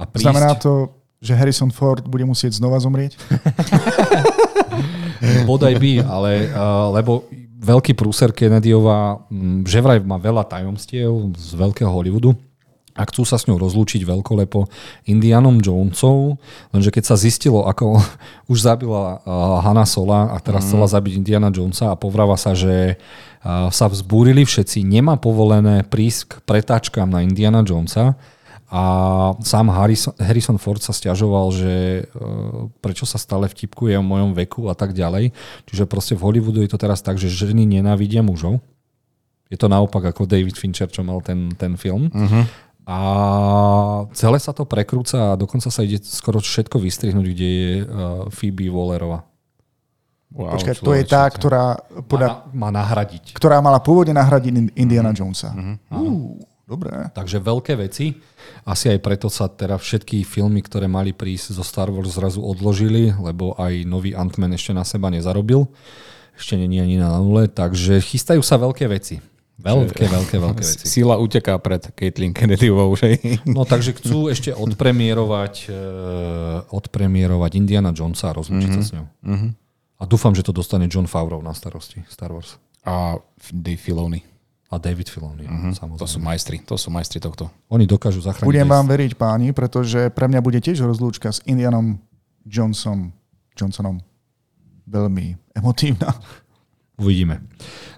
A 0.00 0.08
prísť... 0.08 0.24
Znamená 0.24 0.56
to, 0.56 0.92
že 1.20 1.36
Harrison 1.36 1.72
Ford 1.72 2.04
bude 2.04 2.24
musieť 2.28 2.56
znova 2.56 2.80
zomrieť? 2.80 3.16
Bodaj 5.48 5.80
by, 5.80 5.92
ale 6.04 6.52
uh, 6.52 6.92
lebo 6.92 7.24
veľký 7.64 7.96
prúser 7.96 8.36
Kennedyová, 8.36 9.24
že 9.64 9.80
vraj 9.80 10.04
má 10.04 10.20
veľa 10.20 10.44
tajomstiev 10.44 11.32
z 11.32 11.48
veľkého 11.56 11.88
Hollywoodu, 11.88 12.36
a 12.94 13.02
chcú 13.10 13.26
sa 13.26 13.34
s 13.34 13.50
ňou 13.50 13.58
rozlúčiť 13.58 14.06
veľkolepo 14.06 14.70
Indianom 15.10 15.58
Jonesov, 15.58 16.38
lenže 16.70 16.94
keď 16.94 17.04
sa 17.10 17.16
zistilo, 17.18 17.66
ako 17.66 17.98
už 18.52 18.58
zabila 18.62 19.18
uh, 19.22 19.58
Hanna 19.66 19.82
Sola 19.82 20.30
a 20.30 20.38
teraz 20.38 20.64
mm. 20.64 20.68
chcela 20.70 20.86
zabiť 20.86 21.12
Indiana 21.18 21.50
Jonesa 21.50 21.90
a 21.90 21.98
povráva 21.98 22.38
sa, 22.38 22.54
že 22.54 22.94
uh, 22.96 23.68
sa 23.74 23.90
vzbúrili 23.90 24.46
všetci, 24.46 24.86
nemá 24.86 25.18
povolené 25.18 25.82
prísť 25.82 26.20
k 26.26 26.32
pretáčkám 26.46 27.10
na 27.10 27.26
Indiana 27.26 27.66
Jonesa 27.66 28.14
a 28.70 28.82
sám 29.38 29.70
Harrison, 29.70 30.14
Harrison 30.18 30.58
Ford 30.58 30.82
sa 30.82 30.94
stiažoval, 30.94 31.50
že 31.50 31.74
uh, 32.14 32.70
prečo 32.78 33.06
sa 33.10 33.18
stále 33.18 33.50
vtipkuje 33.50 33.98
o 33.98 34.06
mojom 34.06 34.38
veku 34.38 34.70
a 34.70 34.74
tak 34.78 34.94
ďalej. 34.94 35.34
Čiže 35.66 35.90
proste 35.90 36.14
v 36.14 36.22
Hollywoodu 36.22 36.62
je 36.62 36.70
to 36.70 36.78
teraz 36.78 37.02
tak, 37.02 37.18
že 37.18 37.26
ženy 37.26 37.66
nenávidia 37.66 38.22
mužov. 38.22 38.62
Je 39.52 39.60
to 39.60 39.70
naopak 39.70 40.02
ako 40.02 40.26
David 40.26 40.58
Fincher, 40.58 40.90
čo 40.90 41.06
mal 41.06 41.22
ten, 41.22 41.54
ten 41.54 41.78
film. 41.78 42.10
Uh-huh. 42.10 42.42
A 42.84 42.98
celé 44.12 44.36
sa 44.36 44.52
to 44.52 44.68
prekrúca 44.68 45.32
a 45.32 45.38
dokonca 45.40 45.72
sa 45.72 45.80
ide 45.80 46.04
skoro 46.04 46.36
všetko 46.36 46.76
vystrihnúť, 46.76 47.26
kde 47.32 47.48
je 47.48 47.70
uh, 47.80 47.86
Phoebe 48.28 48.68
Wallerová. 48.68 49.24
Wow, 50.34 50.58
Počkaj, 50.58 50.82
to 50.82 50.92
je 50.92 51.04
tá, 51.06 51.24
ktorá... 51.30 51.78
Poda, 52.04 52.44
má, 52.52 52.68
má 52.68 52.84
nahradiť. 52.84 53.32
Ktorá 53.38 53.62
mala 53.64 53.80
pôvodne 53.80 54.12
nahradiť 54.12 54.76
Indiana 54.76 55.14
mm-hmm. 55.14 55.20
Jonesa. 55.22 55.50
Mm-hmm. 55.54 55.76
Uh, 55.94 56.36
dobré. 56.68 57.08
Takže 57.14 57.40
veľké 57.40 57.72
veci. 57.78 58.20
Asi 58.68 58.92
aj 58.92 59.00
preto 59.00 59.32
sa 59.32 59.48
teda 59.48 59.80
všetky 59.80 60.26
filmy, 60.26 60.60
ktoré 60.60 60.84
mali 60.84 61.16
prísť 61.16 61.56
zo 61.56 61.64
Star 61.64 61.88
Wars 61.88 62.18
zrazu 62.18 62.44
odložili, 62.44 63.14
lebo 63.16 63.56
aj 63.56 63.86
nový 63.88 64.12
Ant-Man 64.12 64.52
ešte 64.52 64.76
na 64.76 64.84
seba 64.84 65.08
nezarobil. 65.08 65.70
Ešte 66.34 66.58
není 66.58 66.82
ani 66.82 66.98
na 66.98 67.14
nule, 67.16 67.46
takže 67.46 68.02
chystajú 68.02 68.42
sa 68.42 68.58
veľké 68.58 68.90
veci. 68.90 69.22
Veľké, 69.54 70.10
veľké, 70.10 70.36
veľké 70.50 70.62
veci. 70.66 70.86
Sila 70.86 71.14
uteká 71.14 71.54
pred 71.62 71.80
Caitlyn 71.94 72.34
Kennedyovou? 72.34 72.98
No 73.46 73.62
takže 73.62 73.94
chcú 73.94 74.26
ešte 74.26 74.50
odpremierovať, 74.50 75.54
uh, 75.70 76.66
odpremierovať 76.74 77.50
Indiana 77.54 77.94
Jonesa 77.94 78.34
a 78.34 78.36
rozlúčiť 78.36 78.70
mm-hmm. 78.70 78.84
sa 78.84 78.90
s 78.90 78.94
ňou. 78.98 79.06
Mm-hmm. 79.06 79.50
A 79.98 80.02
dúfam, 80.10 80.34
že 80.34 80.42
to 80.42 80.50
dostane 80.50 80.90
John 80.90 81.06
Favreau 81.06 81.38
na 81.38 81.54
starosti 81.54 82.02
Star 82.10 82.34
Wars. 82.34 82.58
A 82.82 83.16
Dave 83.54 83.80
Filoni. 83.80 84.20
A 84.74 84.82
David 84.82 85.06
Filoni, 85.06 85.46
mm-hmm. 85.46 85.72
samozrejme. 85.78 86.02
To 86.02 86.08
sú 86.10 86.18
majstri, 86.18 86.56
to 86.66 86.74
sú 86.74 86.90
majstri 86.90 87.22
tohto. 87.22 87.46
Oni 87.70 87.86
dokážu 87.86 88.18
zachrániť. 88.18 88.48
Budem 88.48 88.66
vám 88.66 88.90
veriť, 88.90 89.14
páni, 89.14 89.54
pretože 89.54 90.10
pre 90.10 90.26
mňa 90.26 90.42
bude 90.42 90.58
tiež 90.58 90.82
rozlúčka 90.82 91.30
s 91.30 91.38
Indianom 91.46 92.02
Johnson, 92.42 93.14
Johnsonom 93.54 94.02
veľmi 94.90 95.38
emotívna. 95.54 96.10
Uvidíme. 96.98 97.42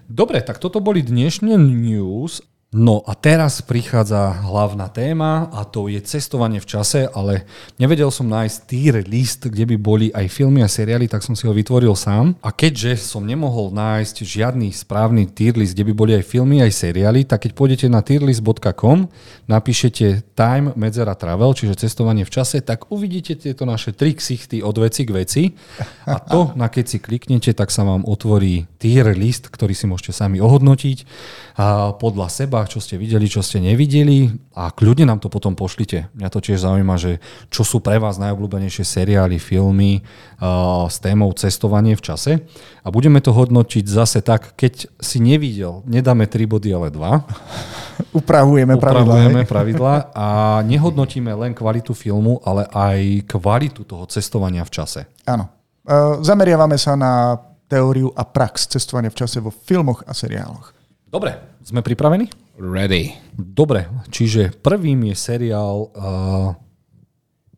Dobre, 0.07 0.39
tak 0.39 0.63
toto 0.63 0.79
boli 0.79 1.03
dnešné 1.03 1.59
news. 1.59 2.39
No 2.67 2.99
a 3.07 3.15
teraz 3.15 3.63
prichádza 3.63 4.43
hlavná 4.43 4.91
téma 4.91 5.47
a 5.55 5.63
to 5.63 5.87
je 5.87 6.03
cestovanie 6.03 6.59
v 6.59 6.67
čase, 6.67 7.07
ale 7.15 7.47
nevedel 7.79 8.11
som 8.11 8.27
nájsť 8.27 8.57
tier 8.67 8.95
list, 9.07 9.47
kde 9.47 9.63
by 9.63 9.75
boli 9.79 10.07
aj 10.11 10.27
filmy 10.27 10.59
a 10.59 10.67
seriály, 10.67 11.07
tak 11.07 11.23
som 11.23 11.31
si 11.31 11.47
ho 11.47 11.55
vytvoril 11.55 11.95
sám. 11.95 12.35
A 12.43 12.51
keďže 12.51 12.99
som 12.99 13.23
nemohol 13.23 13.71
nájsť 13.71 14.19
žiadny 14.19 14.75
správny 14.75 15.31
tier 15.31 15.55
list, 15.55 15.79
kde 15.79 15.87
by 15.87 15.93
boli 15.95 16.11
aj 16.19 16.27
filmy, 16.27 16.59
aj 16.59 16.75
seriály, 16.75 17.23
tak 17.23 17.47
keď 17.47 17.55
pôjdete 17.55 17.87
na 17.87 18.03
tierlist.com, 18.03 19.07
napíšete 19.47 20.35
time 20.35 20.75
medzera 20.75 21.15
travel, 21.15 21.55
čiže 21.55 21.87
cestovanie 21.87 22.27
v 22.27 22.35
čase, 22.35 22.59
tak 22.59 22.91
uvidíte 22.91 23.39
tieto 23.39 23.63
naše 23.63 23.95
tri 23.95 24.11
ksichty 24.11 24.59
od 24.59 24.75
veci 24.75 25.07
k 25.07 25.15
veci. 25.15 25.43
A 26.03 26.19
to, 26.19 26.51
na 26.59 26.67
keď 26.67 26.83
si 26.83 26.97
kliknete, 26.99 27.55
tak 27.55 27.71
sa 27.71 27.87
vám 27.87 28.03
otvorí 28.03 28.67
tier 28.75 29.07
list, 29.15 29.47
ktorý 29.47 29.71
si 29.71 29.87
môžete 29.87 30.11
sami 30.11 30.43
ohodnotiť 30.43 31.07
podľa 31.97 32.27
seba 32.27 32.56
voľbách, 32.57 32.73
čo 32.73 32.81
ste 32.81 32.97
videli, 32.97 33.29
čo 33.29 33.45
ste 33.45 33.61
nevideli 33.61 34.33
a 34.57 34.73
kľudne 34.73 35.05
nám 35.05 35.21
to 35.21 35.29
potom 35.29 35.53
pošlite. 35.53 36.09
Mňa 36.17 36.29
to 36.33 36.41
tiež 36.41 36.65
zaujíma, 36.65 36.97
že 36.97 37.21
čo 37.53 37.61
sú 37.61 37.77
pre 37.77 38.01
vás 38.01 38.17
najobľúbenejšie 38.17 38.81
seriály, 38.81 39.37
filmy 39.37 40.01
uh, 40.41 40.89
s 40.89 40.97
témou 40.97 41.29
cestovanie 41.37 41.93
v 41.93 42.01
čase. 42.01 42.31
A 42.81 42.89
budeme 42.89 43.21
to 43.21 43.29
hodnotiť 43.29 43.85
zase 43.85 44.25
tak, 44.25 44.57
keď 44.57 44.89
si 44.97 45.21
nevidel, 45.21 45.85
nedáme 45.85 46.25
3 46.25 46.49
body, 46.49 46.73
ale 46.73 46.89
2. 46.89 48.17
Upravujeme, 48.17 48.73
Upravujeme 48.81 49.45
pravidla 49.45 50.09
a 50.17 50.27
nehodnotíme 50.73 51.29
len 51.37 51.53
kvalitu 51.53 51.93
filmu, 51.93 52.41
ale 52.41 52.65
aj 52.73 53.29
kvalitu 53.29 53.85
toho 53.85 54.09
cestovania 54.09 54.65
v 54.65 54.73
čase. 54.73 55.05
Áno. 55.29 55.45
Uh, 55.85 56.25
zameriavame 56.25 56.81
sa 56.81 56.97
na 56.97 57.37
teóriu 57.69 58.09
a 58.17 58.25
prax 58.25 58.65
cestovania 58.65 59.13
v 59.13 59.19
čase 59.21 59.37
vo 59.37 59.53
filmoch 59.53 60.01
a 60.09 60.17
seriáloch. 60.17 60.73
Dobre, 61.07 61.61
sme 61.63 61.79
pripravení? 61.79 62.46
Ready. 62.57 63.13
Dobre, 63.37 63.85
čiže 64.09 64.49
prvým 64.49 65.13
je 65.13 65.15
seriál 65.15 65.93
uh, 65.93 66.57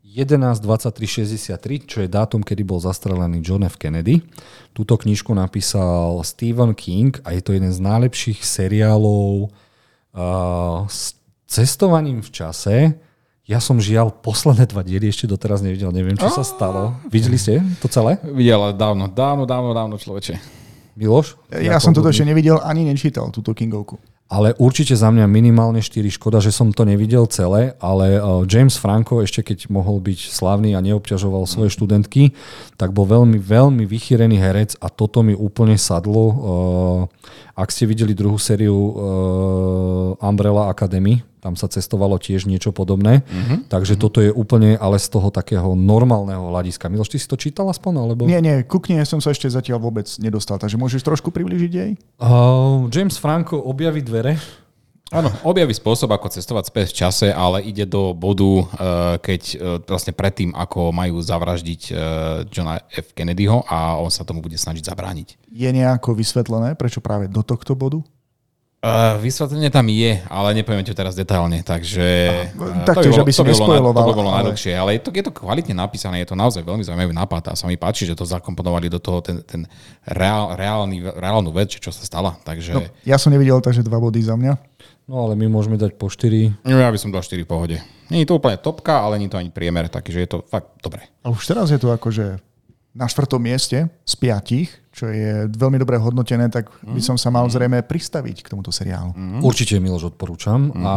11.23.63, 0.04 1.88
čo 1.88 2.04
je 2.04 2.12
dátum, 2.12 2.44
kedy 2.44 2.68
bol 2.68 2.84
zastrelený 2.84 3.40
John 3.40 3.64
F. 3.64 3.80
Kennedy. 3.80 4.20
Túto 4.76 5.00
knižku 5.00 5.32
napísal 5.32 6.20
Stephen 6.28 6.76
King 6.76 7.16
a 7.24 7.32
je 7.32 7.40
to 7.40 7.56
jeden 7.56 7.72
z 7.72 7.80
najlepších 7.80 8.44
seriálov 8.44 9.48
uh, 9.48 10.84
s 10.92 11.16
cestovaním 11.48 12.20
v 12.20 12.30
čase. 12.36 12.76
Ja 13.48 13.64
som 13.64 13.80
žial 13.80 14.12
posledné 14.12 14.68
dva 14.68 14.84
diely 14.84 15.08
ešte 15.08 15.32
doteraz 15.32 15.64
nevidel, 15.64 15.96
neviem, 15.96 16.20
čo 16.20 16.28
sa 16.28 16.44
stalo. 16.44 17.00
Videli 17.08 17.40
ste 17.40 17.64
to 17.80 17.88
celé? 17.88 18.20
Videl, 18.36 18.76
dávno, 18.76 19.08
dávno, 19.08 19.48
dávno, 19.48 19.72
dávno 19.72 19.96
človeče. 19.96 20.60
Miloš? 21.00 21.40
Ja 21.56 21.80
som 21.80 21.96
toto 21.96 22.12
ešte 22.12 22.28
nevidel 22.28 22.60
ani 22.60 22.84
nečítal, 22.84 23.32
túto 23.32 23.56
Kingovku. 23.56 23.96
Ale 24.30 24.54
určite 24.62 24.94
za 24.94 25.10
mňa 25.10 25.26
minimálne 25.26 25.82
4. 25.82 26.06
Škoda, 26.14 26.38
že 26.38 26.54
som 26.54 26.70
to 26.70 26.86
nevidel 26.86 27.26
celé, 27.26 27.74
ale 27.82 28.22
uh, 28.22 28.46
James 28.46 28.78
Franco 28.78 29.26
ešte 29.26 29.42
keď 29.42 29.74
mohol 29.74 29.98
byť 29.98 30.30
slavný 30.30 30.78
a 30.78 30.86
neobťažoval 30.86 31.50
svoje 31.50 31.74
študentky, 31.74 32.38
tak 32.78 32.94
bol 32.94 33.10
veľmi, 33.10 33.42
veľmi 33.42 33.90
vychýrený 33.90 34.38
herec 34.38 34.78
a 34.78 34.94
toto 34.94 35.26
mi 35.26 35.34
úplne 35.34 35.82
sadlo. 35.82 36.24
Uh, 36.30 37.02
ak 37.58 37.74
ste 37.74 37.90
videli 37.90 38.14
druhú 38.14 38.38
sériu 38.38 38.78
uh, 38.78 38.94
Umbrella 40.22 40.70
Academy, 40.70 41.26
tam 41.40 41.56
sa 41.56 41.72
cestovalo 41.72 42.20
tiež 42.20 42.46
niečo 42.46 42.76
podobné. 42.76 43.24
Uh-huh. 43.24 43.64
Takže 43.72 43.96
uh-huh. 43.96 44.04
toto 44.04 44.20
je 44.20 44.32
úplne 44.32 44.76
ale 44.76 45.00
z 45.00 45.08
toho 45.08 45.32
takého 45.32 45.72
normálneho 45.74 46.52
hľadiska. 46.52 46.92
Miloš, 46.92 47.16
ty 47.16 47.18
si 47.18 47.28
to 47.28 47.40
čítal 47.40 47.72
aspoň? 47.72 48.04
Alebo... 48.04 48.28
Nie, 48.28 48.44
nie, 48.44 48.68
ku 48.68 48.84
knihe 48.84 49.08
som 49.08 49.24
sa 49.24 49.32
ešte 49.32 49.48
zatiaľ 49.48 49.80
vôbec 49.80 50.06
nedostal, 50.20 50.60
takže 50.60 50.76
môžeš 50.76 51.02
trošku 51.02 51.32
približiť 51.32 51.72
jej? 51.72 51.92
Uh, 52.20 52.86
James 52.92 53.16
Franco 53.16 53.56
objaví 53.56 54.04
dvere. 54.04 54.36
Áno, 55.10 55.34
objaví 55.42 55.74
spôsob, 55.74 56.14
ako 56.14 56.30
cestovať 56.30 56.70
späť 56.70 56.94
v 56.94 56.98
čase, 57.02 57.28
ale 57.34 57.66
ide 57.66 57.90
do 57.90 58.14
bodu, 58.14 58.46
uh, 58.46 58.64
keď 59.18 59.42
uh, 59.42 59.58
vlastne 59.82 60.14
predtým, 60.14 60.54
ako 60.54 60.94
majú 60.94 61.18
zavraždiť 61.18 61.82
uh, 61.90 61.98
Johna 62.46 62.78
F. 62.94 63.18
Kennedyho 63.18 63.66
a 63.66 63.98
on 63.98 64.14
sa 64.14 64.22
tomu 64.22 64.46
bude 64.46 64.54
snažiť 64.54 64.86
zabrániť. 64.86 65.50
Je 65.50 65.66
nejako 65.74 66.14
vysvetlené, 66.14 66.78
prečo 66.78 67.02
práve 67.02 67.26
do 67.26 67.42
tohto 67.42 67.74
bodu? 67.74 68.06
Uh, 68.80 69.20
vysvetlenie 69.20 69.68
tam 69.68 69.92
je, 69.92 70.24
ale 70.32 70.56
nepoviem 70.56 70.88
ti 70.88 70.96
teraz 70.96 71.12
detailne, 71.12 71.60
takže... 71.68 72.32
Uh, 72.56 72.88
tak 72.88 73.04
to, 73.04 73.12
by, 73.12 73.12
bolo, 73.12 73.24
aby 73.28 73.34
si 73.36 73.44
to, 73.44 73.44
by 73.44 73.54
bolo, 73.60 73.92
to 73.92 74.08
by 74.08 74.16
bolo 74.16 74.32
ale... 74.32 74.36
najdlhšie, 74.40 74.72
ale 74.72 74.90
je 74.96 75.02
to, 75.04 75.10
je 75.12 75.24
to 75.28 75.36
kvalitne 75.36 75.76
napísané, 75.76 76.24
je 76.24 76.32
to 76.32 76.40
naozaj 76.40 76.64
veľmi 76.64 76.80
zaujímavý 76.88 77.12
nápad 77.12 77.52
a 77.52 77.60
sa 77.60 77.68
mi 77.68 77.76
páči, 77.76 78.08
že 78.08 78.16
to 78.16 78.24
zakomponovali 78.24 78.88
do 78.88 78.96
toho 79.04 79.20
ten, 79.20 79.44
ten 79.44 79.68
reál, 80.08 80.56
reálny, 80.56 81.12
reálnu 81.12 81.52
vec, 81.52 81.76
čo 81.76 81.92
sa 81.92 82.08
stala. 82.08 82.40
Takže... 82.48 82.72
No, 82.72 82.88
ja 83.04 83.20
som 83.20 83.36
nevidel, 83.36 83.60
takže 83.60 83.84
dva 83.84 84.00
body 84.00 84.24
za 84.24 84.40
mňa. 84.40 84.56
No 85.12 85.28
ale 85.28 85.36
my 85.36 85.52
môžeme 85.52 85.76
dať 85.76 86.00
po 86.00 86.08
4. 86.08 86.64
No, 86.64 86.80
ja 86.80 86.88
by 86.88 86.96
som 86.96 87.12
dal 87.12 87.20
4 87.20 87.36
v 87.44 87.50
pohode. 87.52 87.76
Nie 88.08 88.24
je 88.24 88.32
to 88.32 88.40
úplne 88.40 88.56
topka, 88.56 89.04
ale 89.04 89.20
nie 89.20 89.28
je 89.28 89.36
to 89.36 89.42
ani 89.44 89.52
priemer, 89.52 89.92
takže 89.92 90.24
je 90.24 90.30
to 90.32 90.48
fakt 90.48 90.80
dobre. 90.80 91.04
A 91.28 91.36
už 91.36 91.44
teraz 91.52 91.68
je 91.68 91.84
to 91.84 91.92
akože 91.92 92.40
na 92.96 93.12
štvrtom 93.12 93.44
mieste 93.44 93.92
z 93.92 94.14
piatich, 94.16 94.72
čo 94.90 95.06
je 95.06 95.46
veľmi 95.46 95.78
dobre 95.78 96.02
hodnotené, 96.02 96.50
tak 96.50 96.74
by 96.82 96.98
som 96.98 97.14
sa 97.14 97.30
mal 97.30 97.46
zrejme 97.46 97.86
pristaviť 97.86 98.42
k 98.42 98.50
tomuto 98.50 98.74
seriálu. 98.74 99.14
Mm. 99.14 99.42
Určite 99.46 99.78
Miloš 99.78 100.12
odporúčam 100.12 100.74
mm-hmm. 100.74 100.84
a 100.84 100.94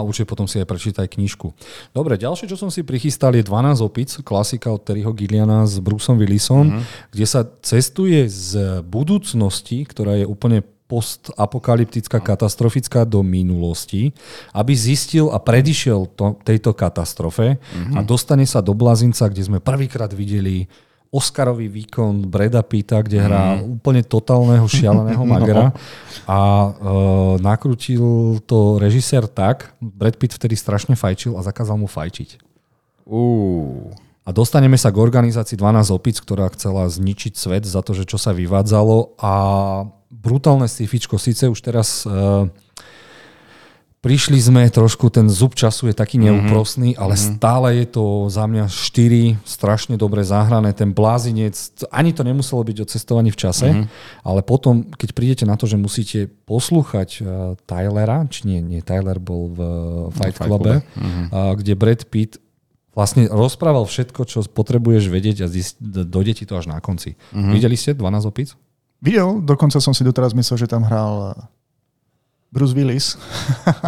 určite 0.00 0.24
potom 0.24 0.48
si 0.48 0.56
aj 0.58 0.66
prečítaj 0.66 1.06
knižku. 1.12 1.52
Dobre, 1.92 2.16
ďalšie, 2.16 2.48
čo 2.48 2.56
som 2.56 2.72
si 2.72 2.80
prichystal, 2.80 3.36
je 3.36 3.44
12 3.44 3.84
opic, 3.84 4.08
klasika 4.24 4.72
od 4.72 4.80
Terryho 4.80 5.12
Gilliana 5.12 5.68
s 5.68 5.76
Bruceom 5.76 6.16
Willisom, 6.16 6.72
mm-hmm. 6.72 7.12
kde 7.12 7.26
sa 7.28 7.44
cestuje 7.60 8.24
z 8.32 8.80
budúcnosti, 8.80 9.84
ktorá 9.84 10.16
je 10.18 10.26
úplne 10.26 10.64
postapokalyptická, 10.84 12.20
katastrofická 12.20 13.08
do 13.08 13.24
minulosti, 13.24 14.12
aby 14.52 14.72
zistil 14.76 15.32
a 15.32 15.40
predišiel 15.40 16.12
to, 16.12 16.36
tejto 16.44 16.76
katastrofe 16.76 17.56
mm-hmm. 17.56 17.96
a 17.96 18.00
dostane 18.04 18.44
sa 18.44 18.60
do 18.60 18.76
Blazinca, 18.76 19.28
kde 19.32 19.48
sme 19.48 19.58
prvýkrát 19.64 20.12
videli 20.12 20.68
Oscarový 21.14 21.70
výkon 21.70 22.26
Breda 22.26 22.66
Pitta, 22.66 22.98
kde 22.98 23.22
hrá 23.22 23.54
mm. 23.54 23.78
úplne 23.78 24.02
totálneho 24.02 24.66
šialeného 24.66 25.22
no. 25.26 25.30
magera 25.30 25.70
a 26.26 26.38
uh, 26.38 26.72
nakrutil 27.38 28.42
to 28.42 28.82
režisér 28.82 29.30
tak, 29.30 29.78
Brad 29.78 30.18
Pitt 30.18 30.34
vtedy 30.34 30.58
strašne 30.58 30.98
fajčil 30.98 31.38
a 31.38 31.46
zakázal 31.46 31.78
mu 31.78 31.86
fajčiť. 31.86 32.42
Uh. 33.06 33.94
A 34.24 34.32
dostaneme 34.32 34.80
sa 34.80 34.88
k 34.88 34.96
organizácii 35.04 35.54
12 35.60 35.92
opic, 35.92 36.16
ktorá 36.16 36.48
chcela 36.56 36.88
zničiť 36.88 37.36
svet 37.36 37.68
za 37.68 37.84
to, 37.84 37.92
že 37.92 38.08
čo 38.08 38.16
sa 38.16 38.32
vyvádzalo 38.32 39.20
a 39.20 39.32
brutálne 40.08 40.64
scifičko, 40.64 41.20
síce 41.20 41.44
už 41.44 41.60
teraz 41.60 42.08
uh, 42.08 42.48
prišli 44.04 44.36
sme 44.36 44.68
trošku, 44.68 45.08
ten 45.08 45.32
zub 45.32 45.56
času 45.56 45.88
je 45.88 45.96
taký 45.96 46.20
mhm. 46.20 46.24
neúprosný, 46.28 46.92
mm-hmm. 46.92 47.02
ale 47.02 47.14
mm-hmm. 47.16 47.32
stále 47.40 47.68
je 47.80 47.86
to 47.88 48.04
za 48.28 48.44
mňa 48.44 48.68
4 48.68 49.40
strašne 49.48 49.96
dobre 49.96 50.20
zahrané. 50.20 50.76
Ten 50.76 50.92
blázinec, 50.92 51.56
ani 51.88 52.12
to 52.12 52.20
nemuselo 52.20 52.60
byť 52.60 52.76
o 52.84 52.86
cestovaní 52.86 53.32
v 53.32 53.40
čase, 53.40 53.72
mm-hmm. 53.72 54.20
ale 54.28 54.44
potom, 54.44 54.84
keď 54.92 55.08
prídete 55.16 55.44
na 55.48 55.56
to, 55.56 55.64
že 55.64 55.80
musíte 55.80 56.28
poslúchať 56.44 57.24
uh, 57.24 57.56
Tylera, 57.64 58.28
či 58.28 58.44
nie, 58.44 58.60
nie, 58.60 58.84
Tyler 58.84 59.16
bol 59.16 59.48
v 59.48 59.58
uh, 59.64 59.72
Fight, 60.12 60.36
Fight 60.36 60.52
Clube, 60.52 60.84
mm-hmm. 60.84 61.26
uh, 61.32 61.56
kde 61.56 61.72
Brad 61.72 62.04
Pitt 62.12 62.36
vlastne 62.92 63.26
rozprával 63.26 63.88
všetko, 63.88 64.20
čo 64.28 64.44
potrebuješ 64.46 65.08
vedieť 65.08 65.36
a 65.42 65.50
zist, 65.50 65.80
dojde 65.82 66.32
ti 66.36 66.44
to 66.44 66.60
až 66.60 66.68
na 66.68 66.78
konci. 66.78 67.16
Mm-hmm. 67.32 67.52
Videli 67.56 67.76
ste 67.80 67.96
12 67.96 68.28
opic? 68.28 68.52
Videl, 69.02 69.40
dokonca 69.42 69.80
som 69.80 69.96
si 69.96 70.06
doteraz 70.06 70.36
myslel, 70.36 70.64
že 70.64 70.70
tam 70.70 70.86
hral 70.86 71.34
Bruce 72.54 72.70
Willis. 72.70 73.18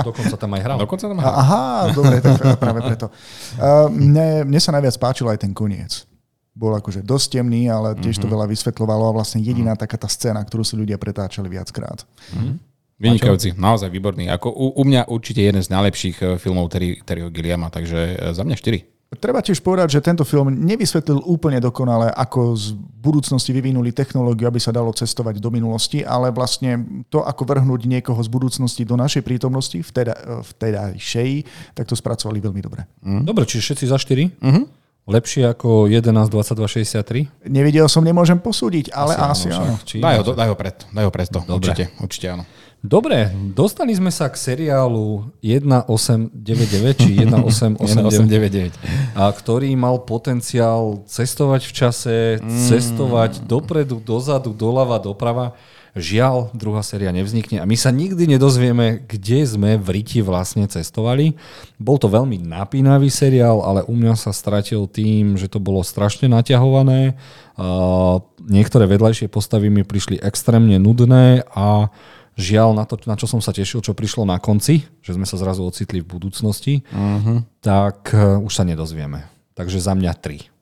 Dokonca 0.03 0.35
tam 0.35 0.51
aj 0.59 0.63
hral. 0.67 0.79
Dokonca 0.83 1.07
tam 1.07 1.19
hral. 1.23 1.35
Aha, 1.39 1.95
dobre, 1.95 2.19
tak 2.19 2.59
práve 2.59 2.83
preto. 2.83 3.07
Uh, 3.55 3.87
mne, 3.87 4.43
mne 4.43 4.59
sa 4.59 4.75
najviac 4.75 4.99
páčil 4.99 5.31
aj 5.31 5.47
ten 5.47 5.55
koniec. 5.55 6.03
Bol 6.51 6.75
akože 6.75 7.07
dosť 7.07 7.39
temný, 7.39 7.71
ale 7.71 7.95
tiež 7.95 8.19
to 8.19 8.27
mhm. 8.27 8.35
veľa 8.35 8.47
vysvetľovalo 8.51 9.15
a 9.15 9.17
vlastne 9.23 9.39
jediná 9.39 9.79
taká 9.79 9.95
tá 9.95 10.11
scéna, 10.11 10.43
ktorú 10.43 10.67
si 10.67 10.75
ľudia 10.75 10.99
pretáčali 10.99 11.47
viackrát. 11.47 12.03
Mm-hmm. 12.35 12.55
Vynikajúci, 12.97 13.53
naozaj 13.61 13.93
výborný. 13.93 14.33
Ako 14.33 14.49
u, 14.49 14.73
u 14.81 14.83
mňa 14.89 15.13
určite 15.13 15.45
jeden 15.45 15.61
z 15.61 15.69
najlepších 15.69 16.17
eh, 16.25 16.27
filmov 16.41 16.73
Terryho 16.73 17.29
Gilliama, 17.29 17.69
takže 17.69 18.17
eh, 18.17 18.33
za 18.33 18.41
mňa 18.41 18.57
4. 18.57 18.96
Treba 19.07 19.39
tiež 19.39 19.63
povedať, 19.63 19.97
že 19.97 20.01
tento 20.03 20.27
film 20.27 20.51
nevysvetlil 20.51 21.23
úplne 21.31 21.63
dokonale, 21.63 22.11
ako 22.11 22.59
z 22.59 22.75
budúcnosti 22.75 23.55
vyvinuli 23.55 23.95
technológiu, 23.95 24.51
aby 24.51 24.59
sa 24.59 24.75
dalo 24.75 24.91
cestovať 24.91 25.39
do 25.39 25.47
minulosti, 25.55 26.03
ale 26.03 26.35
vlastne 26.35 26.83
to, 27.07 27.23
ako 27.23 27.47
vrhnúť 27.47 27.87
niekoho 27.87 28.19
z 28.19 28.27
budúcnosti 28.27 28.83
do 28.83 28.99
našej 28.99 29.23
prítomnosti, 29.23 29.79
v, 29.79 29.91
teda, 29.95 30.43
v 30.43 30.51
tedajšej, 30.59 31.31
tak 31.79 31.87
to 31.87 31.95
spracovali 31.95 32.43
veľmi 32.43 32.59
dobre. 32.59 32.83
Mm. 33.07 33.23
Dobre, 33.23 33.47
čiže 33.47 33.71
všetci 33.73 33.85
za 33.87 33.95
4? 33.95 34.43
Mm-hmm. 34.43 34.65
Lepšie 35.07 35.55
ako 35.55 35.87
11, 35.87 36.27
22, 36.27 36.67
63? 36.67 37.47
Nevidel 37.47 37.87
som, 37.87 38.03
nemôžem 38.03 38.43
posúdiť, 38.43 38.91
ale 38.91 39.15
asi, 39.15 39.47
asi 39.47 39.55
áno. 39.55 39.79
áno. 39.79 40.03
Daj 40.03 40.15
ho, 40.19 40.23
daj 40.35 40.49
ho 40.51 40.57
pred, 40.59 40.77
daj 40.91 41.05
ho 41.07 41.13
pred 41.15 41.29
to, 41.31 41.41
určite, 41.47 41.95
určite 42.03 42.27
áno. 42.27 42.43
Dobre, 42.87 43.35
dostali 43.51 43.91
sme 43.99 44.15
sa 44.15 44.31
k 44.31 44.39
seriálu 44.39 45.27
1899 45.43 47.03
či 47.03 47.19
1889, 47.27 49.19
a 49.19 49.27
ktorý 49.35 49.75
mal 49.75 50.07
potenciál 50.07 51.03
cestovať 51.11 51.67
v 51.67 51.73
čase, 51.75 52.17
mm. 52.39 52.47
cestovať 52.71 53.43
dopredu, 53.43 53.99
dozadu, 53.99 54.55
doľava, 54.55 55.03
doprava. 55.03 55.59
Žiaľ, 55.97 56.53
druhá 56.53 56.85
séria 56.85 57.09
nevznikne 57.09 57.59
a 57.59 57.65
my 57.65 57.73
sa 57.73 57.89
nikdy 57.89 58.29
nedozvieme, 58.37 59.09
kde 59.09 59.49
sme 59.49 59.81
v 59.81 59.89
Riti 59.97 60.21
vlastne 60.21 60.69
cestovali. 60.69 61.35
Bol 61.81 61.97
to 61.97 62.13
veľmi 62.13 62.37
napínavý 62.37 63.09
seriál, 63.09 63.65
ale 63.65 63.81
u 63.89 63.97
mňa 63.97 64.15
sa 64.15 64.31
stratil 64.37 64.85
tým, 64.93 65.41
že 65.41 65.49
to 65.49 65.57
bolo 65.57 65.81
strašne 65.81 66.29
naťahované. 66.29 67.17
Uh, 67.57 68.21
niektoré 68.45 68.85
vedľajšie 68.85 69.33
postavy 69.33 69.73
mi 69.73 69.89
prišli 69.89 70.21
extrémne 70.21 70.77
nudné 70.77 71.49
a 71.57 71.89
Žiaľ, 72.37 72.77
na 72.77 72.85
to, 72.85 73.01
na 73.09 73.17
čo 73.17 73.25
som 73.25 73.41
sa 73.41 73.49
tešil, 73.49 73.81
čo 73.81 73.97
prišlo 73.97 74.29
na 74.29 74.37
konci, 74.37 74.85
že 75.01 75.17
sme 75.17 75.25
sa 75.25 75.41
zrazu 75.41 75.65
ocitli 75.65 76.05
v 76.05 76.09
budúcnosti, 76.09 76.85
uh-huh. 76.93 77.41
tak 77.65 78.13
uh, 78.13 78.37
už 78.45 78.53
sa 78.53 78.65
nedozvieme. 78.69 79.25
Takže 79.57 79.81
za 79.81 79.97
mňa 79.97 80.13
3. 80.21 80.57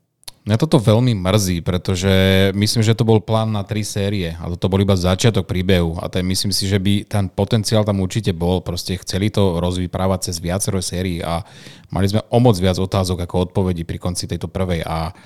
Mňa 0.44 0.60
toto 0.60 0.76
veľmi 0.76 1.16
mrzí, 1.16 1.64
pretože 1.64 2.12
myslím, 2.52 2.84
že 2.84 2.92
to 2.92 3.09
bol 3.09 3.16
plán 3.16 3.48
na 3.48 3.64
tri 3.64 3.80
série 3.80 4.36
a 4.36 4.44
toto 4.52 4.68
bol 4.68 4.76
iba 4.76 4.92
začiatok 4.92 5.48
príbehu 5.48 5.96
a 5.96 6.12
ten, 6.12 6.20
myslím 6.20 6.52
si, 6.52 6.68
že 6.68 6.76
by 6.76 7.09
ten 7.09 7.32
potenciál 7.32 7.80
tam 7.80 8.05
určite 8.05 8.36
bol. 8.36 8.60
Proste 8.60 9.01
chceli 9.01 9.32
to 9.32 9.56
rozvyprávať 9.56 10.28
cez 10.28 10.44
viacero 10.44 10.84
sérií 10.84 11.24
a 11.24 11.40
mali 11.88 12.12
sme 12.12 12.20
o 12.28 12.38
moc 12.44 12.60
viac 12.60 12.76
otázok 12.76 13.24
ako 13.24 13.48
odpovedí 13.48 13.88
pri 13.88 13.96
konci 13.96 14.28
tejto 14.28 14.52
prvej 14.52 14.84
a 14.84 15.16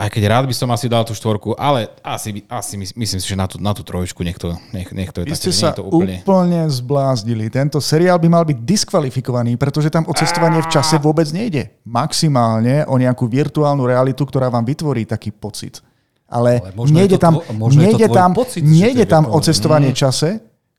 aj 0.00 0.08
keď 0.08 0.22
rád 0.24 0.44
by 0.48 0.54
som 0.56 0.72
asi 0.72 0.88
dal 0.88 1.04
tú 1.04 1.12
štvorku, 1.12 1.52
ale 1.54 1.92
asi, 2.00 2.40
asi 2.48 2.80
myslím 2.80 3.20
si, 3.20 3.26
že 3.28 3.36
na 3.36 3.44
tú, 3.44 3.60
na 3.60 3.76
tú 3.76 3.84
trojičku 3.84 4.24
nech 4.24 4.40
to, 4.40 4.56
nech, 4.72 4.88
nech 4.88 5.12
to 5.12 5.20
je 5.20 5.28
Vy 5.28 5.36
ste 5.36 5.52
sa 5.52 5.76
to 5.76 5.84
úplne... 5.84 6.24
úplne 6.24 6.64
zblázdili. 6.64 7.52
Tento 7.52 7.76
seriál 7.76 8.16
by 8.16 8.28
mal 8.32 8.44
byť 8.48 8.58
diskvalifikovaný, 8.64 9.60
pretože 9.60 9.92
tam 9.92 10.08
o 10.08 10.16
cestovanie 10.16 10.64
v 10.64 10.72
čase 10.72 10.96
vôbec 10.96 11.28
nejde. 11.28 11.76
Maximálne 11.84 12.88
o 12.88 12.96
nejakú 12.96 13.28
virtuálnu 13.28 13.84
realitu, 13.84 14.24
ktorá 14.24 14.48
vám 14.48 14.64
vytvorí 14.64 15.04
taký 15.04 15.28
pocit. 15.28 15.84
Ale, 16.24 16.64
Ale 16.64 16.88
nejde 16.88 17.20
tam, 17.20 17.36
tvo- 17.36 17.68
nejde 17.76 18.08
tam, 18.08 18.32
pocit, 18.32 18.64
nejde 18.64 19.04
je 19.04 19.12
tam 19.12 19.28
o 19.28 19.38
cestovanie 19.44 19.92
Mm. 19.92 19.98
čase, 19.98 20.28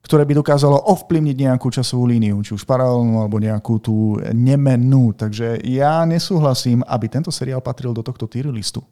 ktoré 0.06 0.22
by 0.22 0.38
dokázalo 0.38 0.78
ovplyvniť 0.86 1.36
nejakú 1.50 1.66
časovú 1.66 2.06
líniu, 2.06 2.38
či 2.46 2.54
už 2.54 2.62
paralelnú, 2.62 3.18
alebo 3.18 3.42
nejakú 3.42 3.82
tú 3.82 4.22
nemenú. 4.30 5.10
Takže 5.10 5.58
ja 5.66 6.06
nesúhlasím, 6.06 6.86
aby 6.86 7.10
tento 7.10 7.34
seriál 7.34 7.58
patril 7.58 7.90
do 7.90 8.06
tohto 8.06 8.30
tier 8.30 8.46
listu. 8.46 8.86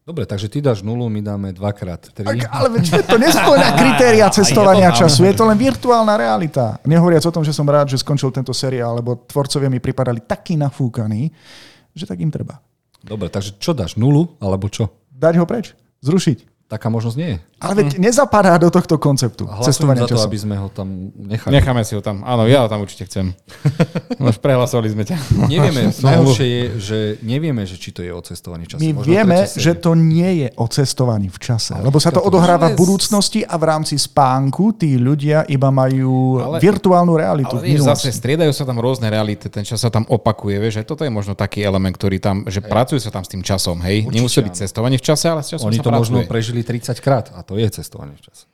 Dobre, 0.00 0.24
takže 0.24 0.48
ty 0.48 0.64
dáš 0.64 0.80
nulu, 0.80 1.12
my 1.12 1.20
dáme 1.20 1.52
dvakrát 1.52 2.00
tri. 2.16 2.24
Ak, 2.24 2.48
ale 2.50 2.80
to 2.82 3.16
nesplňa 3.20 3.68
kritéria 3.76 4.26
cestovania 4.32 4.90
Je 4.90 4.96
to 4.96 5.00
času. 5.04 5.20
Je 5.28 5.34
to 5.36 5.44
len 5.44 5.60
virtuálna 5.60 6.16
realita. 6.16 6.80
Nehovoriac 6.88 7.20
o 7.28 7.34
tom, 7.36 7.44
že 7.44 7.52
som 7.52 7.68
rád, 7.68 7.92
že 7.92 8.00
skončil 8.00 8.32
tento 8.32 8.56
seriál, 8.56 8.96
lebo 8.96 9.28
tvorcovia 9.28 9.68
mi 9.68 9.76
pripadali 9.76 10.24
takí 10.24 10.56
nafúkaní, 10.56 11.28
že 11.92 12.08
tak 12.08 12.16
im 12.16 12.32
treba. 12.32 12.58
Dobre, 13.04 13.28
takže 13.28 13.60
čo 13.60 13.76
dáš? 13.76 14.00
Nulu? 14.00 14.40
Alebo 14.40 14.72
čo? 14.72 14.88
Dať 15.12 15.36
ho 15.36 15.44
preč. 15.44 15.76
Zrušiť. 16.00 16.64
Taká 16.64 16.88
možnosť 16.88 17.16
nie 17.20 17.30
je. 17.36 17.38
Ale 17.60 17.72
veď 17.78 18.00
nezapadá 18.00 18.56
do 18.56 18.68
tohto 18.68 18.96
konceptu 18.96 19.44
A 19.44 19.60
hlasujem 19.60 19.68
cestovania 19.68 20.02
za 20.02 20.06
to, 20.06 20.14
času. 20.14 20.26
aby 20.26 20.38
sme 20.38 20.56
ho 20.56 20.68
tam 20.68 20.88
nechali. 21.14 21.52
Necháme 21.52 21.82
si 21.82 21.92
ho 21.92 22.00
tam. 22.00 22.20
Áno, 22.22 22.44
ja 22.44 22.64
ho 22.64 22.68
tam 22.68 22.80
určite 22.80 23.04
chcem. 23.04 23.36
Už 24.18 24.36
prehlasovali 24.38 24.88
sme 24.88 25.04
ťa. 25.04 25.16
Nevieme, 25.46 25.92
najhoršie 26.08 26.46
je, 26.46 26.62
že 26.78 26.98
nevieme, 27.20 27.62
že 27.62 27.76
či 27.76 27.90
to 27.90 28.00
je 28.00 28.08
o 28.08 28.20
cestovaní 28.20 28.64
v 28.64 28.70
čase. 28.70 28.80
My 28.80 28.90
Možno 28.94 29.04
vieme, 29.06 29.36
že 29.44 29.72
to 29.74 29.92
nie 29.92 30.30
je 30.38 30.48
o 30.54 30.66
cestovaní 30.66 31.28
v 31.28 31.36
čase, 31.36 31.76
lebo 31.76 31.96
sa 31.96 32.08
to 32.08 32.18
to- 32.18 32.26
odohráva 32.26 32.66
Ale 32.66 32.74
v 32.74 32.80
budúcnosti 32.80 33.40
a 33.42 33.54
v 33.54 33.64
rámci 33.66 33.94
spánku 33.94 34.72
tí 34.74 34.96
ľudia 34.96 35.44
iba 35.46 35.68
majú 35.68 36.38
Ale- 36.38 36.60
virtuálnu 36.60 37.12
realitu 37.14 37.54
Ale 37.54 37.66
vieš, 37.66 37.84
zase 37.86 38.08
striedajú 38.10 38.50
sa 38.50 38.64
tam 38.64 38.78
rôzne 38.78 39.06
reality, 39.06 39.46
ten 39.46 39.62
čas 39.62 39.78
sa 39.78 39.88
tam 39.88 40.04
opakuje, 40.06 40.56
vieš, 40.56 40.80
aj 40.80 40.86
toto 40.86 41.02
je 41.02 41.10
možno 41.10 41.32
taký 41.34 41.60
element, 41.60 41.92
ktorý 41.92 42.16
tam, 42.16 42.44
že 42.46 42.60
pracuje 42.60 42.98
sa 42.98 43.10
tam 43.10 43.20
s 43.20 43.28
tým 43.28 43.40
časom, 43.40 43.76
hej. 43.82 44.02
Určite 44.02 44.16
Nemusí 44.16 44.38
byť 44.40 44.54
cestovanie 44.58 44.96
v 44.96 45.04
čase, 45.04 45.26
ale 45.26 45.40
s 45.40 45.48
časom 45.50 45.68
Oni 45.68 45.76
sa 45.76 45.84
to 45.84 45.92
možno 45.92 46.18
pracuje. 46.18 46.30
prežili 46.30 46.60
30 46.62 46.96
krát 46.98 47.28
a 47.30 47.40
to 47.50 47.58
je 47.58 47.66
cestovanie 47.68 48.14
v 48.14 48.22
čase. 48.22 48.46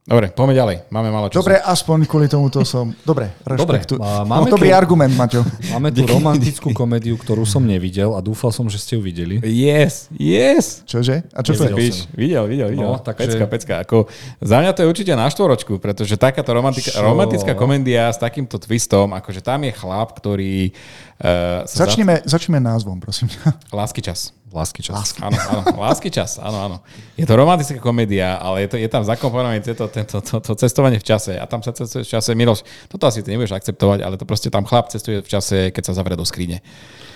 Dobre, 0.00 0.32
poďme 0.32 0.54
ďalej. 0.56 0.76
Máme 0.88 1.06
málo 1.06 1.28
času. 1.28 1.38
Dobre, 1.38 1.60
aspoň 1.60 1.98
kvôli 2.02 2.26
tomuto 2.26 2.64
som... 2.64 2.90
Dobre, 3.04 3.30
Dobre, 3.36 3.78
rešpektu. 3.78 3.94
a 4.00 4.24
No, 4.24 4.48
dobrý 4.48 4.72
tu- 4.72 4.74
argument, 4.74 5.12
Maťo. 5.12 5.44
Máme 5.70 5.92
tu 5.92 6.02
romantickú 6.02 6.72
komédiu, 6.72 7.14
ktorú 7.14 7.44
som 7.44 7.60
nevidel 7.60 8.10
a 8.10 8.18
dúfal 8.18 8.48
som, 8.48 8.66
že 8.66 8.80
ste 8.80 8.96
ju 8.96 9.04
videli. 9.04 9.38
Yes, 9.40 10.08
yes. 10.10 10.82
Čože? 10.82 11.28
A 11.30 11.44
čo 11.44 11.52
to 11.52 11.68
je? 11.68 11.92
Videl, 12.10 12.48
videl, 12.48 12.68
videl. 12.72 12.80
No, 12.80 12.96
No, 12.96 12.98
takže- 12.98 13.38
Pecka, 13.38 13.46
pecka. 13.46 13.74
Ako, 13.78 14.08
za 14.40 14.56
mňa 14.58 14.72
to 14.72 14.82
je 14.82 14.88
určite 14.88 15.12
na 15.12 15.28
štvoročku, 15.28 15.76
pretože 15.76 16.16
takáto 16.16 16.50
romantika, 16.50 16.90
Čo? 16.90 17.04
romantická 17.04 17.52
komédia 17.52 18.08
s 18.08 18.16
takýmto 18.16 18.56
twistom, 18.56 19.12
akože 19.12 19.44
tam 19.44 19.62
je 19.62 19.72
chlap, 19.72 20.10
ktorý 20.12 20.72
uh, 21.20 21.66
Začneme, 21.68 22.20
začneme 22.24 22.60
názvom, 22.60 23.00
prosím. 23.00 23.28
Za... 23.28 23.52
Lásky 23.72 24.02
čas. 24.02 24.32
Lásky 24.50 24.82
čas. 24.82 25.14
Áno, 25.22 25.38
áno, 25.38 25.62
lásky 25.78 26.10
čas, 26.10 26.42
áno, 26.42 26.58
áno. 26.58 26.76
Je 27.14 27.22
to 27.22 27.38
romantická 27.38 27.78
komédia, 27.78 28.34
ale 28.34 28.66
je, 28.66 28.68
to, 28.74 28.76
je 28.82 28.88
tam 28.90 29.06
zakomponované 29.06 29.62
to, 29.62 29.78
to, 29.78 29.86
to, 29.86 30.18
to, 30.18 30.36
to 30.42 30.52
cestovanie 30.58 30.98
v 30.98 31.06
čase 31.06 31.38
a 31.38 31.46
tam 31.46 31.62
sa 31.62 31.70
cestuje 31.70 32.02
v 32.02 32.10
čase, 32.10 32.34
Miloš, 32.34 32.66
toto 32.90 33.06
asi 33.06 33.22
ty 33.22 33.30
nebudeš 33.30 33.54
akceptovať, 33.54 34.02
ale 34.02 34.18
to 34.18 34.26
proste 34.26 34.50
tam 34.50 34.66
chlap 34.66 34.90
cestuje 34.90 35.22
v 35.22 35.28
čase, 35.30 35.70
keď 35.70 35.82
sa 35.86 35.94
zavrie 35.94 36.18
do 36.18 36.26
skrine. 36.26 36.66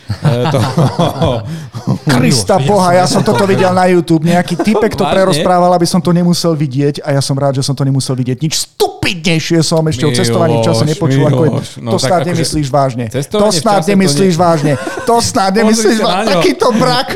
E, 0.04 0.52
to, 0.52 0.58
Krista 2.16 2.56
Boha, 2.60 2.92
ja 2.96 3.04
som 3.08 3.24
toto 3.24 3.44
videl 3.44 3.72
na 3.72 3.88
YouTube. 3.88 4.24
Nejaký 4.24 4.56
typek 4.60 4.92
to 4.92 5.04
prerozprával, 5.04 5.72
aby 5.72 5.84
som 5.88 6.00
to 6.00 6.12
nemusel 6.12 6.52
vidieť 6.52 7.00
a 7.04 7.16
ja 7.16 7.22
som 7.24 7.36
rád, 7.36 7.60
že 7.60 7.64
som 7.64 7.76
to 7.76 7.84
nemusel 7.84 8.16
vidieť. 8.16 8.38
Nič 8.40 8.54
stupidnejšie 8.68 9.60
som 9.60 9.84
ešte 9.84 10.04
o 10.04 10.12
cestovaní 10.12 10.60
v 10.60 10.64
čase 10.64 10.84
Miloš, 10.84 10.92
nepočul. 10.96 11.24
Ako 11.28 11.42
je. 11.44 11.50
Miloš, 11.50 11.68
no 11.80 11.90
to 11.92 11.98
snáď 12.00 12.20
akože 12.24 12.30
nemyslíš 12.32 12.68
vážne. 12.72 13.04
To 13.12 13.48
snáď 13.52 13.80
čase 13.80 13.88
to 13.88 13.92
nemyslíš 13.92 14.34
nie- 14.34 14.42
vážne. 14.44 14.72
To 15.04 15.14
snáď 15.20 15.52
nemyslíš 15.60 15.98
vážne. 16.00 16.34
Takýto 16.40 16.68
brak. 16.76 17.08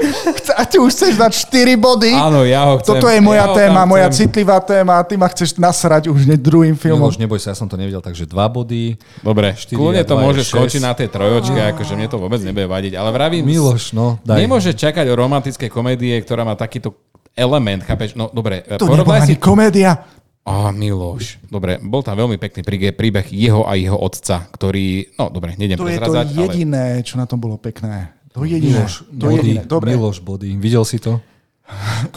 A 0.58 0.62
ty 0.64 0.76
už 0.76 0.90
chceš 0.92 1.12
dať 1.16 1.32
4 1.48 1.76
body. 1.80 2.12
áno, 2.12 2.44
ja 2.44 2.68
ho 2.68 2.80
chcem. 2.80 2.98
Toto 2.98 3.06
je 3.08 3.20
moja 3.20 3.46
ja 3.46 3.56
téma, 3.56 3.80
moja 3.88 4.06
chcem. 4.12 4.28
citlivá 4.28 4.58
téma 4.60 5.00
a 5.00 5.02
ty 5.04 5.14
ma 5.16 5.28
chceš 5.30 5.56
nasrať 5.56 6.10
už 6.12 6.28
hneď 6.28 6.40
druhým 6.40 6.76
filmom. 6.76 7.08
Miloš, 7.08 7.20
neboj 7.20 7.38
sa, 7.40 7.52
ja 7.52 7.56
som 7.56 7.68
to 7.70 7.78
nevidel, 7.78 8.00
takže 8.04 8.28
dva 8.28 8.48
body. 8.50 8.98
Dobre, 9.22 9.54
kľudne 9.54 10.02
to 10.04 10.14
môže 10.18 10.42
šesť. 10.44 10.52
skončiť 10.52 10.80
na 10.82 10.92
tej 10.92 11.08
trojočke, 11.08 11.60
akože 11.72 11.92
mne 11.94 12.08
to 12.10 12.18
vôbec 12.18 12.40
nebude 12.42 12.66
vadiť, 12.78 12.92
ale 12.94 13.10
vravím, 13.10 13.42
Miloš, 13.42 13.90
no, 13.92 14.22
daj. 14.22 14.38
nemôže 14.38 14.70
čakať 14.72 15.10
o 15.10 15.14
romantické 15.18 15.66
komédie, 15.66 16.14
ktorá 16.22 16.46
má 16.46 16.54
takýto 16.54 16.94
element, 17.34 17.82
chápeš? 17.82 18.14
No 18.14 18.30
dobre, 18.30 18.62
To 18.78 18.86
nebola 18.86 19.26
si... 19.26 19.34
komédia. 19.34 20.06
Á, 20.48 20.72
Miloš. 20.72 21.44
Dobre, 21.44 21.76
bol 21.76 22.00
tam 22.00 22.16
veľmi 22.16 22.40
pekný 22.40 22.64
príbeh, 22.96 23.26
jeho 23.28 23.68
a 23.68 23.76
jeho 23.76 24.00
otca, 24.00 24.48
ktorý... 24.48 25.12
No 25.20 25.28
dobre, 25.28 25.52
nejdem 25.60 25.76
To 25.76 25.84
je 25.84 26.00
to 26.00 26.08
prezradzať, 26.08 26.26
ale... 26.32 26.40
jediné, 26.48 26.84
čo 27.04 27.20
na 27.20 27.28
tom 27.28 27.36
bolo 27.36 27.60
pekné. 27.60 28.16
To 28.32 28.48
jediné. 28.48 28.80
Miloš, 28.80 29.04
To 29.12 29.28
body, 29.28 29.36
jediné. 29.36 29.60
Dobre. 29.68 29.88
Miloš, 29.92 30.24
body. 30.24 30.56
Videl 30.56 30.88
si 30.88 30.96
to? 30.96 31.20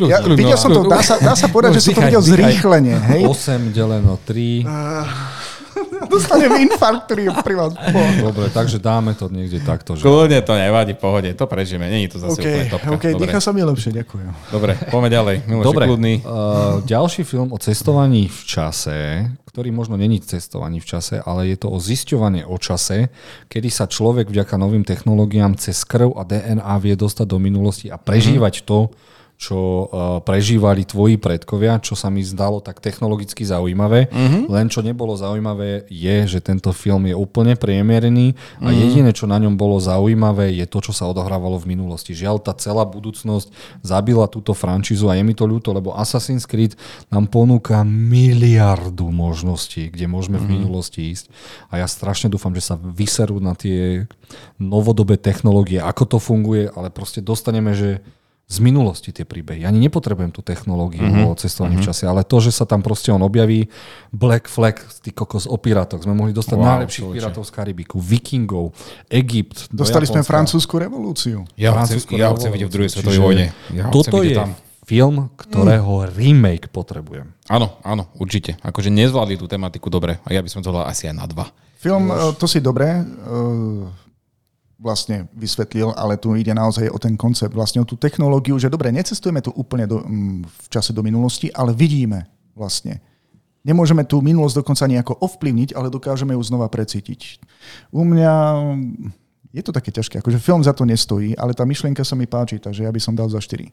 Ja, 0.07 0.23
videl 0.23 0.55
som 0.55 0.71
to, 0.71 0.88
dá 0.88 1.03
sa, 1.03 1.19
dá 1.19 1.35
sa 1.35 1.51
povedať, 1.51 1.83
že 1.83 1.91
som 1.91 1.99
to 1.99 2.07
videl 2.07 2.23
zrýchlenie, 2.23 2.95
hej? 3.11 3.27
8 3.27 3.75
deleno 3.75 4.15
3. 4.23 4.63
Dostanem 6.11 6.67
infarkt, 6.67 7.07
ktorý 7.07 7.29
je 7.29 7.31
pri 7.45 7.55
vás. 7.55 7.71
Dobre, 8.19 8.49
takže 8.51 8.77
dáme 8.81 9.13
to 9.13 9.31
niekde 9.31 9.61
takto. 9.63 9.95
Že... 9.95 10.03
Kľudne 10.03 10.39
to 10.43 10.53
nevadí, 10.57 10.93
pohode, 10.97 11.29
to 11.33 11.45
prežijeme, 11.47 11.87
není 11.87 12.09
to 12.09 12.19
zase 12.19 12.37
OK, 12.37 12.43
úplne 12.43 12.67
topka. 12.67 12.89
OK, 12.91 13.05
Dobre, 13.15 13.21
dýcha 13.27 13.39
sa 13.39 13.51
mi 13.53 13.61
lepšie, 13.63 13.91
ďakujem. 13.95 14.29
Dobre, 14.51 14.71
poďme 14.89 15.09
ďalej. 15.09 15.35
Miloš, 15.47 15.65
Dobre, 15.65 15.83
kľudný. 15.87 16.13
uh, 16.21 16.83
ďalší 16.83 17.21
film 17.23 17.49
o 17.53 17.57
cestovaní 17.61 18.27
v 18.27 18.41
čase, 18.43 18.97
ktorý 19.51 19.69
možno 19.75 19.99
není 19.99 20.23
cestovaní 20.23 20.79
v 20.79 20.87
čase, 20.87 21.19
ale 21.19 21.51
je 21.51 21.57
to 21.59 21.67
o 21.67 21.77
zisťovanie 21.77 22.47
o 22.47 22.55
čase, 22.55 23.11
kedy 23.51 23.67
sa 23.67 23.85
človek 23.85 24.31
vďaka 24.31 24.55
novým 24.55 24.87
technológiám 24.87 25.59
cez 25.59 25.83
krv 25.83 26.15
a 26.15 26.23
DNA 26.23 26.75
vie 26.79 26.95
dostať 26.95 27.27
do 27.27 27.37
minulosti 27.37 27.91
a 27.91 27.99
prežívať 27.99 28.63
to, 28.63 28.91
čo 29.41 29.57
uh, 29.57 29.85
prežívali 30.22 30.85
tvoji 30.85 31.18
predkovia, 31.18 31.81
čo 31.81 31.97
sa 31.97 32.13
mi 32.13 32.22
zdalo 32.22 32.61
tak 32.61 32.77
technologicky 32.77 33.41
zaujímavé. 33.41 34.13
Len 34.45 34.69
čo 34.69 34.85
nebolo 34.85 35.18
zaujímavé 35.18 35.89
je, 35.89 36.30
že 36.30 36.45
tento 36.45 36.69
film 36.69 37.09
je 37.09 37.18
úplne 37.18 37.57
priemerný 37.57 38.38
a 38.61 38.69
jediné, 38.69 39.09
čo 39.09 39.26
na 39.26 39.41
ňom 39.41 39.57
bolo 39.57 39.81
zaujímavé, 39.81 40.53
je 40.53 40.69
to, 40.69 40.85
čo 40.85 40.93
sa 40.93 41.09
odohrávalo 41.09 41.57
v 41.57 41.73
minulosti. 41.73 42.13
Žiaľ, 42.13 42.38
tá 42.45 42.53
celá 42.53 42.85
budúcnosť 42.85 43.49
zabila 43.81 44.30
túto 44.30 44.53
franšízu 44.53 45.09
a 45.09 45.18
je 45.18 45.26
mi 45.26 45.34
to 45.34 45.49
ľúto, 45.49 45.73
lebo 45.73 45.97
Assassin's 45.97 46.45
Creed 46.45 46.77
nám 47.09 47.26
ponúka 47.26 47.81
miliardu 47.81 49.09
možností, 49.09 49.89
kde 49.89 50.05
môžeme 50.05 50.38
v 50.38 50.61
minulosti 50.61 51.18
ísť. 51.18 51.34
A 51.73 51.81
ja 51.81 51.89
strašne 51.89 52.30
dúfam, 52.30 52.53
že 52.53 52.61
sa 52.61 52.77
vyserú 52.77 53.41
na 53.41 53.57
tie 53.57 54.05
novodobé 54.61 55.18
technológie, 55.18 55.81
ako 55.81 56.03
to 56.05 56.18
funguje, 56.22 56.69
ale 56.69 56.93
proste 56.93 57.26
dostaneme, 57.26 57.73
že 57.73 58.05
z 58.51 58.59
minulosti 58.59 59.15
tie 59.15 59.23
príbehy. 59.23 59.63
Ja 59.63 59.71
ani 59.71 59.79
nepotrebujem 59.87 60.35
tú 60.35 60.43
technológiu 60.43 60.99
mm-hmm. 60.99 61.31
o 61.31 61.39
cestovaní 61.39 61.79
mm-hmm. 61.79 61.87
v 61.87 61.95
čase, 61.95 62.03
ale 62.03 62.27
to, 62.27 62.43
že 62.43 62.51
sa 62.51 62.67
tam 62.67 62.83
proste 62.83 63.15
on 63.15 63.23
objaví, 63.23 63.71
Black 64.11 64.51
Flag, 64.51 64.83
ty 64.99 65.15
kokos 65.15 65.47
o 65.47 65.55
pirátoch, 65.55 66.03
sme 66.03 66.11
mohli 66.11 66.35
dostať 66.35 66.59
Wow, 66.59 66.67
najlepších 66.67 67.03
človeče. 67.07 67.15
pirátov 67.15 67.43
z 67.47 67.51
Karibiku, 67.55 67.97
Vikingov, 68.03 68.75
Egypt, 69.07 69.71
do 69.71 69.87
Dostali 69.87 70.03
sme 70.03 70.27
francúzsku 70.27 70.75
revolúciu. 70.75 71.47
Ja 71.55 71.71
ho 71.71 71.79
chcem, 71.87 72.03
ja 72.19 72.27
chcem 72.35 72.51
vidieť 72.51 72.67
v 72.67 72.73
druhej 72.75 72.89
svetovej 72.91 73.19
vojne. 73.23 73.45
Ja 73.71 73.87
Toto 73.87 74.19
je 74.19 74.35
tam. 74.35 74.51
film, 74.83 75.31
ktorého 75.39 76.11
remake 76.11 76.67
potrebujem. 76.67 77.31
Áno, 77.47 77.79
áno, 77.87 78.11
určite. 78.19 78.59
Akože 78.67 78.91
nezvládli 78.91 79.39
tú 79.39 79.47
tematiku 79.47 79.87
dobre 79.87 80.19
a 80.27 80.29
ja 80.35 80.43
by 80.43 80.49
som 80.51 80.59
to 80.59 80.75
dal 80.75 80.83
asi 80.83 81.07
aj 81.07 81.15
na 81.15 81.23
dva. 81.23 81.47
Film, 81.79 82.11
eh, 82.11 82.35
to 82.35 82.45
si 82.51 82.59
dobre 82.59 82.99
eh, 82.99 84.00
vlastne 84.81 85.29
vysvetlil, 85.37 85.93
ale 85.93 86.17
tu 86.17 86.33
ide 86.33 86.51
naozaj 86.51 86.89
o 86.89 86.97
ten 86.97 87.13
koncept, 87.13 87.53
vlastne 87.53 87.85
o 87.85 87.87
tú 87.87 87.93
technológiu, 87.95 88.57
že 88.57 88.67
dobre, 88.67 88.89
necestujeme 88.89 89.39
tu 89.39 89.53
úplne 89.53 89.85
do, 89.85 90.01
mm, 90.01 90.41
v 90.49 90.67
čase 90.73 90.89
do 90.91 91.05
minulosti, 91.05 91.53
ale 91.53 91.71
vidíme 91.71 92.25
vlastne. 92.57 92.97
Nemôžeme 93.61 94.01
tú 94.09 94.25
minulosť 94.25 94.65
dokonca 94.65 94.89
nejako 94.89 95.21
ovplyvniť, 95.21 95.77
ale 95.77 95.93
dokážeme 95.93 96.33
ju 96.33 96.41
znova 96.41 96.65
precítiť. 96.65 97.37
U 97.93 98.01
mňa 98.01 98.33
mm, 98.57 99.53
je 99.53 99.61
to 99.61 99.69
také 99.69 99.93
ťažké, 99.93 100.17
akože 100.17 100.41
film 100.41 100.65
za 100.65 100.73
to 100.73 100.81
nestojí, 100.81 101.37
ale 101.37 101.53
tá 101.53 101.61
myšlienka 101.61 102.01
sa 102.01 102.17
mi 102.17 102.25
páči, 102.25 102.57
takže 102.57 102.81
ja 102.81 102.91
by 102.91 102.97
som 102.97 103.13
dal 103.13 103.29
za 103.29 103.37
4. 103.37 103.69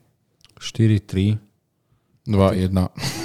4, 0.60 1.08
3, 1.08 1.40
2, 2.28 2.68
1. 2.68 3.17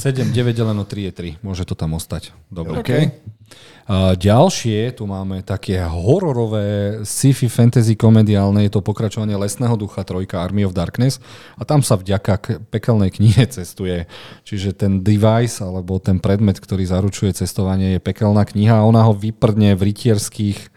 7, 0.00 0.32
9 0.32 0.56
deleno 0.56 0.84
3 0.84 1.10
je 1.10 1.12
3. 1.38 1.46
Môže 1.46 1.66
to 1.66 1.74
tam 1.74 1.94
ostať. 1.94 2.34
Dobre. 2.50 2.80
OK. 2.80 2.90
A 3.90 4.14
ďalšie, 4.14 4.94
tu 4.94 5.10
máme 5.10 5.42
také 5.42 5.82
hororové 5.82 7.02
sci-fi 7.02 7.50
fantasy 7.50 7.98
komediálne, 7.98 8.62
je 8.62 8.78
to 8.78 8.86
pokračovanie 8.86 9.34
Lesného 9.34 9.74
ducha 9.74 10.06
trojka 10.06 10.38
Army 10.38 10.62
of 10.62 10.78
Darkness 10.78 11.18
a 11.58 11.66
tam 11.66 11.82
sa 11.82 11.98
vďaka 11.98 12.34
k 12.38 12.46
pekelnej 12.70 13.10
knihe 13.10 13.50
cestuje. 13.56 14.06
Čiže 14.46 14.78
ten 14.78 15.02
device 15.02 15.58
alebo 15.66 15.98
ten 15.98 16.22
predmet, 16.22 16.62
ktorý 16.62 16.86
zaručuje 16.86 17.34
cestovanie 17.34 17.98
je 17.98 18.00
pekelná 18.00 18.46
kniha 18.46 18.78
a 18.78 18.86
ona 18.86 19.02
ho 19.02 19.10
vyprdne 19.10 19.74
v 19.74 19.90
rytierských 19.90 20.70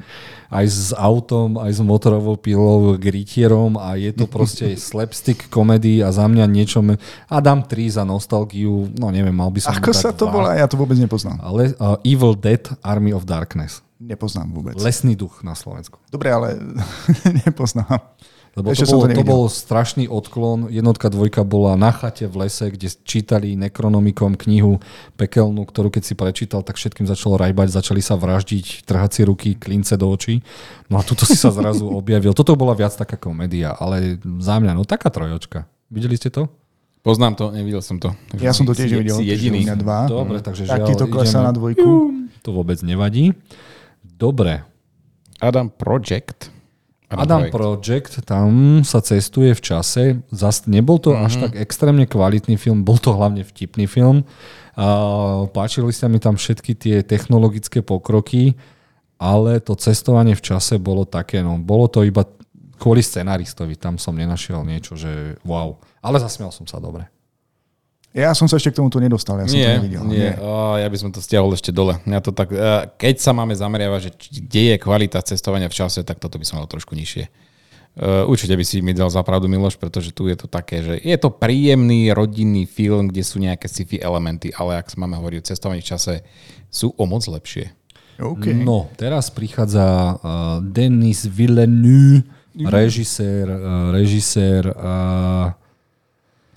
aj 0.54 0.66
s 0.70 0.90
autom, 0.94 1.58
aj 1.58 1.74
s 1.74 1.82
motorovou 1.82 2.38
pilou, 2.38 2.94
k 3.02 3.10
rytierom 3.10 3.82
a 3.82 3.98
je 3.98 4.14
to 4.14 4.30
proste 4.30 4.78
slapstick 4.90 5.50
komedy 5.50 6.06
a 6.06 6.14
za 6.14 6.30
mňa 6.30 6.46
niečo... 6.46 6.86
Me... 6.86 7.02
A 7.26 7.42
dám 7.42 7.66
3 7.66 7.98
za 7.98 8.04
nostalgiu, 8.06 8.94
no 8.94 9.10
neviem, 9.10 9.34
mal 9.34 9.50
by 9.50 9.66
som... 9.66 9.74
Ako 9.74 9.92
sa 9.92 10.14
to 10.14 10.30
volá? 10.30 10.54
Ja 10.54 10.70
to 10.70 10.78
vôbec 10.78 10.96
nepoznám. 11.02 11.42
Ale 11.42 11.74
uh, 11.82 11.98
Evil 12.06 12.38
Dead 12.38 12.62
Army 12.86 13.10
of 13.12 13.26
Darkness. 13.26 13.82
Nepoznám 13.98 14.54
vôbec. 14.54 14.78
Lesný 14.78 15.18
duch 15.18 15.42
na 15.42 15.58
Slovensku. 15.58 15.98
Dobre, 16.14 16.30
ale 16.30 16.60
nepoznám. 17.48 18.14
Lebo 18.54 18.70
to 18.70 18.86
bol, 18.86 19.02
to, 19.10 19.18
to 19.18 19.26
bol 19.26 19.44
strašný 19.50 20.06
odklon. 20.06 20.70
Jednotka, 20.70 21.10
dvojka 21.10 21.42
bola 21.42 21.74
na 21.74 21.90
chate 21.90 22.30
v 22.30 22.46
lese, 22.46 22.70
kde 22.70 22.86
čítali 23.02 23.58
Necronomicom 23.58 24.38
knihu 24.38 24.78
pekelnú, 25.18 25.66
ktorú 25.66 25.90
keď 25.90 26.04
si 26.06 26.14
prečítal, 26.14 26.62
tak 26.62 26.78
všetkým 26.78 27.10
začalo 27.10 27.42
rajbať, 27.42 27.74
začali 27.74 27.98
sa 28.06 28.14
vraždiť, 28.14 28.86
trhať 28.86 29.10
si 29.10 29.22
ruky, 29.26 29.50
klince 29.58 29.98
do 29.98 30.06
očí. 30.06 30.46
No 30.86 31.02
a 31.02 31.04
tuto 31.04 31.26
si 31.26 31.34
sa 31.34 31.50
zrazu 31.50 31.90
objavil. 32.02 32.38
Toto 32.38 32.54
bola 32.54 32.78
viac 32.78 32.94
taká 32.94 33.18
komédia, 33.18 33.74
ale 33.74 34.22
za 34.22 34.62
mňa, 34.62 34.78
no 34.78 34.86
taká 34.86 35.10
trojočka. 35.10 35.66
Videli 35.90 36.14
ste 36.14 36.30
to? 36.30 36.46
Poznám 37.04 37.36
to, 37.36 37.46
nevidel 37.52 37.82
som 37.84 38.00
to. 38.00 38.14
Takže 38.32 38.44
ja 38.46 38.54
som 38.56 38.64
to 38.64 38.72
tiež 38.72 38.96
nevidel. 38.96 39.18
Si 39.20 39.28
jediný. 39.28 39.66
Dva. 39.76 40.08
Dobre, 40.08 40.40
takže 40.40 40.70
Taký 40.70 40.94
to 40.96 41.10
klesá 41.10 41.42
na 41.44 41.52
dvojku. 41.52 42.16
To 42.46 42.50
vôbec 42.56 42.80
nevadí. 42.86 43.36
Dobre. 44.00 44.64
Adam 45.44 45.68
Project. 45.68 46.54
Adam 47.20 47.50
Project. 47.50 47.54
Project, 47.54 48.14
tam 48.26 48.82
sa 48.82 49.00
cestuje 49.04 49.54
v 49.54 49.62
čase. 49.62 50.04
Zas 50.34 50.66
nebol 50.66 50.98
to 50.98 51.14
mm-hmm. 51.14 51.26
až 51.28 51.34
tak 51.48 51.54
extrémne 51.60 52.06
kvalitný 52.10 52.58
film, 52.58 52.82
bol 52.82 52.98
to 52.98 53.14
hlavne 53.14 53.46
vtipný 53.46 53.86
film. 53.86 54.26
Uh, 54.74 55.46
páčili 55.54 55.94
sa 55.94 56.10
mi 56.10 56.18
tam 56.18 56.34
všetky 56.34 56.74
tie 56.74 56.96
technologické 57.06 57.86
pokroky, 57.86 58.58
ale 59.22 59.62
to 59.62 59.78
cestovanie 59.78 60.34
v 60.34 60.42
čase 60.42 60.82
bolo 60.82 61.06
také, 61.06 61.46
no 61.46 61.62
bolo 61.62 61.86
to 61.86 62.02
iba 62.02 62.26
kvôli 62.82 63.00
scenaristovi, 63.00 63.78
tam 63.80 63.96
som 64.02 64.18
nenašiel 64.18 64.66
niečo, 64.66 64.98
že 64.98 65.38
wow. 65.48 65.78
Ale 66.04 66.20
zasmial 66.20 66.52
som 66.52 66.68
sa 66.68 66.82
dobre. 66.82 67.08
Ja 68.14 68.30
som 68.38 68.46
sa 68.46 68.62
ešte 68.62 68.70
k 68.70 68.78
tomuto 68.78 69.02
nedostal, 69.02 69.42
ja 69.42 69.50
som 69.50 69.58
nie, 69.58 69.66
to 69.66 69.78
nevidel. 69.82 70.02
Nie, 70.06 70.18
nie. 70.18 70.32
O, 70.38 70.78
ja 70.78 70.86
by 70.86 70.98
som 71.02 71.10
to 71.10 71.18
stiahol 71.18 71.50
ešte 71.50 71.74
dole. 71.74 71.98
Ja 72.06 72.22
to 72.22 72.30
tak, 72.30 72.54
keď 73.02 73.16
sa 73.18 73.34
máme 73.34 73.58
zameriavať, 73.58 74.00
že 74.06 74.12
kde 74.38 74.62
je 74.70 74.76
kvalita 74.78 75.18
cestovania 75.26 75.66
v 75.66 75.74
čase, 75.74 76.06
tak 76.06 76.22
toto 76.22 76.38
by 76.38 76.46
som 76.46 76.62
mal 76.62 76.70
trošku 76.70 76.94
nižšie. 76.94 77.26
Určite 78.30 78.58
by 78.58 78.66
si 78.66 78.82
mi 78.82 78.94
dal 78.94 79.10
zapravdu 79.14 79.46
Miloš, 79.46 79.78
pretože 79.78 80.10
tu 80.14 80.26
je 80.26 80.34
to 80.34 80.50
také, 80.50 80.82
že 80.82 80.98
je 80.98 81.14
to 81.14 81.30
príjemný 81.30 82.10
rodinný 82.10 82.66
film, 82.66 83.10
kde 83.10 83.22
sú 83.22 83.38
nejaké 83.38 83.70
sci-fi 83.70 84.02
elementy, 84.02 84.50
ale 84.50 84.82
ak 84.82 84.90
sa 84.90 84.98
máme 84.98 85.14
hovoriť 85.18 85.38
o 85.42 85.48
cestovaní 85.54 85.86
v 85.86 85.94
čase, 85.94 86.26
sú 86.74 86.90
o 86.98 87.06
moc 87.06 87.22
lepšie. 87.22 87.70
Okay. 88.18 88.54
No, 88.54 88.90
teraz 88.98 89.30
prichádza 89.34 89.86
uh, 89.86 90.18
Denis 90.62 91.26
Villeneuve, 91.26 92.26
režisér, 92.62 93.50
uh, 93.50 93.90
režisér 93.94 94.70
uh, 94.70 95.54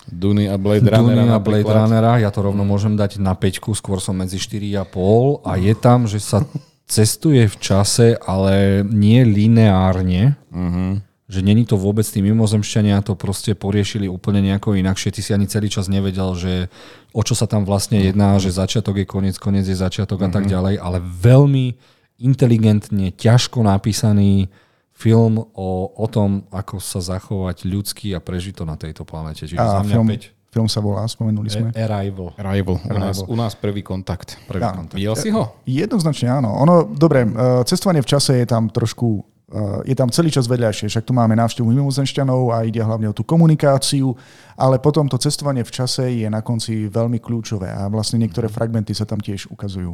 Duny 0.06 0.46
a 0.46 0.56
Blade 0.56 0.86
Runnera. 0.86 1.22
Duny 1.22 1.34
a 1.34 1.38
Blade 1.42 1.66
Runnera, 1.66 2.12
ja 2.22 2.30
to 2.30 2.40
rovno 2.46 2.62
môžem 2.62 2.94
dať 2.94 3.18
na 3.18 3.34
peťku, 3.34 3.74
skôr 3.74 3.98
som 3.98 4.14
medzi 4.14 4.38
4,5 4.38 5.42
a 5.42 5.52
je 5.58 5.74
tam, 5.74 6.06
že 6.06 6.22
sa 6.22 6.46
cestuje 6.86 7.50
v 7.50 7.56
čase, 7.58 8.14
ale 8.22 8.86
nie 8.86 9.26
lineárne. 9.26 10.38
Uh-huh. 10.54 11.02
Že 11.26 11.40
není 11.42 11.66
to 11.66 11.74
vôbec 11.74 12.06
tí 12.06 12.22
mimozemšťania, 12.22 13.02
to 13.02 13.18
proste 13.18 13.58
poriešili 13.58 14.06
úplne 14.06 14.46
nejako 14.46 14.78
inakšie. 14.78 15.10
Ty 15.10 15.20
si 15.26 15.34
ani 15.34 15.50
celý 15.50 15.66
čas 15.66 15.90
nevedel, 15.90 16.38
že 16.38 16.70
o 17.10 17.26
čo 17.26 17.34
sa 17.34 17.50
tam 17.50 17.66
vlastne 17.66 17.98
jedná, 17.98 18.38
že 18.38 18.54
začiatok 18.54 19.02
je 19.02 19.06
koniec, 19.10 19.34
koniec 19.42 19.66
je 19.66 19.74
začiatok 19.74 20.22
uh-huh. 20.22 20.30
a 20.30 20.34
tak 20.38 20.46
ďalej, 20.46 20.78
ale 20.78 21.02
veľmi 21.02 21.74
inteligentne, 22.22 23.12
ťažko 23.12 23.66
napísaný, 23.66 24.48
film 24.96 25.44
o, 25.52 25.92
o 25.92 26.06
tom, 26.08 26.48
ako 26.48 26.80
sa 26.80 27.04
zachovať 27.04 27.68
ľudský 27.68 28.16
a 28.16 28.20
prežiť 28.24 28.56
to 28.56 28.64
na 28.64 28.80
tejto 28.80 29.04
planete. 29.04 29.44
Čiže 29.44 29.60
a 29.60 29.78
za 29.78 29.80
mňa 29.84 29.92
film, 29.92 30.08
5. 30.08 30.56
film 30.56 30.68
sa 30.72 30.80
volá, 30.80 31.04
spomenuli 31.04 31.52
sme. 31.52 31.68
E, 31.76 31.84
Arrival. 31.84 32.32
Arrival. 32.40 32.80
U, 32.80 32.96
nás, 32.96 33.16
u 33.20 33.36
nás 33.36 33.52
prvý 33.52 33.84
kontakt. 33.84 34.40
Prvý 34.48 34.64
ja. 34.64 34.72
kontakt. 34.72 34.96
Videl 34.96 35.12
si 35.20 35.28
ho? 35.28 35.60
Jednoznačne 35.68 36.40
áno. 36.40 36.48
Ono, 36.64 36.88
dobre, 36.88 37.28
e, 37.28 37.30
cestovanie 37.68 38.00
v 38.00 38.08
čase 38.08 38.40
je 38.40 38.48
tam 38.48 38.72
trošku 38.72 39.20
e, 39.52 39.92
je 39.92 39.94
tam 40.00 40.08
celý 40.08 40.32
čas 40.32 40.48
vedľajšie, 40.48 40.88
však 40.88 41.04
tu 41.04 41.12
máme 41.12 41.36
návštevu 41.36 41.68
mimozemšťanov 41.76 42.56
a 42.56 42.64
ide 42.64 42.80
hlavne 42.80 43.12
o 43.12 43.14
tú 43.14 43.20
komunikáciu, 43.20 44.16
ale 44.56 44.80
potom 44.80 45.12
to 45.12 45.20
cestovanie 45.20 45.60
v 45.60 45.76
čase 45.76 46.08
je 46.08 46.28
na 46.32 46.40
konci 46.40 46.88
veľmi 46.88 47.20
kľúčové 47.20 47.68
a 47.68 47.92
vlastne 47.92 48.16
niektoré 48.16 48.48
fragmenty 48.48 48.96
sa 48.96 49.04
tam 49.04 49.20
tiež 49.20 49.52
ukazujú. 49.52 49.92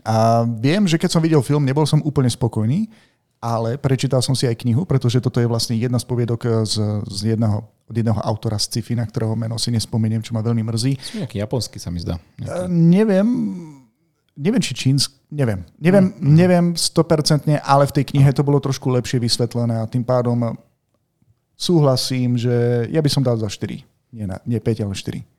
A 0.00 0.42
viem, 0.48 0.88
že 0.90 0.98
keď 0.98 1.12
som 1.12 1.22
videl 1.22 1.44
film, 1.44 1.62
nebol 1.62 1.86
som 1.86 2.02
úplne 2.02 2.26
spokojný, 2.26 2.90
ale 3.40 3.76
prečítal 3.76 4.24
som 4.24 4.32
si 4.32 4.48
aj 4.48 4.60
knihu, 4.64 4.88
pretože 4.88 5.20
toto 5.20 5.38
je 5.38 5.48
vlastne 5.48 5.76
jedna 5.76 6.00
z 6.00 6.06
poviedok 6.08 6.40
eh, 6.44 6.52
z, 6.64 6.74
z 7.08 7.20
jedného, 7.36 7.64
od 7.64 7.94
jedného 7.94 8.20
autora 8.24 8.56
z 8.56 8.80
sci 8.80 8.96
na 8.96 9.04
ktorého 9.04 9.36
meno 9.36 9.60
si 9.60 9.68
nespomeniem, 9.68 10.24
čo 10.24 10.32
ma 10.32 10.40
veľmi 10.40 10.64
mrzí. 10.64 10.92
Sú 11.00 11.14
nejaký 11.20 11.40
japonský, 11.42 11.76
sa 11.76 11.92
mi 11.92 12.00
zdá. 12.00 12.16
Uh, 12.40 12.64
neviem, 12.70 13.28
neviem, 14.32 14.62
či 14.62 14.72
čínsk, 14.72 15.12
neviem. 15.28 15.62
Neviem, 15.76 16.16
mm. 16.16 16.34
neviem 16.34 16.64
100%, 16.72 17.48
ale 17.60 17.84
v 17.84 17.94
tej 17.94 18.04
knihe 18.14 18.30
to 18.32 18.40
bolo 18.40 18.58
trošku 18.58 18.88
lepšie 18.88 19.20
vysvetlené 19.20 19.84
a 19.84 19.90
tým 19.90 20.02
pádom 20.02 20.56
súhlasím, 21.54 22.34
že 22.34 22.88
ja 22.90 22.98
by 22.98 23.10
som 23.10 23.22
dal 23.22 23.38
za 23.38 23.46
4. 23.46 23.84
Nie, 24.14 24.26
na, 24.30 24.38
nie 24.46 24.58
5, 24.58 24.86
ale 24.86 24.94
4. 24.94 25.33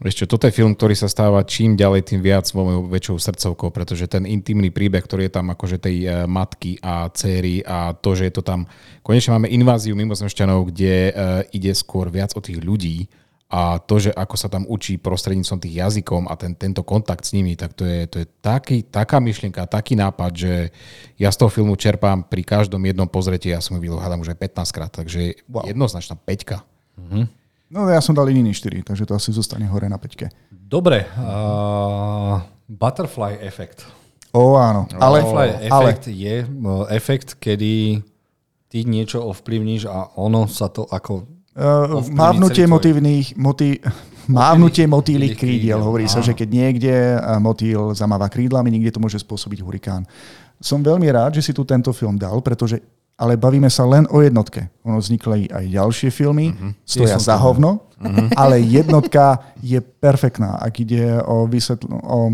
Čo, 0.00 0.24
toto 0.24 0.48
je 0.48 0.56
film, 0.56 0.72
ktorý 0.72 0.96
sa 0.96 1.12
stáva 1.12 1.44
čím 1.44 1.76
ďalej, 1.76 2.08
tým 2.08 2.24
viac 2.24 2.48
mojou 2.56 2.88
väčšou 2.88 3.20
srdcovkou, 3.20 3.68
pretože 3.68 4.08
ten 4.08 4.24
intimný 4.24 4.72
príbeh, 4.72 5.04
ktorý 5.04 5.28
je 5.28 5.34
tam 5.36 5.52
akože 5.52 5.76
tej 5.76 5.96
e, 6.08 6.08
matky 6.24 6.80
a 6.80 7.12
céry 7.12 7.60
a 7.68 7.92
to, 7.92 8.16
že 8.16 8.32
je 8.32 8.40
to 8.40 8.40
tam... 8.40 8.64
Konečne 9.04 9.36
máme 9.36 9.52
inváziu 9.52 9.92
mimozemšťanov, 10.00 10.72
kde 10.72 11.12
uh, 11.12 11.42
ide 11.52 11.72
skôr 11.76 12.08
viac 12.08 12.32
o 12.32 12.40
tých 12.40 12.62
ľudí 12.62 13.10
a 13.50 13.82
to, 13.82 13.98
že 13.98 14.14
ako 14.14 14.36
sa 14.38 14.46
tam 14.46 14.62
učí 14.70 14.94
prostredníctvom 15.02 15.58
tých 15.58 15.74
jazykom 15.82 16.30
a 16.30 16.38
ten, 16.38 16.54
tento 16.54 16.86
kontakt 16.86 17.26
s 17.26 17.34
nimi, 17.34 17.58
tak 17.58 17.74
to 17.74 17.82
je, 17.82 18.06
to 18.06 18.22
je 18.22 18.26
taký, 18.38 18.86
taká 18.86 19.18
myšlienka, 19.18 19.66
taký 19.66 19.98
nápad, 19.98 20.32
že 20.32 20.54
ja 21.18 21.34
z 21.34 21.36
toho 21.42 21.50
filmu 21.50 21.74
čerpám 21.74 22.22
pri 22.30 22.46
každom 22.46 22.78
jednom 22.86 23.10
pozretí, 23.10 23.50
ja 23.50 23.58
som 23.58 23.74
ho 23.74 23.82
videl, 23.82 23.98
hádam 23.98 24.22
už 24.22 24.38
aj 24.38 24.54
15 24.54 24.70
krát, 24.70 24.92
takže 24.94 25.34
wow. 25.50 25.66
jednoznačná 25.66 26.14
peťka. 26.14 26.62
Mm-hmm. 26.94 27.39
No 27.70 27.86
ja 27.86 28.02
som 28.02 28.18
dal 28.18 28.26
iný 28.34 28.50
4, 28.50 28.82
takže 28.82 29.06
to 29.06 29.14
asi 29.14 29.30
zostane 29.30 29.62
hore 29.70 29.86
na 29.86 29.94
5. 29.94 30.26
Dobre. 30.50 31.06
Uh, 31.14 32.42
butterfly 32.66 33.38
efekt. 33.46 33.86
Ó, 34.34 34.58
áno. 34.58 34.90
Ale, 34.98 35.22
butterfly 35.22 35.48
efekt 35.70 36.04
ale. 36.10 36.18
je 36.18 36.34
uh, 36.50 36.90
efekt, 36.90 37.28
kedy 37.38 38.02
ty 38.66 38.78
niečo 38.82 39.22
ovplyvníš 39.22 39.86
a 39.86 40.18
ono 40.18 40.50
sa 40.50 40.66
to 40.66 40.82
ako... 40.82 41.30
Uh, 41.54 42.02
mávnutie 42.10 42.66
motívnych, 42.66 43.38
motí, 43.38 43.78
mávnutie 44.26 44.90
motýlých 44.90 45.38
krídiel. 45.38 45.78
Hovorí 45.78 46.10
sa, 46.10 46.18
že 46.18 46.34
keď 46.34 46.48
niekde 46.50 46.94
motýl 47.38 47.94
zamáva 47.94 48.26
krídlami, 48.26 48.74
niekde 48.74 48.98
to 48.98 49.02
môže 49.02 49.22
spôsobiť 49.22 49.62
hurikán. 49.62 50.02
Som 50.58 50.82
veľmi 50.82 51.06
rád, 51.06 51.38
že 51.38 51.46
si 51.46 51.52
tu 51.54 51.62
tento 51.62 51.94
film 51.94 52.18
dal, 52.18 52.42
pretože 52.42 52.82
ale 53.20 53.36
bavíme 53.36 53.68
sa 53.68 53.84
len 53.84 54.08
o 54.08 54.24
jednotke. 54.24 54.72
Ono 54.88 54.96
vznikli 54.96 55.52
aj 55.52 55.64
ďalšie 55.68 56.08
filmy, 56.08 56.56
uh-huh. 56.56 56.72
stoja 56.88 57.20
za 57.20 57.36
hovno, 57.36 57.84
uh-huh. 58.00 58.32
ale 58.32 58.64
jednotka 58.64 59.44
je 59.60 59.76
perfektná, 59.84 60.56
ak 60.56 60.80
ide 60.80 61.20
o, 61.20 61.44
vysvetl- 61.44 62.00
o 62.00 62.32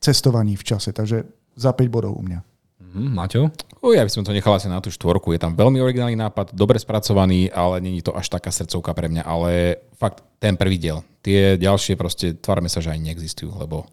cestovaní 0.00 0.56
v 0.56 0.64
čase. 0.64 0.96
Takže 0.96 1.28
za 1.52 1.76
5 1.76 1.92
bodov 1.92 2.16
u 2.16 2.24
mňa. 2.24 2.40
Uh-huh. 2.40 3.04
Maťo? 3.12 3.52
O, 3.84 3.92
ja 3.92 4.00
by 4.00 4.08
som 4.08 4.24
to 4.24 4.32
nechal 4.32 4.56
asi 4.56 4.64
na 4.64 4.80
tú 4.80 4.88
štvorku. 4.88 5.36
Je 5.36 5.44
tam 5.44 5.52
veľmi 5.52 5.76
originálny 5.84 6.16
nápad, 6.16 6.56
dobre 6.56 6.80
spracovaný, 6.80 7.52
ale 7.52 7.84
není 7.84 8.00
to 8.00 8.16
až 8.16 8.32
taká 8.32 8.48
srdcovka 8.48 8.96
pre 8.96 9.12
mňa. 9.12 9.28
Ale 9.28 9.76
fakt, 10.00 10.24
ten 10.40 10.56
prvý 10.56 10.80
diel. 10.80 11.04
Tie 11.20 11.60
ďalšie 11.60 12.00
proste, 12.00 12.32
tvárme 12.32 12.72
sa, 12.72 12.80
že 12.80 12.96
ani 12.96 13.12
neexistujú, 13.12 13.52
lebo 13.60 13.84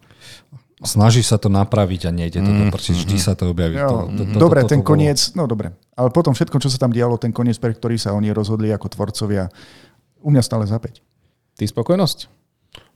snaží 0.81 1.21
sa 1.21 1.37
to 1.37 1.47
napraviť 1.47 2.09
a 2.09 2.11
nejde 2.11 2.41
to 2.41 2.51
mm, 2.51 2.59
doprčiť, 2.67 2.95
vždy 3.05 3.17
mm. 3.17 3.23
sa 3.23 3.33
to 3.37 3.53
objaví. 3.53 3.77
Jo, 3.77 4.09
to, 4.09 4.17
to, 4.17 4.23
to, 4.33 4.37
dobre, 4.41 4.59
to, 4.61 4.65
to, 4.65 4.69
to 4.69 4.71
ten 4.73 4.81
bolo... 4.81 4.89
koniec, 4.89 5.19
no 5.37 5.43
dobre. 5.45 5.67
Ale 5.93 6.09
potom 6.09 6.33
všetko, 6.33 6.57
čo 6.57 6.69
sa 6.73 6.81
tam 6.81 6.89
dialo, 6.89 7.21
ten 7.21 7.29
koniec, 7.29 7.61
pre 7.61 7.73
ktorý 7.73 8.01
sa 8.01 8.17
oni 8.17 8.33
rozhodli 8.33 8.73
ako 8.73 8.89
tvorcovia, 8.89 9.49
u 10.21 10.29
mňa 10.33 10.41
stále 10.41 10.65
za 10.65 10.81
5. 10.81 11.57
Ty 11.57 11.63
spokojnosť? 11.69 12.19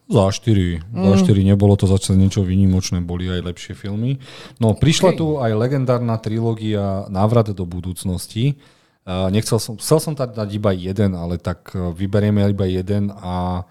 Za 0.06 0.30
4. 0.30 0.94
Mm. 0.94 1.06
Za 1.14 1.16
4 1.26 1.50
nebolo 1.50 1.74
to 1.78 1.90
zase 1.90 2.14
niečo 2.14 2.46
výnimočné, 2.46 3.02
boli 3.02 3.30
aj 3.30 3.42
lepšie 3.54 3.74
filmy. 3.74 4.22
No 4.62 4.78
prišla 4.78 5.14
okay. 5.14 5.20
tu 5.22 5.28
aj 5.42 5.52
legendárna 5.54 6.18
trilógia 6.22 7.10
Návrat 7.10 7.54
do 7.54 7.66
budúcnosti. 7.66 8.58
Uh, 9.06 9.30
nechcel 9.30 9.62
som, 9.62 9.78
chcel 9.78 10.02
som 10.02 10.14
dať 10.18 10.50
iba 10.58 10.74
jeden, 10.74 11.14
ale 11.14 11.38
tak 11.38 11.78
e, 11.78 11.94
vyberieme 11.94 12.42
iba 12.50 12.66
jeden 12.66 13.14
a 13.14 13.62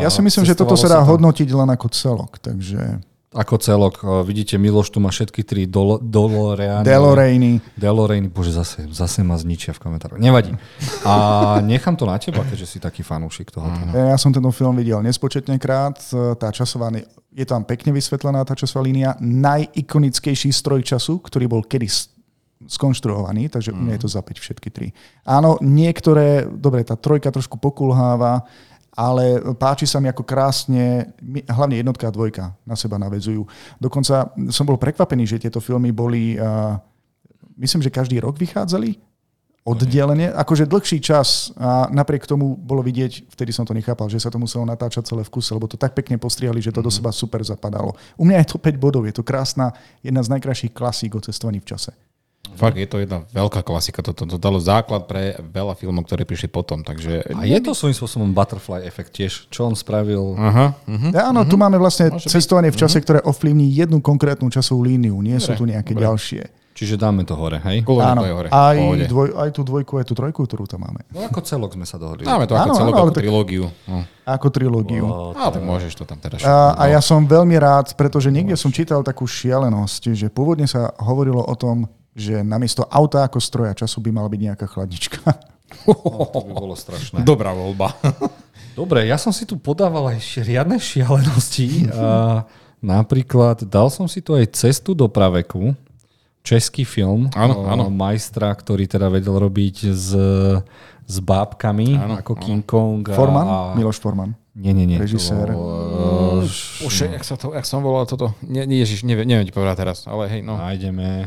ja 0.00 0.08
si 0.08 0.20
myslím, 0.24 0.44
že 0.48 0.56
toto 0.56 0.76
sa 0.76 0.88
dá 0.88 1.00
hodnotiť 1.04 1.48
len 1.52 1.68
ako 1.68 1.86
celok, 1.92 2.40
takže... 2.40 3.00
Ako 3.34 3.58
celok. 3.58 3.98
E, 3.98 4.22
Vidíte, 4.22 4.54
Miloš 4.62 4.94
tu 4.94 5.02
má 5.02 5.10
všetky 5.10 5.42
tri 5.42 5.66
dolo, 5.66 5.98
Doloreany. 5.98 6.86
Deloreiny. 6.86 7.58
Deloreiny, 7.74 8.30
bože, 8.30 8.54
zase, 8.54 8.86
zase 8.94 9.26
ma 9.26 9.34
zničia 9.34 9.74
v 9.74 9.82
komentároch. 9.82 10.22
Nevadí. 10.22 10.54
A 11.02 11.58
nechám 11.58 11.98
to 11.98 12.06
na 12.06 12.14
teba, 12.14 12.46
keďže 12.46 12.66
si 12.66 12.78
taký 12.78 13.02
fanúšik 13.02 13.50
toho. 13.50 13.66
Ja 13.90 14.14
som 14.22 14.30
tento 14.30 14.54
film 14.54 14.78
videl 14.78 15.02
nespočetne 15.02 15.58
krát. 15.58 15.98
Tá 16.38 16.54
časová, 16.54 16.94
je 17.34 17.42
tam 17.42 17.66
pekne 17.66 17.90
vysvetlená 17.90 18.46
tá 18.46 18.54
časová 18.54 18.86
línia. 18.86 19.18
Najikonickejší 19.18 20.54
stroj 20.54 20.86
času, 20.86 21.18
ktorý 21.18 21.50
bol 21.50 21.66
kedy 21.66 21.90
skonštruovaný, 22.64 23.50
takže 23.50 23.74
mm. 23.74 23.76
u 23.76 23.80
mňa 23.82 23.92
je 23.98 24.02
to 24.06 24.10
za 24.14 24.22
5 24.22 24.40
všetky 24.40 24.68
tri. 24.70 24.88
Áno, 25.26 25.58
niektoré, 25.60 26.48
dobre, 26.48 26.86
tá 26.86 26.96
trojka 26.96 27.28
trošku 27.28 27.60
pokulháva, 27.60 28.46
ale 28.94 29.42
páči 29.58 29.90
sa 29.90 29.98
mi 29.98 30.06
ako 30.06 30.22
krásne, 30.22 31.10
hlavne 31.50 31.82
jednotka 31.82 32.06
a 32.06 32.14
dvojka 32.14 32.54
na 32.62 32.78
seba 32.78 32.94
navezujú. 32.96 33.42
Dokonca 33.82 34.30
som 34.54 34.64
bol 34.64 34.78
prekvapený, 34.78 35.26
že 35.26 35.42
tieto 35.42 35.58
filmy 35.58 35.90
boli, 35.90 36.38
uh, 36.38 36.78
myslím, 37.58 37.82
že 37.82 37.90
každý 37.90 38.22
rok 38.22 38.38
vychádzali 38.38 38.96
oddelenie, 39.64 40.28
akože 40.28 40.68
dlhší 40.68 41.00
čas 41.00 41.48
a 41.56 41.88
napriek 41.88 42.28
tomu 42.28 42.52
bolo 42.52 42.84
vidieť, 42.84 43.32
vtedy 43.32 43.48
som 43.48 43.64
to 43.64 43.72
nechápal, 43.72 44.12
že 44.12 44.20
sa 44.20 44.28
to 44.28 44.36
muselo 44.36 44.68
natáčať 44.68 45.08
celé 45.08 45.24
v 45.24 45.32
kuse, 45.32 45.56
lebo 45.56 45.64
to 45.64 45.80
tak 45.80 45.96
pekne 45.96 46.20
postriali, 46.20 46.60
že 46.60 46.68
to 46.68 46.84
do 46.84 46.92
mhm. 46.92 46.96
seba 47.00 47.10
super 47.10 47.40
zapadalo. 47.40 47.96
U 48.20 48.28
mňa 48.28 48.44
je 48.44 48.48
to 48.52 48.60
5 48.60 48.76
bodov, 48.76 49.08
je 49.08 49.16
to 49.16 49.24
krásna, 49.24 49.72
jedna 50.04 50.20
z 50.20 50.36
najkrajších 50.36 50.72
klasík 50.76 51.16
o 51.16 51.20
cestovaní 51.24 51.64
v 51.64 51.72
čase. 51.72 51.96
Fakt, 52.54 52.76
je 52.78 52.88
to 52.88 53.02
jedna 53.02 53.26
veľká 53.30 53.60
klasika. 53.66 54.00
Toto 54.00 54.24
to, 54.24 54.34
to 54.34 54.36
dalo 54.38 54.62
základ 54.62 55.04
pre 55.10 55.36
veľa 55.38 55.74
filmov, 55.74 56.06
ktoré 56.06 56.24
prišli 56.24 56.48
potom. 56.48 56.80
Takže... 56.86 57.34
A 57.34 57.44
je 57.44 57.58
to 57.60 57.74
svojím 57.74 57.96
spôsobom 57.98 58.30
butterfly 58.32 58.86
efekt 58.86 59.14
tiež, 59.14 59.50
čo 59.50 59.68
on 59.68 59.74
spravil. 59.74 60.38
Aha, 60.38 60.66
uh-huh, 60.74 61.10
ja, 61.12 61.28
áno, 61.28 61.42
uh-huh. 61.42 61.50
tu 61.50 61.56
máme 61.60 61.76
vlastne 61.76 62.14
Môže 62.14 62.30
cestovanie 62.30 62.70
byť. 62.70 62.76
v 62.76 62.80
čase, 62.80 62.96
uh-huh. 62.98 63.04
ktoré 63.04 63.18
ovplyvní 63.26 63.68
jednu 63.74 63.98
konkrétnu 63.98 64.48
časovú 64.48 64.86
líniu. 64.86 65.18
Nie 65.20 65.38
Dobre, 65.38 65.46
sú 65.46 65.52
tu 65.58 65.64
nejaké 65.68 65.92
Dobre. 65.92 66.04
ďalšie. 66.06 66.42
Čiže 66.74 66.98
dáme 66.98 67.22
to 67.22 67.38
hore, 67.38 67.62
hej? 67.62 67.86
Áno, 67.86 68.26
hore. 68.26 68.50
Aj, 68.50 68.74
dvoj, 69.06 69.38
aj 69.38 69.50
tú 69.54 69.62
dvojku, 69.62 69.94
aj 69.94 70.10
tú 70.10 70.14
trojku, 70.18 70.42
ktorú 70.42 70.66
tam 70.66 70.82
máme. 70.82 71.06
No 71.14 71.22
ako 71.22 71.38
celok 71.46 71.78
sme 71.78 71.86
sa 71.86 72.02
dohodli. 72.02 72.26
Dáme 72.26 72.50
to 72.50 72.58
ako 72.58 72.66
áno, 72.66 72.74
celok, 72.74 72.94
áno, 72.98 73.02
ako 73.06 73.12
trilógiu. 73.14 73.64
No. 73.86 74.02
Ako 74.26 74.46
trilógiu. 74.50 75.06
A 75.38 75.54
tak 75.54 75.62
môžeš 75.62 75.94
to 75.94 76.02
tam 76.02 76.18
teraz. 76.18 76.42
A, 76.42 76.74
a 76.74 76.90
ja 76.90 76.98
som 76.98 77.22
veľmi 77.22 77.54
rád, 77.62 77.94
pretože 77.94 78.26
niekde 78.34 78.58
som 78.58 78.74
čítal 78.74 79.06
takú 79.06 79.22
šialenosť, 79.22 80.18
že 80.18 80.26
pôvodne 80.34 80.66
sa 80.66 80.90
hovorilo 80.98 81.46
o 81.46 81.54
tom, 81.54 81.86
že 82.14 82.46
namiesto 82.46 82.86
auta 82.86 83.26
ako 83.26 83.42
stroja 83.42 83.74
času 83.74 83.98
by 83.98 84.10
mala 84.14 84.30
byť 84.30 84.40
nejaká 84.40 84.66
chladnička. 84.70 85.20
No, 85.90 86.30
to 86.30 86.38
by 86.46 86.52
bolo 86.54 86.74
strašné. 86.78 87.26
Dobrá 87.26 87.50
voľba. 87.50 87.98
Dobre, 88.78 89.06
ja 89.06 89.18
som 89.18 89.34
si 89.34 89.46
tu 89.46 89.58
podával 89.58 90.14
aj 90.14 90.46
riadne 90.46 90.78
šialenosti. 90.78 91.90
A 91.94 92.42
napríklad 92.78 93.66
dal 93.66 93.90
som 93.90 94.06
si 94.06 94.22
tu 94.22 94.34
aj 94.38 94.54
cestu 94.54 94.94
do 94.94 95.10
praveku, 95.10 95.74
český 96.44 96.84
film 96.84 97.32
áno, 97.32 97.64
áno. 97.64 97.88
majstra, 97.88 98.52
ktorý 98.52 98.84
teda 98.84 99.08
vedel 99.08 99.34
robiť 99.34 99.76
s, 99.90 100.12
s 101.06 101.16
bábkami, 101.22 101.96
áno, 101.96 102.20
ako 102.20 102.32
áno. 102.36 102.42
King 102.42 102.62
Kong. 102.62 103.02
A, 103.08 103.16
Forman? 103.16 103.46
Miloš 103.80 103.98
Forman. 103.98 104.36
Nie, 104.54 104.70
nie, 104.70 104.86
nie. 104.86 105.02
Režisér. 105.02 105.50
Uh, 105.50 106.46
Už, 106.86 107.10
jak, 107.10 107.26
sa 107.26 107.34
to, 107.34 107.50
jak 107.50 107.66
som 107.66 107.82
volal 107.82 108.06
toto? 108.06 108.38
Nie, 108.46 108.70
nie, 108.70 108.78
ježiš, 108.86 109.02
neviem, 109.02 109.26
neviem 109.26 109.42
ti 109.42 109.50
povedať 109.50 109.82
teraz, 109.82 109.98
ale 110.06 110.30
hej, 110.30 110.46
no. 110.46 110.54
Nájdeme. 110.54 111.26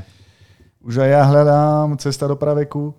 Už 0.82 1.04
aj 1.04 1.10
ja 1.10 1.22
hľadám 1.26 1.98
cesta 1.99 2.30
do 2.30 2.36
praveku. 2.38 2.94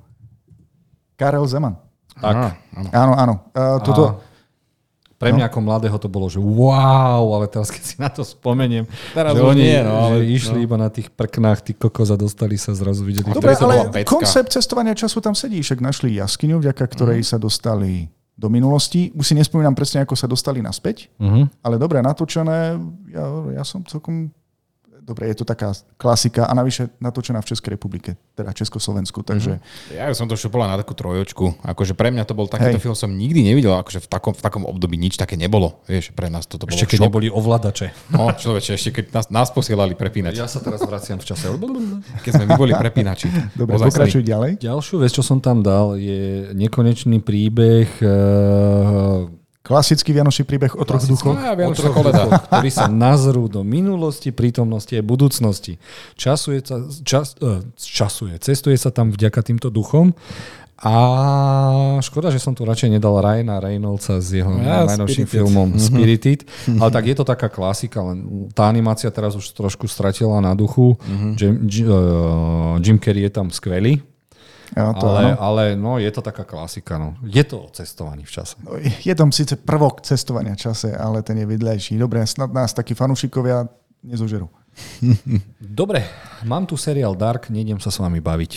Karel 1.18 1.46
Zeman. 1.46 1.78
Tak. 2.18 2.34
áno. 2.34 2.48
Áno, 2.90 3.12
áno. 3.14 3.34
Uh, 3.54 3.78
toto... 3.82 4.02
A 4.22 4.28
pre 5.18 5.34
mňa 5.34 5.44
no. 5.44 5.48
ako 5.50 5.58
mladého 5.66 5.98
to 5.98 6.06
bolo, 6.06 6.30
že 6.30 6.38
wow, 6.38 7.26
ale 7.34 7.50
teraz 7.50 7.74
keď 7.74 7.82
si 7.82 7.98
na 7.98 8.06
to 8.06 8.22
spomeniem, 8.22 8.86
teraz 9.10 9.34
že 9.34 9.42
oni 9.42 9.66
nie, 9.66 9.82
no, 9.82 9.94
ale, 9.98 10.22
že 10.22 10.30
išli 10.30 10.58
no. 10.62 10.64
iba 10.70 10.76
na 10.78 10.86
tých 10.94 11.10
prknách, 11.10 11.58
tí 11.66 11.72
kokos 11.74 12.14
a 12.14 12.16
dostali 12.16 12.54
sa 12.54 12.70
zrazu 12.70 13.02
vidieť. 13.02 13.34
Dobre, 13.34 13.58
ale 13.58 14.06
koncept 14.06 14.54
cestovania 14.54 14.94
času 14.94 15.18
tam 15.18 15.34
sedí, 15.34 15.58
však 15.58 15.82
našli 15.82 16.22
jaskyňu, 16.22 16.62
vďaka 16.62 16.86
ktorej 16.94 17.26
mm. 17.26 17.28
sa 17.34 17.36
dostali 17.42 18.06
do 18.38 18.46
minulosti. 18.46 19.10
Už 19.10 19.26
si 19.26 19.34
nespomínam 19.34 19.74
presne, 19.74 20.06
ako 20.06 20.14
sa 20.14 20.30
dostali 20.30 20.62
naspäť, 20.62 21.10
mm-hmm. 21.18 21.66
ale 21.66 21.74
dobre 21.82 21.98
natočené. 21.98 22.78
Ja, 23.10 23.26
ja 23.58 23.66
som 23.66 23.82
celkom 23.82 24.30
dobre, 25.08 25.32
je 25.32 25.40
to 25.40 25.44
taká 25.48 25.72
klasika 25.96 26.44
a 26.44 26.52
navyše 26.52 26.92
natočená 27.00 27.40
v 27.40 27.48
Českej 27.48 27.80
republike, 27.80 28.20
teda 28.36 28.52
Československu, 28.52 29.24
takže... 29.24 29.56
Mm-hmm. 29.56 29.96
Ja 29.96 30.12
som 30.12 30.28
to 30.28 30.36
šupola 30.36 30.68
na 30.68 30.76
takú 30.76 30.92
trojočku, 30.92 31.64
akože 31.64 31.96
pre 31.96 32.12
mňa 32.12 32.28
to 32.28 32.36
bol 32.36 32.44
takýto 32.44 32.76
Hej. 32.76 32.84
film, 32.84 32.96
som 32.96 33.08
nikdy 33.08 33.40
nevidel, 33.40 33.72
akože 33.80 34.04
v 34.04 34.08
takom, 34.12 34.36
v 34.36 34.42
takom 34.44 34.62
období 34.68 35.00
nič 35.00 35.16
také 35.16 35.40
nebolo, 35.40 35.80
vieš, 35.88 36.12
pre 36.12 36.28
nás 36.28 36.44
toto 36.44 36.68
bolo 36.68 36.76
Ešte 36.76 36.92
keď 36.92 36.98
šok. 37.00 37.06
neboli 37.08 37.26
ovládače. 37.32 38.12
No, 38.12 38.28
človeče, 38.36 38.70
ešte 38.76 38.90
keď 39.00 39.04
nás, 39.16 39.26
nás 39.32 39.48
posielali 39.48 39.96
prepínač. 39.96 40.36
Ja 40.36 40.50
sa 40.50 40.60
teraz 40.60 40.84
vraciam 40.84 41.16
v 41.16 41.24
čase. 41.24 41.48
Keď 42.24 42.32
sme 42.34 42.44
my 42.50 42.54
boli 42.58 42.72
prepínači. 42.74 43.30
Dobre, 43.54 43.78
pokračuj 43.78 44.26
ďalej. 44.26 44.60
Ďalšiu 44.60 45.00
vec, 45.00 45.10
čo 45.14 45.22
som 45.24 45.38
tam 45.38 45.62
dal, 45.62 45.96
je 45.96 46.50
nekonečný 46.52 47.22
príbeh 47.22 47.88
uh, 48.02 49.37
Klasický 49.68 50.16
vianočný 50.16 50.48
príbeh 50.48 50.72
o 50.72 50.82
troch 50.88 51.04
duchoch. 51.04 51.36
o 51.36 51.74
troch 51.76 51.92
duchoch, 51.92 52.40
ktorí 52.48 52.72
sa 52.72 52.88
nazrú 52.88 53.52
do 53.52 53.60
minulosti, 53.60 54.32
prítomnosti 54.32 54.96
a 54.96 55.04
budúcnosti. 55.04 55.76
Časuje, 56.16 56.64
sa, 56.64 56.88
čas, 57.04 57.36
uh, 57.44 57.60
časuje, 57.76 58.40
cestuje 58.40 58.80
sa 58.80 58.88
tam 58.88 59.12
vďaka 59.12 59.44
týmto 59.44 59.68
duchom 59.68 60.16
a 60.78 60.94
škoda, 61.98 62.30
že 62.30 62.38
som 62.38 62.54
tu 62.54 62.62
radšej 62.62 62.96
nedal 62.96 63.18
Ryana 63.18 63.58
Reynoldsa 63.58 64.22
s 64.22 64.30
jeho 64.30 64.46
ja, 64.62 64.86
najnovším 64.86 65.26
filmom 65.26 65.74
mm-hmm. 65.74 65.82
Spirited, 65.82 66.40
ale 66.78 66.90
tak 66.94 67.04
je 67.10 67.16
to 67.18 67.26
taká 67.26 67.50
klasika, 67.50 67.98
len 67.98 68.48
tá 68.54 68.70
animácia 68.70 69.10
teraz 69.10 69.34
už 69.34 69.58
trošku 69.58 69.90
stratila 69.90 70.38
na 70.38 70.54
duchu. 70.54 70.94
Mm-hmm. 71.02 71.32
Jim, 71.34 71.54
uh, 71.90 72.78
Jim 72.78 72.98
Carrey 73.02 73.26
je 73.26 73.32
tam 73.34 73.50
skvelý, 73.50 73.98
ja, 74.76 74.92
to 74.92 75.06
ale, 75.08 75.32
ale 75.36 75.62
no, 75.76 75.96
je 75.96 76.10
to 76.12 76.20
taká 76.20 76.44
klasika. 76.44 77.00
No. 77.00 77.16
Je 77.24 77.40
to 77.44 77.64
o 77.64 77.68
cestovaní 77.72 78.24
v 78.24 78.32
čase. 78.32 78.56
No, 78.60 78.76
je 78.80 79.14
tam 79.14 79.32
síce 79.32 79.56
prvok 79.56 80.04
cestovania 80.04 80.52
v 80.52 80.60
čase, 80.68 80.92
ale 80.92 81.24
ten 81.24 81.40
je 81.40 81.46
vedľajší. 81.48 81.96
Dobre, 81.96 82.20
snad 82.26 82.52
nás 82.52 82.76
takí 82.76 82.92
fanúšikovia 82.92 83.68
nezožerú. 84.04 84.50
Dobre, 85.80 86.04
mám 86.44 86.66
tu 86.66 86.76
seriál 86.76 87.16
Dark, 87.16 87.48
nejdem 87.48 87.80
sa 87.80 87.88
s 87.88 87.98
vami 87.98 88.20
baviť. 88.20 88.52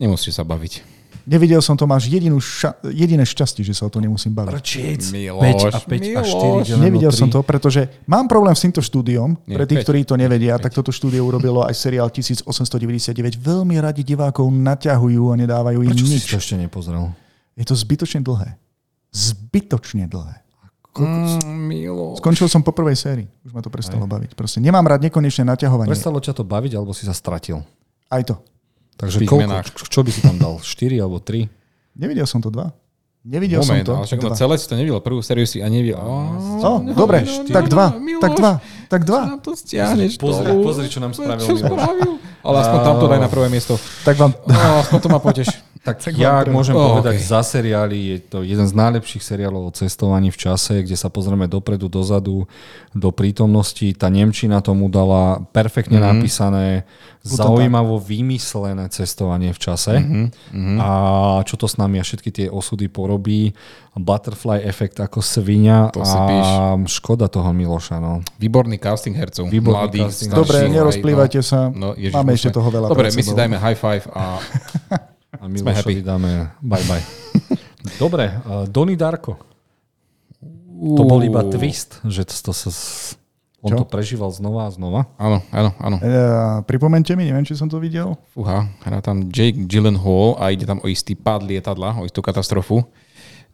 Nemusíte 0.00 0.34
sa 0.34 0.44
baviť. 0.46 0.93
Nevidel 1.24 1.58
som 1.58 1.72
to, 1.72 1.84
máš 1.84 2.04
jedinú 2.04 2.36
ša- 2.36 2.76
jediné 2.84 3.22
šťastie, 3.22 3.60
že 3.60 3.72
sa 3.72 3.84
o 3.84 3.90
to 3.90 3.96
nemusím 3.96 4.30
baviť. 4.30 4.52
Prčic. 4.54 5.00
Miloš, 5.08 5.40
5 5.62 5.66
a 5.66 5.78
5 5.80 5.96
Miloš. 5.98 6.28
a 6.28 6.36
4. 6.68 6.78
Nevidel 6.78 7.08
3. 7.08 7.16
som 7.16 7.28
to, 7.28 7.40
pretože 7.40 7.80
mám 8.04 8.24
problém 8.24 8.52
s 8.52 8.60
týmto 8.60 8.78
štúdiom. 8.78 9.32
Nie, 9.42 9.54
Pre 9.54 9.64
tých, 9.64 9.80
5. 9.80 9.84
ktorí 9.84 10.00
to 10.02 10.14
nevedia, 10.14 10.54
5. 10.54 10.62
tak 10.62 10.72
toto 10.74 10.90
štúdio 10.90 11.20
urobilo 11.22 11.60
aj 11.60 11.72
seriál 11.72 12.08
1899. 12.08 13.08
Veľmi 13.34 13.76
radi 13.78 14.00
divákov 14.00 14.44
naťahujú 14.46 15.24
a 15.26 15.34
nedávajú 15.34 15.80
im 15.80 15.90
Prečo 15.90 16.04
nič. 16.06 16.22
si 16.22 16.28
to 16.28 16.36
ešte 16.36 16.56
nepozrel? 16.56 17.16
Je 17.54 17.62
to 17.62 17.72
zbytočne 17.72 18.20
dlhé. 18.20 18.60
Zbytočne 19.10 20.04
dlhé. 20.04 20.44
Mm, 20.94 21.82
Skončil 22.14 22.46
som 22.46 22.60
po 22.60 22.70
prvej 22.70 22.94
sérii. 22.94 23.26
Už 23.40 23.50
ma 23.50 23.58
to 23.58 23.66
prestalo 23.66 24.04
Aj. 24.04 24.10
baviť. 24.10 24.30
Proste 24.32 24.58
nemám 24.58 24.84
rád 24.84 25.02
nekonečné 25.02 25.42
naťahovanie. 25.42 25.90
Prestalo 25.90 26.18
ťa 26.18 26.30
to 26.32 26.44
baviť, 26.44 26.72
alebo 26.72 26.92
si 26.92 27.02
sa 27.02 27.10
stratil? 27.10 27.66
Aj 28.06 28.22
to. 28.22 28.38
Takže 28.94 29.26
koľko, 29.26 29.74
čo 29.90 30.00
by 30.06 30.10
si 30.14 30.20
tam 30.22 30.36
dal? 30.38 30.62
4 30.62 31.02
alebo 31.02 31.18
3? 31.18 31.46
Nevidel 31.98 32.26
som 32.26 32.38
to 32.42 32.50
dva. 32.50 32.70
Nevidel 33.24 33.64
Moment, 33.64 33.88
som 33.88 33.88
to. 33.88 33.92
Ale 33.96 34.04
však 34.04 34.20
no 34.20 34.28
celé 34.36 34.54
si 34.60 34.66
to 34.68 34.76
nevidel. 34.76 35.00
Prvú 35.00 35.24
sériu 35.24 35.48
si 35.48 35.64
a 35.64 35.66
nevidel. 35.72 35.96
Oh, 35.96 36.60
no, 36.60 36.92
dobre, 36.92 37.24
no, 37.24 37.48
tak 37.48 37.72
dva. 37.72 37.96
Miloš, 37.96 38.20
tak 38.20 38.32
dva. 38.36 38.52
Tak 38.92 39.02
dva. 39.08 39.20
Čo 39.24 39.32
nám 39.32 39.40
to 39.40 39.52
stiahneš 39.56 40.12
pozri, 40.20 40.52
pozri, 40.60 40.86
čo 40.92 41.00
nám 41.00 41.16
spravil. 41.16 41.40
Čo 41.40 41.56
spravil? 41.56 42.20
Ale 42.44 42.56
aspoň 42.60 42.78
tam 42.84 42.94
to 43.00 43.06
daj 43.08 43.20
na 43.24 43.30
prvé 43.32 43.48
miesto. 43.48 43.80
Tak 44.04 44.20
vám... 44.20 44.36
No, 44.44 44.84
aspoň 44.84 44.98
to 45.00 45.08
ma 45.08 45.18
poteš. 45.24 45.48
Tak, 45.84 46.16
ja, 46.16 46.40
ak 46.40 46.48
môžem 46.48 46.72
oh, 46.72 46.96
povedať, 46.96 47.20
okay. 47.20 47.28
za 47.28 47.44
seriály 47.44 48.16
je 48.16 48.18
to 48.24 48.40
jeden 48.40 48.64
z 48.64 48.72
najlepších 48.72 49.20
seriálov 49.20 49.68
o 49.68 49.72
cestovaní 49.76 50.32
v 50.32 50.40
čase, 50.40 50.80
kde 50.80 50.96
sa 50.96 51.12
pozrieme 51.12 51.44
dopredu, 51.44 51.92
dozadu, 51.92 52.48
do 52.96 53.10
prítomnosti. 53.12 53.92
Tá 53.92 54.08
Nemčina 54.08 54.64
tomu 54.64 54.88
dala 54.88 55.44
perfektne 55.52 56.00
mm-hmm. 56.00 56.16
napísané, 56.16 56.66
zaujímavo 57.20 58.00
vymyslené 58.00 58.88
cestovanie 58.88 59.52
v 59.52 59.60
čase. 59.60 60.00
Mm-hmm. 60.00 60.80
A 60.80 60.88
čo 61.44 61.60
to 61.60 61.68
s 61.68 61.76
nami 61.76 62.00
a 62.00 62.04
všetky 62.04 62.32
tie 62.32 62.46
osudy 62.48 62.88
porobí. 62.88 63.52
Butterfly 63.92 64.64
efekt 64.64 64.98
ako 65.04 65.20
svinia 65.20 65.92
to 65.92 66.00
a 66.00 66.74
škoda 66.88 67.28
toho 67.28 67.52
Miloša. 67.52 68.00
No. 68.00 68.24
Výborný 68.40 68.80
casting 68.80 69.14
hercov. 69.14 69.52
Výborný 69.52 69.84
Mladý, 69.84 70.00
casting. 70.08 70.32
Dobre, 70.32 70.64
nerozplývajte 70.64 71.40
no, 71.40 71.46
sa. 71.46 71.60
No, 71.68 71.88
Ježiš, 71.92 72.16
Máme 72.16 72.32
ešte 72.32 72.50
toho 72.56 72.72
veľa. 72.72 72.88
Dobre, 72.88 73.12
my 73.12 73.22
si 73.22 73.36
dajme 73.36 73.60
high 73.60 73.78
five 73.78 74.08
a 74.10 74.40
A 75.40 75.48
Milošovi 75.48 76.02
dáme 76.02 76.50
bye 76.62 76.84
bye. 76.84 77.02
Dobre, 78.02 78.40
uh, 78.44 78.64
Donnie 78.68 78.96
Darko. 78.96 79.36
To 80.74 81.02
bol 81.06 81.22
iba 81.22 81.46
twist, 81.46 82.02
že 82.04 82.26
to, 82.26 82.50
to 82.50 82.52
sa... 82.52 82.70
On 83.64 83.72
Čo? 83.72 83.80
to 83.80 83.86
prežíval 83.88 84.28
znova 84.28 84.68
a 84.68 84.70
znova. 84.70 85.08
Áno, 85.16 85.40
áno, 85.48 85.72
áno. 85.80 85.96
E, 85.96 86.12
pripomente 86.68 87.16
mi, 87.16 87.24
neviem, 87.24 87.48
či 87.48 87.56
som 87.56 87.64
to 87.64 87.80
videl. 87.80 88.12
Fúha, 88.36 88.68
hrá 88.84 89.00
tam 89.00 89.32
Jake 89.32 89.64
Gyllenhaal 89.64 90.36
a 90.36 90.52
ide 90.52 90.68
tam 90.68 90.84
o 90.84 90.86
istý 90.92 91.16
pád 91.16 91.48
lietadla, 91.48 91.96
o 91.96 92.04
istú 92.04 92.20
katastrofu. 92.20 92.84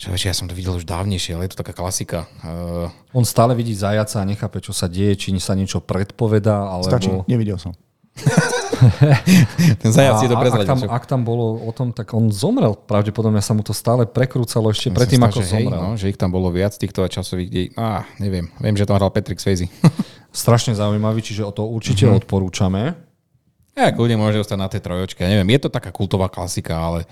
Čo 0.01 0.11
ja 0.19 0.35
som 0.35 0.51
to 0.51 0.57
videl 0.59 0.74
už 0.74 0.82
dávnejšie, 0.82 1.39
ale 1.39 1.47
je 1.47 1.55
to 1.55 1.62
taká 1.62 1.77
klasika. 1.78 2.27
Uh, 2.43 2.90
On 3.15 3.23
stále 3.23 3.55
vidí 3.55 3.70
zajaca 3.70 4.19
a 4.19 4.27
nechápe, 4.27 4.59
čo 4.59 4.74
sa 4.74 4.90
deje, 4.90 5.15
či 5.15 5.28
sa 5.39 5.55
niečo 5.55 5.78
predpovedá, 5.78 6.59
alebo... 6.59 6.90
Stačí, 6.90 7.12
nevidel 7.31 7.61
som. 7.62 7.70
ten 9.81 9.91
zajac 9.91 10.19
si 10.19 10.27
to 10.27 10.35
A 10.35 10.37
ak 10.37 10.43
prezradil. 10.43 10.66
tam, 10.66 10.78
ak 10.87 11.05
tam 11.05 11.20
bolo 11.23 11.61
o 11.61 11.70
tom, 11.70 11.91
tak 11.91 12.11
on 12.11 12.28
zomrel. 12.28 12.74
Pravdepodobne 12.77 13.39
sa 13.39 13.53
mu 13.53 13.61
to 13.61 13.70
stále 13.70 14.05
prekrúcalo 14.05 14.69
ešte 14.69 14.91
predtým, 14.91 15.20
ako 15.20 15.41
že 15.41 15.47
hej, 15.53 15.65
zomrel. 15.65 15.81
no, 15.81 15.91
že 15.95 16.07
ich 16.07 16.16
tam 16.16 16.28
bolo 16.28 16.49
viac 16.49 16.73
týchto 16.73 17.01
časových 17.03 17.49
dej. 17.49 17.66
Á, 17.74 18.05
neviem. 18.19 18.49
Viem, 18.57 18.74
že 18.74 18.85
tam 18.85 18.97
hral 18.97 19.09
Patrick 19.09 19.39
Swayze. 19.39 19.69
Strašne 20.32 20.73
zaujímavý, 20.73 21.20
čiže 21.20 21.43
o 21.43 21.51
to 21.51 21.65
určite 21.65 22.05
Mhm. 22.05 22.15
odporúčame. 22.19 22.95
ja, 23.73 23.89
kľudne 23.89 24.16
môže 24.16 24.37
ostať 24.39 24.59
na 24.59 24.69
tej 24.69 24.81
trojočke. 24.81 25.20
Ja 25.20 25.31
neviem, 25.31 25.49
je 25.51 25.61
to 25.61 25.70
taká 25.70 25.89
kultová 25.89 26.28
klasika, 26.28 26.77
ale 26.77 27.09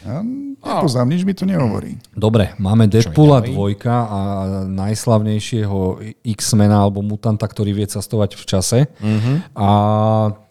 Ja 0.00 0.24
nepoznám, 0.24 1.12
nič 1.12 1.28
mi 1.28 1.36
to 1.36 1.44
nehovorí. 1.44 2.00
Dobre, 2.16 2.56
máme 2.56 2.88
Deadpoola 2.88 3.44
ďalej? 3.44 3.52
dvojka 3.52 3.94
a 4.08 4.20
najslavnejšieho 4.64 5.78
X-mena 6.24 6.84
alebo 6.88 7.04
mutanta, 7.04 7.44
ktorý 7.44 7.76
vie 7.76 7.84
cestovať 7.84 8.40
v 8.40 8.44
čase. 8.48 8.78
A 9.52 9.68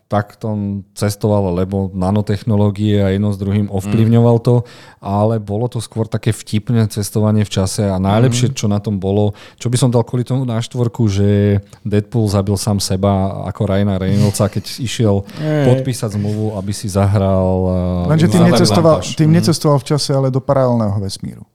tak 0.10 0.42
to 0.42 0.82
cestoval, 0.98 1.54
lebo 1.54 1.94
nanotechnológie 1.94 2.98
a 2.98 3.14
jedno 3.14 3.30
s 3.30 3.38
druhým 3.38 3.70
ovplyvňoval 3.70 4.38
to, 4.42 4.66
ale 4.98 5.38
bolo 5.38 5.70
to 5.70 5.78
skôr 5.78 6.10
také 6.10 6.34
vtipné 6.34 6.90
cestovanie 6.90 7.46
v 7.46 7.54
čase 7.54 7.86
a 7.86 8.02
najlepšie, 8.02 8.58
čo 8.58 8.66
na 8.66 8.82
tom 8.82 8.98
bolo, 8.98 9.38
čo 9.62 9.70
by 9.70 9.78
som 9.78 9.94
dal 9.94 10.02
kvôli 10.02 10.26
tomu 10.26 10.50
na 10.50 10.58
štvorku, 10.66 11.06
že 11.06 11.62
Deadpool 11.86 12.26
zabil 12.26 12.58
sám 12.58 12.82
seba 12.82 13.46
ako 13.54 13.70
Ryana 13.70 14.02
Reynoldsa, 14.02 14.50
keď 14.50 14.82
išiel 14.82 15.22
podpísať 15.78 16.18
zmluvu, 16.18 16.58
aby 16.58 16.74
si 16.74 16.90
zahral... 16.90 17.70
Lenže 18.10 18.34
tým 18.34 18.50
Záver 18.50 18.58
necestoval, 18.58 18.98
tým 19.06 19.30
necestoval 19.30 19.78
v 19.78 19.88
čase, 19.94 20.10
ale 20.18 20.34
do 20.34 20.42
paralelného 20.42 20.98
vesmíru. 20.98 21.46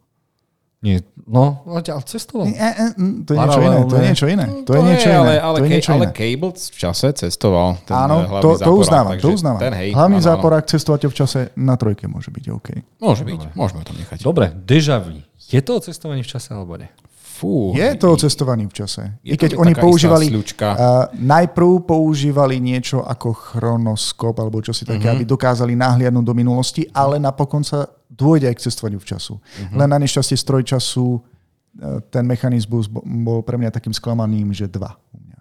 Nie, 0.79 1.03
no, 1.27 1.65
ale 1.65 1.81
cestoval. 1.85 2.47
E, 2.49 2.53
e, 2.53 2.87
To 3.25 3.33
je 3.33 3.39
niečo 3.41 3.61
iné. 3.61 3.79
To 3.85 3.95
je 3.97 4.03
niečo 4.05 4.27
iné. 4.29 4.47
To 4.65 4.73
je 4.73 4.83
niečo 4.83 5.09
ale, 5.11 5.33
iné. 5.33 5.37
ale, 5.41 5.57
To 5.57 5.65
je 5.65 5.71
niečo 5.73 5.93
ale 5.97 6.07
iné. 6.09 6.15
Cable 6.15 6.53
v 6.53 6.77
čase 6.79 7.07
cestoval. 7.13 7.69
Ten 7.85 7.97
Áno, 7.97 8.17
eh, 8.25 8.43
to, 8.45 8.49
to 8.61 8.71
uznávam, 8.77 9.15
to 9.17 9.29
uznávam. 9.33 9.61
Ten, 9.61 9.73
hej, 9.73 9.91
Hlavný 9.97 10.21
áno, 10.21 10.29
záporák 10.29 10.65
cestovateľ 10.69 11.09
v 11.09 11.17
čase 11.17 11.41
na 11.57 11.75
trojke 11.81 12.05
môže 12.07 12.29
byť 12.29 12.45
OK. 12.53 12.69
Môže 13.01 13.23
byť, 13.25 13.57
môžeme 13.57 13.83
to 13.85 13.93
nechať. 13.97 14.19
Dobre, 14.21 14.53
Deja 14.53 15.01
Vu. 15.01 15.21
Je 15.49 15.61
to 15.61 15.77
o 15.77 15.81
cestovaní 15.81 16.25
v 16.25 16.31
čase 16.31 16.53
alebo 16.53 16.77
nie? 16.77 16.89
Fú, 17.35 17.75
Je 17.75 17.99
to 17.99 18.15
o 18.15 18.17
cestovaní 18.17 18.63
v 18.71 18.75
čase. 18.79 19.11
I 19.27 19.35
keď 19.35 19.59
oni 19.59 19.75
používali, 19.75 20.31
uh, 20.31 21.11
najprv 21.19 21.83
používali 21.83 22.63
niečo 22.63 23.03
ako 23.03 23.35
chronoskop 23.35 24.39
alebo 24.39 24.63
čo 24.63 24.71
si 24.71 24.87
také, 24.87 25.11
aby 25.11 25.27
dokázali 25.27 25.75
nahliadnúť 25.75 26.23
do 26.23 26.31
minulosti, 26.31 26.87
ale 26.95 27.19
napokon 27.19 27.67
sa 27.67 27.91
dôjde 28.15 28.47
aj 28.47 28.57
k 28.57 28.65
cestovaniu 28.65 29.03
v 29.03 29.07
času. 29.07 29.43
Len 29.71 29.89
na 29.91 29.99
nešťastie 29.99 30.39
stroj 30.39 30.63
času, 30.63 31.19
uh, 31.19 31.99
ten 32.09 32.23
mechanizmus 32.23 32.87
bo- 32.87 33.03
bol 33.03 33.43
pre 33.43 33.59
mňa 33.59 33.75
takým 33.75 33.91
sklamaným, 33.91 34.55
že 34.55 34.71
dva. 34.71 34.95
u 35.11 35.19
mňa. 35.19 35.39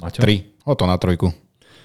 Maťo? 0.00 0.20
Tri. 0.24 0.36
O 0.64 0.72
to 0.72 0.88
na 0.88 0.96
trojku. 0.96 1.28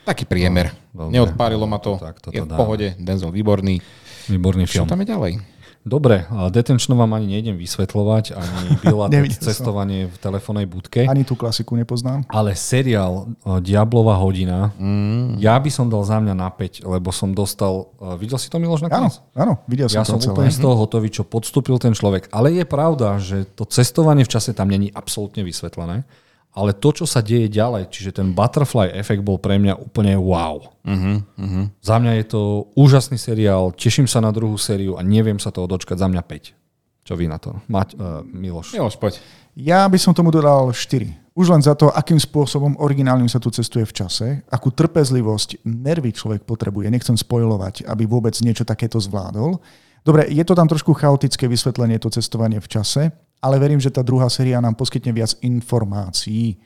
Taký 0.08 0.24
priemer. 0.26 0.72
dobre. 0.90 1.12
Neodpárilo 1.14 1.68
ma 1.68 1.78
to. 1.78 2.00
Tak 2.00 2.32
je 2.32 2.42
v 2.42 2.48
dáme. 2.48 2.58
pohode. 2.58 2.88
Denzel 2.98 3.30
výborný. 3.30 3.78
Výborný 4.26 4.64
Čo 4.66 4.82
film. 4.82 4.88
tam 4.88 5.04
je 5.04 5.08
ďalej? 5.12 5.32
Dobre, 5.80 6.28
ale 6.28 6.52
Detenčno 6.52 7.00
vám 7.00 7.16
ani 7.16 7.40
nejdem 7.40 7.56
vysvetľovať, 7.56 8.36
ani 8.36 8.68
som. 9.40 9.48
cestovanie 9.48 10.12
v 10.12 10.16
telefónnej 10.20 10.68
budke. 10.68 11.08
Ani 11.08 11.24
tú 11.24 11.40
klasiku 11.40 11.80
nepoznám. 11.80 12.28
Ale 12.28 12.52
seriál 12.54 13.32
uh, 13.48 13.64
Diablová 13.64 14.20
hodina, 14.20 14.76
mm. 14.76 15.40
ja 15.40 15.56
by 15.56 15.72
som 15.72 15.88
dal 15.88 16.04
za 16.04 16.20
mňa 16.20 16.36
na 16.36 16.52
5, 16.52 16.84
lebo 16.84 17.10
som 17.16 17.32
dostal... 17.32 17.96
Uh, 17.96 18.20
videl 18.20 18.36
si 18.36 18.52
to 18.52 18.60
Miloš 18.60 18.84
Áno, 18.86 18.92
nakoniec? 18.92 19.16
áno, 19.34 19.54
videl 19.72 19.88
Ja 19.88 20.04
som 20.04 20.20
som 20.20 20.30
to 20.30 20.36
úplne 20.36 20.52
celé. 20.52 20.60
z 20.60 20.64
toho 20.68 20.76
hotový, 20.76 21.08
čo 21.10 21.24
podstúpil 21.24 21.80
ten 21.80 21.96
človek. 21.96 22.28
Ale 22.30 22.52
je 22.52 22.66
pravda, 22.68 23.16
že 23.18 23.48
to 23.48 23.64
cestovanie 23.64 24.28
v 24.28 24.32
čase 24.36 24.52
tam 24.52 24.68
není 24.68 24.92
absolútne 24.92 25.48
vysvetlené. 25.48 26.04
Ale 26.50 26.74
to, 26.74 26.90
čo 26.90 27.06
sa 27.06 27.22
deje 27.22 27.46
ďalej, 27.46 27.94
čiže 27.94 28.20
ten 28.20 28.34
butterfly 28.34 28.90
efekt 28.98 29.22
bol 29.22 29.38
pre 29.38 29.62
mňa 29.62 29.78
úplne 29.78 30.18
wow. 30.18 30.58
Uh-huh, 30.82 31.22
uh-huh. 31.22 31.66
Za 31.78 32.02
mňa 32.02 32.14
je 32.20 32.26
to 32.26 32.42
úžasný 32.74 33.22
seriál, 33.22 33.70
teším 33.78 34.10
sa 34.10 34.18
na 34.18 34.34
druhú 34.34 34.58
sériu 34.58 34.98
a 34.98 35.06
neviem 35.06 35.38
sa 35.38 35.54
toho 35.54 35.70
dočkať. 35.70 36.02
Za 36.02 36.10
mňa 36.10 36.26
5. 36.26 37.06
Čo 37.06 37.14
vy 37.14 37.30
na 37.30 37.38
to? 37.38 37.54
Mať, 37.70 37.94
uh, 37.98 38.26
Miloš. 38.26 38.74
Miloš, 38.74 38.98
poď. 38.98 39.22
Ja 39.54 39.86
by 39.86 39.98
som 40.02 40.14
tomu 40.18 40.34
dodal 40.34 40.74
4. 40.74 41.34
Už 41.38 41.48
len 41.54 41.62
za 41.64 41.78
to, 41.78 41.94
akým 41.94 42.20
spôsobom 42.20 42.76
originálnym 42.82 43.32
sa 43.32 43.40
tu 43.40 43.48
cestuje 43.54 43.88
v 43.88 43.96
čase, 43.96 44.28
akú 44.52 44.74
trpezlivosť, 44.74 45.64
nervy 45.64 46.12
človek 46.12 46.44
potrebuje. 46.44 46.92
Nechcem 46.92 47.16
spojovať, 47.16 47.88
aby 47.88 48.04
vôbec 48.04 48.36
niečo 48.44 48.68
takéto 48.68 49.00
zvládol. 49.00 49.62
Dobre, 50.02 50.28
je 50.28 50.44
to 50.44 50.56
tam 50.56 50.66
trošku 50.66 50.94
chaotické 50.94 51.46
vysvetlenie, 51.46 52.00
to 52.00 52.10
cestovanie 52.10 52.58
v 52.58 52.68
čase, 52.68 53.12
ale 53.40 53.56
verím, 53.60 53.80
že 53.80 53.92
tá 53.92 54.04
druhá 54.04 54.28
séria 54.28 54.60
nám 54.60 54.76
poskytne 54.76 55.12
viac 55.12 55.36
informácií. 55.40 56.58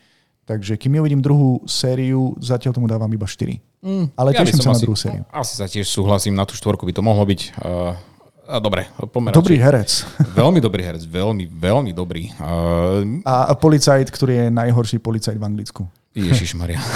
Takže 0.44 0.76
kým 0.76 1.00
uvidím 1.00 1.24
druhú 1.24 1.64
sériu, 1.64 2.36
zatiaľ 2.36 2.76
tomu 2.76 2.88
dávam 2.92 3.08
iba 3.08 3.24
4. 3.24 3.64
Mm, 3.80 4.12
ale 4.16 4.36
Ja 4.36 4.44
teším 4.44 4.60
sa 4.60 4.72
na 4.72 4.76
asi- 4.76 4.84
druhú 4.84 4.98
sériu. 5.00 5.24
Asi 5.32 5.54
sa 5.56 5.66
tiež 5.68 5.88
súhlasím, 5.88 6.36
na 6.36 6.44
tú 6.44 6.56
štvorku 6.56 6.84
by 6.84 6.94
to 6.96 7.00
mohlo 7.00 7.24
byť. 7.24 7.42
Uh, 7.64 7.96
a 8.44 8.60
dobre, 8.60 8.92
pomer. 9.08 9.32
Dobrý 9.32 9.56
herec. 9.56 10.04
Veľmi 10.40 10.60
dobrý 10.60 10.84
herec, 10.84 11.04
veľmi, 11.08 11.48
veľmi 11.48 11.92
dobrý. 11.96 12.28
Uh, 12.44 13.24
A 13.24 13.56
policajt, 13.56 14.12
ktorý 14.12 14.34
je 14.36 14.46
najhorší 14.52 15.00
policajt 15.00 15.40
v 15.40 15.44
Anglicku. 15.48 15.82
Ježiš 16.12 16.54
Maria. 16.60 16.84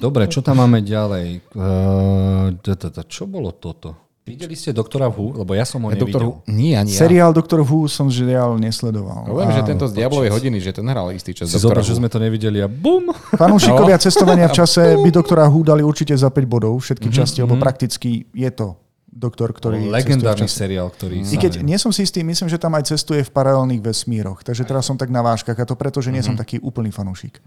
Dobre, 0.00 0.24
čo 0.32 0.40
tam 0.40 0.64
máme 0.64 0.80
ďalej? 0.80 1.44
Uh, 1.52 2.56
d- 2.56 3.04
čo 3.04 3.28
bolo 3.28 3.52
toto? 3.52 4.09
Videli 4.22 4.52
ste 4.52 4.70
doktora 4.70 5.08
Who? 5.08 5.32
Lebo 5.34 5.52
ja 5.52 5.64
som 5.64 5.80
ho 5.80 5.88
nevidel. 5.88 6.06
Doktor, 6.06 6.22
nie, 6.46 6.72
ani 6.72 6.92
ja. 6.92 7.00
Seriál 7.00 7.32
Doktor 7.32 7.60
Who 7.60 7.86
som 7.86 8.06
žiaľ 8.06 8.56
nesledoval. 8.56 9.26
Viem, 9.26 9.50
že 9.50 9.62
tento 9.64 9.84
z 9.84 9.96
Diablovej 9.96 10.30
hodiny, 10.30 10.58
že 10.58 10.70
ten 10.70 10.84
hral 10.84 11.08
istý 11.10 11.32
čas. 11.32 11.46
Si 11.46 11.56
zober, 11.56 11.80
že 11.80 11.92
sme 11.92 12.06
to 12.06 12.16
nevideli 12.16 12.60
a 12.60 12.68
bum! 12.68 13.10
Fanúšikovia 13.40 13.96
No. 13.96 14.02
cestovania 14.02 14.46
v 14.46 14.56
čase 14.56 14.94
by 14.94 15.08
doktora 15.10 15.48
Who 15.48 15.62
dali 15.62 15.80
určite 15.80 16.12
za 16.12 16.28
5 16.28 16.36
bodov, 16.46 16.78
všetky 16.78 17.06
Mhm, 17.06 17.16
časti, 17.16 17.38
lebo 17.40 17.56
prakticky 17.56 18.28
je 18.28 18.50
to 18.50 18.76
doktor, 19.10 19.50
ktorý 19.50 19.90
Legendárny 19.90 20.46
seriál, 20.46 20.86
ktorý... 20.88 21.24
I 21.24 21.36
keď 21.36 21.60
nie 21.60 21.74
som 21.74 21.90
si 21.90 22.04
istý, 22.04 22.22
myslím, 22.22 22.46
že 22.46 22.56
tam 22.56 22.70
aj 22.72 22.94
cestuje 22.94 23.20
v 23.20 23.30
paralelných 23.30 23.82
vesmíroch. 23.82 24.40
Takže 24.40 24.62
teraz 24.62 24.84
som 24.84 24.94
tak 24.94 25.08
na 25.08 25.18
váškach 25.18 25.56
a 25.56 25.64
to 25.64 25.74
preto, 25.74 25.98
že 25.98 26.08
nie 26.08 26.20
som 26.20 26.32
Mhm. 26.32 26.38
taký 26.38 26.56
úplný 26.58 26.88
fanúšik. 26.88 27.40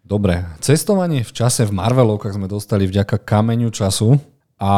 Dobre, 0.00 0.44
cestovanie 0.58 1.20
v 1.20 1.32
čase 1.34 1.64
v 1.64 1.72
Marvelovkách 1.74 2.32
sme 2.32 2.46
dostali 2.46 2.84
vďaka 2.84 3.18
kameňu 3.18 3.68
času 3.68 4.14
a 4.58 4.70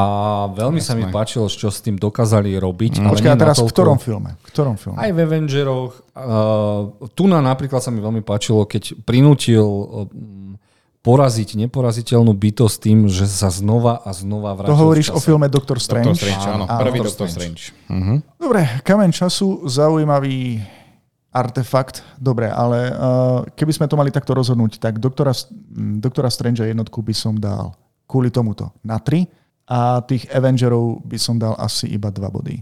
veľmi 0.52 0.76
sa 0.76 0.92
mi 0.92 1.08
páčilo, 1.08 1.48
čo 1.48 1.72
s 1.72 1.80
tým 1.80 1.96
dokázali 1.96 2.52
robiť. 2.60 3.00
ale 3.00 3.16
Počkaj, 3.16 3.32
a 3.32 3.36
teraz 3.40 3.56
v 3.56 3.64
natoľko- 3.64 3.72
ktorom 3.72 3.96
filme? 3.96 4.30
V 4.36 4.48
ktorom 4.52 4.76
filme? 4.76 4.96
Aj 5.00 5.08
v 5.08 5.18
Avengeroch. 5.24 5.92
Uh, 6.12 7.08
tu 7.16 7.24
na 7.24 7.40
napríklad 7.40 7.80
sa 7.80 7.88
mi 7.88 8.04
veľmi 8.04 8.20
páčilo, 8.20 8.68
keď 8.68 8.92
prinútil 9.08 9.64
uh, 9.64 10.04
poraziť 11.00 11.56
neporaziteľnú 11.64 12.28
bytosť 12.28 12.76
tým, 12.76 13.08
že 13.08 13.24
sa 13.24 13.48
znova 13.48 14.04
a 14.04 14.12
znova 14.12 14.52
vrátil 14.52 14.76
To 14.76 14.80
hovoríš 14.84 15.08
v 15.08 15.16
o 15.16 15.20
filme 15.24 15.48
Doctor 15.48 15.80
Strange? 15.80 16.12
Doktor 16.12 16.28
Strange, 16.28 16.44
áno. 16.44 16.64
Áno, 16.68 16.80
Prvý 16.84 16.98
Doctor 17.00 17.24
Doktor 17.24 17.28
Strange. 17.32 17.62
Strange. 17.72 17.88
Uh-huh. 17.88 18.18
Dobre, 18.36 18.60
kameň 18.84 19.10
času, 19.16 19.64
zaujímavý 19.64 20.60
artefakt. 21.32 22.04
Dobre, 22.20 22.52
ale 22.52 22.92
uh, 22.92 23.48
keby 23.56 23.72
sme 23.72 23.88
to 23.88 23.96
mali 23.96 24.12
takto 24.12 24.36
rozhodnúť, 24.36 24.76
tak 24.76 25.00
doktora, 25.00 25.32
m, 25.72 26.04
doktora 26.04 26.28
Strange 26.28 26.68
jednotku 26.68 27.00
by 27.00 27.14
som 27.16 27.32
dal 27.32 27.72
kvôli 28.04 28.28
tomuto 28.28 28.68
na 28.84 29.00
3 29.00 29.39
a 29.70 30.02
tých 30.02 30.26
Avengerov 30.34 31.06
by 31.06 31.18
som 31.22 31.38
dal 31.38 31.54
asi 31.54 31.86
iba 31.86 32.10
2 32.10 32.18
body. 32.26 32.58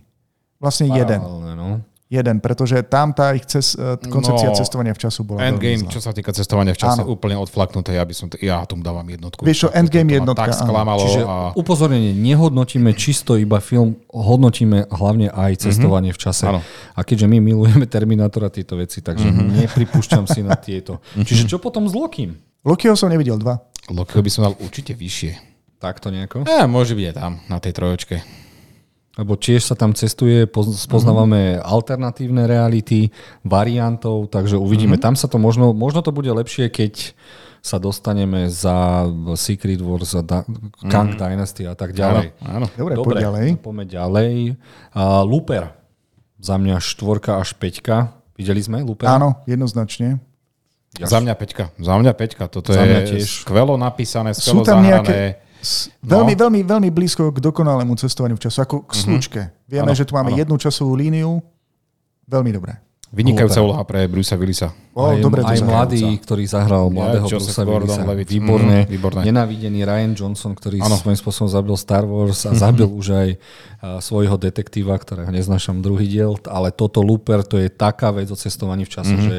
Vlastne 0.60 0.92
jeden. 0.92 1.24
No. 1.56 1.80
Jeden, 2.08 2.40
pretože 2.40 2.80
tam 2.88 3.12
tá 3.12 3.36
ich 3.36 3.44
cez, 3.44 3.76
eh, 3.76 4.00
koncepcia 4.00 4.48
No, 4.48 4.56
cestovania 4.56 4.96
v 4.96 5.00
času 5.04 5.28
bola 5.28 5.44
Endgame, 5.44 5.76
veľmi 5.84 5.92
čo 5.92 6.00
sa 6.00 6.16
týka 6.16 6.32
cestovania 6.32 6.72
v 6.72 6.80
čase, 6.80 7.04
Áno. 7.04 7.12
úplne 7.12 7.36
odflaknuté. 7.36 8.00
Ja 8.00 8.04
by 8.08 8.14
som, 8.16 8.32
ja 8.40 8.64
tomu 8.64 8.80
dávam 8.80 9.04
jednotku. 9.04 9.44
Vieš 9.44 9.58
čo, 9.60 9.68
Endgame 9.76 10.16
jednotka, 10.16 10.48
Tak 10.48 10.56
sklamalo. 10.56 11.04
Čiže 11.04 11.20
a... 11.28 11.52
upozornenie, 11.52 12.16
nehodnotíme 12.16 12.96
čisto 12.96 13.36
iba 13.36 13.60
film, 13.60 14.00
hodnotíme 14.08 14.88
hlavne 14.88 15.28
aj 15.28 15.68
cestovanie 15.68 16.16
v 16.16 16.20
čase. 16.24 16.48
Áno. 16.48 16.64
A 16.96 17.00
keďže 17.04 17.28
my 17.28 17.44
milujeme 17.44 17.84
Terminátora 17.84 18.48
tieto 18.48 18.80
veci, 18.80 19.04
takže 19.04 19.28
nepripúšťam 19.28 20.24
si 20.24 20.40
na 20.40 20.56
tieto. 20.64 21.04
Čiže 21.12 21.44
čo 21.44 21.60
potom 21.60 21.84
s 21.84 21.92
Lokim? 21.92 22.40
Lokiho 22.64 22.96
som 22.96 23.12
nevidel 23.12 23.36
dva. 23.36 23.60
Lokiho 23.92 24.24
by 24.24 24.30
som 24.32 24.48
dal 24.48 24.56
určite 24.64 24.96
vyššie. 24.96 25.57
Takto 25.78 26.08
nejako? 26.08 26.42
Ja, 26.42 26.66
môže 26.66 26.92
byť 26.92 27.06
aj 27.06 27.16
tam, 27.16 27.32
na 27.46 27.58
tej 27.58 27.72
trojočke. 27.72 28.16
Lebo 29.14 29.34
tiež 29.34 29.62
sa 29.64 29.74
tam 29.74 29.90
cestuje, 29.92 30.44
poz- 30.44 30.78
spoznávame 30.80 31.58
alternatívne 31.58 32.44
reality, 32.44 33.10
variantov, 33.42 34.26
takže 34.26 34.54
uvidíme. 34.54 34.94
Tam 34.94 35.14
sa 35.14 35.26
to 35.26 35.36
možno, 35.36 35.70
možno 35.72 36.00
to 36.00 36.10
bude 36.10 36.26
lepšie, 36.28 36.66
keď 36.68 37.14
sa 37.58 37.76
dostaneme 37.76 38.46
za 38.46 39.06
Secret 39.34 39.78
Wars, 39.78 40.06
za 40.08 40.22
da- 40.22 40.46
Kang 40.84 41.14
Dynasty 41.14 41.62
a 41.62 41.74
tak 41.74 41.90
ďalej. 41.92 42.30
Áno. 42.40 42.66
Dobre, 42.72 42.94
Dobre, 42.94 43.14
poď 43.14 43.24
ďalej. 43.24 43.46
poďme 43.56 43.84
ďalej. 43.84 44.32
Uh, 44.94 45.22
Looper. 45.22 45.74
Za 46.38 46.54
mňa 46.54 46.78
štvorka 46.78 47.34
až 47.36 47.54
peťka. 47.54 48.14
Videli 48.34 48.62
sme 48.62 48.78
Looper? 48.80 49.06
Áno, 49.08 49.42
jednoznačne. 49.44 50.22
Za 50.94 51.18
mňa 51.18 51.34
peťka. 51.34 51.74
Za 51.74 51.94
mňa 51.94 52.12
peťka. 52.14 52.46
Toto 52.46 52.70
Za 52.70 52.80
mňa 52.80 52.98
je 53.04 53.06
tiež. 53.16 53.42
skvelo 53.42 53.74
napísané, 53.74 54.30
Sú 54.32 54.54
skvelo 54.54 54.62
tam 54.62 54.78
zahrané. 54.78 54.86
nejaké 54.88 55.18
s- 55.58 55.90
veľmi, 56.00 56.32
veľmi, 56.32 56.60
veľmi 56.62 56.88
blízko 56.88 57.28
k 57.28 57.38
dokonalému 57.40 57.94
cestovaniu 57.94 58.34
v 58.34 58.42
času, 58.42 58.58
ako 58.60 58.76
k 58.82 58.92
slučke. 58.92 59.40
Vieme, 59.64 59.84
Áno, 59.84 59.92
že 59.92 60.02
tu 60.02 60.12
máme 60.12 60.30
áno. 60.30 60.38
jednu 60.38 60.56
časovú 60.56 60.94
líniu, 60.94 61.42
Veľmi 62.24 62.52
dobré. 62.52 62.76
Vynikajúca 63.08 63.64
úloha 63.64 63.82
pre 63.88 64.04
Brucea 64.04 64.36
Willisa. 64.36 64.68
O, 64.92 65.08
aj, 65.08 65.22
dobre 65.24 65.40
aj 65.40 65.64
mladý, 65.64 66.04
ktorý 66.20 66.44
zahral 66.44 66.92
mladého 66.92 67.24
Joseph 67.24 67.56
Brucea 67.64 68.04
Willisa. 68.04 68.04
Výborné. 68.04 68.78
Mm, 68.84 68.90
výborné. 68.92 69.20
Nenávidený 69.24 69.80
Ryan 69.88 70.12
Johnson, 70.12 70.52
ktorý 70.52 70.84
Áno. 70.84 71.00
svojím 71.00 71.16
spôsobom 71.16 71.48
zabil 71.48 71.72
Star 71.80 72.04
Wars 72.04 72.44
a 72.44 72.52
zabil 72.52 72.84
už 72.84 73.06
aj 73.16 73.28
svojho 74.02 74.34
detektíva, 74.36 74.98
ktorého 74.98 75.30
neznášam 75.30 75.78
druhý 75.78 76.10
diel, 76.10 76.34
ale 76.50 76.74
toto 76.74 76.98
Looper, 76.98 77.46
to 77.46 77.62
je 77.62 77.70
taká 77.70 78.10
vec 78.10 78.26
o 78.28 78.36
cestovaní 78.36 78.82
v 78.82 78.90
čase, 78.90 79.14
že 79.14 79.36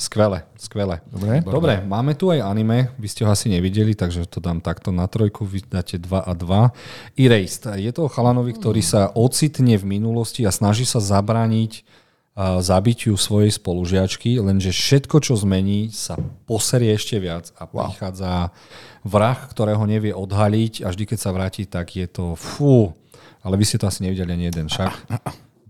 skvelé, 0.00 0.48
skvelé. 0.56 1.04
Dobre. 1.12 1.44
Dobre, 1.44 1.74
máme 1.84 2.16
tu 2.16 2.32
aj 2.32 2.40
anime, 2.40 2.88
vy 2.96 3.06
ste 3.06 3.28
ho 3.28 3.30
asi 3.30 3.52
nevideli, 3.52 3.92
takže 3.92 4.24
to 4.24 4.40
dám 4.40 4.64
takto 4.64 4.90
na 4.90 5.04
trojku, 5.04 5.44
vy 5.44 5.60
dáte 5.68 6.00
2 6.00 6.08
a 6.24 6.32
2. 6.32 7.20
Erased, 7.20 7.68
je 7.76 7.92
to 7.92 8.08
chalanovi, 8.08 8.56
ktorý 8.56 8.80
sa 8.80 9.12
ocitne 9.12 9.76
v 9.76 9.84
minulosti 9.84 10.42
a 10.48 10.50
snaží 10.50 10.88
sa 10.88 10.98
zabrániť 10.98 11.84
zabitiu 12.36 13.20
svojej 13.20 13.52
spolužiačky, 13.52 14.40
lenže 14.40 14.72
všetko, 14.72 15.20
čo 15.20 15.36
zmení, 15.36 15.92
sa 15.92 16.16
poserie 16.48 16.96
ešte 16.96 17.20
viac 17.20 17.52
a 17.60 17.68
prichádza 17.68 18.48
vrah, 19.04 19.36
ktorého 19.36 19.84
nevie 19.84 20.16
odhaliť 20.16 20.88
a 20.88 20.88
vždy, 20.88 21.04
keď 21.12 21.18
sa 21.20 21.30
vráti, 21.36 21.68
tak 21.68 21.92
je 21.92 22.08
to 22.08 22.32
fú. 22.32 22.96
Ale 23.44 23.60
vy 23.60 23.64
ste 23.68 23.76
to 23.76 23.84
asi 23.84 24.06
nevideli 24.06 24.32
ani 24.32 24.44
jeden 24.48 24.66
však. 24.72 24.92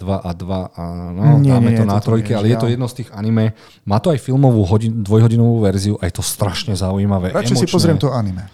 2 0.03 0.07
a 0.19 0.31
2 0.35 0.79
a 0.79 0.83
no, 1.15 1.39
Nie, 1.39 1.55
dáme 1.55 1.71
nie, 1.71 1.79
to 1.79 1.87
na 1.87 1.99
toto 2.03 2.15
trojke, 2.15 2.35
nie, 2.35 2.39
ale 2.39 2.47
je 2.51 2.59
to 2.59 2.69
jedno 2.71 2.87
z 2.91 2.95
tých 3.03 3.09
anime. 3.15 3.55
Má 3.87 4.03
to 4.03 4.11
aj 4.11 4.19
filmovú 4.19 4.67
hodin, 4.67 5.03
dvojhodinovú 5.03 5.63
verziu 5.63 5.95
a 6.03 6.11
je 6.11 6.15
to 6.19 6.25
strašne 6.27 6.75
zaujímavé. 6.75 7.31
Radšej 7.31 7.55
si 7.55 7.67
emočné, 7.67 7.75
pozriem 7.75 7.99
to 8.03 8.11
anime. 8.11 8.51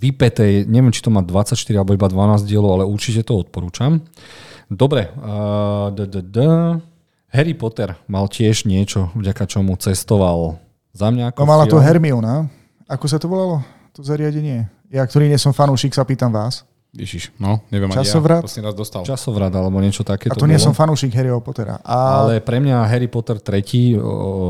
Vypeté, 0.00 0.64
neviem, 0.64 0.92
či 0.92 1.04
to 1.04 1.12
má 1.12 1.20
24 1.20 1.56
alebo 1.76 1.92
iba 1.92 2.08
12 2.08 2.48
dielov, 2.48 2.80
ale 2.80 2.84
určite 2.88 3.24
to 3.28 3.44
odporúčam. 3.44 4.00
Dobre, 4.72 5.12
uh, 5.20 5.92
d, 5.92 6.08
d, 6.08 6.16
d. 6.24 6.36
Harry 7.28 7.52
Potter 7.52 7.98
mal 8.06 8.26
tiež 8.26 8.64
niečo, 8.64 9.10
vďaka 9.12 9.44
čomu 9.44 9.74
cestoval 9.74 10.58
za 10.90 11.10
mňa 11.10 11.30
ako 11.30 11.38
No 11.38 11.46
mala 11.46 11.64
to. 11.66 11.76
Hermiona. 11.76 12.46
Ako 12.86 13.04
sa 13.04 13.18
to 13.18 13.26
volalo? 13.26 13.60
To 13.92 14.00
zariadenie. 14.00 14.70
Ja, 14.88 15.02
ktorý 15.02 15.26
nie 15.26 15.36
som 15.36 15.50
fanúšik, 15.50 15.90
sa 15.90 16.02
pýtam 16.02 16.30
vás. 16.30 16.62
Ježiš, 16.90 17.28
no, 17.36 17.60
neviem 17.68 17.90
ani 17.90 17.98
Časovrat? 17.98 18.40
ja. 18.40 18.48
Si 18.48 18.60
nás 18.60 18.72
dostal. 18.72 19.04
Časovrat 19.04 19.50
alebo 19.50 19.76
niečo 19.78 20.00
také. 20.00 20.26
A 20.26 20.34
to 20.34 20.46
nie 20.46 20.56
bolo. 20.56 20.64
som 20.64 20.72
fanúšik 20.72 21.12
Harryho 21.12 21.36
Pottera. 21.38 21.76
A 21.82 22.24
Ale 22.24 22.40
pre 22.40 22.56
mňa 22.56 22.88
Harry 22.88 23.04
Potter 23.04 23.36
3, 23.36 23.60
o, 23.94 24.08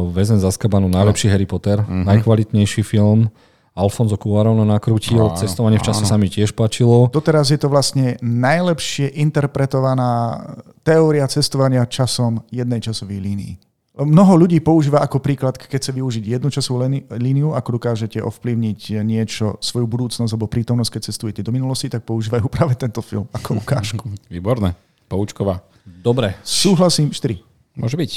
Väzen 0.09 0.37
z 0.37 0.47
Azkabanu, 0.47 0.87
najlepší 0.87 1.27
Harry 1.27 1.43
Potter, 1.45 1.81
Mhm. 1.81 2.07
najkvalitnejší 2.07 2.83
film. 2.83 3.33
Alfonso 3.77 4.17
Cuarón 4.17 4.57
nakrútil, 4.65 5.21
Áno, 5.21 5.37
cestovanie 5.37 5.77
v 5.77 5.85
čase 5.85 6.03
áno. 6.03 6.11
sa 6.11 6.17
mi 6.17 6.33
tiež 6.33 6.57
páčilo. 6.57 7.13
doteraz 7.13 7.53
je 7.53 7.61
to 7.61 7.69
vlastne 7.69 8.17
najlepšie 8.25 9.21
interpretovaná 9.21 10.41
teória 10.81 11.29
cestovania 11.29 11.85
časom 11.85 12.41
jednej 12.49 12.81
časovej 12.81 13.21
línii. 13.21 13.55
Mnoho 13.97 14.37
ľudí 14.37 14.61
používa 14.61 15.01
ako 15.01 15.25
príklad, 15.25 15.57
keď 15.57 15.81
chce 15.81 15.93
využiť 15.93 16.25
jednu 16.29 16.53
časovú 16.53 16.85
líniu, 17.17 17.57
ako 17.57 17.81
dokážete 17.81 18.21
ovplyvniť 18.21 19.01
niečo, 19.01 19.57
svoju 19.57 19.89
budúcnosť 19.89 20.33
alebo 20.33 20.49
prítomnosť, 20.49 20.91
keď 20.93 21.03
cestujete 21.09 21.41
do 21.41 21.49
minulosti, 21.49 21.89
tak 21.89 22.05
používajú 22.05 22.45
práve 22.57 22.77
tento 22.77 23.01
film 23.01 23.25
ako 23.33 23.57
ukážku. 23.61 24.05
Výborné. 24.29 24.77
Poučková. 25.09 25.65
Dobre, 25.85 26.37
Súhlasím, 26.45 27.09
4. 27.09 27.41
Môže 27.77 27.97
byť. 27.97 28.13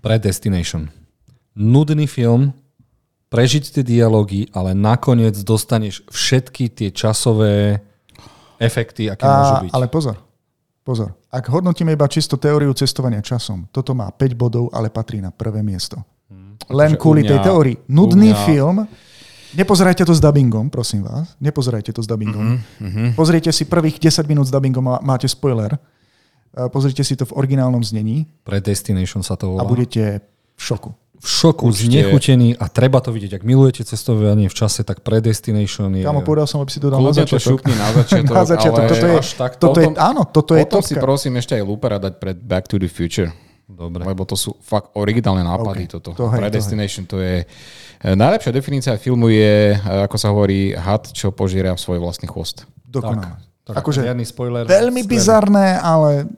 Predestination. 0.00 0.92
Nudný 1.54 2.04
film, 2.04 2.52
prežiť 3.34 3.64
tie 3.72 3.82
dialógy, 3.82 4.46
ale 4.50 4.70
nakoniec 4.72 5.34
dostaneš 5.36 6.06
všetky 6.06 6.70
tie 6.70 6.88
časové 6.88 7.82
efekty, 8.56 9.10
aké 9.10 9.22
môžu 9.22 9.52
A, 9.52 9.60
byť. 9.60 9.70
ale 9.72 9.86
pozor, 9.88 10.16
pozor. 10.80 11.10
Ak 11.28 11.50
hodnotíme 11.50 11.90
iba 11.90 12.06
čisto 12.06 12.36
teóriu 12.36 12.70
cestovania 12.72 13.18
časom, 13.18 13.66
toto 13.68 13.90
má 13.90 14.06
5 14.08 14.32
bodov, 14.32 14.70
ale 14.70 14.86
patrí 14.86 15.18
na 15.18 15.28
prvé 15.28 15.60
miesto. 15.60 15.98
Len 16.64 16.94
Akože 16.94 17.02
kvôli 17.02 17.20
tej 17.22 17.42
teórii. 17.42 17.76
Nudný 17.90 18.30
mňa- 18.30 18.46
film, 18.46 18.76
nepozerajte 19.52 20.06
to 20.06 20.14
s 20.14 20.22
dubbingom, 20.22 20.70
prosím 20.70 21.02
vás. 21.02 21.34
Nepozerajte 21.36 21.90
to 21.90 22.00
s 22.00 22.06
dubbingom. 22.06 22.62
Mhm, 22.78 23.12
Pozrite 23.12 23.50
si 23.50 23.66
prvých 23.66 23.98
10 23.98 24.24
minút 24.24 24.46
s 24.46 24.54
dubbingom 24.54 24.86
a 24.88 25.02
máte 25.02 25.26
spoiler. 25.26 25.74
E, 25.74 25.78
Pozrite 26.70 27.02
si 27.02 27.12
to 27.12 27.26
v 27.26 27.34
originálnom 27.34 27.82
znení 27.82 28.30
Predestination 28.40 29.20
sa 29.20 29.34
to 29.34 29.50
volá. 29.50 29.60
a 29.60 29.64
budete 29.66 30.22
v 30.54 30.62
šoku. 30.62 30.94
V 31.14 31.26
šoku, 31.26 31.70
Určite. 31.72 32.04
znechutený 32.04 32.58
a 32.60 32.68
treba 32.68 33.00
to 33.00 33.08
vidieť. 33.08 33.38
Ak 33.38 33.42
milujete 33.42 33.82
cestovanie 33.82 34.50
v 34.50 34.54
čase, 34.54 34.84
tak 34.84 35.00
Predestination 35.00 35.88
je... 35.96 36.04
Kámo, 36.04 36.20
povedal 36.20 36.44
som, 36.44 36.60
aby 36.60 36.68
si 36.68 36.78
to 36.78 36.92
dal 36.92 37.00
na 37.00 37.10
to 37.10 37.16
začiatok. 37.16 37.48
šupni 37.56 37.72
na 37.72 37.88
začiatok, 37.94 38.34
na 38.40 38.44
začiatok. 38.44 38.82
ale 38.84 38.90
Toto 38.92 39.06
je, 39.06 39.14
až 39.16 39.28
tak 39.34 39.52
toto 39.56 39.78
je, 39.80 39.86
potom- 39.88 39.96
áno, 39.96 40.22
toto 40.28 40.52
je 40.52 40.62
Potom 40.68 40.80
si 40.84 40.92
topka. 40.92 41.04
prosím 41.04 41.32
ešte 41.38 41.56
aj 41.56 41.62
Loopera 41.64 41.96
dať 41.96 42.12
pred 42.20 42.36
Back 42.36 42.68
to 42.68 42.76
the 42.76 42.88
Future. 42.88 43.32
Dobre. 43.64 44.04
Lebo 44.04 44.28
to 44.28 44.36
sú 44.36 44.52
fakt 44.60 44.92
originálne 44.92 45.40
nápady. 45.40 45.88
OK, 45.88 45.92
Toto. 45.96 46.10
to 46.12 46.28
hej, 46.28 46.36
to 46.36 46.40
Predestination 46.44 47.02
to 47.08 47.16
je... 47.16 47.48
e, 47.96 48.12
Najlepšia 48.12 48.52
definícia 48.52 48.92
filmu 49.00 49.32
je, 49.32 49.72
e, 49.72 49.76
ako 50.04 50.16
sa 50.20 50.28
hovorí, 50.28 50.76
had, 50.76 51.08
čo 51.08 51.32
požiera 51.32 51.72
v 51.72 51.80
svoj 51.80 51.96
vlastný 51.96 52.28
chvost. 52.28 52.68
Dokonale. 52.84 53.40
Tak, 53.64 53.80
Akože 53.80 54.04
spoiler. 54.28 54.68
Veľmi 54.68 55.00
Skvelé. 55.00 55.12
bizarné, 55.16 55.66
ale 55.80 56.28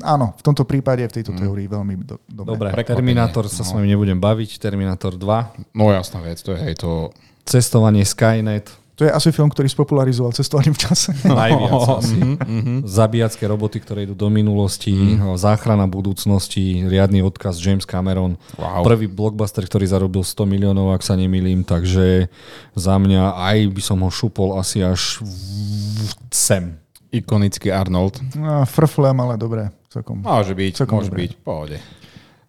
áno, 0.00 0.34
v 0.34 0.42
tomto 0.42 0.62
prípade, 0.62 1.02
v 1.02 1.12
tejto 1.12 1.32
teórii 1.32 1.64
veľmi 1.64 1.94
do, 2.00 2.16
dobre. 2.24 2.54
Dobre, 2.54 2.68
Prekvapenie. 2.72 2.98
Terminátor 3.16 3.44
sa 3.46 3.60
s 3.60 3.70
No. 3.70 3.78
vami 3.78 3.88
nebudem 3.88 4.16
baviť. 4.16 4.56
Terminátor 4.56 5.14
2. 5.14 5.72
No 5.72 5.88
jasná 5.88 6.20
vec, 6.20 6.38
to 6.38 6.52
je 6.52 6.58
hej, 6.60 6.74
to... 6.76 7.10
Cestovanie 7.42 8.02
Skynet. 8.02 8.68
To 8.94 9.06
je 9.06 9.14
asi 9.14 9.30
film, 9.30 9.46
ktorý 9.46 9.70
spopularizoval 9.70 10.34
cestovanie 10.34 10.68
v 10.68 10.80
čase. 10.80 11.14
Najviac 11.24 11.70
asi. 11.96 12.18
Mhm, 12.18 12.82
Zabíjacké 12.82 13.46
roboty, 13.46 13.78
ktoré 13.78 14.02
idú 14.02 14.12
do 14.12 14.26
minulosti, 14.26 14.90
záchrana 15.32 15.86
budúcnosti, 15.86 16.82
riadny 16.82 17.22
odkaz 17.22 17.56
James 17.56 17.86
Cameron. 17.86 18.34
Wow. 18.54 18.82
Prvý 18.82 19.06
blockbuster, 19.06 19.62
ktorý 19.62 19.86
zarobil 19.86 20.20
100 20.20 20.42
miliónov, 20.44 20.90
ak 20.90 21.00
sa 21.00 21.14
nemýlim, 21.14 21.62
takže 21.62 22.26
za 22.74 22.98
mňa 22.98 23.38
aj 23.38 23.58
by 23.70 23.80
som 23.80 24.02
ho 24.02 24.10
šupol 24.10 24.58
asi 24.58 24.82
až 24.82 25.22
v- 25.22 26.18
sem. 26.28 26.64
Ikonický 27.08 27.70
Arnold. 27.70 28.18
No, 28.34 28.66
frflem, 28.66 29.14
ale 29.16 29.38
dobre. 29.38 29.70
Celkom. 29.88 30.20
Môže 30.20 30.52
byť, 30.52 30.72
Celkom 30.76 31.00
môže 31.00 31.08
dobre. 31.08 31.20
byť, 31.24 31.30
pohode. 31.40 31.78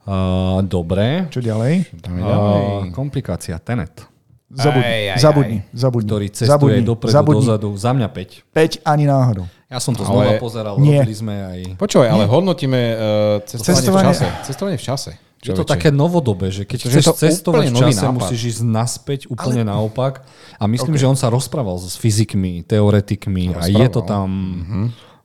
Uh, 0.03 0.59
dobre. 0.65 1.29
Čo 1.31 1.39
ďalej? 1.39 1.87
Dáme 1.95 2.19
ďalej. 2.19 2.61
Uh, 2.61 2.83
komplikácia 2.91 3.55
Tenet, 3.57 4.09
Zabudni, 4.49 4.81
Aj, 4.81 5.03
aj, 5.13 5.19
zabudni, 5.21 5.57
zabudni. 5.69 6.07
ktorý 6.09 6.27
cestuje 6.33 6.49
zabudni, 6.49 6.81
dopredu, 6.81 7.13
zabudni. 7.13 7.37
dozadu. 7.45 7.69
Za 7.77 7.93
mňa 7.93 8.07
5. 8.09 8.49
5 8.49 8.81
ani 8.81 9.05
náhodou. 9.05 9.45
Ja 9.69 9.77
som 9.77 9.93
to 9.93 10.01
Ale- 10.01 10.09
znova 10.09 10.31
pozeral, 10.41 10.73
Nie. 10.81 11.05
robili 11.05 11.13
sme 11.13 11.33
aj... 11.37 11.59
Počúvaj, 11.77 12.09
ale 12.09 12.25
hodnotíme 12.25 12.79
uh, 12.81 12.97
cestovanie, 13.45 13.77
Cestovanie- 13.77 14.09
v 14.09 14.09
čase. 14.09 14.27
Cestovanie 14.41 14.77
v 14.81 14.85
čase. 14.89 15.11
Je 15.39 15.53
to 15.53 15.63
človeče. 15.63 15.69
také 15.69 15.89
novodobé, 15.93 16.49
že 16.49 16.65
keď 16.65 16.79
chceš 16.81 17.05
cestovať 17.15 17.69
v 17.69 17.77
čase, 17.77 18.01
nápad. 18.03 18.15
musíš 18.17 18.41
ísť 18.57 18.61
naspäť 18.65 19.19
úplne 19.29 19.61
Ale... 19.63 19.71
naopak. 19.71 20.25
A 20.57 20.65
myslím, 20.65 20.97
okay. 20.97 21.01
že 21.05 21.07
on 21.07 21.15
sa 21.15 21.29
rozprával 21.29 21.77
s 21.77 21.93
fyzikmi, 21.95 22.65
teoretikmi 22.65 23.53
a 23.53 23.69
je 23.69 23.87
to 23.87 24.01
tam. 24.01 24.27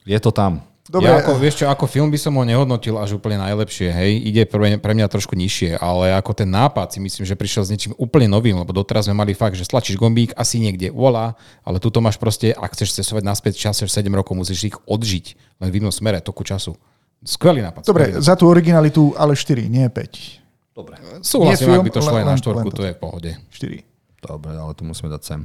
Je 0.04 0.18
to 0.20 0.30
tam. 0.30 0.60
Dobre, 0.84 1.08
Ja 1.08 1.16
ako, 1.16 1.40
vieš 1.40 1.64
čo, 1.64 1.64
ako 1.64 1.88
film 1.88 2.12
by 2.12 2.20
som 2.20 2.36
ho 2.36 2.44
nehodnotil 2.44 2.92
až 3.00 3.16
úplne 3.16 3.40
najlepšie, 3.40 3.88
hej. 3.88 4.20
Ide 4.20 4.44
pre, 4.44 4.76
pre 4.76 4.92
mňa 4.92 5.08
trošku 5.08 5.32
nižšie, 5.32 5.80
ale 5.80 6.12
ako 6.12 6.36
ten 6.36 6.44
nápad 6.44 6.92
si 6.92 7.00
myslím, 7.00 7.24
že 7.24 7.32
prišiel 7.32 7.64
s 7.64 7.72
niečím 7.72 7.96
úplne 7.96 8.28
novým, 8.28 8.52
lebo 8.52 8.68
doteraz 8.68 9.08
sme 9.08 9.16
mali 9.16 9.32
fakt, 9.32 9.56
že 9.56 9.64
stlačíš 9.64 9.96
gombík, 9.96 10.36
asi 10.36 10.60
niekde, 10.60 10.92
volá, 10.92 11.40
ale 11.64 11.80
tuto 11.80 12.04
máš 12.04 12.20
proste, 12.20 12.52
ak 12.52 12.76
chceš 12.76 13.00
cestovať 13.00 13.24
naspäť 13.24 13.56
v 13.56 13.60
čase 13.64 13.82
7 13.88 14.12
rokov, 14.12 14.36
musíš 14.36 14.60
ich 14.68 14.76
odžiť 14.76 15.24
len 15.64 15.72
v 15.72 15.80
inom 15.80 15.88
smere, 15.88 16.20
toku 16.20 16.44
času. 16.44 16.76
Skvelý 17.24 17.64
nápad. 17.64 17.88
dobre, 17.88 18.12
skvelý 18.12 18.20
za 18.20 18.36
tú 18.36 18.44
originalitu 18.44 19.16
ale 19.16 19.32
4, 19.32 19.64
nie 19.64 19.88
5. 19.88 20.76
Dobre. 20.76 21.00
Súhlasím, 21.24 21.80
ak 21.80 21.86
by 21.86 21.92
to 21.96 22.04
šlo 22.04 22.12
len- 22.12 22.20
aj 22.20 22.26
na 22.28 22.36
štvorku, 22.36 22.68
to 22.68 22.84
je 22.84 22.92
v 22.92 23.00
pohode. 23.00 23.30
4. 23.48 23.80
Dobre, 24.20 24.52
ale 24.52 24.72
tu 24.76 24.84
musíme 24.84 25.08
dať 25.08 25.22
sem. 25.24 25.40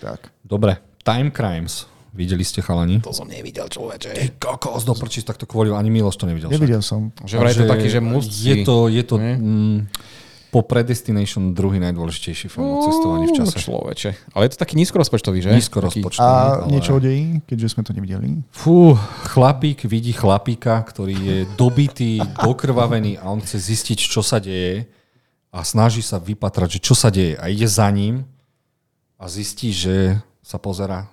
Tak. 0.00 0.32
Dobre, 0.40 0.80
Time 1.04 1.28
Crimes. 1.28 1.84
Videli 2.18 2.42
ste 2.42 2.58
chalani? 2.58 2.98
To 2.98 3.14
som 3.14 3.30
nevidel, 3.30 3.70
človeče. 3.70 4.10
Ty 4.10 4.26
kokos, 4.42 4.82
do 4.82 4.98
prčí, 4.98 5.22
tak 5.22 5.38
to 5.38 5.46
kvôli, 5.46 5.70
ani 5.70 5.86
Miloš 5.86 6.18
to 6.18 6.26
nevidel. 6.26 6.50
však. 6.50 6.58
Nevidel 6.58 6.82
som. 6.82 7.14
Že 7.22 7.34
vraj 7.38 7.54
to 7.54 7.70
taký, 7.70 7.86
že 7.86 8.00
must 8.02 8.34
Je 8.34 8.66
to, 8.66 8.90
je 8.90 9.02
to 9.06 9.22
mm, 9.22 9.86
po 10.50 10.66
Predestination 10.66 11.54
druhý 11.54 11.78
najdôležitejší 11.78 12.50
film 12.50 12.66
o 12.66 12.90
cestovaní 12.90 13.30
v 13.30 13.38
čase. 13.38 13.62
Človeče. 13.62 14.34
Ale 14.34 14.42
je 14.48 14.50
to 14.50 14.58
taký 14.58 14.74
nízkorozpočtový, 14.82 15.38
že? 15.44 15.54
Nízko 15.54 15.78
Taký- 15.78 16.02
rozpočtový. 16.02 16.26
A 16.26 16.66
ale- 16.66 16.72
niečo 16.74 16.96
o 16.96 17.00
deji, 17.00 17.38
keďže 17.46 17.68
sme 17.78 17.86
to 17.86 17.94
nevideli? 17.94 18.42
Fú, 18.50 18.98
chlapík 19.30 19.86
vidí 19.86 20.10
chlapíka, 20.10 20.82
ktorý 20.82 21.14
je 21.14 21.38
dobitý, 21.54 22.18
dokrvavený 22.42 23.22
a 23.22 23.30
on 23.30 23.38
chce 23.38 23.62
zistiť, 23.62 23.98
čo 24.10 24.26
sa 24.26 24.42
deje 24.42 24.90
a 25.54 25.62
snaží 25.62 26.02
sa 26.02 26.18
vypatrať, 26.18 26.80
že 26.80 26.80
čo 26.82 26.98
sa 26.98 27.14
deje 27.14 27.38
a 27.38 27.46
ide 27.46 27.68
za 27.70 27.86
ním 27.94 28.26
a 29.20 29.28
zistí, 29.30 29.70
že 29.70 30.18
sa 30.42 30.56
pozera 30.56 31.06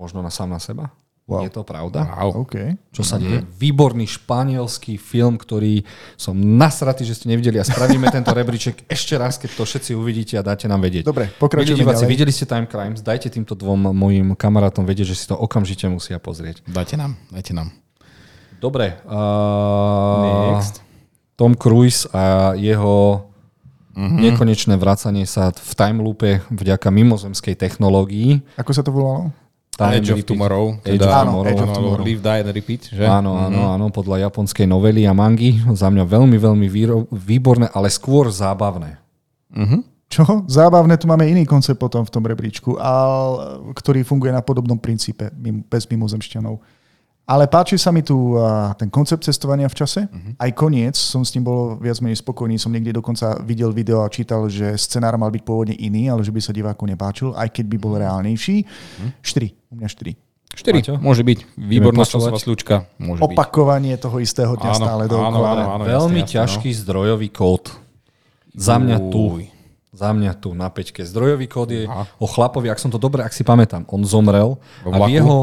možno 0.00 0.24
na 0.24 0.32
sám 0.32 0.48
na 0.48 0.56
seba. 0.56 0.88
Wow. 1.30 1.46
Je 1.46 1.52
to 1.54 1.62
pravda? 1.62 2.10
Wow. 2.10 2.42
OK. 2.42 2.74
Čo 2.90 3.06
sa 3.06 3.14
deje? 3.14 3.46
Výborný 3.54 4.02
španielský 4.08 4.98
film, 4.98 5.38
ktorý 5.38 5.86
som 6.18 6.34
nasratý, 6.34 7.06
že 7.06 7.14
ste 7.14 7.30
nevideli 7.30 7.60
a 7.60 7.62
spravíme 7.62 8.10
tento 8.10 8.34
rebríček 8.34 8.90
ešte 8.90 9.14
raz, 9.14 9.38
keď 9.38 9.54
to 9.54 9.62
všetci 9.62 9.94
uvidíte 9.94 10.34
a 10.34 10.42
dáte 10.42 10.66
nám 10.66 10.82
vedieť. 10.82 11.06
Dobre, 11.06 11.30
pokračujeme 11.38 11.86
diváci, 11.86 12.02
ďalej. 12.02 12.14
videli 12.18 12.32
ste 12.34 12.50
Time 12.50 12.66
Crimes, 12.66 12.98
dajte 12.98 13.30
týmto 13.30 13.54
dvom 13.54 13.94
mojim 13.94 14.34
kamarátom 14.34 14.82
vedieť, 14.82 15.14
že 15.14 15.16
si 15.22 15.24
to 15.30 15.38
okamžite 15.38 15.86
musia 15.86 16.18
pozrieť. 16.18 16.66
Dajte 16.66 16.98
nám, 16.98 17.14
dajte 17.30 17.54
nám. 17.54 17.70
Dobre. 18.58 18.98
Uh, 19.06 20.58
Next. 20.58 20.82
Tom 21.38 21.54
Cruise 21.54 22.10
a 22.10 22.52
jeho 22.58 23.30
mm-hmm. 23.94 24.18
nekonečné 24.18 24.74
vracanie 24.76 25.24
sa 25.30 25.54
v 25.54 25.72
time 25.78 26.02
loope 26.02 26.42
vďaka 26.52 26.90
mimozemskej 26.90 27.54
technológii. 27.54 28.42
Ako 28.58 28.74
sa 28.74 28.82
to 28.82 28.90
volalo? 28.90 29.32
Time 29.76 29.96
Edge 29.96 30.12
of 30.12 30.24
Tomorrow. 30.26 30.76
Age 30.84 31.00
teda, 31.00 31.08
of 31.08 31.24
Tomorrow. 31.24 31.50
Age 31.50 31.62
of 31.62 31.70
Tomorrow. 31.72 32.04
Live, 32.04 32.20
Die 32.20 32.40
and 32.44 32.50
Repeat, 32.52 32.82
že? 32.92 33.04
Áno, 33.06 33.38
áno, 33.38 33.60
áno, 33.72 33.86
podľa 33.88 34.28
japonskej 34.28 34.68
novely 34.68 35.08
a 35.08 35.14
mangy. 35.16 35.56
Za 35.72 35.88
mňa 35.88 36.04
veľmi, 36.04 36.36
veľmi 36.36 36.66
výro- 36.68 37.08
výborné, 37.08 37.72
ale 37.72 37.88
skôr 37.88 38.28
zábavné. 38.28 39.00
Mhm. 39.54 39.78
Čo? 40.10 40.42
Zábavné, 40.50 40.98
tu 40.98 41.06
máme 41.06 41.22
iný 41.22 41.46
koncept 41.46 41.78
potom 41.78 42.02
v 42.02 42.10
tom 42.10 42.26
rebríčku, 42.26 42.74
ale, 42.82 43.62
ktorý 43.78 44.02
funguje 44.02 44.34
na 44.34 44.42
podobnom 44.42 44.74
princípe, 44.74 45.30
bez 45.70 45.86
mimozemšťanov. 45.86 46.58
Ale 47.30 47.46
páči 47.46 47.78
sa 47.78 47.94
mi 47.94 48.02
tu 48.02 48.34
a, 48.34 48.74
ten 48.74 48.90
koncept 48.90 49.22
cestovania 49.22 49.70
v 49.70 49.78
čase. 49.78 50.10
Uh-huh. 50.10 50.34
Aj 50.34 50.50
koniec 50.50 50.98
som 50.98 51.22
s 51.22 51.30
tým 51.30 51.46
bol 51.46 51.78
viac 51.78 52.02
menej 52.02 52.18
spokojný. 52.18 52.58
Som 52.58 52.74
niekde 52.74 52.90
dokonca 52.90 53.38
videl 53.46 53.70
video 53.70 54.02
a 54.02 54.10
čítal, 54.10 54.50
že 54.50 54.74
scenár 54.74 55.14
mal 55.14 55.30
byť 55.30 55.42
pôvodne 55.46 55.78
iný, 55.78 56.10
ale 56.10 56.26
že 56.26 56.34
by 56.34 56.42
sa 56.42 56.50
diváku 56.50 56.90
nepáčil, 56.90 57.30
aj 57.38 57.54
keď 57.54 57.64
by 57.70 57.76
bol 57.78 57.94
reálnejší. 57.94 58.66
Uh-huh. 58.66 59.10
4. 59.22 59.70
U 59.70 59.74
mňa 59.78 59.88
4. 59.94 60.18
4. 60.58 60.82
Maťo? 60.82 60.94
Môže 60.98 61.22
byť. 61.22 61.38
Výborná 61.54 62.02
časová 62.02 62.34
sľúčka. 62.34 62.90
Môže 62.98 63.22
byť. 63.22 63.30
Opakovanie 63.30 63.94
toho 63.94 64.18
istého 64.18 64.58
dňa 64.58 64.70
Áno, 64.74 64.82
stále 64.82 65.02
áno, 65.06 65.12
dookola. 65.14 65.46
áno, 65.54 65.64
áno, 65.78 65.84
veľmi 65.86 66.26
jasne, 66.26 66.34
jasne, 66.34 66.36
ťažký 66.42 66.70
zdrojový 66.82 67.28
kód. 67.30 67.70
Za 68.58 68.82
mňa 68.82 68.98
tu. 69.14 69.38
Za 70.00 70.10
mňa 70.10 70.32
tu 70.34 70.56
na 70.56 70.72
peťke. 70.72 71.04
Zdrojový 71.04 71.44
kód 71.44 71.68
je 71.68 71.84
Aha. 71.84 72.08
o 72.16 72.24
chlapovi, 72.24 72.72
ak 72.72 72.80
som 72.80 72.88
to 72.88 72.96
dobre, 72.96 73.20
ak 73.20 73.36
si 73.36 73.44
pamätám, 73.44 73.84
on 73.84 74.00
zomrel 74.00 74.56
Vo 74.80 74.88
a 74.88 74.96
v 74.96 74.96
vlaku? 74.96 75.12
jeho 75.12 75.36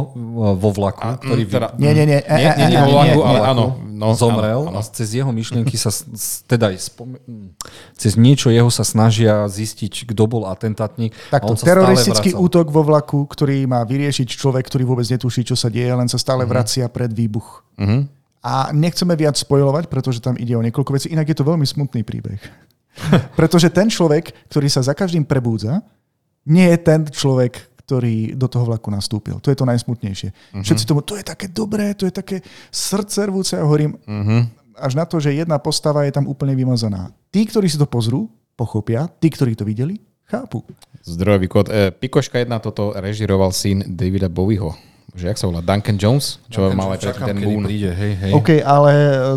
vo 0.58 0.70
vlaku, 0.74 1.06
ktorý 1.22 1.44
Mm, 1.46 1.52
teda, 1.54 1.68
Nie, 1.78 1.92
nie, 1.94 2.06
nie. 2.08 2.20
E, 2.20 2.34
Nie, 2.34 2.50
e, 2.50 2.58
nie, 2.58 2.68
nie, 2.68 2.74
e, 2.74 2.82
vo 2.82 2.90
nie, 2.90 2.94
vlaku, 2.98 3.20
nie. 3.22 3.28
ale 3.30 3.40
áno. 3.46 3.66
No, 3.86 4.08
zomrel 4.18 4.62
áno, 4.66 4.74
a 4.74 4.82
áno. 4.82 4.90
cez 4.90 5.14
jeho 5.14 5.30
myšlienky 5.30 5.78
sa, 5.78 5.94
teda 6.50 6.74
spome- 6.74 7.22
mm, 7.22 7.54
cez 7.94 8.18
niečo 8.18 8.50
jeho 8.50 8.74
sa 8.74 8.82
snažia 8.82 9.46
zistiť, 9.46 10.10
kto 10.10 10.26
bol 10.26 10.50
atentátnik. 10.50 11.14
a 11.30 11.38
Takto, 11.38 11.54
teroristický 11.54 12.34
útok 12.34 12.74
vo 12.74 12.82
vlaku, 12.82 13.30
ktorý 13.30 13.70
má 13.70 13.86
vyriešiť 13.86 14.26
človek, 14.34 14.66
ktorý 14.66 14.90
vôbec 14.90 15.06
netuší, 15.06 15.46
čo 15.46 15.54
sa 15.54 15.70
deje, 15.70 15.94
len 15.94 16.10
sa 16.10 16.18
stále 16.18 16.50
vracia 16.50 16.90
pred 16.90 17.14
výbuch. 17.14 17.62
Mhm. 17.78 18.10
A 18.42 18.72
nechceme 18.72 19.12
viac 19.14 19.36
spojovať, 19.36 19.86
pretože 19.92 20.18
tam 20.18 20.34
ide 20.40 20.56
o 20.56 20.64
niekoľko 20.64 20.94
vecí. 20.94 21.08
Inak 21.12 21.28
je 21.28 21.36
to 21.36 21.44
veľmi 21.44 21.66
smutný 21.68 22.02
príbeh. 22.02 22.40
pretože 23.40 23.70
ten 23.70 23.88
človek, 23.88 24.34
ktorý 24.50 24.68
sa 24.68 24.82
za 24.82 24.94
každým 24.94 25.24
prebúdza, 25.24 25.82
nie 26.48 26.68
je 26.72 26.78
ten 26.80 27.04
človek, 27.04 27.60
ktorý 27.84 28.36
do 28.36 28.48
toho 28.52 28.68
vlaku 28.68 28.92
nastúpil. 28.92 29.40
To 29.40 29.48
je 29.48 29.56
to 29.56 29.64
najsmutnejšie. 29.64 30.30
Uh-huh. 30.32 30.64
Všetci 30.64 30.84
tomu, 30.84 31.00
to 31.04 31.16
je 31.16 31.24
také 31.24 31.48
dobré, 31.48 31.96
to 31.96 32.04
je 32.04 32.12
také 32.12 32.44
srdcervúce. 32.68 33.56
A 33.56 33.64
hovorím, 33.64 33.96
Mhm. 34.04 34.38
až 34.76 34.94
na 34.96 35.08
to, 35.08 35.20
že 35.24 35.32
jedna 35.36 35.56
postava 35.58 36.04
je 36.04 36.12
tam 36.12 36.28
úplne 36.28 36.56
vymazaná. 36.56 37.16
Tí, 37.32 37.48
ktorí 37.48 37.68
si 37.72 37.80
to 37.80 37.88
pozrú, 37.88 38.28
pochopia. 38.60 39.08
Tí, 39.08 39.32
ktorí 39.32 39.56
to 39.56 39.64
videli, 39.64 40.00
chápu. 40.28 40.64
Zdrojový 41.08 41.48
kód. 41.48 41.68
E, 41.72 41.92
Pikoška 41.96 42.40
1 42.44 42.60
toto 42.60 42.92
režiroval 42.96 43.56
syn 43.56 43.84
Davida 43.88 44.28
Bowieho. 44.28 44.76
Že 45.18 45.26
jak 45.34 45.38
sa 45.42 45.46
volá? 45.50 45.66
Duncan 45.66 45.98
Jones? 45.98 46.38
Čo 46.46 46.70
mal 46.78 46.94
aj 46.94 47.02
predtým 47.02 47.18
Čakám, 47.18 47.28
ten 47.28 47.38
Boone. 47.42 47.66
príde, 47.66 47.90
hej, 47.90 48.14
hej. 48.22 48.32
OK, 48.38 48.50
ale 48.62 48.92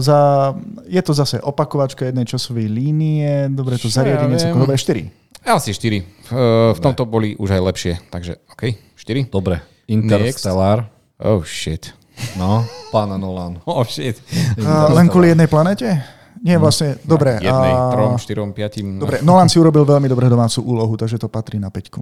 za, 0.05 0.53
je 0.85 1.01
to 1.01 1.13
zase 1.17 1.41
opakovačka 1.41 2.05
jednej 2.05 2.29
časovej 2.29 2.69
línie. 2.69 3.49
Dobre, 3.49 3.81
to 3.81 3.89
Čo 3.89 3.97
zariadenie 3.97 4.37
celkom 4.37 4.69
dobre. 4.69 4.77
4. 4.77 5.49
Asi 5.49 5.73
4. 5.73 6.77
V 6.77 6.81
tomto 6.85 7.09
boli 7.09 7.33
už 7.41 7.57
aj 7.57 7.63
lepšie. 7.65 7.93
Takže, 8.13 8.45
OK, 8.53 8.77
4. 8.93 9.33
Dobre, 9.33 9.65
Interstellar. 9.89 10.85
Oh 11.17 11.41
shit. 11.49 11.97
No, 12.37 12.69
pána 12.93 13.17
Nolan. 13.17 13.57
Oh 13.69 13.81
shit. 13.89 14.21
Uh, 14.61 14.93
len 14.93 15.09
kvôli 15.09 15.33
jednej 15.33 15.49
planete? 15.49 16.20
Nie, 16.41 16.57
vlastne, 16.57 16.97
dobre. 17.05 17.37
Jednej, 17.37 17.73
a- 17.77 17.93
trom, 17.93 18.17
štyrom, 18.17 18.49
piatim. 18.57 18.97
Dobre, 18.97 19.21
Nolan 19.21 19.53
si 19.53 19.61
urobil 19.61 19.85
veľmi 19.85 20.09
dobré 20.09 20.27
domácu 20.33 20.65
úlohu, 20.65 20.97
takže 20.97 21.21
to 21.21 21.29
patrí 21.29 21.61
na 21.61 21.69
peťku. 21.69 22.01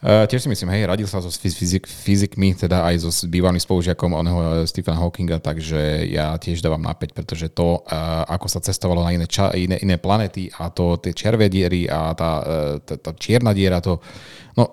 Uh, 0.00 0.24
tiež 0.30 0.46
si 0.46 0.48
myslím, 0.48 0.70
hej, 0.78 0.86
radil 0.86 1.10
sa 1.10 1.18
so 1.18 1.26
fyz- 1.26 1.58
fyzik, 1.58 1.84
fyzikmi, 1.84 2.54
teda 2.54 2.86
aj 2.86 3.02
so 3.02 3.10
bývalým 3.26 3.58
spolužiakom 3.58 4.14
oného 4.14 4.62
Stephena 4.64 4.96
Hawkinga, 4.96 5.42
takže 5.42 6.06
ja 6.06 6.38
tiež 6.38 6.62
dávam 6.62 6.80
na 6.80 6.94
5, 6.94 7.10
pretože 7.12 7.50
to, 7.50 7.82
uh, 7.82 8.22
ako 8.30 8.46
sa 8.46 8.62
cestovalo 8.62 9.02
na 9.02 9.10
iné, 9.12 9.26
ča, 9.26 9.50
iné, 9.52 9.76
iné 9.82 9.98
planety 9.98 10.48
a 10.54 10.70
to 10.70 10.96
tie 11.02 11.10
červé 11.12 11.50
diery 11.50 11.90
a 11.90 12.14
tá, 12.14 12.30
uh, 12.40 12.74
tá, 12.80 12.94
tá 12.96 13.10
čierna 13.18 13.50
diera, 13.50 13.82
to, 13.82 13.98
no, 14.54 14.72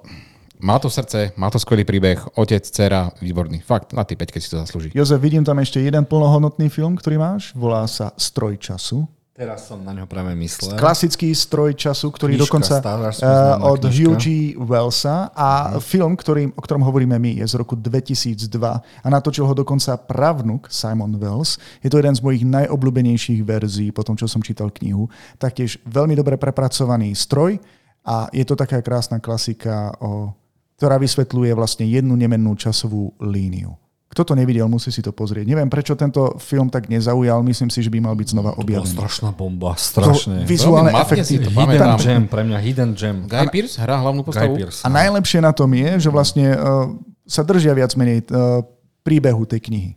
má 0.60 0.82
to 0.82 0.90
srdce, 0.90 1.34
má 1.38 1.50
to 1.54 1.62
skvelý 1.62 1.86
príbeh, 1.86 2.22
otec, 2.38 2.64
dcera, 2.66 3.14
výborný. 3.22 3.62
Fakt, 3.62 3.94
na 3.94 4.04
tej 4.04 4.18
5 4.18 4.42
si 4.42 4.50
to 4.50 4.58
zaslúži. 4.58 4.90
Jozef, 4.94 5.22
vidím 5.22 5.46
tam 5.46 5.62
ešte 5.62 5.78
jeden 5.78 6.06
plnohodnotný 6.06 6.70
film, 6.70 6.98
ktorý 6.98 7.22
máš. 7.22 7.54
Volá 7.54 7.86
sa 7.86 8.14
Stroj 8.18 8.58
času. 8.58 9.06
Teraz 9.38 9.70
som 9.70 9.78
na 9.86 9.94
ňo 9.94 10.10
práve 10.10 10.34
myslel. 10.34 10.82
Klasický 10.82 11.30
stroj 11.30 11.78
času, 11.78 12.10
ktorý 12.10 12.42
Knižka, 12.42 12.46
dokonca 12.50 12.76
uh, 12.82 13.70
od 13.70 13.86
knižka. 13.86 13.94
Hugh 13.94 14.18
G. 14.18 14.26
Wellsa 14.58 15.30
a 15.30 15.78
film, 15.78 16.18
ktorý, 16.18 16.50
o 16.58 16.62
ktorom 16.66 16.82
hovoríme 16.82 17.14
my, 17.22 17.38
je 17.38 17.46
z 17.46 17.54
roku 17.54 17.78
2002 17.78 18.50
a 18.58 19.08
natočil 19.14 19.46
ho 19.46 19.54
dokonca 19.54 19.94
pravnuk 19.94 20.66
Simon 20.74 21.22
Wells. 21.22 21.62
Je 21.86 21.90
to 21.94 22.02
jeden 22.02 22.18
z 22.18 22.22
mojich 22.26 22.50
najobľúbenejších 22.50 23.46
verzií 23.46 23.94
po 23.94 24.02
tom, 24.02 24.18
čo 24.18 24.26
som 24.26 24.42
čítal 24.42 24.74
knihu. 24.74 25.06
Taktiež 25.38 25.78
veľmi 25.86 26.18
dobre 26.18 26.42
prepracovaný 26.42 27.14
stroj 27.14 27.62
a 28.10 28.34
je 28.34 28.42
to 28.42 28.58
taká 28.58 28.82
krásna 28.82 29.22
klasika, 29.22 29.94
o, 30.02 30.34
ktorá 30.78 30.96
vysvetľuje 30.96 31.52
vlastne 31.52 31.84
jednu 31.84 32.14
nemennú 32.14 32.54
časovú 32.54 33.18
líniu. 33.18 33.74
Kto 34.08 34.24
to 34.24 34.34
nevidel, 34.34 34.66
musí 34.66 34.88
si 34.88 35.04
to 35.04 35.12
pozrieť. 35.12 35.44
Neviem, 35.44 35.68
prečo 35.68 35.94
tento 35.94 36.40
film 36.40 36.72
tak 36.72 36.88
nezaujal. 36.88 37.44
Myslím 37.44 37.68
si, 37.68 37.84
že 37.84 37.92
by 37.92 38.00
mal 38.00 38.16
byť 38.16 38.28
znova 38.32 38.56
To 38.56 38.64
objavený. 38.64 38.88
strašná 38.88 39.30
bomba, 39.36 39.76
To 39.76 39.84
strašne. 39.84 40.48
vizuálne 40.48 40.96
efekty. 40.96 41.38
to 41.38 41.52
Hidden 41.52 41.54
pamätám. 41.54 41.98
Gem, 42.00 42.24
pre 42.26 42.42
mňa 42.42 42.58
Hidden 42.58 42.92
Gem. 42.96 43.18
Guy 43.28 43.46
Pearce 43.52 43.76
hrá 43.78 44.00
hlavnú 44.00 44.24
Guy 44.24 44.30
postavu? 44.32 44.54
Pearce. 44.56 44.80
A 44.82 44.90
najlepšie 44.90 45.44
na 45.44 45.52
tom 45.52 45.70
je, 45.70 46.00
že 46.00 46.10
vlastne 46.10 46.46
uh, 46.50 46.88
sa 47.26 47.44
držia 47.44 47.76
viac 47.76 47.92
menej 47.94 48.24
uh, 48.32 48.64
príbehu 49.04 49.44
tej 49.44 49.60
knihy, 49.60 49.92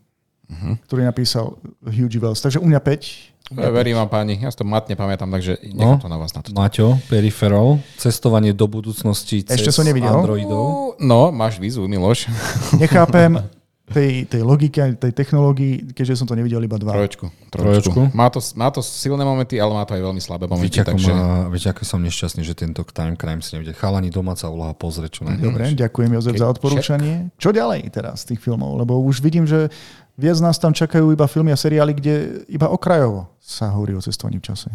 uh-huh. 0.51 0.74
ktorý 0.85 1.06
napísal 1.06 1.56
Hugh 1.86 2.10
G. 2.10 2.18
Wells. 2.18 2.43
Takže 2.43 2.59
u 2.59 2.66
mňa 2.66 2.82
5. 2.82 3.31
Ja 3.51 3.66
verím 3.74 3.98
vám 3.98 4.06
páni, 4.06 4.39
ja 4.39 4.47
si 4.47 4.55
to 4.55 4.62
matne 4.62 4.94
pamätám, 4.94 5.27
takže 5.27 5.59
No. 5.74 5.98
nechám 5.98 6.06
to 6.06 6.10
na 6.10 6.18
vás 6.22 6.31
na 6.31 6.40
to. 6.43 6.55
Maťo, 6.55 7.02
Peripheral, 7.10 7.82
cestovanie 7.98 8.55
do 8.55 8.70
budúcnosti 8.70 9.43
cez 9.43 9.59
Ešte 9.59 9.74
som 9.74 9.82
nevidel. 9.82 10.22
Androidov. 10.22 10.94
No, 11.02 11.35
máš 11.35 11.59
výzvu, 11.59 11.90
Miloš. 11.90 12.31
Nechápem 12.78 13.43
tej, 13.91 14.31
tej 14.31 14.43
logike, 14.47 14.79
tej 14.97 15.12
technológii, 15.12 15.91
keďže 15.93 16.23
som 16.23 16.27
to 16.31 16.39
nevidel 16.39 16.62
iba 16.62 16.79
dva. 16.79 16.95
Troječku. 16.95 17.27
Troječku. 17.51 18.15
Má 18.15 18.31
to, 18.31 18.39
má 18.55 18.71
to 18.71 18.81
silné 18.81 19.27
momenty, 19.27 19.59
ale 19.59 19.75
má 19.75 19.83
to 19.83 19.99
aj 19.99 20.03
veľmi 20.07 20.23
slabé 20.23 20.47
momenty. 20.47 20.71
Viete, 20.71 20.87
takže... 20.87 21.11
viete, 21.51 21.69
ako 21.75 21.83
som 21.83 21.99
nešťastný, 22.01 22.43
že 22.47 22.55
tento 22.55 22.87
Time 22.87 23.19
Crime 23.19 23.43
si 23.43 23.59
nevidel. 23.59 23.75
Chalani 23.75 24.09
domáca 24.09 24.47
úloha 24.47 24.71
pozrieť 24.73 25.21
čo 25.21 25.23
najviac. 25.27 25.43
Dobre, 25.43 25.62
ďakujem 25.75 26.11
Jozef 26.15 26.35
za 26.39 26.47
odporúčanie. 26.47 27.15
Čo 27.35 27.51
ďalej 27.51 27.91
teraz 27.91 28.23
z 28.23 28.35
tých 28.35 28.41
filmov? 28.41 28.79
Lebo 28.79 29.03
už 29.03 29.19
vidím, 29.21 29.45
že 29.45 29.69
viac 30.15 30.39
nás 30.39 30.57
tam 30.62 30.71
čakajú 30.71 31.11
iba 31.11 31.27
filmy 31.27 31.51
a 31.51 31.59
seriály, 31.59 31.93
kde 31.99 32.15
iba 32.47 32.71
okrajovo 32.71 33.35
sa 33.43 33.75
hovorí 33.75 33.99
o 33.99 34.03
cestovaní 34.05 34.39
v 34.39 34.55
čase. 34.55 34.71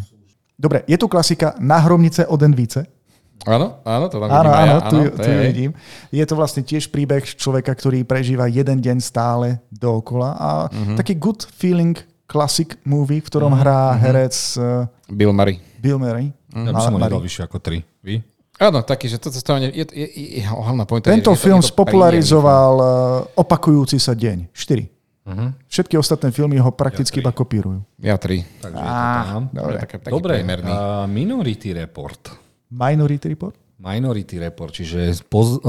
Dobre, 0.56 0.84
je 0.88 0.96
tu 0.96 1.08
klasika 1.08 1.52
Nahromnice 1.60 2.24
od 2.28 2.40
Envice. 2.40 2.95
Áno, 3.44 3.78
áno, 3.82 4.04
to 4.06 4.16
tam 4.16 4.26
Áno, 4.26 4.48
vidím 4.48 4.56
áno, 4.56 4.72
ja. 4.72 4.78
tu, 4.82 4.96
áno, 4.96 5.06
tu 5.06 5.16
to 5.16 5.22
ju 5.22 5.34
je, 5.34 5.44
vidím. 5.44 5.70
Je 6.08 6.24
to 6.24 6.34
vlastne 6.34 6.62
tiež 6.62 6.88
príbeh 6.88 7.22
človeka, 7.22 7.70
ktorý 7.70 8.02
prežíva 8.02 8.46
jeden 8.46 8.80
deň 8.80 8.96
stále 8.98 9.60
dookola 9.68 10.30
a 10.32 10.48
Mhm. 10.66 10.96
taký 10.96 11.14
good 11.14 11.44
feeling 11.52 11.94
classic 12.24 12.74
movie, 12.82 13.20
v 13.20 13.26
ktorom 13.28 13.54
hrá 13.54 13.94
herec 13.94 14.34
uh, 14.56 14.88
Bill 15.06 15.30
Murray. 15.30 15.62
Bill 15.78 15.94
Murray. 15.96 16.34
Ja 16.50 16.72
by 16.72 16.80
som 16.80 16.94
ho 16.94 16.98
nedal 16.98 17.20
vyššie 17.20 17.44
ako 17.44 17.60
3. 17.60 17.84
Vy? 18.02 18.24
Áno, 18.56 18.80
taký, 18.80 19.06
že 19.06 19.20
to 19.20 19.28
cestovanie, 19.28 19.68
je, 19.68 19.84
je, 19.86 20.08
je, 20.08 20.26
je 20.40 20.42
hlavná 20.42 20.82
pointa. 20.82 21.06
Tento 21.06 21.28
je, 21.28 21.36
je 21.36 21.38
to- 21.38 21.44
film 21.44 21.60
je 21.60 21.68
to 21.68 21.70
spopularizoval 21.70 22.72
uh, 22.74 22.88
opakujúci 23.36 24.00
sa 24.00 24.16
deň. 24.16 24.48
4. 24.50 24.88
Uh-huh. 25.26 25.50
Všetky 25.66 25.94
ostatné 25.94 26.30
filmy 26.30 26.56
ho 26.56 26.70
prakticky 26.70 27.18
iba 27.18 27.30
kopírujú. 27.30 27.82
Ja 27.98 28.14
tri. 28.16 28.46
Takže 28.56 28.78
je 28.78 28.86
to 28.86 29.22
tam. 29.26 29.42
dobre. 29.50 29.76
Také, 29.76 29.94
taký 29.98 30.12
Dobre, 30.14 30.34
a 30.64 31.04
Minority 31.04 31.74
Report. 31.76 32.45
Minority 32.68 33.28
Report? 33.28 33.54
Minority 33.76 34.40
Report, 34.40 34.72
čiže 34.72 34.96
poz, 35.22 35.60
uh, 35.60 35.68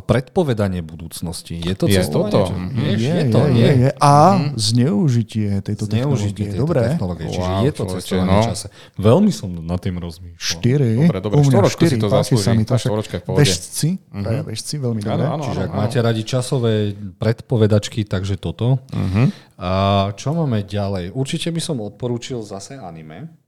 predpovedanie 0.00 0.80
budúcnosti. 0.80 1.52
Je 1.54 1.76
to 1.76 1.84
Je 1.84 2.00
cestovanie? 2.00 2.32
toto. 2.32 2.48
čo- 2.48 2.56
Mhm. 2.56 2.72
Vieš, 2.74 2.98
je, 2.98 3.12
je, 3.12 3.24
to, 3.28 3.40
je, 3.46 3.68
je. 3.76 3.90
A 3.94 4.14
zneužitie 4.56 5.48
tejto 5.60 5.84
Zneužitie 5.84 6.24
technológie. 6.24 6.44
tejto 6.48 6.56
Dobre. 6.58 6.80
technológie. 6.82 7.26
Čiže 7.28 7.44
Wow, 7.46 7.60
je 7.60 7.70
to 7.70 7.82
cestovanie 7.92 8.32
no. 8.32 8.42
čase. 8.42 8.66
Veľmi 8.96 9.28
som 9.30 9.48
nad 9.52 9.76
tým 9.78 9.96
rozmýšľal. 9.98 10.40
4. 10.40 10.88
Dobre, 10.98 11.18
dobre, 11.20 11.34
U 11.34 11.40
mňa 11.42 11.50
štvoročku 11.52 11.80
si 11.80 11.86
štyri, 11.86 12.00
to 12.00 12.08
zaslúži. 12.08 12.40
sa 12.40 12.50
mi 12.50 12.64
to, 12.64 12.66
Tá 12.66 12.74
však 12.74 12.88
štvoročka 12.88 13.12
je 13.12 13.20
v 13.20 13.24
pohode. 13.24 13.38
Bežci, 13.38 13.88
traja 14.00 14.42
bežci, 14.42 14.74
veľmi 14.78 15.00
dobre. 15.02 15.12
Áno, 15.20 15.24
áno, 15.30 15.44
Čiže 15.44 15.60
ak 15.60 15.68
áno. 15.68 15.78
máte 15.78 15.98
radi 16.00 16.22
časové 16.24 16.72
predpovedačky, 17.14 18.00
takže 18.04 18.34
toto. 18.36 18.80
Mhm. 18.90 19.22
A 19.56 19.70
čo 20.12 20.32
máme 20.32 20.64
ďalej? 20.64 21.12
Určite 21.12 21.48
by 21.50 21.60
som 21.60 21.76
odporúčil 21.78 22.40
zase 22.40 22.74
anime. 22.74 23.43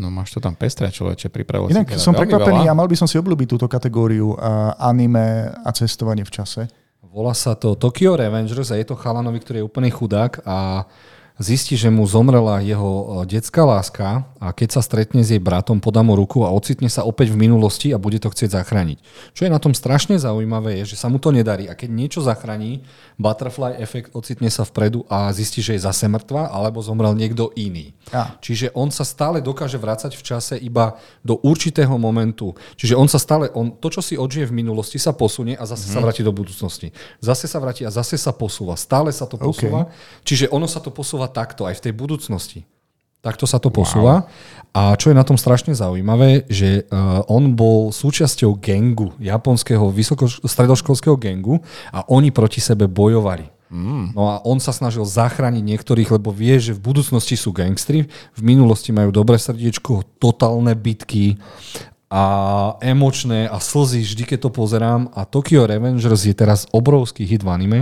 No 0.00 0.08
máš 0.12 0.36
to 0.36 0.40
tam 0.40 0.56
pestré, 0.56 0.88
človeče, 0.90 1.28
pripravil 1.28 1.72
Inak 1.72 1.88
si 1.88 1.96
teda 1.96 2.04
som 2.04 2.12
prekvapený 2.16 2.66
veľa. 2.66 2.72
a 2.72 2.78
mal 2.78 2.88
by 2.88 2.96
som 2.96 3.08
si 3.08 3.16
obľúbiť 3.16 3.48
túto 3.48 3.66
kategóriu 3.68 4.34
uh, 4.34 4.74
anime 4.76 5.52
a 5.52 5.70
cestovanie 5.72 6.24
v 6.24 6.32
čase. 6.32 6.68
Volá 7.06 7.32
sa 7.32 7.56
to 7.56 7.80
Tokyo 7.80 8.12
Revengers 8.12 8.68
a 8.72 8.76
je 8.76 8.84
to 8.84 8.96
chalanovi, 8.98 9.40
ktorý 9.40 9.64
je 9.64 9.68
úplný 9.68 9.88
chudák 9.88 10.44
a 10.44 10.84
zistí, 11.36 11.76
že 11.76 11.92
mu 11.92 12.08
zomrela 12.08 12.64
jeho 12.64 13.22
e, 13.22 13.28
detská 13.28 13.62
láska 13.68 14.24
a 14.40 14.56
keď 14.56 14.78
sa 14.78 14.82
stretne 14.84 15.20
s 15.20 15.32
jej 15.32 15.40
bratom, 15.40 15.80
podá 15.84 16.00
mu 16.00 16.16
ruku 16.16 16.48
a 16.48 16.52
ocitne 16.52 16.88
sa 16.88 17.04
opäť 17.04 17.32
v 17.32 17.40
minulosti 17.44 17.92
a 17.92 18.00
bude 18.00 18.16
to 18.16 18.32
chcieť 18.32 18.56
zachrániť. 18.56 18.98
Čo 19.36 19.44
je 19.44 19.52
na 19.52 19.60
tom 19.60 19.76
strašne 19.76 20.16
zaujímavé, 20.16 20.80
je, 20.82 20.96
že 20.96 21.00
sa 21.00 21.12
mu 21.12 21.20
to 21.20 21.28
nedarí 21.32 21.68
a 21.68 21.76
keď 21.76 21.90
niečo 21.92 22.20
zachráni, 22.24 22.80
butterfly 23.20 23.76
efekt 23.80 24.16
ocitne 24.16 24.48
sa 24.48 24.64
vpredu 24.64 25.04
a 25.12 25.28
zistí, 25.36 25.60
že 25.60 25.76
je 25.76 25.84
zase 25.84 26.08
mŕtva 26.08 26.48
alebo 26.48 26.80
zomrel 26.80 27.12
niekto 27.12 27.52
iný. 27.56 27.92
A. 28.16 28.38
Čiže 28.40 28.72
on 28.72 28.88
sa 28.88 29.04
stále 29.04 29.44
dokáže 29.44 29.76
vrácať 29.76 30.16
v 30.16 30.22
čase 30.24 30.54
iba 30.56 30.96
do 31.20 31.36
určitého 31.42 31.92
momentu. 32.00 32.56
Čiže 32.80 32.94
on 32.96 33.08
sa 33.10 33.20
stále, 33.20 33.52
on, 33.52 33.76
to, 33.76 33.92
čo 33.92 34.00
si 34.00 34.14
odžije 34.16 34.48
v 34.48 34.62
minulosti, 34.62 34.96
sa 34.96 35.12
posunie 35.12 35.58
a 35.58 35.68
zase 35.68 35.90
mm-hmm. 35.90 35.94
sa 35.94 36.04
vráti 36.04 36.22
do 36.24 36.32
budúcnosti. 36.32 36.94
Zase 37.20 37.50
sa 37.50 37.58
vráti 37.60 37.82
a 37.84 37.90
zase 37.90 38.16
sa 38.16 38.30
posúva. 38.32 38.78
Stále 38.78 39.10
sa 39.10 39.26
to 39.26 39.36
posúva. 39.36 39.90
Okay. 39.90 40.22
Čiže 40.22 40.46
ono 40.54 40.70
sa 40.70 40.78
to 40.78 40.94
posúva 40.94 41.25
takto 41.30 41.66
aj 41.66 41.78
v 41.78 41.84
tej 41.90 41.92
budúcnosti. 41.94 42.60
Takto 43.24 43.42
sa 43.42 43.58
to 43.58 43.74
posúva. 43.74 44.22
Wow. 44.22 44.30
A 44.70 44.82
čo 44.94 45.10
je 45.10 45.18
na 45.18 45.26
tom 45.26 45.34
strašne 45.34 45.74
zaujímavé, 45.74 46.46
že 46.46 46.86
uh, 46.86 47.26
on 47.26 47.58
bol 47.58 47.90
súčasťou 47.90 48.54
gengu, 48.62 49.10
japonského 49.18 49.90
vysoko, 49.90 50.30
stredoškolského 50.30 51.18
gengu 51.18 51.58
a 51.90 52.06
oni 52.06 52.30
proti 52.30 52.62
sebe 52.62 52.86
bojovali. 52.86 53.50
Mm. 53.66 54.14
No 54.14 54.30
a 54.30 54.38
on 54.46 54.62
sa 54.62 54.70
snažil 54.70 55.02
zachrániť 55.02 55.58
niektorých, 55.58 56.14
lebo 56.14 56.30
vie, 56.30 56.54
že 56.62 56.70
v 56.70 56.86
budúcnosti 56.86 57.34
sú 57.34 57.50
gangstri, 57.50 58.06
v 58.38 58.40
minulosti 58.46 58.94
majú 58.94 59.10
dobré 59.10 59.42
srdiečko, 59.42 60.06
totálne 60.22 60.78
bitky 60.78 61.34
a 62.06 62.22
emočné 62.78 63.50
a 63.50 63.58
slzy 63.58 64.06
vždy, 64.06 64.22
keď 64.30 64.38
to 64.46 64.50
pozerám. 64.54 65.10
A 65.18 65.26
Tokyo 65.26 65.66
Revengers 65.66 66.22
je 66.22 66.34
teraz 66.38 66.70
obrovský 66.70 67.26
hit 67.26 67.42
v 67.42 67.50
anime 67.50 67.80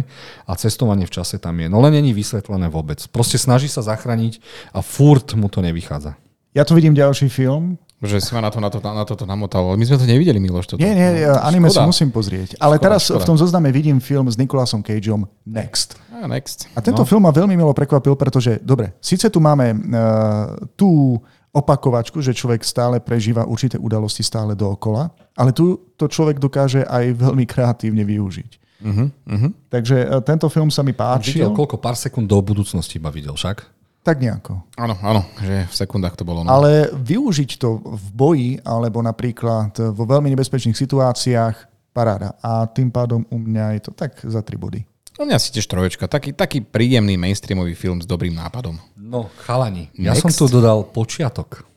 a 0.49 0.57
cestovanie 0.57 1.05
v 1.05 1.13
čase 1.13 1.37
tam 1.37 1.61
je. 1.61 1.69
No 1.69 1.85
len 1.85 1.93
není 1.93 2.17
vysvetlené 2.17 2.73
vôbec. 2.73 3.05
Proste 3.13 3.37
snaží 3.37 3.69
sa 3.69 3.85
zachrániť 3.85 4.41
a 4.73 4.81
furt 4.81 5.37
mu 5.37 5.53
to 5.53 5.61
nevychádza. 5.61 6.17
Ja 6.57 6.65
tu 6.65 6.73
vidím 6.73 6.97
ďalší 6.97 7.29
film. 7.29 7.77
Že 8.05 8.21
si 8.21 8.31
ma 8.37 8.45
na 8.45 8.53
to, 8.53 8.61
na 8.61 8.69
to, 8.69 8.79
na 8.85 9.05
toto 9.09 9.25
namotal. 9.25 9.65
My 9.81 9.85
sme 9.89 9.97
to 9.97 10.05
nevideli, 10.05 10.37
Miloš. 10.37 10.77
Toto. 10.77 10.81
Nie, 10.81 10.93
nie, 10.93 11.25
anime 11.25 11.73
škoda. 11.73 11.89
si 11.89 11.89
musím 11.89 12.11
pozrieť. 12.13 12.61
Ale 12.61 12.77
škoda, 12.77 12.85
teraz 12.85 13.01
škoda. 13.09 13.21
v 13.21 13.25
tom 13.33 13.37
zozname 13.41 13.69
vidím 13.73 13.97
film 13.97 14.29
s 14.29 14.37
Nikolasom 14.37 14.85
Cageom 14.85 15.25
Next. 15.49 15.97
A, 16.13 16.29
next. 16.29 16.69
a 16.77 16.85
tento 16.85 17.03
no. 17.03 17.09
film 17.09 17.25
ma 17.25 17.33
veľmi 17.33 17.57
milo 17.57 17.73
prekvapil, 17.73 18.13
pretože, 18.15 18.61
dobre, 18.61 18.93
síce 19.01 19.29
tu 19.33 19.41
máme 19.41 19.73
uh, 19.73 20.53
tú 20.77 21.17
opakovačku, 21.55 22.19
že 22.19 22.35
človek 22.35 22.67
stále 22.67 22.99
prežíva 22.99 23.47
určité 23.47 23.79
udalosti 23.79 24.27
stále 24.27 24.59
dookola, 24.59 25.15
ale 25.39 25.55
tu 25.55 25.79
to 25.95 26.11
človek 26.11 26.43
dokáže 26.43 26.83
aj 26.83 27.15
veľmi 27.25 27.47
kreatívne 27.47 28.03
využiť. 28.03 28.51
Uh-huh, 28.85 29.09
uh-huh. 29.09 29.51
Takže 29.73 29.97
e, 30.05 30.07
tento 30.27 30.51
film 30.53 30.69
sa 30.69 30.85
mi 30.85 30.93
páčil. 30.93 31.41
Videl 31.41 31.57
koľko 31.57 31.81
pár 31.81 31.97
sekúnd 31.97 32.29
do 32.29 32.37
budúcnosti 32.43 33.01
iba 33.01 33.09
videl 33.09 33.33
však? 33.33 33.65
Tak 34.05 34.21
nejako. 34.21 34.61
Áno, 34.77 35.01
áno, 35.01 35.25
že 35.41 35.65
v 35.65 35.75
sekundách 35.75 36.21
to 36.21 36.29
bolo. 36.29 36.45
No. 36.45 36.53
Ale 36.53 36.93
využiť 36.93 37.57
to 37.57 37.81
v 37.81 38.07
boji, 38.13 38.51
alebo 38.61 39.01
napríklad 39.01 39.73
vo 39.97 40.05
veľmi 40.05 40.29
nebezpečných 40.29 40.77
situáciách, 40.77 41.73
paráda. 41.95 42.37
A 42.45 42.69
tým 42.69 42.93
pádom 42.93 43.25
u 43.33 43.39
mňa 43.41 43.79
je 43.79 43.89
to 43.89 43.91
tak 43.97 44.21
za 44.21 44.45
tri 44.45 44.61
body. 44.61 44.85
U 45.15 45.23
mňa 45.23 45.39
si 45.39 45.55
tiež 45.55 45.71
troječka. 45.71 46.11
Taký, 46.11 46.35
taký 46.35 46.59
príjemný 46.59 47.15
mainstreamový 47.15 47.79
film 47.79 48.03
s 48.03 48.07
dobrým 48.11 48.35
nápadom. 48.35 48.75
No, 49.05 49.29
chalani, 49.45 49.93
ja 49.93 50.17
Next. 50.17 50.25
som 50.25 50.33
tu 50.33 50.49
dodal 50.49 50.81
počiatok. 50.89 51.69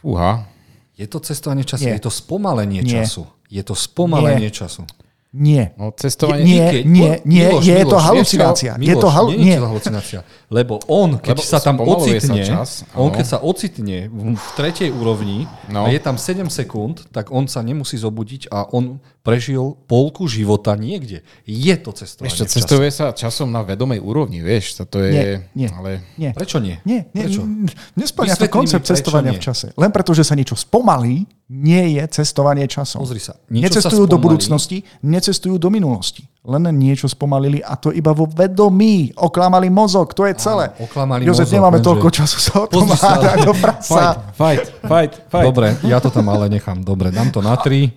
Fúha. 0.00 0.48
Je 0.96 1.04
to 1.04 1.20
cestovanie 1.20 1.68
času, 1.68 1.84
Nie. 1.84 2.00
je 2.00 2.08
to 2.08 2.12
spomalenie 2.12 2.80
Nie. 2.80 3.04
času. 3.04 3.28
Je 3.52 3.60
to 3.60 3.76
spomalenie 3.76 4.48
Nie. 4.48 4.56
času. 4.56 4.88
Nie. 5.30 5.70
No, 5.78 5.94
cestovanie... 5.94 6.42
Nie, 6.42 6.66
keď, 6.74 6.82
nie, 6.90 7.10
nie, 7.22 7.46
Miloš, 7.46 7.62
je 7.62 7.78
Miloš, 7.78 7.90
to 7.90 7.98
halucinácia. 8.02 8.72
Miloš, 8.74 8.90
je 8.90 8.94
to 8.98 9.08
halu... 9.14 9.28
nie, 9.30 9.54
nie. 9.54 9.56
halucinácia. 9.62 10.20
Lebo 10.50 10.82
on, 10.90 11.22
keď 11.22 11.38
Lebo 11.38 11.42
sa 11.46 11.58
tam 11.62 11.78
ocitne, 11.78 12.42
sa 12.42 12.50
čas, 12.50 12.82
on 12.98 13.14
keď 13.14 13.26
sa 13.30 13.38
ocitne 13.38 14.10
v, 14.10 14.34
v 14.34 14.48
tretej 14.58 14.90
úrovni 14.90 15.46
no. 15.70 15.86
a 15.86 15.94
je 15.94 16.02
tam 16.02 16.18
7 16.18 16.50
sekúnd, 16.50 17.06
tak 17.14 17.30
on 17.30 17.46
sa 17.46 17.62
nemusí 17.62 17.94
zobudiť 17.94 18.50
a 18.50 18.74
on 18.74 18.98
prežil 19.22 19.78
polku 19.86 20.26
života 20.26 20.74
niekde. 20.74 21.22
Je 21.46 21.78
to 21.78 21.94
cestovanie 21.94 22.34
Ešte 22.34 22.50
cestuje 22.50 22.90
sa 22.90 23.14
časom 23.14 23.54
na 23.54 23.62
vedomej 23.62 24.02
úrovni, 24.02 24.42
vieš, 24.42 24.82
to 24.82 24.98
je... 24.98 25.10
Nie, 25.14 25.26
nie, 25.54 25.68
ale... 25.70 26.02
nie. 26.18 26.34
Prečo 26.34 26.58
nie? 26.58 26.82
Nie, 26.82 27.06
nie 27.14 27.30
prečo? 27.30 27.46
Nesplňa 27.94 28.34
to 28.34 28.50
koncept 28.50 28.82
cestovania 28.82 29.30
nie. 29.30 29.38
v 29.38 29.46
čase. 29.46 29.70
Len 29.78 29.94
preto, 29.94 30.10
že 30.10 30.26
sa 30.26 30.34
niečo 30.34 30.58
spomalí, 30.58 31.22
nie 31.50 31.98
je 31.98 32.02
cestovanie 32.06 32.70
časom. 32.70 33.02
Pozri 33.02 33.18
sa. 33.18 33.34
Necestujú 33.50 34.06
sa 34.06 34.12
do 34.14 34.22
budúcnosti, 34.22 34.86
necestujú 35.02 35.58
do 35.58 35.66
minulosti. 35.66 36.30
Len 36.40 36.72
niečo 36.72 37.04
spomalili 37.04 37.60
a 37.60 37.76
to 37.76 37.92
iba 37.92 38.16
vo 38.16 38.24
vedomí. 38.24 39.12
Oklamali 39.12 39.68
mozog, 39.68 40.16
to 40.16 40.24
je 40.24 40.32
celé. 40.40 40.72
Áno, 40.72 40.88
oklamali 40.88 41.26
Jozef, 41.26 41.50
mozog, 41.50 41.56
nemáme 41.60 41.78
lenže... 41.82 41.88
toľko 41.90 42.08
času 42.08 42.38
sa 42.40 42.52
o 42.64 42.66
tom 42.70 42.88
hádať 42.88 43.38
do. 43.44 43.52
Fight, 43.52 44.64
fight, 44.80 45.12
fight, 45.28 45.44
Dobre, 45.44 45.76
ja 45.84 45.98
to 46.00 46.08
tam 46.08 46.32
ale 46.32 46.48
nechám. 46.48 46.80
Dobre, 46.80 47.12
dám 47.12 47.28
to 47.34 47.44
na 47.44 47.58
tri. 47.60 47.92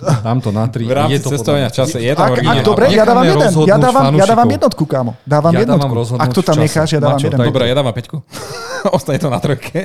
Dám 0.00 0.38
to 0.40 0.54
na 0.54 0.64
tri. 0.72 0.88
V 0.88 0.94
rámci 0.94 1.18
je 1.18 1.26
to 1.26 1.30
cestovania 1.36 1.68
v 1.68 1.74
čase 1.74 1.98
je 2.00 2.12
tam 2.16 2.32
ak, 2.32 2.38
ak, 2.38 2.56
dobre, 2.64 2.86
ja 2.96 3.04
dávam 3.04 3.26
jeden. 3.28 3.50
Ja 3.66 3.76
dávam, 3.76 4.02
ja 4.14 4.24
dávam 4.24 4.48
jednotku, 4.48 4.82
kámo. 4.88 5.12
Dávam 5.26 5.52
ja 5.52 5.66
jednotku. 5.66 5.94
Ak 6.16 6.30
to 6.32 6.40
tam 6.40 6.56
necháš, 6.62 6.96
ja 6.96 7.00
dávam 7.02 7.18
Mačo, 7.18 7.28
jednotku. 7.28 7.50
Dobre, 7.50 7.62
ja 7.66 7.74
dávam 7.76 7.92
peťku. 7.92 8.16
Ostane 8.96 9.20
to 9.20 9.28
na 9.28 9.36
trojke. 9.42 9.80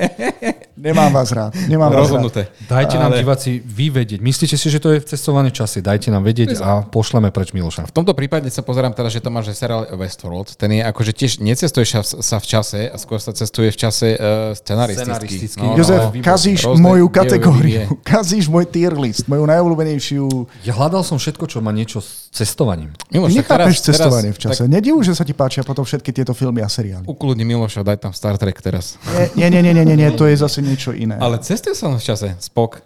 Nemám 0.78 1.10
vás 1.10 1.34
rád. 1.34 1.58
Nemám 1.66 1.90
vás 1.90 2.06
Rozhodnuté. 2.06 2.54
Dajte 2.70 3.02
nám 3.02 3.10
diváci 3.10 3.58
vyvedieť. 3.58 4.22
Myslíte 4.22 4.54
si, 4.54 4.70
že 4.70 4.78
to 4.78 4.94
je 4.94 5.02
v 5.02 5.06
cestovaní 5.10 5.50
časy? 5.50 5.82
Dajte 5.82 6.14
nám 6.14 6.22
vedieť 6.22 6.62
a 6.62 6.86
pošleme 6.86 7.34
preč 7.34 7.50
Miloša. 7.50 7.90
V 7.90 7.94
tomto 7.98 8.14
prípade 8.14 8.46
sa 8.46 8.62
pozerám 8.62 8.94
teda, 8.94 9.10
že 9.10 9.18
to 9.18 9.26
máš 9.34 9.50
seriál 9.58 9.90
Westworld. 9.90 10.54
Ten 10.54 10.78
je 10.78 10.86
akože 10.86 11.10
tiež 11.18 11.42
necestuješ 11.42 12.22
sa 12.22 12.38
v 12.38 12.46
čase 12.46 12.80
a 12.86 12.94
skôr 12.94 13.18
sa 13.18 13.34
cestuje 13.34 13.74
v 13.74 13.78
čase 13.78 14.14
uh, 14.14 14.54
scenaristicky. 14.54 15.58
No, 15.58 15.74
Jozef, 15.74 16.14
no, 16.14 16.22
kazíš 16.22 16.62
moju 16.78 17.10
kategóriu. 17.10 17.98
Kazíš 18.06 18.46
môj 18.46 18.70
tier 18.70 18.94
list, 18.94 19.26
moju 19.26 19.50
najobľúbenejšiu. 19.50 20.62
Ja 20.62 20.78
hľadal 20.78 21.02
som 21.02 21.18
všetko, 21.18 21.50
čo 21.50 21.58
má 21.58 21.74
niečo 21.74 21.98
s 21.98 22.30
cestovaním. 22.30 22.94
Miloš, 23.10 23.34
Nechápeš 23.34 23.82
teraz, 23.82 23.98
cestovanie 23.98 24.30
teraz, 24.30 24.38
v 24.38 24.40
čase. 24.46 24.62
Tak... 24.62 24.70
Nediv, 24.70 24.94
že 25.02 25.18
sa 25.18 25.26
ti 25.26 25.34
páčia 25.34 25.66
potom 25.66 25.82
všetky 25.82 26.14
tieto 26.14 26.38
filmy 26.38 26.62
a 26.62 26.70
seriály. 26.70 27.02
Ukludni 27.10 27.42
Miloša, 27.42 27.82
daj 27.82 27.98
tam 27.98 28.14
Star 28.14 28.38
Trek 28.38 28.62
teraz. 28.62 28.94
Nie, 29.34 29.50
nie, 29.50 29.58
nie, 29.58 29.74
nie, 29.74 29.82
nie, 29.82 29.96
nie 30.06 30.10
to 30.14 30.22
je 30.30 30.38
zase 30.38 30.67
niečo 30.68 30.90
iné. 30.92 31.16
Ale 31.16 31.40
cestuje 31.40 31.72
som 31.72 31.96
v 31.96 32.04
čase. 32.04 32.36
Spok. 32.36 32.84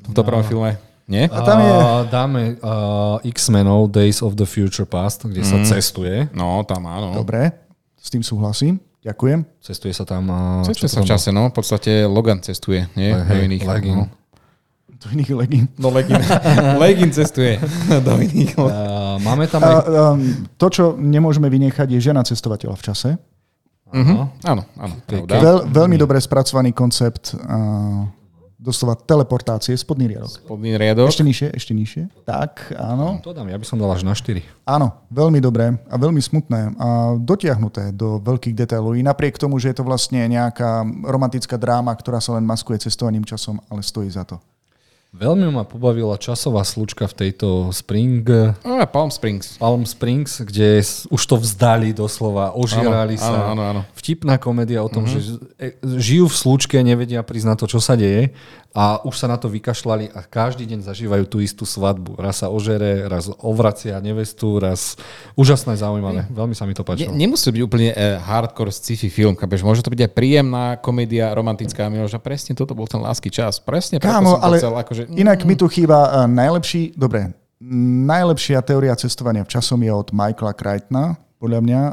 V 0.00 0.12
tom 0.12 0.24
prvom 0.26 0.42
filme. 0.42 0.70
Nie? 1.10 1.26
A 1.26 1.42
tam 1.42 1.58
je... 1.58 1.72
Uh, 1.74 2.02
dáme 2.06 2.40
uh, 2.62 3.18
X-menov 3.26 3.90
Days 3.90 4.22
of 4.22 4.38
the 4.38 4.46
Future 4.46 4.86
Past, 4.86 5.26
kde 5.26 5.42
mm. 5.42 5.48
sa 5.48 5.56
cestuje. 5.66 6.30
No, 6.30 6.62
tam 6.62 6.86
áno. 6.86 7.18
Dobre, 7.18 7.50
s 7.98 8.08
tým 8.14 8.22
súhlasím. 8.22 8.78
Ďakujem. 9.02 9.42
Cestuje 9.58 9.90
sa 9.90 10.06
tam... 10.06 10.30
Uh, 10.30 10.62
cestuje 10.62 10.86
sa 10.86 11.02
v 11.02 11.10
čase, 11.10 11.34
no. 11.34 11.50
V 11.50 11.54
podstate 11.58 12.06
Logan 12.06 12.38
cestuje, 12.38 12.86
nie? 12.94 13.10
Hey, 13.10 13.26
do 13.26 13.36
iných, 13.42 13.64
Legin. 13.66 13.96
No. 13.98 14.06
Do 15.00 15.08
iných 15.16 15.32
legín. 15.32 15.64
Do 15.80 15.88
legín. 15.88 16.20
legín 16.84 17.08
cestuje 17.08 17.56
do 18.06 18.20
iných. 18.20 18.52
Uh, 18.52 19.16
máme 19.24 19.48
tam 19.48 19.64
aj... 19.64 19.74
Uh, 19.88 20.12
um, 20.12 20.20
to, 20.60 20.66
čo 20.68 20.84
nemôžeme 21.00 21.48
vynechať, 21.48 21.88
je 21.88 22.12
žena 22.12 22.20
cestovateľa 22.20 22.76
v 22.76 22.84
čase. 22.84 23.10
Uh-huh. 23.90 24.30
Áno, 24.46 24.62
áno. 24.78 24.94
Veľ, 25.10 25.66
veľmi 25.70 25.96
dobre 25.98 26.22
spracovaný 26.22 26.70
koncept. 26.70 27.34
Uh, 27.34 28.06
doslova 28.60 28.92
teleportácie, 28.92 29.72
spodný 29.72 30.12
riadok. 30.12 30.44
Spodný 30.44 30.76
riadok. 30.76 31.08
Ešte 31.08 31.24
nižšie, 31.24 31.48
ešte 31.56 31.72
nižšie. 31.72 32.02
Tak, 32.28 32.76
áno. 32.76 33.16
To 33.24 33.32
dám, 33.32 33.48
ja 33.48 33.56
by 33.56 33.64
som 33.64 33.80
dal 33.80 33.88
až 33.88 34.04
na 34.04 34.12
4. 34.12 34.44
Áno, 34.68 35.00
veľmi 35.08 35.40
dobré 35.40 35.72
a 35.88 35.96
veľmi 35.96 36.20
smutné 36.20 36.76
a 36.76 37.16
dotiahnuté 37.16 37.96
do 37.96 38.20
veľkých 38.20 38.52
detailov. 38.52 39.00
I 39.00 39.02
napriek 39.02 39.40
tomu, 39.40 39.56
že 39.56 39.72
je 39.72 39.80
to 39.80 39.88
vlastne 39.88 40.20
nejaká 40.28 40.84
romantická 41.08 41.56
dráma, 41.56 41.96
ktorá 41.96 42.20
sa 42.20 42.36
len 42.36 42.44
maskuje 42.44 42.84
cestovaním 42.84 43.24
časom, 43.24 43.56
ale 43.72 43.80
stojí 43.80 44.12
za 44.12 44.28
to. 44.28 44.36
Veľmi 45.10 45.50
ma 45.50 45.66
pobavila 45.66 46.14
časová 46.14 46.62
slučka 46.62 47.10
v 47.10 47.14
tejto 47.26 47.74
Spring... 47.74 48.22
No, 48.62 48.78
Palm 48.86 49.10
Springs. 49.10 49.58
Palm 49.58 49.82
Springs, 49.82 50.38
kde 50.38 50.86
už 51.10 51.22
to 51.26 51.34
vzdali 51.34 51.90
doslova, 51.90 52.54
ožierali 52.54 53.18
áno, 53.18 53.26
sa. 53.26 53.34
Áno, 53.34 53.42
áno, 53.50 53.62
áno. 53.66 53.82
Vtipná 53.98 54.38
komédia 54.38 54.78
o 54.78 54.86
tom, 54.86 55.10
mm-hmm. 55.10 55.18
že 55.58 55.98
žijú 55.98 56.30
v 56.30 56.36
slučke, 56.38 56.78
nevedia 56.86 57.26
priznať 57.26 57.56
to, 57.58 57.66
čo 57.74 57.80
sa 57.82 57.98
deje 57.98 58.30
a 58.70 59.02
už 59.02 59.18
sa 59.18 59.26
na 59.26 59.34
to 59.34 59.50
vykašľali 59.50 60.14
a 60.14 60.22
každý 60.22 60.62
deň 60.62 60.86
zažívajú 60.86 61.26
tú 61.26 61.42
istú 61.42 61.66
svadbu. 61.66 62.14
Raz 62.14 62.46
sa 62.46 62.54
ožere, 62.54 63.02
raz 63.10 63.26
ovracia 63.42 63.98
nevestu, 63.98 64.62
raz 64.62 64.94
úžasné, 65.34 65.74
zaujímavé. 65.74 66.30
Veľmi 66.30 66.54
sa 66.54 66.70
mi 66.70 66.74
to 66.78 66.86
páčilo. 66.86 67.10
Ne, 67.10 67.26
nemusí 67.26 67.50
byť 67.50 67.62
úplne 67.66 67.90
uh, 67.90 68.22
hardcore 68.22 68.70
sci-fi 68.70 69.10
film, 69.10 69.34
kapeš? 69.34 69.66
Môže 69.66 69.82
to 69.82 69.90
byť 69.90 70.06
aj 70.06 70.10
príjemná 70.14 70.78
komédia, 70.78 71.34
romantická, 71.34 71.90
že 72.06 72.18
presne 72.22 72.54
toto 72.54 72.78
bol 72.78 72.86
ten 72.86 73.02
lásky 73.02 73.26
čas. 73.26 73.58
Presne 73.58 73.98
Kámo, 73.98 74.38
ale 74.38 74.62
chcel, 74.62 74.74
akože, 74.78 75.02
mm, 75.10 75.18
inak 75.18 75.42
mi 75.42 75.58
tu 75.58 75.66
chýba 75.66 76.06
uh, 76.06 76.30
najlepší, 76.30 76.94
dobre, 76.94 77.34
najlepšia 78.06 78.62
teória 78.62 78.94
cestovania 78.94 79.42
v 79.42 79.50
časom 79.50 79.82
je 79.82 79.90
od 79.90 80.14
Michaela 80.14 80.54
Crichtona, 80.54 81.18
podľa 81.40 81.60
mňa, 81.64 81.80
uh, 81.80 81.92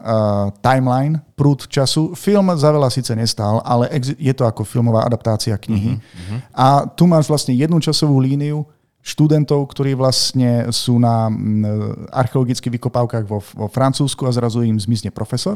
Timeline, 0.59 1.23
prúd 1.39 1.71
času. 1.71 2.11
Film 2.19 2.51
za 2.59 2.67
veľa 2.67 2.91
síce 2.91 3.15
nestál, 3.15 3.63
ale 3.63 3.87
je 4.19 4.33
to 4.35 4.43
ako 4.43 4.67
filmová 4.67 5.07
adaptácia 5.07 5.55
knihy. 5.55 5.95
Uh-huh. 5.95 6.37
A 6.51 6.83
tu 6.83 7.07
máš 7.07 7.31
vlastne 7.31 7.55
jednu 7.55 7.79
časovú 7.79 8.19
líniu 8.19 8.67
študentov, 8.99 9.71
ktorí 9.71 9.95
vlastne 9.95 10.67
sú 10.75 10.99
na 10.99 11.31
archeologických 12.11 12.75
vykopávkach 12.75 13.23
vo, 13.23 13.39
vo 13.39 13.71
Francúzsku 13.71 14.27
a 14.27 14.35
zrazu 14.35 14.67
im 14.67 14.75
zmizne 14.75 15.15
profesor. 15.15 15.55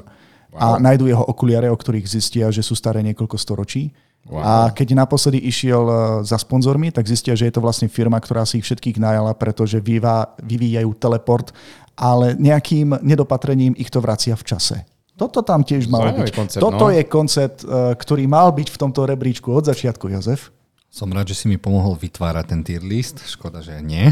wow. 0.55 0.59
a 0.59 0.65
nájdú 0.79 1.07
jeho 1.07 1.23
okuliare, 1.27 1.67
o 1.67 1.75
ktorých 1.75 2.07
zistia, 2.07 2.51
že 2.51 2.63
sú 2.63 2.75
staré 2.75 3.03
niekoľko 3.03 3.35
storočí. 3.35 3.91
Wow. 4.29 4.41
A 4.45 4.53
keď 4.69 4.93
naposledy 4.93 5.41
išiel 5.41 5.81
e, 5.81 5.95
za 6.21 6.37
sponzormi, 6.37 6.93
tak 6.93 7.09
zistia, 7.09 7.33
že 7.33 7.49
je 7.49 7.53
to 7.57 7.63
vlastne 7.63 7.89
firma, 7.89 8.21
ktorá 8.21 8.45
si 8.45 8.61
ich 8.61 8.65
všetkých 8.69 9.01
najala, 9.01 9.33
pretože 9.33 9.81
vyvá, 9.81 10.37
vyvíjajú 10.45 10.93
teleport, 11.01 11.49
ale 11.97 12.37
nejakým 12.37 13.01
nedopatrením 13.01 13.73
ich 13.81 13.89
to 13.89 13.97
vracia 13.97 14.37
v 14.37 14.45
čase. 14.45 14.77
Toto 15.17 15.41
tam 15.41 15.65
tiež 15.65 15.89
malo 15.89 16.13
byť. 16.17 16.33
Koncept, 16.33 16.61
Toto 16.61 16.89
no. 16.89 16.93
je 16.93 17.03
koncept, 17.05 17.59
e, 17.65 17.97
ktorý 17.97 18.29
mal 18.29 18.53
byť 18.53 18.67
v 18.69 18.77
tomto 18.77 19.09
rebríčku 19.09 19.49
od 19.49 19.65
začiatku, 19.65 20.05
Jozef. 20.13 20.53
Som 20.91 21.07
rád, 21.15 21.31
že 21.31 21.39
si 21.39 21.45
mi 21.47 21.55
pomohol 21.55 21.95
vytvárať 21.95 22.45
ten 22.51 22.61
tier 22.67 22.83
list. 22.83 23.23
Škoda, 23.23 23.63
že 23.63 23.79
nie. 23.79 24.11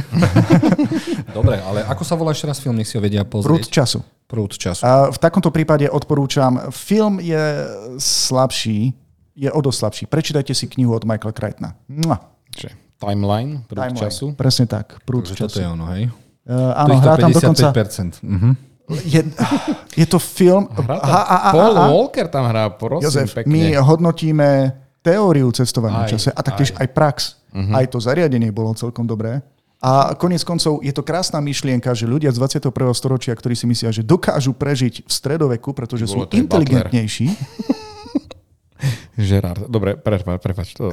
Dobre, 1.38 1.60
ale 1.60 1.84
ako 1.84 2.08
sa 2.08 2.16
volá 2.16 2.32
ešte 2.32 2.48
raz 2.48 2.64
film, 2.64 2.80
nech 2.80 2.88
si 2.88 2.96
ho 2.96 3.04
vedia 3.04 3.28
pozrieť? 3.28 3.52
Prúd 3.52 3.68
času. 3.68 4.00
Prúd 4.32 4.54
času. 4.56 4.82
A 4.88 5.12
v 5.12 5.20
takomto 5.20 5.52
prípade 5.52 5.92
odporúčam. 5.92 6.72
Film 6.72 7.20
je 7.20 7.68
slabší, 8.00 8.96
je 9.40 9.48
o 9.48 9.60
dosť 9.64 9.78
slabší. 9.80 10.04
Prečítajte 10.12 10.52
si 10.52 10.68
knihu 10.68 10.92
od 10.92 11.08
Michaela 11.08 11.32
Crichtona. 11.32 11.72
Čiže 12.52 12.76
timeline, 13.00 13.64
prúd 13.64 13.80
timeline. 13.80 14.04
času. 14.04 14.26
Presne 14.36 14.66
tak, 14.68 15.00
prúd 15.08 15.32
Takže 15.32 15.48
času. 15.48 15.56
Toto 15.56 15.64
je 15.64 15.68
ono, 15.72 15.86
hej? 15.96 16.04
Uh, 16.44 16.76
áno, 16.76 16.94
hrá 17.00 17.16
tam 17.16 17.32
dokonca... 17.32 17.72
Uh-huh. 17.72 18.54
Je, 19.06 19.22
je 19.96 20.06
to 20.10 20.20
film... 20.20 20.68
Hrá 20.68 20.98
tam, 21.00 21.08
ha, 21.08 21.22
ha, 21.24 21.38
ha, 21.40 21.52
Paul 21.56 21.76
Walker 21.78 22.28
tam 22.28 22.44
hrá, 22.52 22.74
prosím, 22.74 23.06
Jozef, 23.08 23.32
pekne. 23.32 23.50
my 23.54 23.62
hodnotíme 23.80 24.50
teóriu 25.00 25.48
cestovania 25.56 26.04
v 26.10 26.20
čase 26.20 26.30
a 26.34 26.42
taktiež 26.44 26.76
aj, 26.76 26.84
aj 26.84 26.88
prax. 26.92 27.18
Uh-huh. 27.56 27.80
Aj 27.80 27.86
to 27.88 27.98
zariadenie 28.04 28.52
bolo 28.52 28.76
celkom 28.76 29.08
dobré. 29.08 29.40
A 29.80 30.12
konec 30.20 30.44
koncov 30.44 30.84
je 30.84 30.92
to 30.92 31.08
krásna 31.08 31.40
myšlienka, 31.40 31.96
že 31.96 32.04
ľudia 32.04 32.36
z 32.36 32.44
21. 32.60 32.68
storočia, 32.92 33.32
ktorí 33.32 33.56
si 33.56 33.64
myslia, 33.64 33.96
že 33.96 34.04
dokážu 34.04 34.52
prežiť 34.52 35.08
v 35.08 35.12
stredoveku, 35.12 35.72
pretože 35.72 36.04
sú 36.04 36.28
inteligentnejší. 36.28 37.32
Gerard, 39.30 39.68
dobre, 39.68 39.96
prepač, 40.00 40.40
prepač. 40.42 40.68
To... 40.78 40.90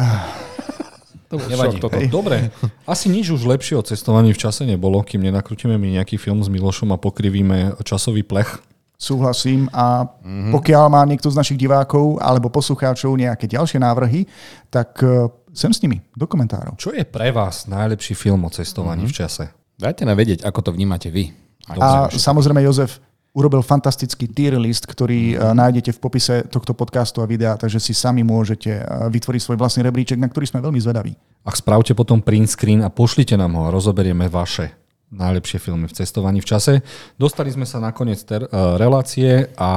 To 1.30 1.36
Nevadí. 1.52 1.82
Toto. 1.82 1.98
Dobre, 2.06 2.54
asi 2.86 3.10
nič 3.10 3.34
už 3.34 3.46
lepšie 3.46 3.74
o 3.78 3.82
cestovaní 3.82 4.30
v 4.30 4.40
čase 4.40 4.62
nebolo, 4.62 5.02
kým 5.02 5.26
nenakrútime 5.26 5.74
mi 5.74 5.94
nejaký 5.98 6.18
film 6.18 6.42
s 6.42 6.48
Milošom 6.50 6.94
a 6.94 6.98
pokrivíme 6.98 7.78
časový 7.82 8.22
plech. 8.22 8.62
Súhlasím 8.96 9.68
a 9.76 10.08
mm-hmm. 10.08 10.56
pokiaľ 10.56 10.84
má 10.88 11.04
niekto 11.04 11.28
z 11.28 11.36
našich 11.36 11.60
divákov 11.60 12.16
alebo 12.16 12.48
poslucháčov 12.48 13.12
nejaké 13.12 13.44
ďalšie 13.44 13.76
návrhy, 13.76 14.24
tak 14.72 14.96
e, 15.04 15.28
sem 15.52 15.68
s 15.68 15.84
nimi 15.84 16.00
do 16.16 16.24
komentárov. 16.24 16.80
Čo 16.80 16.96
je 16.96 17.04
pre 17.04 17.28
vás 17.28 17.68
najlepší 17.68 18.16
film 18.16 18.48
o 18.48 18.50
cestovaní 18.50 19.04
mm-hmm. 19.04 19.12
v 19.12 19.18
čase? 19.20 19.44
Dajte 19.76 20.08
nám 20.08 20.16
vedieť, 20.16 20.48
ako 20.48 20.60
to 20.64 20.70
vnímate 20.72 21.12
vy. 21.12 21.28
A 21.68 21.72
Dobre, 21.76 22.16
samozrejme 22.16 22.64
Jozef 22.64 22.96
urobil 23.36 23.60
fantastický 23.60 24.32
tier 24.32 24.56
list, 24.56 24.88
ktorý 24.88 25.36
mm-hmm. 25.36 25.52
nájdete 25.52 25.90
v 25.92 26.00
popise 26.00 26.34
tohto 26.48 26.72
podcastu 26.72 27.20
a 27.20 27.28
videa, 27.28 27.60
takže 27.60 27.76
si 27.76 27.92
sami 27.92 28.24
môžete 28.24 28.80
e, 28.80 28.82
vytvoriť 29.12 29.40
svoj 29.44 29.60
vlastný 29.60 29.84
rebríček, 29.84 30.16
na 30.16 30.32
ktorý 30.32 30.48
sme 30.48 30.64
veľmi 30.64 30.80
zvedaví. 30.80 31.12
Ak 31.44 31.60
spravte 31.60 31.92
potom 31.92 32.24
print 32.24 32.48
screen 32.48 32.80
a 32.80 32.88
pošlite 32.88 33.36
nám 33.36 33.52
ho 33.60 33.68
a 33.68 33.74
rozoberieme 33.76 34.32
vaše 34.32 34.72
najlepšie 35.06 35.62
filmy 35.62 35.86
v 35.86 35.94
cestovaní 35.94 36.42
v 36.42 36.50
čase. 36.50 36.72
Dostali 37.14 37.52
sme 37.54 37.62
sa 37.62 37.78
na 37.78 37.94
koniec 37.94 38.18
ter- 38.26 38.50
uh, 38.50 38.74
relácie 38.74 39.54
a 39.54 39.70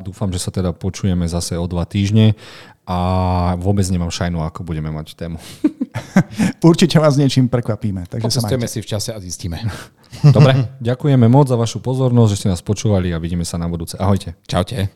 dúfam, 0.00 0.32
že 0.32 0.40
sa 0.40 0.48
teda 0.48 0.72
počujeme 0.72 1.28
zase 1.28 1.52
o 1.60 1.68
dva 1.68 1.84
týždne 1.84 2.32
a 2.88 2.98
vôbec 3.60 3.84
nemám 3.92 4.08
šajnu, 4.08 4.40
ako 4.40 4.64
budeme 4.64 4.88
mať 4.88 5.20
tému. 5.20 5.36
Určite 6.70 6.96
vás 6.98 7.18
niečím 7.18 7.50
prekvapíme. 7.50 8.06
Takže 8.06 8.40
sa 8.40 8.46
si 8.46 8.80
v 8.80 8.88
čase 8.88 9.10
a 9.14 9.18
zistíme. 9.18 9.58
Dobre, 10.36 10.78
ďakujeme 10.82 11.26
moc 11.30 11.46
za 11.50 11.56
vašu 11.58 11.78
pozornosť, 11.82 12.30
že 12.30 12.38
ste 12.38 12.48
nás 12.50 12.62
počúvali 12.62 13.14
a 13.14 13.18
vidíme 13.22 13.46
sa 13.46 13.58
na 13.58 13.66
budúce. 13.70 13.98
Ahojte. 13.98 14.34
Čaute. 14.46 14.90